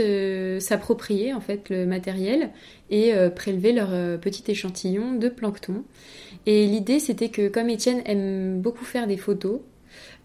s'approprier, 0.60 1.32
en 1.32 1.40
fait, 1.40 1.70
le 1.70 1.86
matériel 1.86 2.50
et 2.90 3.12
prélever 3.34 3.72
leur 3.72 3.88
petit 4.20 4.44
échantillon 4.50 5.14
de 5.14 5.28
plancton. 5.30 5.84
Et 6.44 6.66
l'idée, 6.66 6.98
c'était 6.98 7.30
que, 7.30 7.48
comme 7.48 7.70
Étienne 7.70 8.02
aime 8.04 8.60
beaucoup 8.60 8.84
faire 8.84 9.06
des 9.06 9.16
photos, 9.16 9.60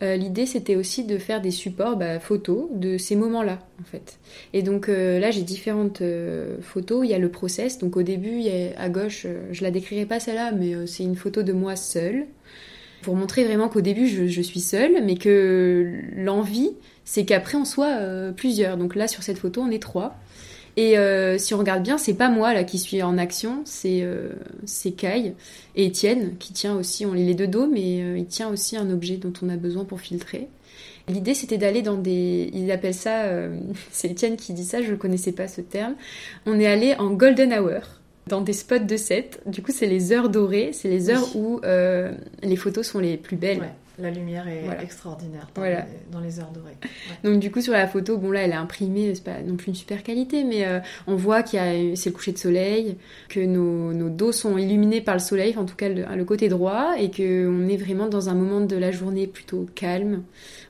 euh, 0.04 0.16
l'idée 0.16 0.45
c'était 0.45 0.76
aussi 0.76 1.06
de 1.06 1.18
faire 1.18 1.41
des 1.41 1.50
supports 1.50 1.98
bah, 1.98 2.20
photos 2.20 2.68
de 2.72 2.98
ces 2.98 3.16
moments-là 3.16 3.60
en 3.82 3.84
fait. 3.84 4.20
Et 4.54 4.62
donc 4.62 4.89
euh, 4.89 5.20
là 5.20 5.32
j'ai 5.32 5.41
différentes 5.41 6.02
euh, 6.02 6.58
photos. 6.62 7.04
Il 7.04 7.10
y 7.10 7.16
a 7.16 7.20
le 7.20 7.30
process. 7.30 7.80
Donc 7.80 7.98
au 7.98 8.04
début 8.04 8.39
y 8.39 8.50
a, 8.50 8.80
à 8.80 8.89
gauche, 8.89 9.26
je 9.52 9.64
la 9.64 9.72
décrirai 9.72 10.06
pas 10.06 10.20
celle-là, 10.20 10.52
mais 10.52 10.86
c'est 10.86 11.04
une 11.04 11.16
photo 11.16 11.41
de 11.41 11.54
moi 11.54 11.76
seule 11.76 12.28
pour 13.02 13.16
montrer 13.16 13.43
vraiment 13.43 13.70
qu'au 13.70 13.82
début 13.82 14.08
je, 14.08 14.28
je 14.28 14.41
suis 14.41 14.60
seule, 14.60 15.04
mais 15.04 15.16
que 15.16 15.91
l'envie 16.16 16.72
c'est 17.04 17.26
qu'après 17.26 17.58
on 17.58 17.66
soit 17.66 17.98
plusieurs. 18.36 18.78
Donc 18.78 18.95
là 18.95 19.08
sur 19.08 19.24
cette 19.24 19.39
photo 19.39 19.62
on 19.62 19.72
est 19.72 19.82
trois. 19.82 20.16
Et 20.78 20.95
euh, 20.95 21.39
si 21.39 21.55
on 21.55 21.57
regarde 21.57 21.82
bien, 21.82 21.97
c'est 21.97 22.13
pas 22.13 22.30
moi 22.30 22.53
là 22.53 22.63
qui 22.63 22.78
suis 22.78 23.01
en 23.01 23.17
action, 23.17 23.63
c'est 23.65 24.03
euh, 24.03 24.30
c'est 24.65 24.91
Kai 24.91 25.34
et 25.75 25.86
Étienne 25.86 26.36
qui 26.38 26.53
tient 26.53 26.75
aussi, 26.75 27.03
on 27.03 27.13
les 27.13 27.34
deux 27.34 27.47
dos, 27.47 27.65
mais 27.65 28.03
euh, 28.03 28.17
il 28.19 28.28
tient 28.28 28.47
aussi 28.47 28.78
un 28.78 28.91
objet 28.91 29.17
dont 29.17 29.34
on 29.41 29.49
a 29.49 29.57
besoin 29.57 29.86
pour 29.86 29.99
filtrer. 29.99 30.47
L'idée 31.07 31.34
c'était 31.34 31.57
d'aller 31.57 31.82
dans 31.82 31.97
des, 31.97 32.51
ils 32.53 32.71
appellent 32.71 32.93
ça, 32.93 33.23
euh, 33.23 33.57
c'est 33.91 34.11
Étienne 34.11 34.38
qui 34.38 34.53
dit 34.53 34.65
ça, 34.65 34.84
je 34.84 34.91
ne 34.91 34.97
connaissais 34.97 35.32
pas 35.32 35.47
ce 35.47 35.61
terme. 35.61 35.95
On 36.45 36.59
est 36.59 36.67
allé 36.67 36.93
en 36.99 37.09
golden 37.09 37.53
hour 37.53 37.82
dans 38.28 38.41
des 38.41 38.53
spots 38.53 38.78
de 38.78 38.97
set. 38.97 39.41
Du 39.47 39.63
coup 39.63 39.71
c'est 39.71 39.88
les 39.88 40.11
heures 40.11 40.30
dorées, 40.30 40.73
c'est 40.73 40.89
les 40.89 41.09
heures 41.09 41.36
où 41.36 41.59
les 42.43 42.55
photos 42.55 42.86
sont 42.86 42.99
les 42.99 43.17
plus 43.17 43.36
belles. 43.36 43.61
Ouais, 43.61 43.73
la 44.00 44.12
lumière 44.12 44.48
est 44.48 44.62
Voilà. 44.64 44.84
extraordinaire 44.84 45.48
dans, 45.56 45.62
Voilà. 45.62 45.82
les, 45.82 46.12
dans 46.12 46.20
les 46.20 46.39
heures 46.39 46.52
dorées. 46.52 46.78
Ouais. 46.84 47.30
Donc 47.32 47.39
du 47.39 47.50
coup 47.52 47.62
sur 47.62 47.74
la 47.74 47.88
photo, 47.88 48.18
bon 48.18 48.32
là 48.32 48.41
elle 48.41 48.52
est 48.52 48.56
imprimée, 48.56 49.14
c'est 49.16 49.24
pas 49.24 49.41
non 49.41 49.56
plus 49.56 49.68
une 49.70 49.76
super 49.76 50.04
qualité, 50.04 50.43
mais 50.43 50.66
euh, 50.66 50.80
on 51.08 51.16
voit 51.16 51.43
qu'il 51.43 51.60
y 51.60 51.62
a 51.62 51.95
c'est 51.95 52.10
le 52.10 52.16
coucher 52.16 52.32
de 52.32 52.38
soleil, 52.38 52.95
que 53.30 53.39
nos, 53.39 53.93
nos 53.93 54.10
dos 54.10 54.32
sont 54.32 54.58
illuminés 54.58 55.02
par 55.02 55.16
le 55.16 55.20
soleil, 55.20 55.58
en 55.58 55.66
tout 55.66 55.76
cas 55.76 55.89
le, 55.89 56.06
le 56.16 56.26
côté 56.26 56.48
droit, 56.50 56.95
et 57.00 57.10
que 57.12 57.48
on 57.50 57.68
est 57.68 57.78
vraiment 57.78 58.08
dans 58.08 58.30
un 58.30 58.34
moment 58.36 58.62
de 58.62 58.76
la 58.76 58.91
journée 58.91 59.28
plutôt 59.28 59.66
calme. 59.76 60.24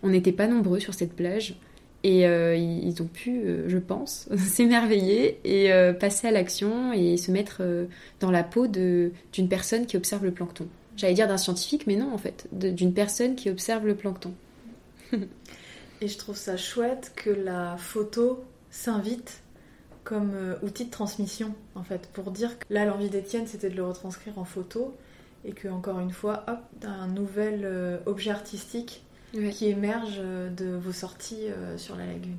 On 0.03 0.09
n'était 0.09 0.31
pas 0.31 0.47
nombreux 0.47 0.79
sur 0.79 0.93
cette 0.93 1.13
plage. 1.13 1.55
Et 2.03 2.27
euh, 2.27 2.55
ils 2.55 3.01
ont 3.01 3.07
pu, 3.07 3.41
euh, 3.43 3.63
je 3.67 3.79
pense, 3.79 4.29
s'émerveiller 4.37 5.39
et 5.43 5.71
passer 5.99 6.27
à 6.27 6.31
l'action 6.31 6.93
et 6.93 7.17
se 7.17 7.31
mettre 7.31 7.61
dans 8.19 8.31
la 8.31 8.43
peau 8.43 8.67
d'une 8.67 9.11
personne 9.49 9.85
qui 9.85 9.97
observe 9.97 10.23
le 10.23 10.31
plancton. 10.31 10.67
J'allais 10.97 11.13
dire 11.13 11.27
d'un 11.27 11.37
scientifique, 11.37 11.87
mais 11.87 11.95
non 11.95 12.13
en 12.13 12.17
fait, 12.17 12.47
d'une 12.51 12.93
personne 12.93 13.35
qui 13.35 13.49
observe 13.49 13.85
le 13.85 13.95
plancton. 13.95 14.33
Et 16.01 16.07
je 16.07 16.17
trouve 16.17 16.35
ça 16.35 16.57
chouette 16.57 17.13
que 17.15 17.29
la 17.29 17.77
photo 17.77 18.43
s'invite 18.69 19.41
comme 20.03 20.31
euh, 20.35 20.55
outil 20.61 20.85
de 20.85 20.91
transmission, 20.91 21.53
en 21.75 21.83
fait, 21.83 22.07
pour 22.13 22.31
dire 22.31 22.57
que 22.57 22.65
là, 22.69 22.85
l'envie 22.85 23.09
d'Étienne, 23.09 23.45
c'était 23.45 23.69
de 23.69 23.75
le 23.75 23.83
retranscrire 23.83 24.39
en 24.39 24.45
photo, 24.45 24.95
et 25.43 25.51
que, 25.51 25.67
encore 25.67 25.99
une 25.99 26.11
fois, 26.11 26.45
hop, 26.47 26.59
un 26.83 27.07
nouvel 27.07 27.61
euh, 27.65 27.97
objet 28.05 28.31
artistique 28.31 29.03
qui 29.51 29.67
émerge 29.67 30.19
euh, 30.19 30.49
de 30.49 30.67
vos 30.67 30.93
sorties 30.93 31.47
sur 31.75 31.97
la 31.97 32.05
lagune. 32.05 32.37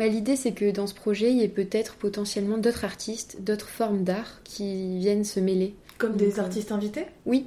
Bah, 0.00 0.08
L'idée, 0.08 0.34
c'est 0.34 0.52
que 0.52 0.72
dans 0.72 0.88
ce 0.88 0.94
projet, 0.94 1.30
il 1.30 1.38
y 1.38 1.44
ait 1.44 1.48
peut-être 1.48 1.94
potentiellement 1.94 2.58
d'autres 2.58 2.84
artistes, 2.84 3.40
d'autres 3.40 3.68
formes 3.68 4.02
d'art 4.02 4.42
qui 4.42 4.98
viennent 4.98 5.24
se 5.24 5.38
mêler. 5.38 5.76
Comme 5.98 6.12
Donc, 6.12 6.18
des 6.18 6.40
artistes 6.40 6.72
invités? 6.72 7.06
Oui. 7.24 7.46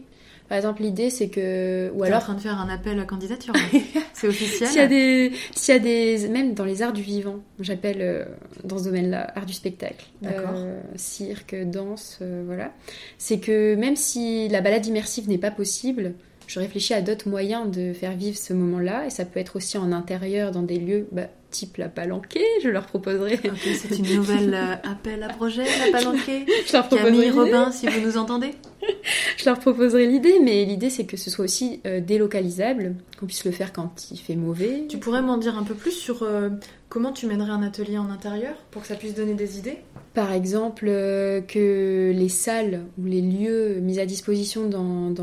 Par 0.50 0.58
exemple, 0.58 0.82
l'idée, 0.82 1.12
c'est 1.12 1.30
que. 1.30 1.92
Ou 1.94 2.00
Ou 2.00 2.02
en 2.02 2.06
alors. 2.08 2.22
train 2.22 2.34
de 2.34 2.42
faire 2.42 2.60
un 2.60 2.70
appel 2.70 3.00
à 3.00 3.06
candidature. 3.06 3.54
C'est 4.14 4.28
officiel. 4.28 4.68
S'il 4.68 4.80
y 4.80 4.84
a 4.84 4.88
des, 4.88 5.32
s'il 5.56 5.74
y 5.76 5.78
a 5.78 5.80
des, 5.80 6.28
même 6.28 6.56
dans 6.56 6.66
les 6.66 6.82
arts 6.82 6.92
du 6.92 7.04
vivant, 7.04 7.40
j'appelle 7.60 8.00
euh, 8.02 8.26
dans 8.66 8.80
ce 8.80 8.86
domaine-là 8.86 9.32
art 9.36 9.46
du 9.46 9.54
spectacle, 9.54 10.06
D'accord. 10.22 10.56
Euh, 10.56 10.82
cirque, 10.96 11.56
danse, 11.56 12.18
euh, 12.22 12.44
voilà. 12.46 12.74
C'est 13.18 13.40
que 13.40 13.76
même 13.76 13.96
si 13.96 14.50
la 14.50 14.60
balade 14.60 14.86
immersive 14.86 15.30
n'est 15.30 15.38
pas 15.38 15.52
possible, 15.52 16.16
je 16.48 16.60
réfléchis 16.60 16.94
à 16.94 17.02
d'autres 17.02 17.30
moyens 17.30 17.70
de 17.70 17.94
faire 17.94 18.14
vivre 18.14 18.38
ce 18.38 18.54
moment-là, 18.54 19.06
et 19.06 19.10
ça 19.10 19.24
peut 19.24 19.40
être 19.40 19.56
aussi 19.56 19.78
en 19.78 19.92
intérieur, 19.92 20.52
dans 20.52 20.64
des 20.64 20.80
lieux, 20.80 21.08
bah, 21.12 21.28
type 21.50 21.78
la 21.78 21.90
palanquée, 21.90 22.46
je 22.64 22.70
leur 22.70 22.86
proposerai. 22.86 23.40
Ok, 23.46 23.60
c'est 23.76 23.98
une 23.98 24.16
nouvelle 24.16 24.54
euh, 24.54 24.90
appel 24.90 25.24
à 25.24 25.30
projet, 25.30 25.64
la 25.64 25.92
palanquée. 26.00 26.46
je 26.68 26.74
leur 26.74 26.88
proposerai 26.88 27.12
Camille 27.12 27.26
l'idée. 27.26 27.40
Robin, 27.40 27.72
si 27.72 27.88
vous 27.88 28.00
nous 28.02 28.18
entendez. 28.18 28.54
Je 29.38 29.46
leur 29.46 29.60
proposerai 29.60 30.08
l'idée, 30.08 30.40
mais 30.42 30.64
l'idée 30.64 30.90
c'est 30.90 31.06
que 31.06 31.18
ce 31.18 31.30
soit 31.30 31.44
aussi 31.44 31.82
euh, 31.86 32.00
délocalisable, 32.00 32.96
qu'on 33.20 33.26
puisse 33.26 33.44
le 33.44 33.52
faire 33.52 33.74
quand 33.74 34.10
il 34.12 34.18
fait 34.18 34.36
mauvais. 34.36 34.86
Tu 34.88 34.98
pourrais 34.98 35.22
m'en 35.22 35.38
dire 35.38 35.58
un 35.58 35.64
peu 35.64 35.74
plus 35.74 35.92
sur 35.92 36.24
euh, 36.24 36.50
comment 36.90 37.14
tu 37.14 37.28
mènerais 37.28 37.52
un 37.52 37.62
atelier 37.62 37.98
en 37.98 38.10
intérieur 38.10 38.56
pour 38.72 38.82
que 38.82 38.88
ça 38.88 38.96
puisse 38.96 39.14
donner 39.14 39.36
des 39.36 39.60
idées? 39.60 39.78
Par 40.16 40.32
exemple, 40.32 40.86
euh, 40.90 41.40
que 41.40 42.12
les 42.14 42.30
salles 42.30 42.82
ou 42.98 43.06
les 43.06 43.22
lieux 43.22 43.80
mis 43.80 44.00
à 44.00 44.06
disposition 44.08 44.68
dans, 44.68 45.14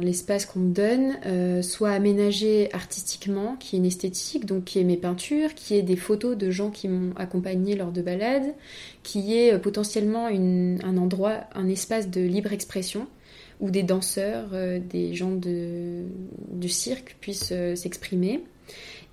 l'espace 0.00 0.46
qu'on 0.46 0.60
me 0.60 0.72
donne 0.72 1.18
euh, 1.26 1.60
soient 1.60 1.90
aménagés 1.90 2.70
artistiquement, 2.72 3.56
qu'il 3.56 3.74
y 3.74 3.76
ait 3.76 3.84
une 3.84 3.86
esthétique, 3.86 4.46
donc 4.46 4.64
qu'il 4.64 4.80
y 4.80 4.84
ait 4.84 4.86
mes 4.86 4.96
peintures, 4.96 5.54
qu'il 5.54 5.76
y 5.76 5.78
ait 5.78 5.82
des 5.82 5.96
photos 5.96 6.36
de 6.36 6.50
gens 6.50 6.70
qui 6.70 6.88
m'ont 6.88 7.14
accompagné 7.16 7.76
lors 7.76 7.92
de 7.92 8.00
balades, 8.00 8.54
qu'il 9.02 9.22
y 9.22 9.36
ait 9.36 9.52
euh, 9.52 9.58
potentiellement 9.58 10.28
une- 10.28 10.80
un 10.82 10.96
endroit, 10.96 11.40
un 11.54 11.68
espace 11.68 12.08
de 12.08 12.22
libre 12.22 12.52
expression 12.52 13.06
où 13.60 13.70
des 13.70 13.82
danseurs, 13.82 14.50
des 14.88 15.14
gens 15.14 15.32
de, 15.32 16.04
du 16.52 16.68
cirque 16.68 17.16
puissent 17.20 17.52
s'exprimer. 17.74 18.44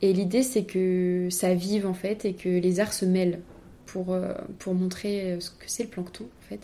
Et 0.06 0.14
l'idée, 0.14 0.43
c'est 0.43 0.66
que 0.66 1.30
ça 1.32 1.56
vive 1.56 1.88
en 1.88 1.95
fait 1.95 2.26
et 2.26 2.34
que 2.34 2.47
les 2.47 2.80
arts 2.80 2.93
se 2.93 3.06
mêlent 3.06 3.39
pour, 3.88 4.14
euh, 4.14 4.34
pour 4.60 4.76
montrer 4.76 5.34
euh, 5.34 5.39
ce 5.39 5.49
que 5.49 5.66
c'est 5.66 5.82
le 5.82 5.89
plancton 5.89 6.26
en 6.26 6.47
fait. 6.47 6.60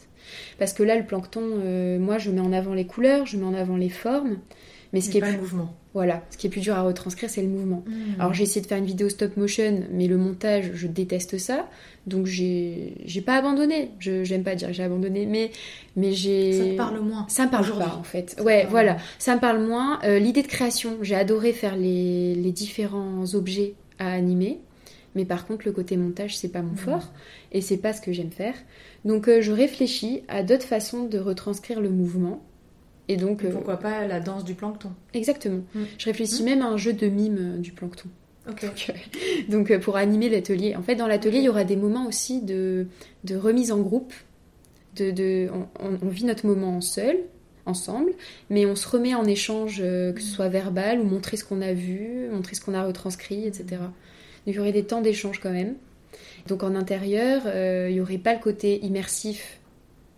Parce 0.59 0.73
que 0.73 0.83
là, 0.83 0.95
le 0.95 1.05
plancton, 1.07 1.41
euh, 1.43 1.97
moi, 1.97 2.19
je 2.19 2.29
mets 2.29 2.39
en 2.39 2.53
avant 2.53 2.75
les 2.75 2.85
couleurs, 2.85 3.25
je 3.25 3.37
mets 3.37 3.45
en 3.45 3.55
avant 3.55 3.77
les 3.77 3.89
formes, 3.89 4.37
mais 4.93 5.01
ce 5.01 5.07
Mais 5.07 5.11
qui 5.11 5.17
est 5.17 5.21
plus, 5.21 5.31
le 5.31 5.39
mouvement. 5.39 5.75
voilà, 5.95 6.21
ce 6.29 6.37
qui 6.37 6.45
est 6.45 6.49
plus 6.51 6.61
dur 6.61 6.75
à 6.75 6.83
retranscrire, 6.83 7.31
c'est 7.31 7.41
le 7.41 7.47
mouvement. 7.47 7.83
Hmm. 7.87 8.19
Alors 8.19 8.31
j'ai 8.35 8.43
essayé 8.43 8.61
de 8.61 8.67
faire 8.67 8.77
une 8.77 8.85
vidéo 8.85 9.09
stop 9.09 9.35
motion, 9.37 9.85
mais 9.91 10.05
le 10.05 10.17
montage, 10.17 10.69
je 10.75 10.85
déteste 10.85 11.39
ça. 11.39 11.67
Donc 12.07 12.25
j'ai 12.25 12.95
pas 13.25 13.35
abandonné. 13.37 13.91
Je 13.99 14.23
j'aime 14.23 14.43
pas 14.43 14.55
dire 14.55 14.69
que 14.69 14.73
j'ai 14.73 14.83
abandonné, 14.83 15.25
mais 15.25 15.51
mais 15.95 16.13
j'ai 16.13 16.51
ça 16.53 16.65
te 16.65 16.77
parle 16.77 16.99
moins. 17.01 17.25
ça 17.29 17.45
me 17.45 17.51
parle 17.51 17.77
pas 17.77 17.95
en 17.95 18.03
fait. 18.03 18.31
Ça 18.31 18.43
ouais, 18.43 18.65
voilà, 18.69 18.93
moins. 18.93 19.01
ça 19.19 19.35
me 19.35 19.39
parle 19.41 19.63
moins. 19.65 19.99
Euh, 20.03 20.17
L'idée 20.19 20.41
de 20.41 20.47
création, 20.47 20.97
j'ai 21.01 21.15
adoré 21.15 21.53
faire 21.53 21.75
les, 21.75 22.33
les 22.35 22.51
différents 22.51 23.23
objets 23.35 23.73
à 23.99 24.11
animer. 24.13 24.59
Mais 25.13 25.25
par 25.25 25.45
contre, 25.45 25.65
le 25.65 25.73
côté 25.73 25.97
montage, 25.97 26.37
c'est 26.37 26.47
pas 26.49 26.61
mon 26.61 26.71
Mhm. 26.71 26.77
fort 26.77 27.11
et 27.51 27.59
c'est 27.61 27.77
pas 27.77 27.91
ce 27.93 27.99
que 28.01 28.13
j'aime 28.13 28.31
faire. 28.31 28.55
Donc, 29.03 29.27
euh, 29.27 29.41
je 29.41 29.51
réfléchis 29.51 30.21
à 30.29 30.41
d'autres 30.41 30.63
façons 30.65 31.03
de 31.03 31.19
retranscrire 31.19 31.81
le 31.81 31.89
mouvement. 31.89 32.41
Et 33.09 33.17
donc, 33.17 33.43
Et 33.43 33.47
euh, 33.47 33.51
Pourquoi 33.51 33.75
pas 33.77 34.07
la 34.07 34.21
danse 34.21 34.45
du 34.45 34.53
plancton 34.53 34.91
exactement. 35.13 35.63
Mhm. 35.75 35.85
Je 35.97 36.05
réfléchis 36.05 36.43
Mhm. 36.43 36.49
même 36.49 36.61
à 36.61 36.67
un 36.67 36.77
jeu 36.77 36.93
de 36.93 37.07
mime 37.07 37.59
du 37.59 37.73
plancton. 37.73 38.07
Donc, 38.47 38.63
euh, 38.63 38.93
donc, 39.49 39.71
euh, 39.71 39.79
pour 39.79 39.97
animer 39.97 40.29
l'atelier. 40.29 40.75
En 40.75 40.81
fait, 40.81 40.95
dans 40.95 41.07
l'atelier, 41.07 41.39
il 41.39 41.43
y 41.43 41.49
aura 41.49 41.63
des 41.63 41.75
moments 41.75 42.07
aussi 42.07 42.41
de, 42.41 42.87
de 43.23 43.35
remise 43.35 43.71
en 43.71 43.79
groupe. 43.79 44.13
De, 44.95 45.11
de, 45.11 45.49
on, 45.79 46.07
vit 46.09 46.25
notre 46.25 46.45
moment 46.45 46.81
seul, 46.81 47.17
ensemble, 47.65 48.11
mais 48.49 48.65
on 48.65 48.75
se 48.75 48.87
remet 48.87 49.15
en 49.15 49.25
échange, 49.25 49.79
euh, 49.81 50.13
que 50.13 50.21
ce 50.21 50.27
soit 50.27 50.49
verbal 50.49 50.99
ou 50.99 51.03
montrer 51.03 51.37
ce 51.37 51.45
qu'on 51.45 51.61
a 51.61 51.73
vu, 51.73 52.27
montrer 52.31 52.55
ce 52.55 52.61
qu'on 52.61 52.73
a 52.73 52.83
retranscrit, 52.83 53.45
etc. 53.45 53.65
Donc 53.69 54.47
il 54.47 54.55
y 54.55 54.59
aurait 54.59 54.71
des 54.71 54.83
temps 54.83 55.01
d'échange 55.01 55.39
quand 55.39 55.51
même. 55.51 55.75
Donc 56.47 56.63
en 56.63 56.75
intérieur, 56.75 57.43
euh, 57.45 57.87
il 57.89 57.93
n'y 57.93 58.01
aurait 58.01 58.17
pas 58.17 58.33
le 58.33 58.39
côté 58.39 58.83
immersif 58.83 59.59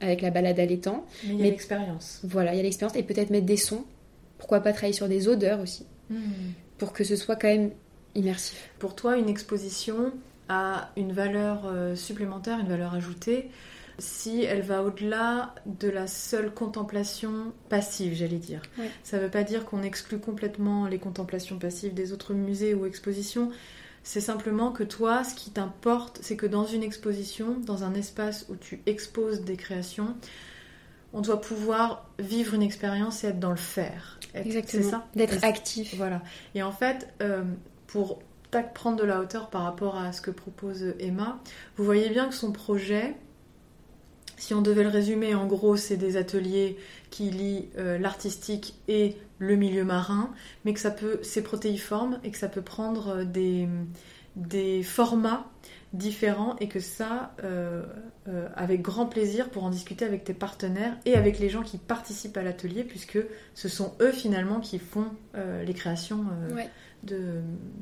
avec 0.02 0.22
la 0.22 0.31
balade 0.31 0.60
à 0.60 0.65
l'étang. 0.65 1.06
Mais 1.27 1.34
il 1.34 1.39
y 1.39 1.48
a 1.48 1.52
l'expérience. 1.52 2.22
Voilà, 2.23 2.53
il 2.53 2.57
y 2.57 2.60
a 2.60 2.64
l'expérience 2.64 2.98
et 2.98 3.03
peut-être 3.03 3.30
mettre 3.30 3.45
des 3.45 3.57
sons. 3.57 3.84
Pourquoi 4.38 4.60
pas 4.60 4.73
travailler 4.73 4.93
sur 4.93 5.07
des 5.07 5.27
odeurs 5.27 5.61
aussi, 5.61 5.85
Hmm. 6.10 6.52
pour 6.77 6.91
que 6.91 7.06
ce 7.06 7.15
soit 7.15 7.38
quand 7.38 7.48
même 7.48 7.72
immersif. 8.15 8.69
Pour 8.80 8.95
toi, 8.95 9.18
une 9.18 9.30
exposition 9.30 10.14
a 10.49 10.91
une 10.98 11.14
valeur 11.14 11.64
euh, 11.65 11.95
supplémentaire, 11.95 12.60
une 12.60 12.68
valeur 12.68 12.94
ajoutée, 12.94 13.49
si 13.99 14.44
elle 14.44 14.61
va 14.61 14.84
au-delà 14.84 15.53
de 15.65 15.90
la 15.90 16.07
seule 16.07 16.53
contemplation 16.53 17.53
passive, 17.69 18.14
j'allais 18.14 18.38
dire. 18.38 18.61
Ça 19.03 19.18
ne 19.18 19.23
veut 19.23 19.30
pas 19.30 19.44
dire 19.44 19.65
qu'on 19.65 19.84
exclut 19.84 20.19
complètement 20.19 20.88
les 20.88 20.98
contemplations 20.98 21.60
passives 21.60 21.94
des 21.94 22.11
autres 22.11 22.34
musées 22.34 22.73
ou 22.73 22.85
expositions. 22.85 23.52
C'est 24.03 24.22
simplement 24.22 24.72
que 24.72 24.84
toi, 24.84 25.23
ce 25.23 25.35
qui 25.35 25.52
t'importe, 25.52 26.19
c'est 26.22 26.35
que 26.35 26.48
dans 26.48 26.65
une 26.65 26.84
exposition, 26.84 27.57
dans 27.60 27.84
un 27.84 27.94
espace 27.94 28.48
où 28.49 28.56
tu 28.56 28.81
exposes 28.85 29.41
des 29.41 29.56
créations, 29.56 30.15
on 31.14 31.22
doit 31.22 31.40
pouvoir 31.40 32.10
vivre 32.19 32.56
une 32.56 32.64
expérience 32.64 33.23
et 33.23 33.27
être 33.27 33.40
dans 33.40 33.52
le 33.52 33.56
faire. 33.56 34.19
Exactement. 34.34 34.84
C'est 34.84 34.90
ça? 34.90 35.07
D'être 35.15 35.44
actif. 35.44 35.95
voilà. 35.95 36.23
Et 36.56 36.64
en 36.64 36.72
fait, 36.72 37.07
euh, 37.22 37.44
pour 37.94 38.18
prendre 38.74 38.98
de 38.98 39.03
la 39.03 39.20
hauteur 39.20 39.52
par 39.52 39.61
rapport 39.61 39.98
à 39.98 40.11
ce 40.14 40.22
que 40.22 40.32
propose 40.32 40.95
Emma, 40.99 41.40
vous 41.78 41.86
voyez 41.86 42.10
bien 42.10 42.28
que 42.28 42.34
son 42.34 42.52
projet, 42.52 43.15
si 44.38 44.56
on 44.56 44.64
devait 44.64 44.82
le 44.82 44.90
résumer, 44.90 45.36
en 45.36 45.45
gros, 45.45 45.78
c'est 45.78 45.95
des 45.95 46.18
ateliers 46.18 46.76
qui 47.11 47.30
lient 47.30 47.70
euh, 47.78 47.99
l'artistique 47.99 48.74
et 48.88 49.15
le 49.38 49.56
milieu 49.57 49.84
marin, 49.84 50.32
mais 50.65 50.74
que 50.74 50.80
ça 50.80 50.90
peut, 50.90 51.20
c'est 51.22 51.44
protéiforme 51.44 52.20
et 52.24 52.32
que 52.32 52.38
ça 52.40 52.49
peut 52.49 52.64
prendre 52.64 53.24
euh, 53.24 53.68
des, 54.36 54.82
formats 54.82 55.52
différents 55.94 56.56
et 56.60 56.68
que 56.68 56.80
ça, 56.80 57.36
euh, 57.44 57.84
avec 58.56 58.82
grand 58.82 59.06
plaisir 59.06 59.52
pour 59.52 59.65
en 59.65 59.70
discuter 59.70 60.03
avec 60.03 60.24
tes 60.24 60.34
partenaires 60.34 60.98
et 61.06 61.14
avec 61.14 61.38
les 61.38 61.49
gens 61.49 61.61
qui 61.61 61.78
participent 61.78 62.38
à 62.38 62.41
l'atelier, 62.41 62.84
puisque 62.84 63.20
ce 63.53 63.70
sont 63.70 63.94
eux 64.02 64.11
finalement 64.11 64.60
qui 64.60 64.80
font 64.80 65.11
les 65.36 65.74
créations. 65.76 66.26
De, 67.03 67.41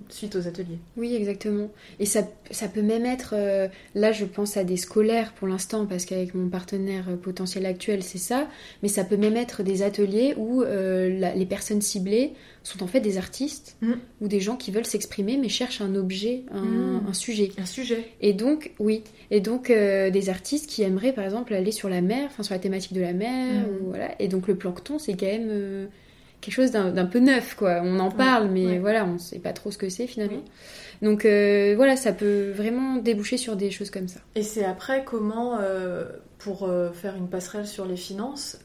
suite 0.10 0.36
aux 0.36 0.48
ateliers. 0.48 0.80
Oui, 0.98 1.16
exactement. 1.16 1.70
Et 2.00 2.06
ça, 2.06 2.28
ça 2.50 2.68
peut 2.68 2.82
même 2.82 3.06
être, 3.06 3.34
euh, 3.38 3.68
là 3.96 4.12
je 4.12 4.26
pense 4.26 4.58
à 4.58 4.64
des 4.64 4.78
scolaires 4.78 5.34
pour 5.34 5.48
l'instant, 5.48 5.86
parce 5.86 6.06
qu'avec 6.06 6.34
mon 6.34 6.50
partenaire 6.50 7.06
euh, 7.10 7.16
potentiel 7.16 7.66
actuel 7.66 8.04
c'est 8.04 8.18
ça, 8.18 8.48
mais 8.84 8.90
ça 8.90 9.04
peut 9.04 9.18
même 9.18 9.38
être 9.38 9.64
des 9.64 9.84
ateliers 9.84 10.34
où 10.38 10.64
euh, 10.64 11.18
la- 11.20 11.36
les 11.36 11.46
personnes 11.46 11.82
ciblées 11.82 12.34
sont 12.64 12.84
en 12.84 12.88
fait 12.88 13.00
des 13.00 13.18
artistes 13.18 13.78
Mm. 13.82 13.94
ou 14.22 14.28
des 14.28 14.40
gens 14.40 14.56
qui 14.56 14.72
veulent 14.72 14.86
s'exprimer 14.86 15.38
mais 15.38 15.50
cherchent 15.50 15.82
un 15.82 15.96
objet, 15.96 16.44
un, 16.52 16.62
Mm. 16.64 17.04
un 17.10 17.14
sujet. 17.14 17.52
Un 17.58 17.66
sujet. 17.66 18.06
Et 18.22 18.34
donc, 18.34 18.72
oui, 18.80 19.04
et 19.32 19.40
donc 19.40 19.70
euh, 19.70 20.10
des 20.10 20.30
artistes 20.30 20.68
qui 20.70 20.82
aimeraient 20.84 21.14
par 21.14 21.24
exemple 21.26 21.54
aller 21.54 21.72
sur 21.72 21.90
la 21.90 22.02
mer, 22.02 22.28
enfin 22.32 22.44
sur 22.44 22.54
la 22.54 22.60
thématique 22.60 22.94
de 22.94 23.02
la 23.02 23.14
mer, 23.14 23.62
Mm. 23.68 23.70
ou, 23.70 23.90
voilà. 23.90 24.16
Et 24.22 24.28
donc 24.28 24.48
le 24.48 24.56
plancton 24.56 25.00
c'est 25.00 25.14
quand 25.14 25.26
même 25.28 25.88
quelque 26.42 26.54
chose 26.54 26.72
d'un 26.72 27.06
peu 27.06 27.20
neuf, 27.20 27.56
quoi. 27.56 27.82
On 27.84 28.00
en 28.00 28.10
Ouais, 28.10 28.16
parle, 28.18 28.50
mais 28.50 28.66
ouais. 28.66 28.80
voilà, 28.80 29.06
on 29.06 29.18
sait 29.18 29.40
pas 29.40 29.54
trop 29.54 29.72
ce 29.72 29.78
que 29.78 29.90
c'est 29.90 30.08
finalement. 30.08 30.42
Donc 31.02 31.26
euh, 31.26 31.74
voilà, 31.76 31.96
ça 31.96 32.14
peut 32.14 32.52
vraiment 32.52 32.98
déboucher 32.98 33.38
sur 33.38 33.56
des 33.56 33.72
choses 33.72 33.90
comme 33.90 34.08
ça. 34.08 34.20
Et 34.36 34.44
c'est 34.44 34.66
après 34.66 35.04
comment, 35.04 35.58
euh, 35.60 36.06
pour 36.40 36.64
euh, 36.68 36.92
faire 36.92 37.16
une 37.16 37.28
passerelle 37.28 37.66
sur 37.68 37.86
les 37.86 37.96
finances, 37.96 38.60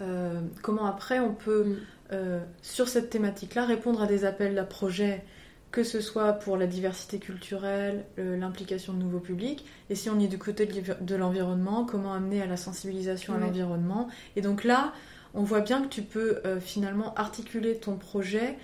comment 0.63 0.87
après 0.87 1.21
on 1.21 1.33
peut, 1.33 1.65
Mm. 2.11 2.17
sur 2.63 2.89
cette 2.89 3.11
thématique-là, 3.11 3.67
répondre 3.67 4.01
à 4.03 4.07
des 4.07 4.25
appels 4.25 4.57
à 4.59 4.65
projets, 4.65 5.25
que 5.73 5.83
ce 5.83 6.01
soit 6.01 6.35
pour 6.35 6.57
la 6.57 6.67
diversité 6.69 7.19
culturelle, 7.19 8.05
l'implication 8.17 8.93
de 8.93 8.99
nouveaux 9.01 9.19
publics, 9.19 9.65
et 9.91 9.97
si 9.97 10.09
on 10.09 10.21
est 10.21 10.29
du 10.29 10.39
côté 10.39 10.67
de 10.67 10.73
l'envi- 10.73 11.05
de 11.05 11.17
l'environnement, 11.17 11.85
comment 11.85 12.15
amener 12.15 12.41
à 12.41 12.47
la 12.47 12.57
sensibilisation 12.57 13.35
à 13.35 13.39
l'environnement. 13.39 14.07
Et 14.37 14.41
donc 14.41 14.63
là, 14.63 14.93
on 15.37 15.43
voit 15.43 15.61
bien 15.61 15.83
que 15.83 15.89
tu 15.89 16.03
peux 16.03 16.41
euh, 16.45 16.59
finalement 16.61 17.15
articuler 17.15 17.77
ton 17.77 17.97
projet 17.97 18.57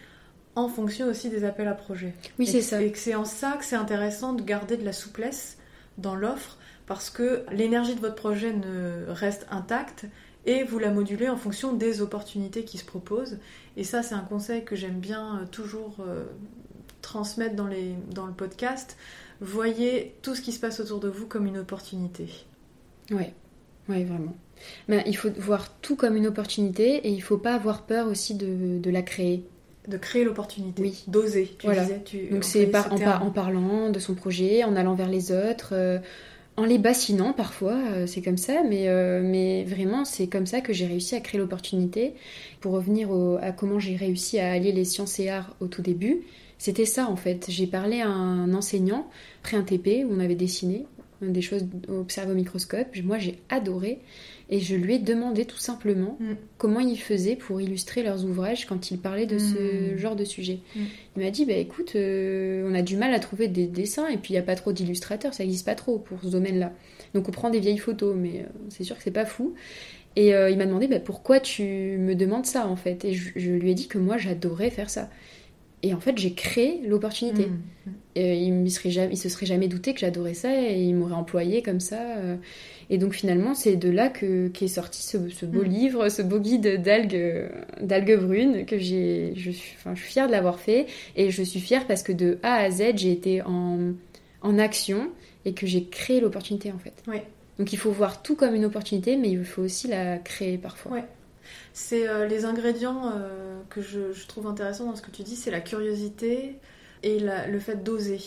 en 0.54 0.68
fonction 0.68 1.06
aussi 1.06 1.30
des 1.30 1.44
appels 1.44 1.68
à 1.68 1.74
projets. 1.74 2.14
Oui, 2.38 2.46
c'est 2.46 2.62
ça. 2.62 2.82
Et 2.82 2.90
que 2.90 2.98
c'est 2.98 3.14
en 3.14 3.24
ça 3.24 3.56
que 3.58 3.64
c'est 3.64 3.76
intéressant 3.76 4.32
de 4.32 4.42
garder 4.42 4.76
de 4.76 4.84
la 4.84 4.92
souplesse 4.92 5.58
dans 5.98 6.14
l'offre 6.14 6.58
parce 6.86 7.10
que 7.10 7.44
l'énergie 7.52 7.94
de 7.94 8.00
votre 8.00 8.16
projet 8.16 8.52
ne 8.52 9.04
reste 9.08 9.46
intacte 9.50 10.06
et 10.44 10.64
vous 10.64 10.78
la 10.78 10.90
modulez 10.90 11.28
en 11.28 11.36
fonction 11.36 11.72
des 11.72 12.00
opportunités 12.02 12.64
qui 12.64 12.78
se 12.78 12.84
proposent. 12.84 13.38
Et 13.76 13.84
ça, 13.84 14.02
c'est 14.02 14.14
un 14.14 14.24
conseil 14.24 14.64
que 14.64 14.74
j'aime 14.74 14.98
bien 14.98 15.40
euh, 15.40 15.46
toujours 15.46 15.98
euh, 16.00 16.24
transmettre 17.00 17.54
dans, 17.54 17.68
les, 17.68 17.94
dans 18.10 18.26
le 18.26 18.32
podcast. 18.32 18.96
Voyez 19.40 20.16
tout 20.22 20.34
ce 20.34 20.40
qui 20.40 20.52
se 20.52 20.60
passe 20.60 20.80
autour 20.80 21.00
de 21.00 21.08
vous 21.08 21.26
comme 21.26 21.46
une 21.46 21.58
opportunité. 21.58 22.28
Ouais, 23.10 23.32
ouais, 23.88 24.04
vraiment. 24.04 24.34
Ben, 24.88 25.02
il 25.06 25.16
faut 25.16 25.30
voir 25.38 25.72
tout 25.80 25.96
comme 25.96 26.16
une 26.16 26.26
opportunité 26.26 26.96
et 27.06 27.10
il 27.10 27.20
faut 27.22 27.38
pas 27.38 27.54
avoir 27.54 27.82
peur 27.82 28.06
aussi 28.08 28.34
de, 28.34 28.78
de 28.78 28.90
la 28.90 29.02
créer. 29.02 29.44
De 29.88 29.96
créer 29.96 30.24
l'opportunité, 30.24 30.82
Oui. 30.82 31.04
d'oser. 31.08 31.54
Tu 31.58 31.66
Voilà. 31.66 31.82
disais, 31.82 32.00
tu 32.04 32.26
Donc 32.30 32.44
c'est 32.44 32.66
employais 32.66 32.66
par- 32.70 32.84
ce 32.84 32.90
en, 32.90 32.96
terme. 32.96 33.10
par- 33.10 33.22
en 33.24 33.30
parlant 33.30 33.90
de 33.90 33.98
son 33.98 34.14
projet, 34.14 34.62
en 34.64 34.76
allant 34.76 34.94
vers 34.94 35.08
les 35.08 35.32
autres, 35.32 35.70
euh, 35.72 35.98
en 36.56 36.64
les 36.64 36.78
bassinant 36.78 37.32
parfois, 37.32 37.78
euh, 37.92 38.06
c'est 38.06 38.20
comme 38.22 38.36
ça, 38.36 38.62
mais, 38.68 38.88
euh, 38.88 39.22
mais 39.24 39.64
vraiment 39.64 40.04
c'est 40.04 40.26
comme 40.28 40.46
ça 40.46 40.60
que 40.60 40.72
j'ai 40.72 40.86
réussi 40.86 41.14
à 41.16 41.20
créer 41.20 41.40
l'opportunité. 41.40 42.12
Pour 42.60 42.72
revenir 42.72 43.10
au- 43.10 43.38
à 43.40 43.50
comment 43.52 43.78
j'ai 43.80 43.96
réussi 43.96 44.38
à 44.38 44.52
allier 44.52 44.70
les 44.70 44.84
sciences 44.84 45.18
et 45.18 45.30
arts 45.30 45.56
au 45.60 45.66
tout 45.66 45.82
début, 45.82 46.20
c'était 46.58 46.84
ça 46.84 47.08
en 47.08 47.16
fait. 47.16 47.46
J'ai 47.48 47.66
parlé 47.66 48.02
à 48.02 48.08
un 48.08 48.54
enseignant, 48.54 49.08
après 49.42 49.56
un 49.56 49.62
TP, 49.62 50.04
où 50.04 50.12
on 50.14 50.20
avait 50.20 50.36
dessiné 50.36 50.84
des 51.22 51.42
choses 51.42 51.64
observées 51.88 52.32
au 52.32 52.36
microscope. 52.36 52.86
Moi 53.02 53.18
j'ai 53.18 53.38
adoré 53.48 53.98
et 54.50 54.60
je 54.60 54.74
lui 54.76 54.94
ai 54.94 54.98
demandé 54.98 55.44
tout 55.44 55.58
simplement 55.58 56.16
Mm. 56.20 56.32
comment 56.58 56.80
ils 56.80 56.98
faisaient 56.98 57.36
pour 57.36 57.60
illustrer 57.60 58.02
leurs 58.02 58.24
ouvrages 58.24 58.66
quand 58.66 58.90
ils 58.90 58.98
parlaient 58.98 59.26
de 59.26 59.38
ce 59.38 59.94
Mm. 59.94 59.98
genre 59.98 60.16
de 60.16 60.24
sujet. 60.24 60.58
Mm. 60.76 60.80
Il 61.16 61.22
m'a 61.24 61.30
dit, 61.30 61.44
bah 61.46 61.54
écoute, 61.54 61.92
euh, 61.96 62.68
on 62.70 62.74
a 62.74 62.82
du 62.82 62.96
mal 62.96 63.12
à 63.14 63.18
trouver 63.18 63.48
des 63.48 63.66
dessins 63.66 64.08
et 64.08 64.16
puis 64.16 64.32
il 64.32 64.36
n'y 64.36 64.40
a 64.40 64.42
pas 64.42 64.54
trop 64.56 64.72
d'illustrateurs, 64.72 65.34
ça 65.34 65.42
n'existe 65.44 65.66
pas 65.66 65.74
trop 65.74 65.98
pour 65.98 66.18
ce 66.22 66.28
domaine-là. 66.28 66.72
Donc 67.14 67.28
on 67.28 67.32
prend 67.32 67.50
des 67.50 67.60
vieilles 67.60 67.78
photos, 67.78 68.14
mais 68.16 68.40
euh, 68.40 68.48
c'est 68.68 68.84
sûr 68.84 68.96
que 68.96 69.02
c'est 69.02 69.10
pas 69.10 69.26
fou. 69.26 69.54
Et 70.16 70.34
euh, 70.34 70.50
il 70.50 70.58
m'a 70.58 70.66
demandé, 70.66 70.88
bah, 70.88 71.00
pourquoi 71.00 71.40
tu 71.40 71.62
me 71.62 72.14
demandes 72.14 72.44
ça 72.46 72.66
en 72.66 72.76
fait? 72.76 73.04
Et 73.06 73.14
je, 73.14 73.30
je 73.36 73.50
lui 73.52 73.70
ai 73.70 73.74
dit 73.74 73.88
que 73.88 73.96
moi 73.98 74.18
j'adorais 74.18 74.68
faire 74.70 74.90
ça. 74.90 75.08
Et 75.82 75.94
en 75.94 76.00
fait, 76.00 76.16
j'ai 76.16 76.32
créé 76.32 76.80
l'opportunité. 76.86 77.46
Mm. 77.46 77.90
Euh, 78.18 78.34
il, 78.34 78.62
ne 78.62 78.68
serait 78.68 78.90
jamais, 78.90 79.14
il 79.14 79.16
se 79.16 79.28
serait 79.28 79.46
jamais 79.46 79.68
douté 79.68 79.94
que 79.94 80.00
j'adorais 80.00 80.34
ça 80.34 80.50
et 80.54 80.80
il 80.82 80.94
m'aurait 80.94 81.14
employé 81.14 81.62
comme 81.62 81.80
ça. 81.80 82.00
euh. 82.18 82.36
Et 82.90 82.98
donc 82.98 83.14
finalement, 83.14 83.54
c'est 83.54 83.74
de 83.76 83.88
là 83.88 84.08
que 84.10 84.48
qu'est 84.48 84.68
sorti 84.68 85.02
ce, 85.02 85.28
ce 85.30 85.46
beau 85.46 85.62
Mm. 85.62 85.68
livre, 85.68 86.08
ce 86.08 86.20
beau 86.22 86.38
guide 86.38 86.82
d'algues, 86.82 87.14
euh, 87.16 87.48
d'algues 87.80 88.16
brunes 88.18 88.64
que 88.66 88.78
j'ai. 88.78 89.32
Je 89.36 89.50
suis, 89.50 89.74
enfin, 89.78 89.94
je 89.94 90.02
suis 90.02 90.12
fière 90.12 90.26
de 90.26 90.32
l'avoir 90.32 90.60
fait 90.60 90.86
et 91.16 91.30
je 91.30 91.42
suis 91.42 91.60
fière 91.60 91.86
parce 91.86 92.02
que 92.02 92.12
de 92.12 92.38
A 92.42 92.54
à 92.56 92.70
Z, 92.70 92.82
j'ai 92.96 93.10
été 93.12 93.42
en, 93.42 93.92
en 94.42 94.58
action 94.58 95.08
et 95.44 95.54
que 95.54 95.66
j'ai 95.66 95.84
créé 95.84 96.20
l'opportunité 96.20 96.70
en 96.70 96.78
fait. 96.78 96.92
Ouais. 97.08 97.24
Donc 97.58 97.72
il 97.72 97.76
faut 97.78 97.90
voir 97.90 98.22
tout 98.22 98.36
comme 98.36 98.54
une 98.54 98.64
opportunité, 98.66 99.16
mais 99.16 99.30
il 99.30 99.44
faut 99.44 99.62
aussi 99.62 99.88
la 99.88 100.18
créer 100.18 100.58
parfois. 100.58 100.92
Ouais. 100.92 101.04
C'est 101.72 102.08
euh, 102.08 102.26
les 102.26 102.44
ingrédients 102.44 103.12
euh, 103.14 103.60
que 103.70 103.80
je, 103.82 104.12
je 104.12 104.26
trouve 104.26 104.46
intéressants 104.46 104.86
dans 104.86 104.96
ce 104.96 105.02
que 105.02 105.10
tu 105.10 105.22
dis, 105.22 105.36
c'est 105.36 105.50
la 105.50 105.60
curiosité 105.60 106.58
et 107.02 107.18
la- 107.18 107.46
le 107.46 107.58
fait 107.58 107.82
d'oser. 107.82 108.20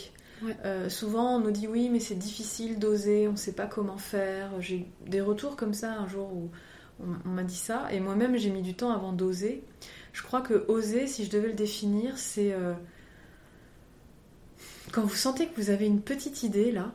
Ouais. 0.43 0.55
Euh, 0.65 0.89
souvent, 0.89 1.37
on 1.37 1.39
nous 1.39 1.51
dit 1.51 1.67
oui, 1.67 1.89
mais 1.89 1.99
c'est 1.99 2.15
difficile 2.15 2.77
d'oser, 2.79 3.27
on 3.27 3.31
ne 3.33 3.37
sait 3.37 3.53
pas 3.53 3.67
comment 3.67 3.97
faire. 3.97 4.49
J'ai 4.59 4.85
des 5.07 5.21
retours 5.21 5.55
comme 5.55 5.73
ça 5.73 5.93
un 5.93 6.07
jour 6.07 6.31
où 6.33 6.49
on, 7.01 7.05
on 7.25 7.29
m'a 7.29 7.43
dit 7.43 7.55
ça, 7.55 7.87
et 7.91 7.99
moi-même 7.99 8.35
j'ai 8.37 8.49
mis 8.49 8.61
du 8.61 8.73
temps 8.73 8.91
avant 8.91 9.13
d'oser. 9.13 9.63
Je 10.13 10.23
crois 10.23 10.41
que 10.41 10.65
oser, 10.69 11.07
si 11.07 11.25
je 11.25 11.29
devais 11.31 11.47
le 11.49 11.53
définir, 11.53 12.17
c'est 12.17 12.53
quand 14.91 15.01
vous 15.03 15.15
sentez 15.15 15.47
que 15.47 15.55
vous 15.61 15.69
avez 15.69 15.85
une 15.87 16.01
petite 16.01 16.43
idée 16.43 16.71
là, 16.71 16.91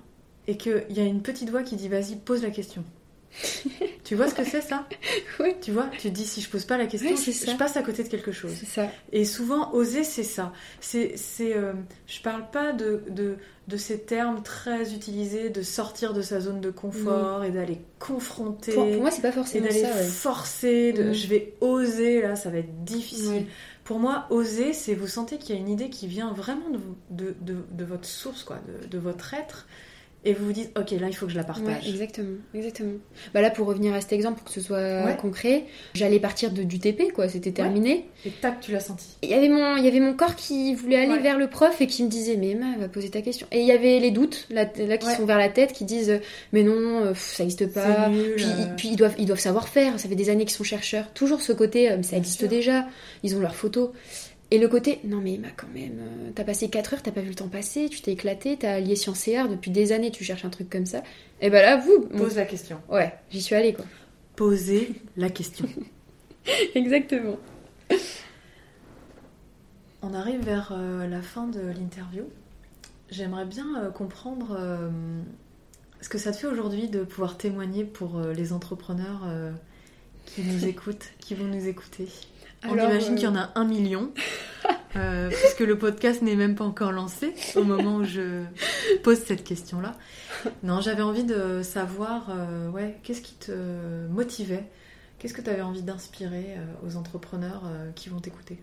et 0.47 0.57
qu'il 0.57 0.85
y 0.91 1.01
a 1.01 1.05
une 1.05 1.23
petite 1.23 1.51
voix 1.51 1.63
qui 1.63 1.77
dit 1.77 1.89
vas-y, 1.89 2.17
pose 2.17 2.43
la 2.43 2.51
question. 2.51 2.85
tu 4.05 4.15
vois 4.15 4.29
ce 4.29 4.35
que 4.35 4.45
c'est 4.45 4.61
ça? 4.61 4.87
Ouais. 5.39 5.57
Tu 5.63 5.73
vois, 5.73 5.89
tu 5.99 6.09
te 6.11 6.15
dis 6.15 6.27
si 6.27 6.43
je 6.43 6.51
pose 6.51 6.67
pas 6.67 6.77
la 6.77 6.85
question, 6.87 7.17
je, 7.17 7.57
passe 7.57 7.77
à 7.79 7.83
côté 7.83 8.03
de 8.03 8.09
quelque 8.09 8.31
chose. 8.33 8.53
C'est 8.59 8.67
ça. 8.67 8.91
Et 9.11 9.25
souvent, 9.25 9.73
oser, 9.73 10.05
c'est 10.05 10.23
ça. 10.25 10.53
C'est, 10.81 11.17
c'est, 11.17 11.57
euh, 11.57 11.73
je 12.07 12.21
parle 12.21 12.51
pas 12.51 12.73
de, 12.75 13.03
de, 13.09 13.37
de 13.69 13.77
ces 13.79 14.01
termes 14.01 14.43
très 14.43 14.93
utilisés 14.93 15.49
de 15.49 15.63
sortir 15.63 16.13
de 16.13 16.21
sa 16.21 16.41
zone 16.41 16.61
de 16.61 16.71
confort 16.71 17.43
et 17.45 17.51
d'aller 17.53 17.81
confronter 17.99 18.73
Pour, 18.75 18.91
pour 18.91 19.01
moi, 19.01 19.11
c'est 19.11 19.23
pas 19.23 19.29
et 19.29 19.33
forcément 19.33 19.67
d'aller 19.67 19.81
ça. 19.81 19.95
ouais. 19.95 20.05
forcer. 20.05 20.93
De, 20.93 21.05
Mm. 21.05 21.15
Je 21.15 21.27
vais 21.29 21.55
oser, 21.61 22.23
là, 22.23 22.37
ça 22.37 22.51
va 22.51 22.59
être 22.59 22.85
difficile. 22.85 23.47
Pour 23.85 23.99
moi, 23.99 24.27
oser, 24.31 24.73
c'est 24.73 24.95
vous 24.95 25.07
sentez 25.07 25.39
qu'il 25.39 25.55
y 25.55 25.59
a 25.59 25.61
une 25.61 25.69
idée 25.69 25.89
qui 25.91 26.07
vient 26.07 26.33
vraiment 26.33 26.69
de, 27.11 27.35
de, 27.41 27.57
de, 27.71 27.85
votre 27.85 28.07
source, 28.07 28.45
quoi, 28.45 28.59
de 28.91 28.99
votre 28.99 29.35
être. 29.35 29.67
Et 30.23 30.35
vous 30.35 30.45
vous 30.45 30.53
dites, 30.53 30.71
ok, 30.79 30.91
là, 31.01 31.07
il 31.09 31.15
faut 31.17 31.25
que 31.25 31.33
je 31.33 31.37
la 31.37 31.43
Ouais, 31.43 31.47
partage. 31.47 31.89
exactement, 31.89 32.37
exactement. 32.53 32.93
Bah 33.33 33.41
là, 33.41 33.49
pour 33.49 33.67
revenir 33.67 33.95
à 33.95 34.03
cet 34.03 34.13
exemple, 34.13 34.37
pour 34.41 34.45
que 34.49 34.53
ce 34.53 34.61
soit 34.61 34.77
Ouais. 35.07 35.17
concret, 35.19 35.65
j'allais 35.95 36.19
partir 36.21 36.51
de, 36.51 36.63
du 36.63 36.79
TP, 36.79 37.11
quoi, 37.15 37.27
c'était 37.31 37.53
terminé. 37.53 38.05
Et 38.27 38.31
tac, 38.31 38.61
tu 38.61 38.71
l'as 38.71 38.81
senti. 38.81 39.17
Il 39.23 39.31
y 39.31 39.35
avait 39.35 39.49
mon, 39.49 39.79
il 39.79 39.85
y 39.85 39.89
avait 39.89 40.01
mon 40.01 40.13
corps 40.13 40.37
qui 40.37 40.75
voulait 40.75 40.97
aller 40.99 41.19
vers 41.23 41.39
le 41.39 41.49
prof 41.49 41.81
et 41.81 41.87
qui 41.87 42.05
me 42.05 42.09
disait, 42.11 42.37
mais 42.37 42.51
Emma, 42.51 42.67
va 42.79 42.89
poser 42.89 43.09
ta 43.09 43.23
question. 43.23 43.47
Et 43.51 43.61
il 43.61 43.67
y 43.67 43.73
avait 43.73 43.99
les 43.99 44.11
doutes, 44.11 44.47
là, 44.51 44.67
là 44.77 44.99
qui 44.99 45.09
sont 45.09 45.25
vers 45.25 45.39
la 45.39 45.49
tête, 45.49 45.73
qui 45.73 45.87
disent, 45.87 46.21
mais 46.53 46.65
non, 46.65 46.75
euh, 47.07 47.15
ça 47.15 47.43
n'existe 47.43 47.73
pas. 47.73 48.05
C'est 48.05 48.11
nul, 48.11 48.35
Puis, 48.37 48.45
euh. 48.45 48.65
puis 48.77 48.89
ils 48.89 48.97
doivent, 48.97 49.15
ils 49.19 49.25
doivent 49.27 49.41
savoir 49.41 49.69
faire. 49.69 49.99
Ça 49.99 50.07
fait 50.07 50.17
des 50.17 50.29
années 50.29 50.45
qu'ils 50.45 50.57
sont 50.57 50.65
chercheurs. 50.65 51.11
Toujours 51.15 51.41
ce 51.41 51.53
côté, 51.55 51.91
euh, 51.91 52.03
ça 52.03 52.11
Bien 52.11 52.19
existe 52.19 52.41
sûr. 52.41 52.49
déjà. 52.49 52.87
Ils 53.23 53.37
ont 53.37 53.41
leurs 53.41 53.55
photos. 53.55 53.89
Et 54.53 54.59
le 54.59 54.67
côté, 54.69 55.01
non 55.05 55.21
mais 55.21 55.35
Emma, 55.35 55.49
quand 55.57 55.69
même, 55.73 55.99
euh, 56.01 56.31
t'as 56.35 56.43
passé 56.45 56.69
4 56.69 56.95
heures, 56.95 57.03
t'as 57.03 57.13
pas 57.13 57.21
vu 57.21 57.29
le 57.29 57.35
temps 57.37 57.49
passer, 57.49 57.89
tu 57.89 58.01
t'es 58.01 58.13
éclaté, 58.13 58.57
t'as 58.57 58.75
allié 58.75 58.97
sciences 58.97 59.29
et 59.29 59.37
arts 59.37 59.49
depuis 59.49 59.71
des 59.71 59.93
années, 59.93 60.11
tu 60.11 60.25
cherches 60.25 60.45
un 60.45 60.51
truc 60.51 60.69
comme 60.69 60.87
ça. 60.87 61.03
Et 61.41 61.51
ben 61.51 61.63
là, 61.63 61.77
vous, 61.77 62.01
Pose 62.01 62.37
la 62.37 62.45
question. 62.45 62.81
ouais, 62.89 63.15
j'y 63.31 63.41
suis 63.43 63.55
allée 63.55 63.75
quoi. 63.75 63.85
Posez 64.35 64.93
la 65.17 65.31
question. 65.31 65.67
Exactement. 66.75 67.37
On 70.03 70.15
arrive 70.15 70.41
vers 70.43 70.73
euh, 70.73 71.07
la 71.07 71.21
fin 71.23 71.47
de 71.47 71.61
l'interview. 71.61 72.25
J'aimerais 73.11 73.45
bien 73.45 73.67
euh, 73.83 73.91
comprendre 73.91 74.57
euh, 74.59 74.89
ce 76.01 76.09
que 76.09 76.19
ça 76.19 76.33
te 76.33 76.39
fait 76.39 76.47
aujourd'hui 76.47 76.89
de 76.89 77.05
pouvoir 77.05 77.37
témoigner 77.37 77.85
pour 77.85 78.19
euh, 78.19 78.33
les 78.33 78.53
entrepreneurs 78.53 79.23
euh, 79.27 79.53
qui 80.27 80.43
nous 80.43 80.65
écoutent, 80.67 81.11
qui 81.19 81.35
vont 81.35 81.45
nous 81.45 81.69
écouter. 81.69 82.09
On 82.65 82.73
Alors, 82.73 82.91
imagine 82.91 83.13
euh, 83.13 83.17
qu'il 83.17 83.25
y 83.25 83.29
en 83.29 83.37
a 83.37 83.51
un 83.55 83.65
million. 83.65 84.11
euh, 84.97 85.31
puisque 85.31 85.61
le 85.61 85.79
podcast 85.79 86.23
n'est 86.23 86.37
même 86.37 86.55
pas 86.55 86.65
encore 86.65 86.93
lancé 86.93 87.35
au 87.57 87.65
moment 87.65 87.97
où 87.97 88.05
je 88.05 88.45
pose 89.03 89.19
cette 89.19 89.45
question-là. 89.45 89.97
Non, 90.63 90.81
j'avais 90.81 91.03
envie 91.03 91.25
de 91.25 91.63
savoir, 91.63 92.31
euh, 92.31 92.69
ouais, 92.71 92.99
qu'est-ce 93.03 93.23
qui 93.23 93.35
te 93.35 93.53
motivait? 94.09 94.65
Qu'est-ce 95.19 95.35
que 95.35 95.43
tu 95.43 95.51
avais 95.51 95.63
envie 95.63 95.83
d'inspirer 95.83 96.57
euh, 96.57 96.87
aux 96.87 96.97
entrepreneurs 96.97 97.63
euh, 97.67 97.91
qui 97.95 98.09
vont 98.09 98.21
t'écouter? 98.21 98.59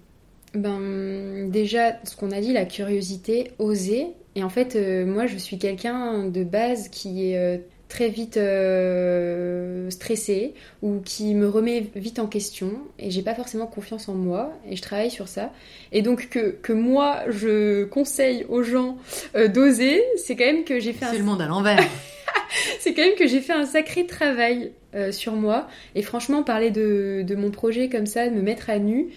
Ben 0.54 1.50
déjà, 1.52 2.04
ce 2.04 2.16
qu'on 2.16 2.32
a 2.32 2.42
dit, 2.42 2.54
la 2.54 2.66
curiosité, 2.66 3.52
oser. 3.60 4.08
Et 4.36 4.44
en 4.44 4.50
fait, 4.50 4.76
euh, 4.76 5.06
moi, 5.06 5.28
je 5.28 5.38
suis 5.38 5.58
quelqu'un 5.58 6.26
de 6.26 6.44
base 6.44 6.90
qui 6.90 7.32
est 7.32 7.38
euh, 7.38 7.58
très 7.90 8.10
vite 8.10 8.38
euh, 8.38 9.90
stressé 9.90 10.54
ou 10.82 11.00
qui 11.04 11.34
me 11.36 11.48
remet 11.48 11.86
vite 11.96 12.20
en 12.20 12.28
question. 12.28 12.72
Et 13.00 13.12
j'ai 13.12 13.22
pas 13.22 13.34
forcément 13.36 13.68
confiance 13.68 14.10
en 14.10 14.14
moi. 14.14 14.52
Et 14.70 14.76
je 14.76 14.82
travaille 14.82 15.12
sur 15.12 15.28
ça. 15.28 15.52
Et 15.92 16.02
donc 16.02 16.30
que, 16.30 16.52
que 16.62 16.74
moi, 16.74 17.20
je 17.30 17.86
conseille 17.86 18.46
aux 18.50 18.64
gens 18.64 18.98
euh, 19.36 19.48
d'oser, 19.48 20.04
c'est 20.18 20.36
quand 20.36 20.46
même 20.46 20.64
que 20.64 20.80
j'ai 20.80 20.94
fait 20.94 21.06
un 21.06 21.12
C'est 21.12 21.18
le 21.18 21.24
monde 21.24 21.42
à 21.42 21.48
l'envers. 21.48 21.84
c'est 22.80 22.94
quand 22.94 23.04
même 23.04 23.16
que 23.16 23.28
j'ai 23.28 23.40
fait 23.42 23.54
un 23.54 23.66
sacré 23.66 24.06
travail 24.06 24.72
euh, 24.96 25.12
sur 25.12 25.34
moi. 25.34 25.68
Et 25.96 26.02
franchement, 26.02 26.44
parler 26.44 26.72
de, 26.72 27.24
de 27.26 27.36
mon 27.36 27.52
projet 27.52 27.90
comme 27.90 28.06
ça, 28.06 28.28
de 28.30 28.34
me 28.36 28.42
mettre 28.42 28.70
à 28.70 28.80
nu, 28.80 29.08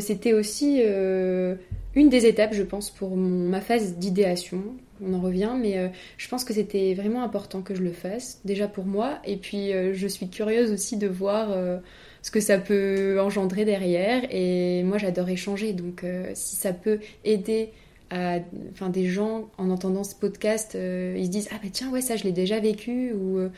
c'était 0.00 0.34
aussi 0.34 0.82
une 0.82 2.08
des 2.10 2.26
étapes, 2.26 2.52
je 2.52 2.62
pense, 2.62 2.90
pour 2.90 3.16
mon- 3.16 3.48
ma 3.48 3.62
phase 3.62 3.94
d'idéation. 3.94 4.62
On 5.04 5.14
en 5.14 5.20
revient, 5.20 5.52
mais 5.58 5.78
euh, 5.78 5.88
je 6.16 6.28
pense 6.28 6.44
que 6.44 6.52
c'était 6.52 6.94
vraiment 6.94 7.22
important 7.22 7.62
que 7.62 7.74
je 7.74 7.82
le 7.82 7.92
fasse, 7.92 8.40
déjà 8.44 8.68
pour 8.68 8.84
moi. 8.84 9.18
Et 9.24 9.36
puis, 9.36 9.72
euh, 9.72 9.94
je 9.94 10.06
suis 10.06 10.28
curieuse 10.28 10.72
aussi 10.72 10.96
de 10.96 11.06
voir 11.06 11.50
euh, 11.52 11.78
ce 12.22 12.30
que 12.30 12.40
ça 12.40 12.58
peut 12.58 13.20
engendrer 13.20 13.64
derrière. 13.64 14.22
Et 14.30 14.82
moi, 14.82 14.98
j'adore 14.98 15.28
échanger. 15.28 15.72
Donc, 15.72 16.04
si 16.34 16.56
ça 16.56 16.72
peut 16.72 17.00
aider 17.24 17.70
à, 18.10 18.38
enfin, 18.72 18.88
des 18.88 19.06
gens 19.06 19.50
en 19.58 19.70
entendant 19.70 20.04
ce 20.04 20.14
podcast, 20.14 20.74
ils 20.74 21.26
se 21.26 21.30
disent 21.30 21.48
ah 21.52 21.56
bah 21.62 21.68
tiens 21.70 21.90
ouais 21.90 22.00
ça 22.00 22.16
je 22.16 22.24
l'ai 22.24 22.32
déjà 22.32 22.58
vécu 22.58 23.12
ou 23.12 23.38
oh 23.38 23.48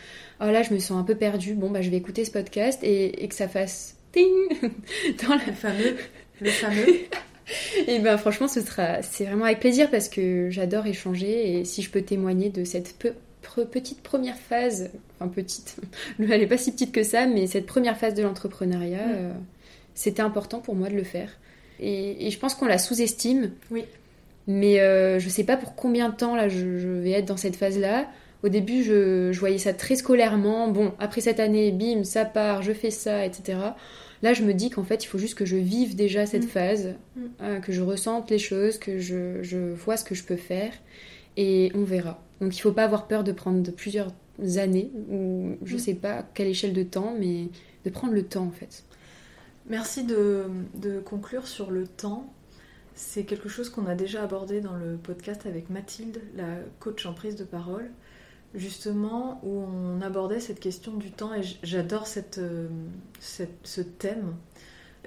là 0.40 0.64
je 0.64 0.74
me 0.74 0.80
sens 0.80 0.98
un 0.98 1.04
peu 1.04 1.14
perdue. 1.14 1.54
Bon 1.54 1.70
bah 1.70 1.82
je 1.82 1.90
vais 1.90 1.96
écouter 1.96 2.24
ce 2.24 2.32
podcast 2.32 2.82
et, 2.82 3.22
et 3.22 3.28
que 3.28 3.34
ça 3.36 3.46
fasse 3.46 3.96
ting 4.10 4.26
dans 5.22 5.36
la 5.36 5.46
Le 5.46 5.52
fameux, 5.52 5.96
le 6.40 6.50
fameux. 6.50 7.00
et 7.86 7.98
ben 7.98 8.16
franchement, 8.16 8.48
ce 8.48 8.60
sera, 8.60 9.02
c'est 9.02 9.24
vraiment 9.24 9.44
avec 9.44 9.60
plaisir 9.60 9.90
parce 9.90 10.08
que 10.08 10.48
j'adore 10.50 10.86
échanger 10.86 11.58
et 11.60 11.64
si 11.64 11.82
je 11.82 11.90
peux 11.90 12.02
témoigner 12.02 12.50
de 12.50 12.64
cette 12.64 12.94
pre- 13.00 13.66
petite 13.66 14.02
première 14.02 14.36
phase, 14.36 14.90
enfin 15.18 15.28
petite, 15.28 15.76
elle 16.18 16.42
est 16.42 16.46
pas 16.46 16.58
si 16.58 16.72
petite 16.72 16.92
que 16.92 17.02
ça, 17.02 17.26
mais 17.26 17.46
cette 17.46 17.66
première 17.66 17.96
phase 17.96 18.14
de 18.14 18.22
l'entrepreneuriat, 18.22 19.08
euh, 19.08 19.32
c'était 19.94 20.22
important 20.22 20.60
pour 20.60 20.74
moi 20.74 20.88
de 20.88 20.94
le 20.94 21.04
faire. 21.04 21.30
Et, 21.80 22.26
et 22.26 22.30
je 22.30 22.38
pense 22.38 22.54
qu'on 22.54 22.66
la 22.66 22.78
sous-estime. 22.78 23.52
Oui. 23.70 23.84
Mais 24.46 24.80
euh, 24.80 25.18
je 25.18 25.28
sais 25.28 25.44
pas 25.44 25.56
pour 25.56 25.74
combien 25.74 26.08
de 26.08 26.14
temps 26.16 26.34
là 26.34 26.48
je, 26.48 26.78
je 26.78 26.88
vais 26.88 27.12
être 27.12 27.26
dans 27.26 27.36
cette 27.36 27.56
phase-là. 27.56 28.08
Au 28.42 28.48
début, 28.48 28.82
je, 28.82 29.32
je 29.32 29.38
voyais 29.40 29.58
ça 29.58 29.74
très 29.74 29.96
scolairement. 29.96 30.68
Bon, 30.68 30.92
après 30.98 31.20
cette 31.20 31.40
année, 31.40 31.72
bim, 31.72 32.04
ça 32.04 32.24
part, 32.24 32.62
je 32.62 32.72
fais 32.72 32.90
ça, 32.90 33.24
etc. 33.26 33.58
Là, 34.22 34.34
je 34.34 34.42
me 34.42 34.52
dis 34.52 34.68
qu'en 34.70 34.84
fait, 34.84 35.02
il 35.04 35.06
faut 35.06 35.18
juste 35.18 35.34
que 35.34 35.44
je 35.46 35.56
vive 35.56 35.96
déjà 35.96 36.26
cette 36.26 36.44
Mm. 36.44 36.48
phase, 36.48 36.94
Mm. 37.16 37.20
euh, 37.40 37.60
que 37.60 37.72
je 37.72 37.80
ressente 37.82 38.30
les 38.30 38.38
choses, 38.38 38.78
que 38.78 38.98
je, 38.98 39.42
je 39.42 39.58
vois 39.72 39.96
ce 39.96 40.04
que 40.04 40.14
je 40.14 40.24
peux 40.24 40.36
faire, 40.36 40.72
et 41.36 41.72
on 41.74 41.84
verra. 41.84 42.22
Donc, 42.40 42.56
il 42.56 42.60
faut 42.60 42.72
pas 42.72 42.84
avoir 42.84 43.06
peur 43.06 43.24
de 43.24 43.32
prendre 43.32 43.62
de 43.62 43.70
plusieurs 43.70 44.12
années, 44.56 44.90
ou 45.10 45.56
je 45.64 45.76
Mm. 45.76 45.78
sais 45.78 45.94
pas 45.94 46.12
à 46.18 46.22
quelle 46.22 46.48
échelle 46.48 46.72
de 46.74 46.82
temps, 46.82 47.14
mais 47.18 47.48
de 47.84 47.90
prendre 47.90 48.12
le 48.14 48.22
temps 48.24 48.44
en 48.44 48.50
fait. 48.50 48.84
Merci 49.68 50.04
de, 50.04 50.44
de 50.74 51.00
conclure 51.00 51.46
sur 51.46 51.70
le 51.70 51.86
temps. 51.86 52.32
C'est 52.94 53.24
quelque 53.24 53.48
chose 53.48 53.70
qu'on 53.70 53.86
a 53.86 53.94
déjà 53.94 54.22
abordé 54.22 54.60
dans 54.60 54.74
le 54.76 54.96
podcast 54.96 55.46
avec 55.46 55.70
Mathilde, 55.70 56.20
la 56.36 56.44
coach 56.80 57.06
en 57.06 57.14
prise 57.14 57.36
de 57.36 57.44
parole, 57.44 57.90
justement 58.54 59.40
où 59.44 59.60
on 59.62 60.00
abordait 60.02 60.40
cette 60.40 60.60
question 60.60 60.94
du 60.96 61.10
temps 61.10 61.32
et 61.34 61.42
j'adore 61.62 62.06
cette, 62.06 62.38
euh, 62.38 62.68
cette- 63.20 63.58
ce 63.64 63.80
thème 63.80 64.34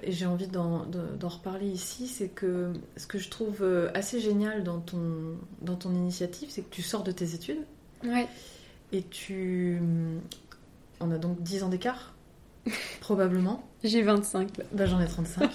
et 0.02 0.12
j'ai 0.12 0.26
envie 0.26 0.46
d'en 0.48 0.84
de- 0.86 1.14
d'en 1.18 1.28
reparler 1.28 1.66
ici. 1.68 2.08
C'est 2.08 2.28
que 2.28 2.72
ce 2.96 3.06
que 3.06 3.18
je 3.18 3.28
trouve 3.30 3.58
euh, 3.62 3.90
assez 3.94 4.20
génial 4.20 4.64
dans 4.64 4.80
ton, 4.80 5.36
dans 5.62 5.76
ton 5.76 5.92
initiative, 5.94 6.48
c'est 6.50 6.62
que 6.62 6.74
tu 6.74 6.82
sors 6.82 7.02
de 7.04 7.12
tes 7.12 7.34
études 7.34 7.62
Ouais. 8.04 8.26
et 8.92 9.02
tu... 9.02 9.78
On 11.00 11.10
a 11.10 11.18
donc 11.18 11.42
10 11.42 11.62
ans 11.64 11.68
d'écart, 11.68 12.14
probablement. 13.00 13.64
J'ai 13.82 14.02
25 14.02 14.56
là. 14.58 14.64
Bah, 14.72 14.86
j'en 14.86 15.00
ai 15.00 15.06
35. 15.06 15.50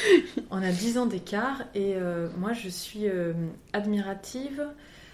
On 0.50 0.62
a 0.62 0.70
10 0.72 0.96
ans 0.98 1.06
d'écart 1.06 1.62
et 1.74 1.94
euh, 1.96 2.28
moi 2.38 2.52
je 2.54 2.68
suis 2.68 3.08
euh, 3.08 3.32
admirative 3.72 4.66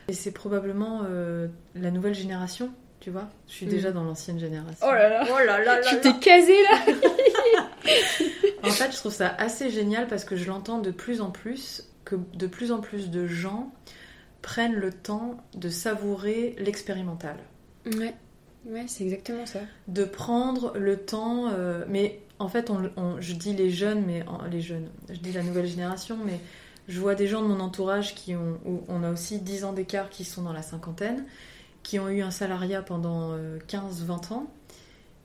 et 0.09 0.13
c'est 0.13 0.31
probablement 0.33 1.03
euh, 1.09 1.49
la 1.75 1.91
nouvelle 1.91 2.15
génération, 2.15 2.71
tu 3.01 3.11
vois. 3.11 3.29
Je 3.49 3.53
suis 3.55 3.67
Mm. 3.67 3.71
déjà 3.71 3.91
dans 3.93 4.05
l'ancienne 4.05 4.39
génération. 4.39 4.87
Oh 4.89 4.93
là 4.93 5.09
là. 5.09 5.25
Oh 5.31 5.39
là 5.39 5.59
là 5.65 5.81
là 5.81 5.87
Tu 5.89 6.01
t'es 6.01 6.15
casé 6.19 6.55
là 6.71 6.93
En 8.65 8.71
fait, 8.71 8.93
je 8.93 8.97
trouve 8.97 9.13
ça 9.13 9.29
assez 9.39 9.71
génial 9.71 10.07
parce 10.07 10.25
que 10.25 10.37
je 10.37 10.47
l'entends 10.49 10.79
de 10.79 10.91
plus 10.91 11.21
en 11.21 11.31
plus 11.31 11.85
que 12.05 12.17
de 12.35 12.47
plus 12.47 12.71
en 12.73 12.81
plus 12.81 13.11
de 13.11 13.27
gens 13.27 13.73
prennent 14.41 14.75
le 14.75 14.93
temps 14.93 15.37
de 15.55 15.69
savourer 15.69 16.55
l'expérimental. 16.59 17.37
Ouais. 17.87 18.15
Ouais, 18.65 18.85
c'est 18.87 19.03
exactement 19.05 19.45
ça. 19.47 19.59
de 19.89 20.05
prendre 20.05 20.73
le 20.79 20.97
temps, 20.97 21.49
euh, 21.53 21.85
mais 21.89 22.21
en 22.39 22.49
fait, 22.49 22.71
on, 22.71 22.91
on- 22.97 23.21
je 23.21 23.33
dis 23.35 23.55
les 23.55 23.71
jeunes, 23.71 24.05
mais 24.07 24.23
en- 24.29 24.45
les 24.47 24.61
jeunes, 24.61 24.89
je 25.11 25.19
dis 25.19 25.33
la 25.33 25.43
nouvelle 25.43 25.67
génération, 25.67 26.17
mais 26.25 26.39
je 26.89 27.01
vois 27.01 27.15
des 27.15 27.27
gens 27.27 27.43
de 27.43 27.47
mon 27.47 27.61
entourage 27.61 28.15
qui 28.15 28.35
ont, 28.35 28.59
où 28.65 28.83
on 28.89 29.03
a 29.03 29.11
aussi 29.11 29.39
10 29.39 29.65
ans 29.65 29.73
d'écart 29.73 30.11
qui 30.11 30.25
sont 30.25 30.43
dans 30.43 30.53
la 30.53 30.63
cinquantaine, 30.63 31.25
qui 31.83 31.99
ont 31.99 32.09
eu 32.09 32.23
un 32.23 32.31
salariat 32.31 32.83
pendant 32.83 33.37
15-20 33.69 34.33
ans 34.33 34.47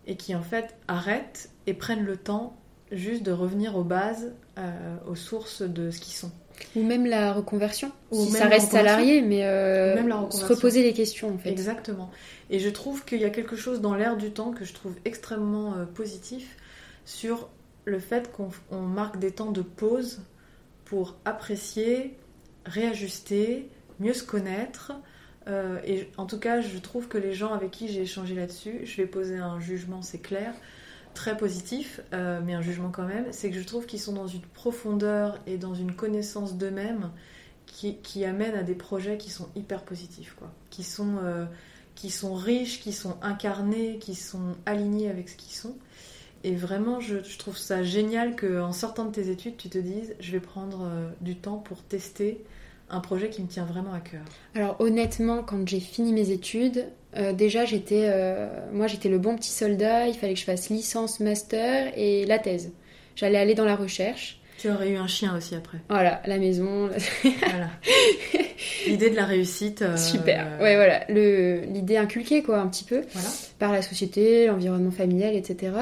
et 0.08 0.16
qui 0.16 0.34
en 0.34 0.42
fait 0.42 0.76
arrêtent 0.88 1.50
et 1.68 1.74
prennent 1.74 2.06
le 2.06 2.18
temps 2.18 2.56
juste 2.92 3.24
de 3.24 3.32
revenir 3.32 3.76
aux 3.76 3.84
bases, 3.84 4.34
euh, 4.58 4.96
aux 5.08 5.16
sources 5.16 5.62
de 5.62 5.92
ce 5.92 6.00
qu'ils 6.00 6.14
sont. 6.14 6.32
Ou 6.76 6.84
même 6.84 7.06
la 7.06 7.34
reconversion. 7.34 7.92
Ou 8.12 8.26
si 8.26 8.32
même 8.32 8.42
ça 8.42 8.48
reste 8.48 8.72
salarié, 8.72 9.22
mais 9.22 9.46
euh, 9.46 9.94
Ou 9.94 9.96
même 9.98 10.08
la 10.08 10.32
se 10.32 10.46
reposer 10.46 10.82
les 10.82 10.94
questions 10.94 11.34
en 11.34 11.38
fait. 11.38 11.50
Exactement. 11.50 12.10
Et 12.50 12.60
je 12.60 12.70
trouve 12.70 13.06
qu'il 13.06 13.20
y 13.20 13.26
a 13.26 13.30
quelque 13.30 13.56
chose 13.56 13.82
dans 13.82 13.94
l'air 13.94 14.18
du 14.18 14.32
temps 14.32 14.52
que 14.52 14.66
je 14.66 14.74
trouve 14.74 14.96
extrêmement 15.06 15.74
euh, 15.74 15.86
positif 15.86 16.56
sur 17.06 17.50
le 17.86 18.00
fait 18.00 18.32
qu'on 18.32 18.50
on 18.72 18.82
marque 18.82 19.20
des 19.20 19.32
temps 19.32 19.52
de 19.52 19.62
pause 19.62 20.22
pour 20.88 21.18
apprécier, 21.26 22.16
réajuster, 22.66 23.70
mieux 24.00 24.14
se 24.14 24.24
connaître. 24.24 24.94
Euh, 25.48 25.80
et 25.86 26.10
en 26.18 26.26
tout 26.26 26.40
cas, 26.40 26.62
je 26.62 26.78
trouve 26.78 27.10
que 27.10 27.18
les 27.18 27.34
gens 27.34 27.54
avec 27.54 27.72
qui 27.72 27.90
j'ai 27.90 28.02
échangé 28.02 28.36
là-dessus, 28.36 28.86
je 28.86 28.96
vais 28.98 29.06
poser 29.06 29.38
un 29.38 29.60
jugement, 29.60 30.02
c'est 30.02 30.20
clair, 30.20 30.54
très 31.14 31.36
positif, 31.36 32.00
euh, 32.14 32.40
mais 32.44 32.54
un 32.54 32.62
jugement 32.62 32.90
quand 32.90 33.06
même, 33.06 33.26
c'est 33.32 33.52
que 33.52 33.60
je 33.60 33.66
trouve 33.66 33.86
qu'ils 33.86 34.00
sont 34.00 34.14
dans 34.14 34.28
une 34.28 34.42
profondeur 34.42 35.38
et 35.46 35.58
dans 35.58 35.76
une 35.76 35.94
connaissance 35.94 36.58
d'eux-mêmes 36.58 37.12
qui, 37.66 37.98
qui 37.98 38.24
amène 38.24 38.56
à 38.56 38.64
des 38.64 38.76
projets 38.76 39.18
qui 39.18 39.30
sont 39.30 39.50
hyper 39.56 39.84
positifs, 39.84 40.36
quoi. 40.40 40.54
Euh, 41.00 41.46
qui 41.96 42.12
sont 42.12 42.34
riches, 42.34 42.80
qui 42.80 42.94
sont 42.94 43.18
incarnés, 43.22 43.98
qui 44.00 44.16
sont 44.16 44.56
alignés 44.66 45.10
avec 45.10 45.28
ce 45.28 45.36
qu'ils 45.36 45.56
sont. 45.56 45.76
Et 46.44 46.56
vraiment, 46.56 47.00
je, 47.00 47.18
je 47.24 47.38
trouve 47.38 47.58
ça 47.58 47.84
génial 47.84 48.36
qu'en 48.36 48.72
sortant 48.74 49.06
de 49.06 49.12
tes 49.12 49.30
études, 49.30 49.58
tu 49.58 49.70
te 49.70 49.78
dises, 49.78 50.16
je 50.20 50.32
vais 50.32 50.40
prendre 50.40 50.84
euh, 50.86 51.10
du 51.22 51.36
temps 51.36 51.58
pour 51.58 51.82
tester 51.84 52.44
un 52.90 53.00
projet 53.02 53.30
qui 53.30 53.42
me 53.42 53.48
tient 53.48 53.66
vraiment 53.66 53.92
à 53.94 54.00
cœur. 54.00 54.22
Alors 54.56 54.78
honnêtement, 54.80 55.44
quand 55.44 55.68
j'ai 55.68 55.80
fini 55.82 56.14
mes 56.14 56.32
études, 56.32 56.86
euh, 57.18 57.34
déjà 57.34 57.66
j'étais, 57.66 58.06
euh, 58.08 58.48
moi 58.72 58.88
j'étais 58.88 59.10
le 59.10 59.18
bon 59.18 59.36
petit 59.36 59.50
soldat. 59.52 60.08
Il 60.08 60.14
fallait 60.14 60.34
que 60.36 60.40
je 60.40 60.46
fasse 60.46 60.70
licence, 60.70 61.20
master 61.20 61.92
et 61.98 62.26
la 62.26 62.40
thèse. 62.40 62.72
J'allais 63.16 63.38
aller 63.40 63.56
dans 63.56 63.66
la 63.66 63.76
recherche. 63.76 64.40
Tu 64.58 64.70
aurais 64.72 64.90
eu 64.92 64.96
un 64.98 65.08
chien 65.08 65.36
aussi 65.36 65.54
après. 65.54 65.80
Voilà, 65.90 66.22
la 66.26 66.38
maison, 66.38 66.90
Voilà. 67.42 67.70
L'idée 68.88 69.10
de 69.10 69.16
la 69.16 69.26
réussite. 69.26 69.82
euh, 69.82 69.98
super. 69.98 70.48
Ouais, 70.62 70.76
voilà, 70.76 71.04
le- 71.10 71.62
l'idée 71.72 71.98
inculquée 71.98 72.42
quoi, 72.42 72.60
un 72.60 72.68
petit 72.68 72.84
peu 72.86 73.02
Voilà. 73.12 73.30
par 73.60 73.72
la 73.74 73.82
société, 73.82 74.48
l'environnement 74.48 74.92
familial, 74.92 75.36
etc. 75.36 75.74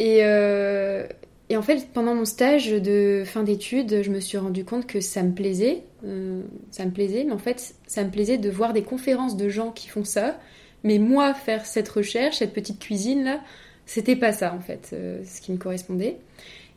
Et, 0.00 0.20
euh, 0.22 1.06
et 1.50 1.58
en 1.58 1.62
fait, 1.62 1.88
pendant 1.92 2.14
mon 2.14 2.24
stage 2.24 2.70
de 2.72 3.22
fin 3.26 3.42
d'études, 3.42 4.02
je 4.02 4.10
me 4.10 4.18
suis 4.18 4.38
rendu 4.38 4.64
compte 4.64 4.86
que 4.86 5.00
ça 5.00 5.22
me 5.22 5.32
plaisait. 5.32 5.82
euh, 6.06 6.40
ça 6.70 6.86
me 6.86 6.90
plaisait, 6.90 7.24
mais 7.24 7.32
en 7.32 7.38
fait, 7.38 7.74
ça 7.86 8.02
me 8.02 8.10
plaisait 8.10 8.38
de 8.38 8.48
voir 8.48 8.72
des 8.72 8.82
conférences 8.82 9.36
de 9.36 9.48
gens 9.50 9.70
qui 9.70 9.88
font 9.88 10.04
ça. 10.04 10.38
Mais 10.84 10.98
moi, 10.98 11.34
faire 11.34 11.66
cette 11.66 11.88
recherche, 11.90 12.38
cette 12.38 12.54
petite 12.54 12.78
cuisine 12.80 13.24
là, 13.24 13.40
c'était 13.84 14.16
pas 14.16 14.32
ça 14.32 14.54
en 14.54 14.60
fait, 14.60 14.90
euh, 14.94 15.22
ce 15.26 15.42
qui 15.42 15.52
me 15.52 15.58
correspondait. 15.58 16.16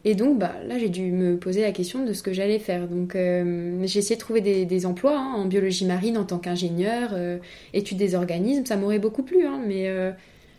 Et 0.06 0.16
donc, 0.16 0.38
bah, 0.38 0.54
là, 0.68 0.78
j'ai 0.78 0.90
dû 0.90 1.12
me 1.14 1.38
poser 1.38 1.62
la 1.62 1.72
question 1.72 2.04
de 2.04 2.12
ce 2.12 2.24
que 2.24 2.34
j'allais 2.34 2.60
faire. 2.60 2.90
Donc, 2.90 3.14
j'ai 3.16 4.00
essayé 4.00 4.16
de 4.18 4.20
trouver 4.20 4.42
des, 4.42 4.86
emplois 4.86 5.18
hein, 5.18 5.34
en 5.36 5.46
biologie 5.46 5.86
marine 5.86 6.18
en 6.18 6.26
tant 6.26 6.40
qu'ingénieur, 6.40 7.12
euh, 7.14 7.38
étude 7.74 7.98
des 7.98 8.14
organismes. 8.16 8.66
Ça 8.66 8.76
m'aurait 8.76 9.00
beaucoup 9.00 9.24
plu, 9.24 9.46
hein, 9.46 9.62
mais 9.66 9.88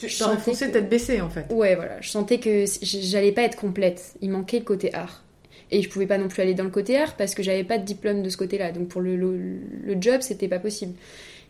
Tu 0.05 0.11
Je 0.13 0.19
t'aurais 0.19 0.37
sentais 0.37 0.51
foncé 0.51 0.67
que- 0.67 0.73
tête 0.73 0.89
baissée 0.89 1.21
en 1.21 1.31
fait. 1.31 1.47
Ouais, 1.51 1.75
voilà, 1.75 2.01
je 2.01 2.09
sentais 2.11 2.39
que 2.39 2.65
j'allais 2.83 3.33
pas 3.33 3.43
être 3.43 3.57
complète. 3.57 4.15
Il 4.21 4.31
manquait 4.31 4.59
le 4.59 4.65
côté 4.65 4.95
art. 4.95 5.23
Et 5.71 5.83
je 5.83 5.89
pouvais 5.89 6.07
pas 6.07 6.19
non 6.19 6.29
plus 6.29 6.43
aller 6.43 6.55
dans 6.55 6.65
le 6.65 6.71
côté 6.71 6.97
art 6.99 7.17
parce 7.17 7.35
que 7.35 7.43
j'avais 7.43 7.65
pas 7.65 7.79
de 7.79 7.85
diplôme 7.85 8.23
de 8.23 8.29
ce 8.29 8.37
côté-là. 8.37 8.71
Donc 8.71 8.89
pour 8.89 9.01
le, 9.01 9.17
le, 9.17 9.37
le 9.85 9.97
job, 10.01 10.21
c'était 10.21 10.47
pas 10.49 10.59
possible. 10.59 10.93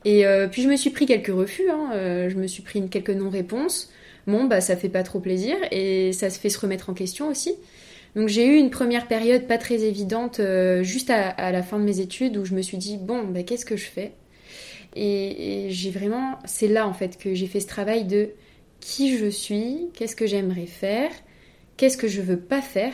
Et 0.04 0.24
euh, 0.26 0.48
puis 0.48 0.62
je 0.62 0.68
me 0.68 0.76
suis 0.76 0.90
pris 0.90 1.06
quelques 1.06 1.34
refus, 1.34 1.68
hein, 1.70 1.90
euh, 1.94 2.28
je 2.30 2.36
me 2.36 2.46
suis 2.46 2.62
pris 2.62 2.86
quelques 2.88 3.10
non-réponses. 3.10 3.90
Bon, 4.26 4.44
bah 4.44 4.60
ça 4.60 4.76
fait 4.76 4.88
pas 4.88 5.02
trop 5.02 5.18
plaisir 5.20 5.56
et 5.70 6.12
ça 6.12 6.30
se 6.30 6.38
fait 6.38 6.48
se 6.48 6.58
remettre 6.58 6.88
en 6.90 6.94
question 6.94 7.28
aussi. 7.28 7.54
Donc 8.16 8.28
j'ai 8.28 8.46
eu 8.46 8.56
une 8.56 8.70
première 8.70 9.08
période 9.08 9.46
pas 9.46 9.58
très 9.58 9.82
évidente 9.82 10.40
euh, 10.40 10.82
juste 10.82 11.10
à, 11.10 11.28
à, 11.30 11.50
la 11.52 11.62
fin 11.62 11.78
de 11.78 11.84
mes 11.84 12.00
études 12.00 12.36
où 12.36 12.44
je 12.44 12.54
me 12.54 12.62
suis 12.62 12.78
dit 12.78 12.96
bon, 12.96 13.24
bah 13.24 13.42
qu'est-ce 13.42 13.66
que 13.66 13.76
je 13.76 13.84
fais? 13.86 14.12
Et, 14.96 15.66
et 15.66 15.70
j'ai 15.70 15.90
vraiment, 15.90 16.38
c'est 16.44 16.68
là 16.68 16.86
en 16.86 16.92
fait 16.94 17.18
que 17.18 17.34
j'ai 17.34 17.46
fait 17.46 17.60
ce 17.60 17.66
travail 17.66 18.04
de 18.04 18.28
qui 18.84 19.16
je 19.16 19.26
suis, 19.26 19.88
qu'est-ce 19.94 20.14
que 20.14 20.26
j'aimerais 20.26 20.66
faire, 20.66 21.10
qu'est-ce 21.78 21.96
que 21.96 22.06
je 22.06 22.20
veux 22.20 22.38
pas 22.38 22.60
faire 22.60 22.92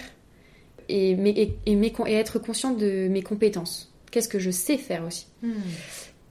et, 0.89 1.11
et, 1.11 1.57
et, 1.67 1.93
et 2.07 2.15
être 2.15 2.39
consciente 2.39 2.79
de 2.79 3.09
mes 3.09 3.23
compétences. 3.23 3.93
Qu'est-ce 4.13 4.29
que 4.29 4.39
je 4.39 4.53
sais 4.53 4.77
faire 4.77 5.05
aussi. 5.05 5.27
Hmm. 5.43 5.53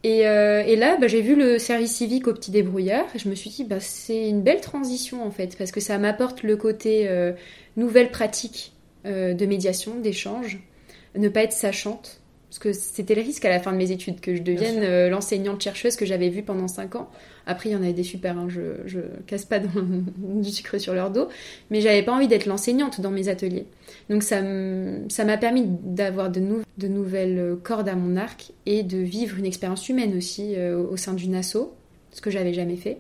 Et, 0.03 0.25
euh, 0.27 0.63
et, 0.65 0.77
là, 0.77 0.95
bah, 0.95 1.07
j'ai 1.07 1.21
vu 1.21 1.35
le 1.35 1.59
service 1.59 1.93
civique 1.93 2.27
au 2.27 2.33
petit 2.33 2.51
débrouillard 2.51 3.05
et 3.13 3.19
je 3.19 3.27
me 3.27 3.35
suis 3.35 3.49
dit, 3.49 3.65
bah, 3.65 3.81
c'est 3.81 4.29
une 4.29 4.41
belle 4.41 4.61
transition 4.61 5.25
en 5.25 5.31
fait, 5.31 5.57
parce 5.57 5.71
que 5.71 5.81
ça 5.81 5.97
m'apporte 5.97 6.41
le 6.43 6.55
côté 6.55 7.09
euh, 7.09 7.33
nouvelle 7.75 8.11
pratique 8.11 8.71
euh, 9.05 9.33
de 9.33 9.45
médiation, 9.45 9.95
d'échange, 9.99 10.59
ne 11.17 11.27
pas 11.27 11.43
être 11.43 11.51
sachante, 11.51 12.18
parce 12.49 12.57
que 12.57 12.73
c'était 12.73 13.13
le 13.13 13.21
risque 13.21 13.45
à 13.45 13.49
la 13.49 13.59
fin 13.59 13.71
de 13.71 13.77
mes 13.77 13.91
études 13.91 14.21
que 14.21 14.35
je 14.35 14.41
devienne 14.41 14.81
euh, 14.81 15.09
l'enseignante 15.09 15.61
chercheuse 15.61 15.95
que 15.95 16.05
j'avais 16.05 16.29
vue 16.29 16.41
pendant 16.41 16.67
5 16.67 16.95
ans. 16.95 17.07
Après, 17.45 17.69
il 17.69 17.73
y 17.73 17.75
en 17.75 17.83
avait 17.83 17.93
des 17.93 18.03
super, 18.03 18.39
hein, 18.39 18.47
je, 18.49 18.61
je 18.87 19.01
casse 19.27 19.45
pas 19.45 19.59
dans, 19.59 19.69
du 20.17 20.49
sucre 20.49 20.79
sur 20.79 20.95
leur 20.95 21.11
dos, 21.11 21.27
mais 21.69 21.79
j'avais 21.79 22.01
pas 22.01 22.11
envie 22.11 22.27
d'être 22.27 22.47
l'enseignante 22.47 23.01
dans 23.01 23.11
mes 23.11 23.27
ateliers. 23.27 23.67
Donc 24.09 24.23
ça 24.23 24.41
m'a 24.41 25.37
permis 25.37 25.65
d'avoir 25.67 26.31
de, 26.31 26.39
nou 26.39 26.61
de, 26.79 26.87
nouvelles 26.87 27.55
cordes 27.63 27.87
à 27.87 27.95
mon 27.95 28.17
arc 28.17 28.51
et 28.65 28.81
de 28.81 28.97
vivre 28.97 29.37
une 29.37 29.45
expérience 29.45 29.87
humaine 29.87 30.17
aussi 30.17 30.55
euh, 30.55 30.75
au 30.75 30.97
sein 30.97 31.13
d'une 31.13 31.35
asso, 31.35 31.71
ce 32.11 32.21
que 32.21 32.31
j'avais 32.31 32.53
jamais 32.53 32.77
fait. 32.77 32.97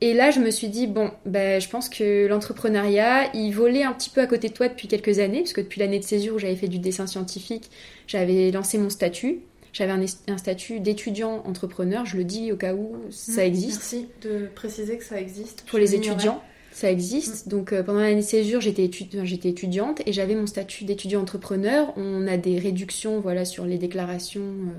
Et 0.00 0.12
là, 0.12 0.30
je 0.30 0.40
me 0.40 0.50
suis 0.50 0.68
dit, 0.68 0.86
bon, 0.86 1.10
ben, 1.24 1.60
je 1.60 1.68
pense 1.68 1.88
que 1.88 2.26
l'entrepreneuriat, 2.26 3.34
il 3.34 3.50
volait 3.52 3.82
un 3.82 3.92
petit 3.92 4.10
peu 4.10 4.20
à 4.20 4.26
côté 4.26 4.48
de 4.48 4.52
toi 4.52 4.68
depuis 4.68 4.88
quelques 4.88 5.20
années, 5.20 5.40
parce 5.40 5.54
que 5.54 5.62
depuis 5.62 5.80
l'année 5.80 5.98
de 5.98 6.04
césure 6.04 6.34
où 6.34 6.38
j'avais 6.38 6.56
fait 6.56 6.68
du 6.68 6.78
dessin 6.78 7.06
scientifique, 7.06 7.70
j'avais 8.06 8.50
lancé 8.50 8.76
mon 8.76 8.90
statut. 8.90 9.40
J'avais 9.72 9.92
un, 9.92 10.04
un, 10.28 10.38
statut 10.38 10.80
d'étudiant 10.80 11.42
entrepreneur, 11.44 12.06
je 12.06 12.16
le 12.16 12.24
dis 12.24 12.50
au 12.50 12.56
cas 12.56 12.74
où 12.74 12.96
ça 13.10 13.44
existe. 13.44 13.78
Merci 13.78 14.08
de 14.22 14.46
préciser 14.54 14.96
que 14.96 15.04
ça 15.04 15.20
existe. 15.20 15.64
Pour 15.68 15.78
les 15.78 15.94
étudiants, 15.94 16.42
ça 16.72 16.90
existe. 16.90 17.46
Mmh. 17.46 17.48
Donc 17.50 17.72
euh, 17.72 17.82
pendant 17.82 18.00
l'année 18.00 18.16
de 18.16 18.20
césure, 18.22 18.62
j'étais 18.62 18.84
étudi 18.84 19.18
étudiante 19.44 20.00
et 20.06 20.14
j'avais 20.14 20.34
mon 20.34 20.46
statut 20.46 20.84
d'étudiant 20.84 21.20
entrepreneur. 21.20 21.92
On 21.96 22.26
a 22.26 22.38
des 22.38 22.58
réductions 22.58 23.20
voilà, 23.20 23.44
sur 23.44 23.66
les 23.66 23.76
déclarations, 23.76 24.40
euh, 24.40 24.78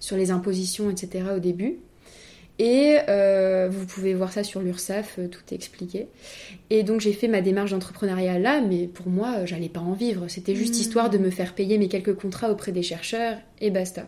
sur 0.00 0.16
les 0.16 0.30
impositions, 0.30 0.88
etc. 0.88 1.24
au 1.36 1.40
début. 1.40 1.80
Et 2.58 2.98
euh, 3.08 3.68
vous 3.70 3.86
pouvez 3.86 4.14
voir 4.14 4.32
ça 4.32 4.42
sur 4.42 4.60
l'URSSAF, 4.60 5.20
tout 5.30 5.40
est 5.50 5.54
expliqué. 5.54 6.08
Et 6.70 6.82
donc 6.82 7.00
j'ai 7.00 7.12
fait 7.12 7.28
ma 7.28 7.40
démarche 7.40 7.70
d'entrepreneuriat 7.70 8.38
là, 8.38 8.60
mais 8.60 8.88
pour 8.88 9.08
moi, 9.08 9.44
j'allais 9.44 9.68
pas 9.68 9.80
en 9.80 9.92
vivre. 9.92 10.26
C'était 10.28 10.56
juste 10.56 10.74
mmh. 10.74 10.80
histoire 10.80 11.10
de 11.10 11.18
me 11.18 11.30
faire 11.30 11.54
payer 11.54 11.78
mes 11.78 11.88
quelques 11.88 12.14
contrats 12.14 12.50
auprès 12.50 12.72
des 12.72 12.82
chercheurs 12.82 13.38
et 13.60 13.70
basta. 13.70 14.06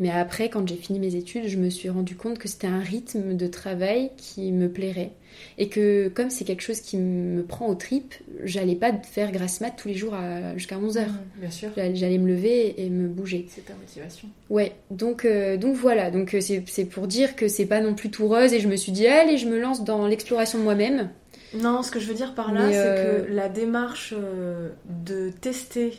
Mais 0.00 0.10
après, 0.10 0.48
quand 0.48 0.66
j'ai 0.66 0.76
fini 0.76 0.98
mes 0.98 1.14
études, 1.14 1.46
je 1.46 1.56
me 1.56 1.70
suis 1.70 1.88
rendu 1.88 2.16
compte 2.16 2.38
que 2.38 2.48
c'était 2.48 2.66
un 2.66 2.80
rythme 2.80 3.36
de 3.36 3.46
travail 3.46 4.10
qui 4.16 4.50
me 4.50 4.68
plairait. 4.68 5.12
Et 5.58 5.68
que 5.68 6.08
comme 6.08 6.30
c'est 6.30 6.44
quelque 6.44 6.62
chose 6.62 6.80
qui 6.80 6.96
me 6.96 7.42
prend 7.42 7.68
aux 7.68 7.74
tripes, 7.74 8.14
j'allais 8.42 8.74
pas 8.74 8.92
faire 8.92 9.30
grasse 9.32 9.60
mat 9.60 9.70
tous 9.70 9.88
les 9.88 9.94
jours 9.94 10.14
jusqu'à 10.56 10.76
11h. 10.76 11.06
Mmh, 11.06 11.40
bien 11.40 11.50
sûr. 11.50 11.70
J'allais 11.76 12.18
me 12.18 12.28
lever 12.28 12.82
et 12.84 12.90
me 12.90 13.08
bouger. 13.08 13.46
C'est 13.48 13.64
ta 13.64 13.74
motivation. 13.74 14.28
Ouais, 14.50 14.72
donc, 14.90 15.24
euh, 15.24 15.56
donc 15.56 15.76
voilà. 15.76 16.10
Donc 16.10 16.36
c'est 16.40 16.84
pour 16.84 17.06
dire 17.06 17.36
que 17.36 17.48
c'est 17.48 17.66
pas 17.66 17.80
non 17.80 17.94
plus 17.94 18.10
tout 18.10 18.26
rose 18.26 18.52
et 18.52 18.60
je 18.60 18.68
me 18.68 18.76
suis 18.76 18.92
dit, 18.92 19.06
allez, 19.06 19.38
je 19.38 19.46
me 19.46 19.60
lance 19.60 19.84
dans 19.84 20.06
l'exploration 20.06 20.58
de 20.58 20.64
moi-même. 20.64 21.10
Non, 21.54 21.82
ce 21.82 21.90
que 21.90 22.00
je 22.00 22.06
veux 22.06 22.14
dire 22.14 22.34
par 22.34 22.52
là, 22.52 22.68
c'est 22.70 22.78
euh... 22.78 23.24
que 23.24 23.32
la 23.32 23.48
démarche 23.48 24.12
euh, 24.16 24.70
de 25.04 25.30
tester 25.30 25.92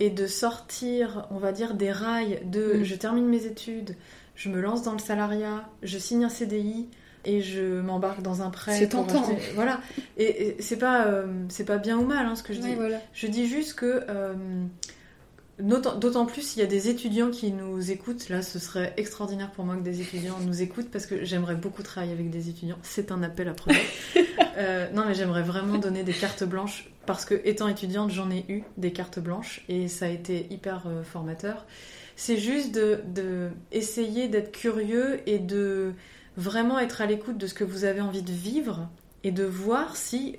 et 0.00 0.10
de 0.10 0.26
sortir, 0.26 1.26
on 1.30 1.38
va 1.38 1.52
dire, 1.52 1.74
des 1.74 1.90
rails 1.90 2.40
de 2.44 2.78
mmh. 2.78 2.84
je 2.84 2.94
termine 2.94 3.26
mes 3.26 3.46
études, 3.46 3.96
je 4.34 4.48
me 4.48 4.60
lance 4.60 4.82
dans 4.82 4.92
le 4.92 4.98
salariat, 4.98 5.68
je 5.82 5.98
signe 5.98 6.24
un 6.24 6.28
CDI 6.28 6.88
et 7.24 7.40
je 7.42 7.80
m'embarque 7.80 8.22
dans 8.22 8.42
un 8.42 8.50
prêt. 8.50 8.78
C'est 8.78 8.88
tentant. 8.88 9.22
Acheter... 9.24 9.52
Voilà. 9.54 9.80
Et, 10.16 10.48
et 10.48 10.62
c'est 10.62 10.78
pas, 10.78 11.06
euh, 11.06 11.26
c'est 11.48 11.64
pas 11.64 11.78
bien 11.78 11.98
ou 11.98 12.04
mal 12.04 12.26
hein, 12.26 12.36
ce 12.36 12.42
que 12.42 12.52
je 12.52 12.60
ouais, 12.60 12.68
dis. 12.68 12.74
Voilà. 12.74 13.00
Je 13.12 13.26
dis 13.26 13.46
juste 13.46 13.74
que. 13.74 14.04
Euh, 14.08 14.34
D'autant 15.58 16.26
plus 16.26 16.42
s'il 16.42 16.60
y 16.60 16.64
a 16.64 16.68
des 16.68 16.90
étudiants 16.90 17.30
qui 17.30 17.50
nous 17.50 17.90
écoutent, 17.90 18.28
là 18.28 18.42
ce 18.42 18.58
serait 18.58 18.92
extraordinaire 18.98 19.50
pour 19.52 19.64
moi 19.64 19.74
que 19.76 19.80
des 19.80 20.02
étudiants 20.02 20.38
nous 20.44 20.60
écoutent 20.60 20.90
parce 20.90 21.06
que 21.06 21.24
j'aimerais 21.24 21.54
beaucoup 21.54 21.82
travailler 21.82 22.12
avec 22.12 22.28
des 22.28 22.50
étudiants. 22.50 22.76
C'est 22.82 23.10
un 23.10 23.22
appel 23.22 23.48
à 23.48 23.54
projet. 23.54 23.80
euh, 24.58 24.90
non 24.92 25.06
mais 25.06 25.14
j'aimerais 25.14 25.42
vraiment 25.42 25.78
donner 25.78 26.02
des 26.02 26.12
cartes 26.12 26.44
blanches 26.44 26.90
parce 27.06 27.24
que 27.24 27.40
étant 27.44 27.68
étudiante 27.68 28.10
j'en 28.10 28.30
ai 28.30 28.44
eu 28.50 28.64
des 28.76 28.92
cartes 28.92 29.18
blanches 29.18 29.64
et 29.70 29.88
ça 29.88 30.04
a 30.04 30.08
été 30.08 30.46
hyper 30.50 30.82
euh, 30.86 31.02
formateur. 31.02 31.64
C'est 32.16 32.36
juste 32.36 32.74
de, 32.74 33.00
de 33.06 33.48
essayer 33.72 34.28
d'être 34.28 34.52
curieux 34.52 35.20
et 35.26 35.38
de 35.38 35.94
vraiment 36.36 36.78
être 36.78 37.00
à 37.00 37.06
l'écoute 37.06 37.38
de 37.38 37.46
ce 37.46 37.54
que 37.54 37.64
vous 37.64 37.84
avez 37.84 38.02
envie 38.02 38.22
de 38.22 38.32
vivre 38.32 38.90
et 39.24 39.30
de 39.30 39.44
voir 39.44 39.96
si 39.96 40.36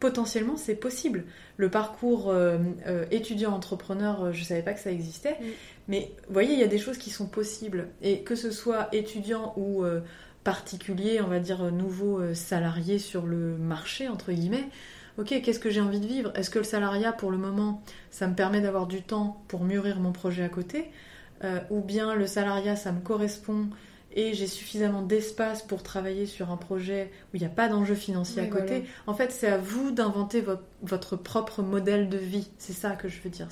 potentiellement 0.00 0.56
c'est 0.56 0.74
possible. 0.74 1.24
Le 1.58 1.70
parcours 1.70 2.30
euh, 2.30 2.58
euh, 2.86 3.04
étudiant-entrepreneur, 3.10 4.24
euh, 4.24 4.32
je 4.32 4.40
ne 4.40 4.44
savais 4.44 4.62
pas 4.62 4.72
que 4.72 4.80
ça 4.80 4.90
existait, 4.90 5.36
mm. 5.40 5.44
mais 5.88 6.12
vous 6.26 6.32
voyez, 6.32 6.54
il 6.54 6.58
y 6.58 6.64
a 6.64 6.68
des 6.68 6.78
choses 6.78 6.98
qui 6.98 7.10
sont 7.10 7.26
possibles. 7.26 7.88
Et 8.02 8.20
que 8.22 8.34
ce 8.34 8.50
soit 8.50 8.88
étudiant 8.92 9.52
ou 9.56 9.84
euh, 9.84 10.00
particulier, 10.42 11.20
on 11.20 11.28
va 11.28 11.38
dire 11.38 11.70
nouveau 11.70 12.34
salarié 12.34 12.98
sur 12.98 13.26
le 13.26 13.58
marché, 13.58 14.08
entre 14.08 14.32
guillemets, 14.32 14.64
ok, 15.18 15.42
qu'est-ce 15.42 15.60
que 15.60 15.68
j'ai 15.68 15.82
envie 15.82 16.00
de 16.00 16.06
vivre? 16.06 16.32
Est-ce 16.34 16.48
que 16.48 16.58
le 16.58 16.64
salariat, 16.64 17.12
pour 17.12 17.30
le 17.30 17.36
moment, 17.36 17.82
ça 18.10 18.26
me 18.26 18.34
permet 18.34 18.62
d'avoir 18.62 18.86
du 18.86 19.02
temps 19.02 19.42
pour 19.48 19.64
mûrir 19.64 20.00
mon 20.00 20.12
projet 20.12 20.42
à 20.42 20.48
côté? 20.48 20.90
Ou 21.70 21.82
bien 21.82 22.14
le 22.14 22.26
salariat, 22.26 22.74
ça 22.74 22.90
me 22.92 23.00
correspond 23.00 23.68
et 24.12 24.34
j'ai 24.34 24.46
suffisamment 24.46 25.02
d'espace 25.02 25.62
pour 25.62 25.82
travailler 25.82 26.26
sur 26.26 26.50
un 26.50 26.56
projet 26.56 27.10
où 27.32 27.36
il 27.36 27.40
n'y 27.40 27.46
a 27.46 27.50
pas 27.50 27.68
d'enjeu 27.68 27.94
financier 27.94 28.42
Oui, 28.42 28.48
à 28.48 28.50
côté. 28.50 28.66
voilà. 28.66 28.84
En 29.06 29.14
fait, 29.14 29.30
c'est 29.32 29.48
à 29.48 29.58
vous 29.58 29.90
d'inventer 29.92 30.40
votre, 30.40 30.62
votre 30.82 31.16
propre 31.16 31.62
modèle 31.62 32.08
de 32.08 32.16
vie. 32.18 32.48
C'est 32.58 32.72
ça 32.72 32.90
que 32.92 33.08
je 33.08 33.20
veux 33.22 33.30
dire. 33.30 33.48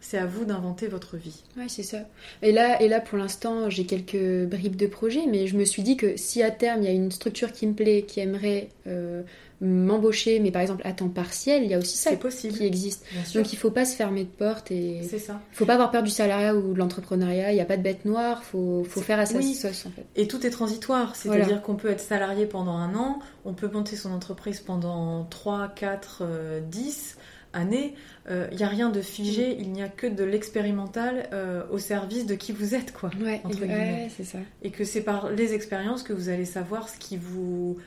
C'est, 0.00 0.18
à 0.18 0.26
vous 0.26 0.44
d'inventer 0.44 0.86
votre 0.88 1.16
vie. 1.16 1.42
Ouais, 1.56 1.66
c'est 1.68 1.82
ça. 1.82 1.98
Et 2.42 2.52
là, 2.52 2.80
et 2.82 2.88
là 2.88 3.00
pour 3.00 3.18
l'instant, 3.18 3.68
j'ai 3.70 3.84
quelques 3.86 4.46
bribes 4.48 4.76
de 4.76 4.86
projet, 4.86 5.26
mais 5.28 5.46
je 5.46 5.56
me 5.56 5.64
suis 5.64 5.82
dit 5.82 5.96
que 5.96 6.16
si 6.16 6.42
à 6.42 6.50
terme, 6.50 6.82
il 6.82 6.86
y 6.86 6.88
a 6.88 6.92
une 6.94 7.10
structure 7.12 7.52
qui 7.52 7.66
me 7.66 7.74
plaît, 7.74 8.02
qui 8.06 8.20
aimerait 8.20 8.68
euh, 8.86 9.22
m'embaucher, 9.60 10.40
mais 10.40 10.50
par 10.50 10.62
exemple 10.62 10.82
à 10.86 10.92
temps 10.92 11.08
partiel, 11.08 11.64
il 11.64 11.70
y 11.70 11.74
a 11.74 11.78
aussi 11.78 11.96
ça 11.96 12.16
possible. 12.16 12.54
qui 12.56 12.64
existe. 12.64 13.04
Donc 13.34 13.52
il 13.52 13.56
faut 13.56 13.70
pas 13.70 13.84
se 13.84 13.94
fermer 13.94 14.24
de 14.24 14.28
porte 14.28 14.70
et 14.70 15.02
C'est 15.08 15.18
ça. 15.18 15.40
il 15.52 15.56
faut 15.56 15.66
pas 15.66 15.74
avoir 15.74 15.90
peur 15.90 16.02
du 16.02 16.10
salariat 16.10 16.54
ou 16.54 16.72
de 16.72 16.78
l'entrepreneuriat. 16.78 17.52
Il 17.52 17.56
n'y 17.56 17.60
a 17.60 17.66
pas 17.66 17.76
de 17.76 17.82
bête 17.82 18.04
noire. 18.04 18.42
Faut 18.42 18.84
faut 18.84 19.00
faire 19.00 19.18
à 19.18 19.26
sa 19.26 19.36
oui. 19.38 19.54
sauce 19.54 19.84
en 19.86 19.90
fait. 19.90 20.06
Et 20.16 20.26
tout 20.26 20.46
est 20.46 20.50
transitoire, 20.50 21.14
c'est-à-dire 21.14 21.44
Voilà. 21.44 21.60
qu'on 21.60 21.74
peut 21.74 21.90
être 21.90 22.00
salarié 22.00 22.46
pendant 22.46 22.76
un 22.76 22.94
an, 22.94 23.18
on 23.44 23.52
peut 23.54 23.68
monter 23.68 23.96
son 23.96 24.12
entreprise 24.12 24.60
pendant 24.60 25.24
3, 25.24 25.68
4, 25.68 26.18
euh, 26.22 26.60
10 26.60 27.16
années. 27.52 27.94
Il 28.28 28.56
n'y 28.56 28.62
a 28.62 28.68
rien 28.68 28.90
de 28.90 29.00
figé, 29.00 29.56
il 29.58 29.72
n'y 29.72 29.82
a 29.82 29.88
que 29.88 30.06
de 30.06 30.22
l'expérimental 30.22 31.28
euh, 31.32 31.64
au 31.72 31.78
service 31.78 32.24
de 32.24 32.36
qui 32.36 32.52
vous 32.52 32.76
êtes, 32.76 32.92
quoi. 32.92 33.10
Ouais, 33.20 33.40
Entre 33.42 33.60
ouais, 33.62 33.66
guillemets. 33.66 34.10
c'est 34.16 34.22
ça. 34.22 34.38
Et 34.62 34.70
que 34.70 34.84
c'est 34.84 35.00
par 35.00 35.30
les 35.30 35.52
expériences 35.52 36.04
que 36.04 36.12
vous 36.12 36.28
allez 36.28 36.44
savoir 36.44 36.88
ce 36.88 36.96
qui 36.98 37.16
vous, 37.16 37.78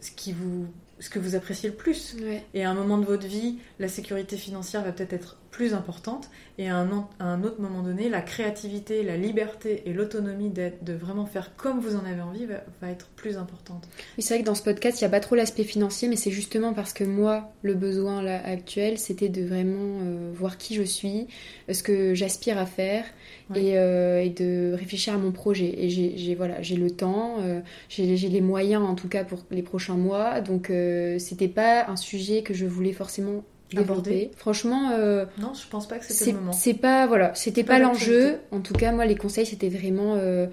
ce 0.00 0.10
qui 0.12 0.32
vous, 0.32 0.66
ce 0.98 1.10
que 1.10 1.18
vous 1.18 1.34
appréciez 1.34 1.68
le 1.68 1.74
plus. 1.74 2.16
Ouais. 2.22 2.42
Et 2.54 2.64
à 2.64 2.70
un 2.70 2.74
moment 2.74 2.96
de 2.96 3.04
votre 3.04 3.26
vie, 3.26 3.58
la 3.78 3.88
sécurité 3.88 4.38
financière 4.38 4.82
va 4.82 4.92
peut-être 4.92 5.12
être 5.12 5.36
plus 5.56 5.72
importante. 5.72 6.28
Et 6.58 6.68
à 6.68 6.76
un, 6.76 6.90
an- 6.92 7.08
à 7.18 7.24
un 7.24 7.42
autre 7.44 7.60
moment 7.62 7.82
donné, 7.82 8.10
la 8.10 8.20
créativité, 8.20 9.02
la 9.02 9.16
liberté 9.16 9.82
et 9.86 9.92
l'autonomie 9.94 10.50
de 10.50 10.92
vraiment 10.92 11.24
faire 11.24 11.56
comme 11.56 11.80
vous 11.80 11.96
en 11.96 12.04
avez 12.04 12.20
envie 12.20 12.44
va, 12.44 12.62
va 12.82 12.90
être 12.90 13.06
plus 13.16 13.38
importante. 13.38 13.88
Oui, 14.16 14.22
c'est 14.22 14.34
vrai 14.34 14.42
que 14.42 14.46
dans 14.46 14.54
ce 14.54 14.62
podcast, 14.62 15.00
il 15.00 15.04
n'y 15.04 15.08
a 15.08 15.10
pas 15.10 15.20
trop 15.20 15.34
l'aspect 15.34 15.64
financier, 15.64 16.08
mais 16.08 16.16
c'est 16.16 16.30
justement 16.30 16.74
parce 16.74 16.92
que 16.92 17.04
moi, 17.04 17.52
le 17.62 17.74
besoin 17.74 18.20
là, 18.22 18.40
actuel, 18.44 18.98
c'était 18.98 19.30
de 19.30 19.44
vraiment 19.44 20.00
euh, 20.02 20.30
voir 20.34 20.58
qui 20.58 20.74
je 20.74 20.82
suis, 20.82 21.26
euh, 21.68 21.72
ce 21.72 21.82
que 21.82 22.14
j'aspire 22.14 22.58
à 22.58 22.66
faire, 22.66 23.04
Ouais. 23.48 23.62
et, 23.62 23.78
euh, 23.78 24.22
et 24.22 24.30
de 24.30 24.74
réfléchir 24.74 25.14
à 25.14 25.18
mon 25.18 25.30
projet. 25.32 25.72
Et 25.84 25.88
j'ai 25.88 26.34
voilà, 26.34 26.60
j'ai 26.62 26.74
le 26.76 26.90
temps, 26.90 27.36
euh, 27.40 27.60
j'ai 27.88 28.16
les 28.16 28.40
moyens 28.40 28.82
en 28.82 28.94
tout 28.96 29.08
cas 29.08 29.22
pour 29.24 29.44
les 29.52 29.62
prochains 29.62 29.96
mois, 29.96 30.40
donc 30.40 30.70
c'était 31.18 31.48
pas 31.48 31.86
un 31.88 31.96
sujet 31.96 32.42
que 32.42 32.54
je 32.54 32.66
voulais 32.66 32.92
forcément 32.92 33.44
Aborder. 33.74 34.30
Franchement, 34.36 34.90
euh, 34.92 35.24
Non, 35.38 35.52
je 35.54 35.66
pense 35.68 35.88
pas 35.88 35.98
que 35.98 36.04
c'était 36.04 36.30
le 36.30 36.38
moment. 36.38 36.52
c'est 36.52 36.74
pas 36.74 37.06
voilà, 37.06 37.34
c'était 37.34 37.64
pas 37.64 37.78
l'enjeu. 37.78 38.38
En 38.52 38.60
tout 38.60 38.74
cas, 38.74 38.92
moi, 38.92 39.06
les 39.06 39.16
conseils, 39.16 39.46
c'était 39.46 39.68
vraiment 39.68 40.14
euh, 40.16 40.46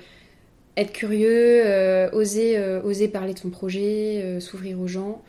être 0.78 0.92
curieux, 0.92 1.62
euh, 1.66 2.10
oser, 2.12 2.60
oser 2.84 3.08
parler 3.08 3.34
de 3.34 3.40
son 3.40 3.50
projet, 3.50 4.40
s'ouvrir 4.40 4.80
aux 4.80 4.88
gens, 4.88 5.22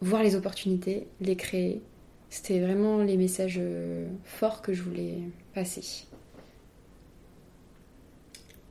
voir 0.00 0.22
les 0.22 0.36
opportunités, 0.36 1.08
les 1.20 1.36
créer. 1.36 1.82
C'était 2.30 2.60
vraiment 2.60 2.98
les 2.98 3.16
messages 3.16 3.60
forts 4.24 4.62
que 4.62 4.72
je 4.72 4.82
voulais 4.82 5.18
passer. 5.52 6.06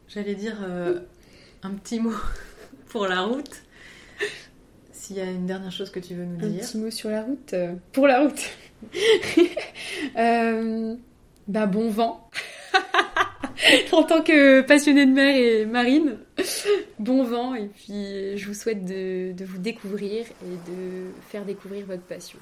J'allais 0.08 0.36
dire 0.36 0.66
un 1.64 1.72
petit 1.72 2.00
mot 2.00 2.16
pour 2.88 3.06
la 3.08 3.22
route. 3.24 3.64
S'il 5.02 5.18
y 5.18 5.22
a 5.22 5.24
une 5.26 5.48
dernière 5.48 5.72
chose 5.72 5.90
que 5.90 6.00
tu 6.00 6.14
veux 6.14 6.26
nous 6.26 6.46
Un 6.46 6.50
dire. 6.50 6.62
petit 6.62 6.78
mot 6.78 6.92
sur 6.92 7.10
la 7.10 7.24
route. 7.24 7.54
euh, 7.54 7.74
pour 7.92 8.06
la 8.08 8.22
route. 8.22 8.42
Euh, 10.18 10.96
bah 11.48 11.66
bon 11.66 11.90
vent. 11.90 12.30
en 13.92 14.04
tant 14.04 14.22
que 14.22 14.62
passionnée 14.62 15.06
de 15.06 15.12
mer 15.12 15.36
et 15.36 15.66
marine, 15.66 16.18
bon 17.00 17.24
vent. 17.24 17.56
Et 17.56 17.68
puis 17.68 18.38
je 18.38 18.48
vous 18.48 18.54
souhaite 18.54 18.84
de, 18.86 19.32
de 19.34 19.46
vous 19.46 19.58
découvrir 19.60 20.26
et 20.44 20.72
de 20.72 21.06
faire 21.30 21.46
découvrir 21.46 21.86
votre 21.88 22.04
passion. 22.04 22.40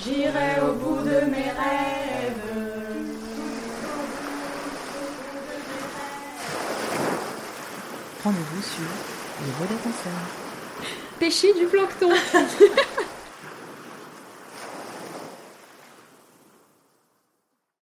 J'irai 0.00 0.60
au 0.68 0.72
bout 0.74 1.02
de 1.02 1.20
mes 1.30 1.50
rêves. 1.60 2.81
Rendez-vous 8.24 8.62
sur 8.62 8.84
les 9.44 9.52
volets. 9.58 9.80
Pêcher 11.18 11.52
du 11.54 11.66
plancton 11.66 12.10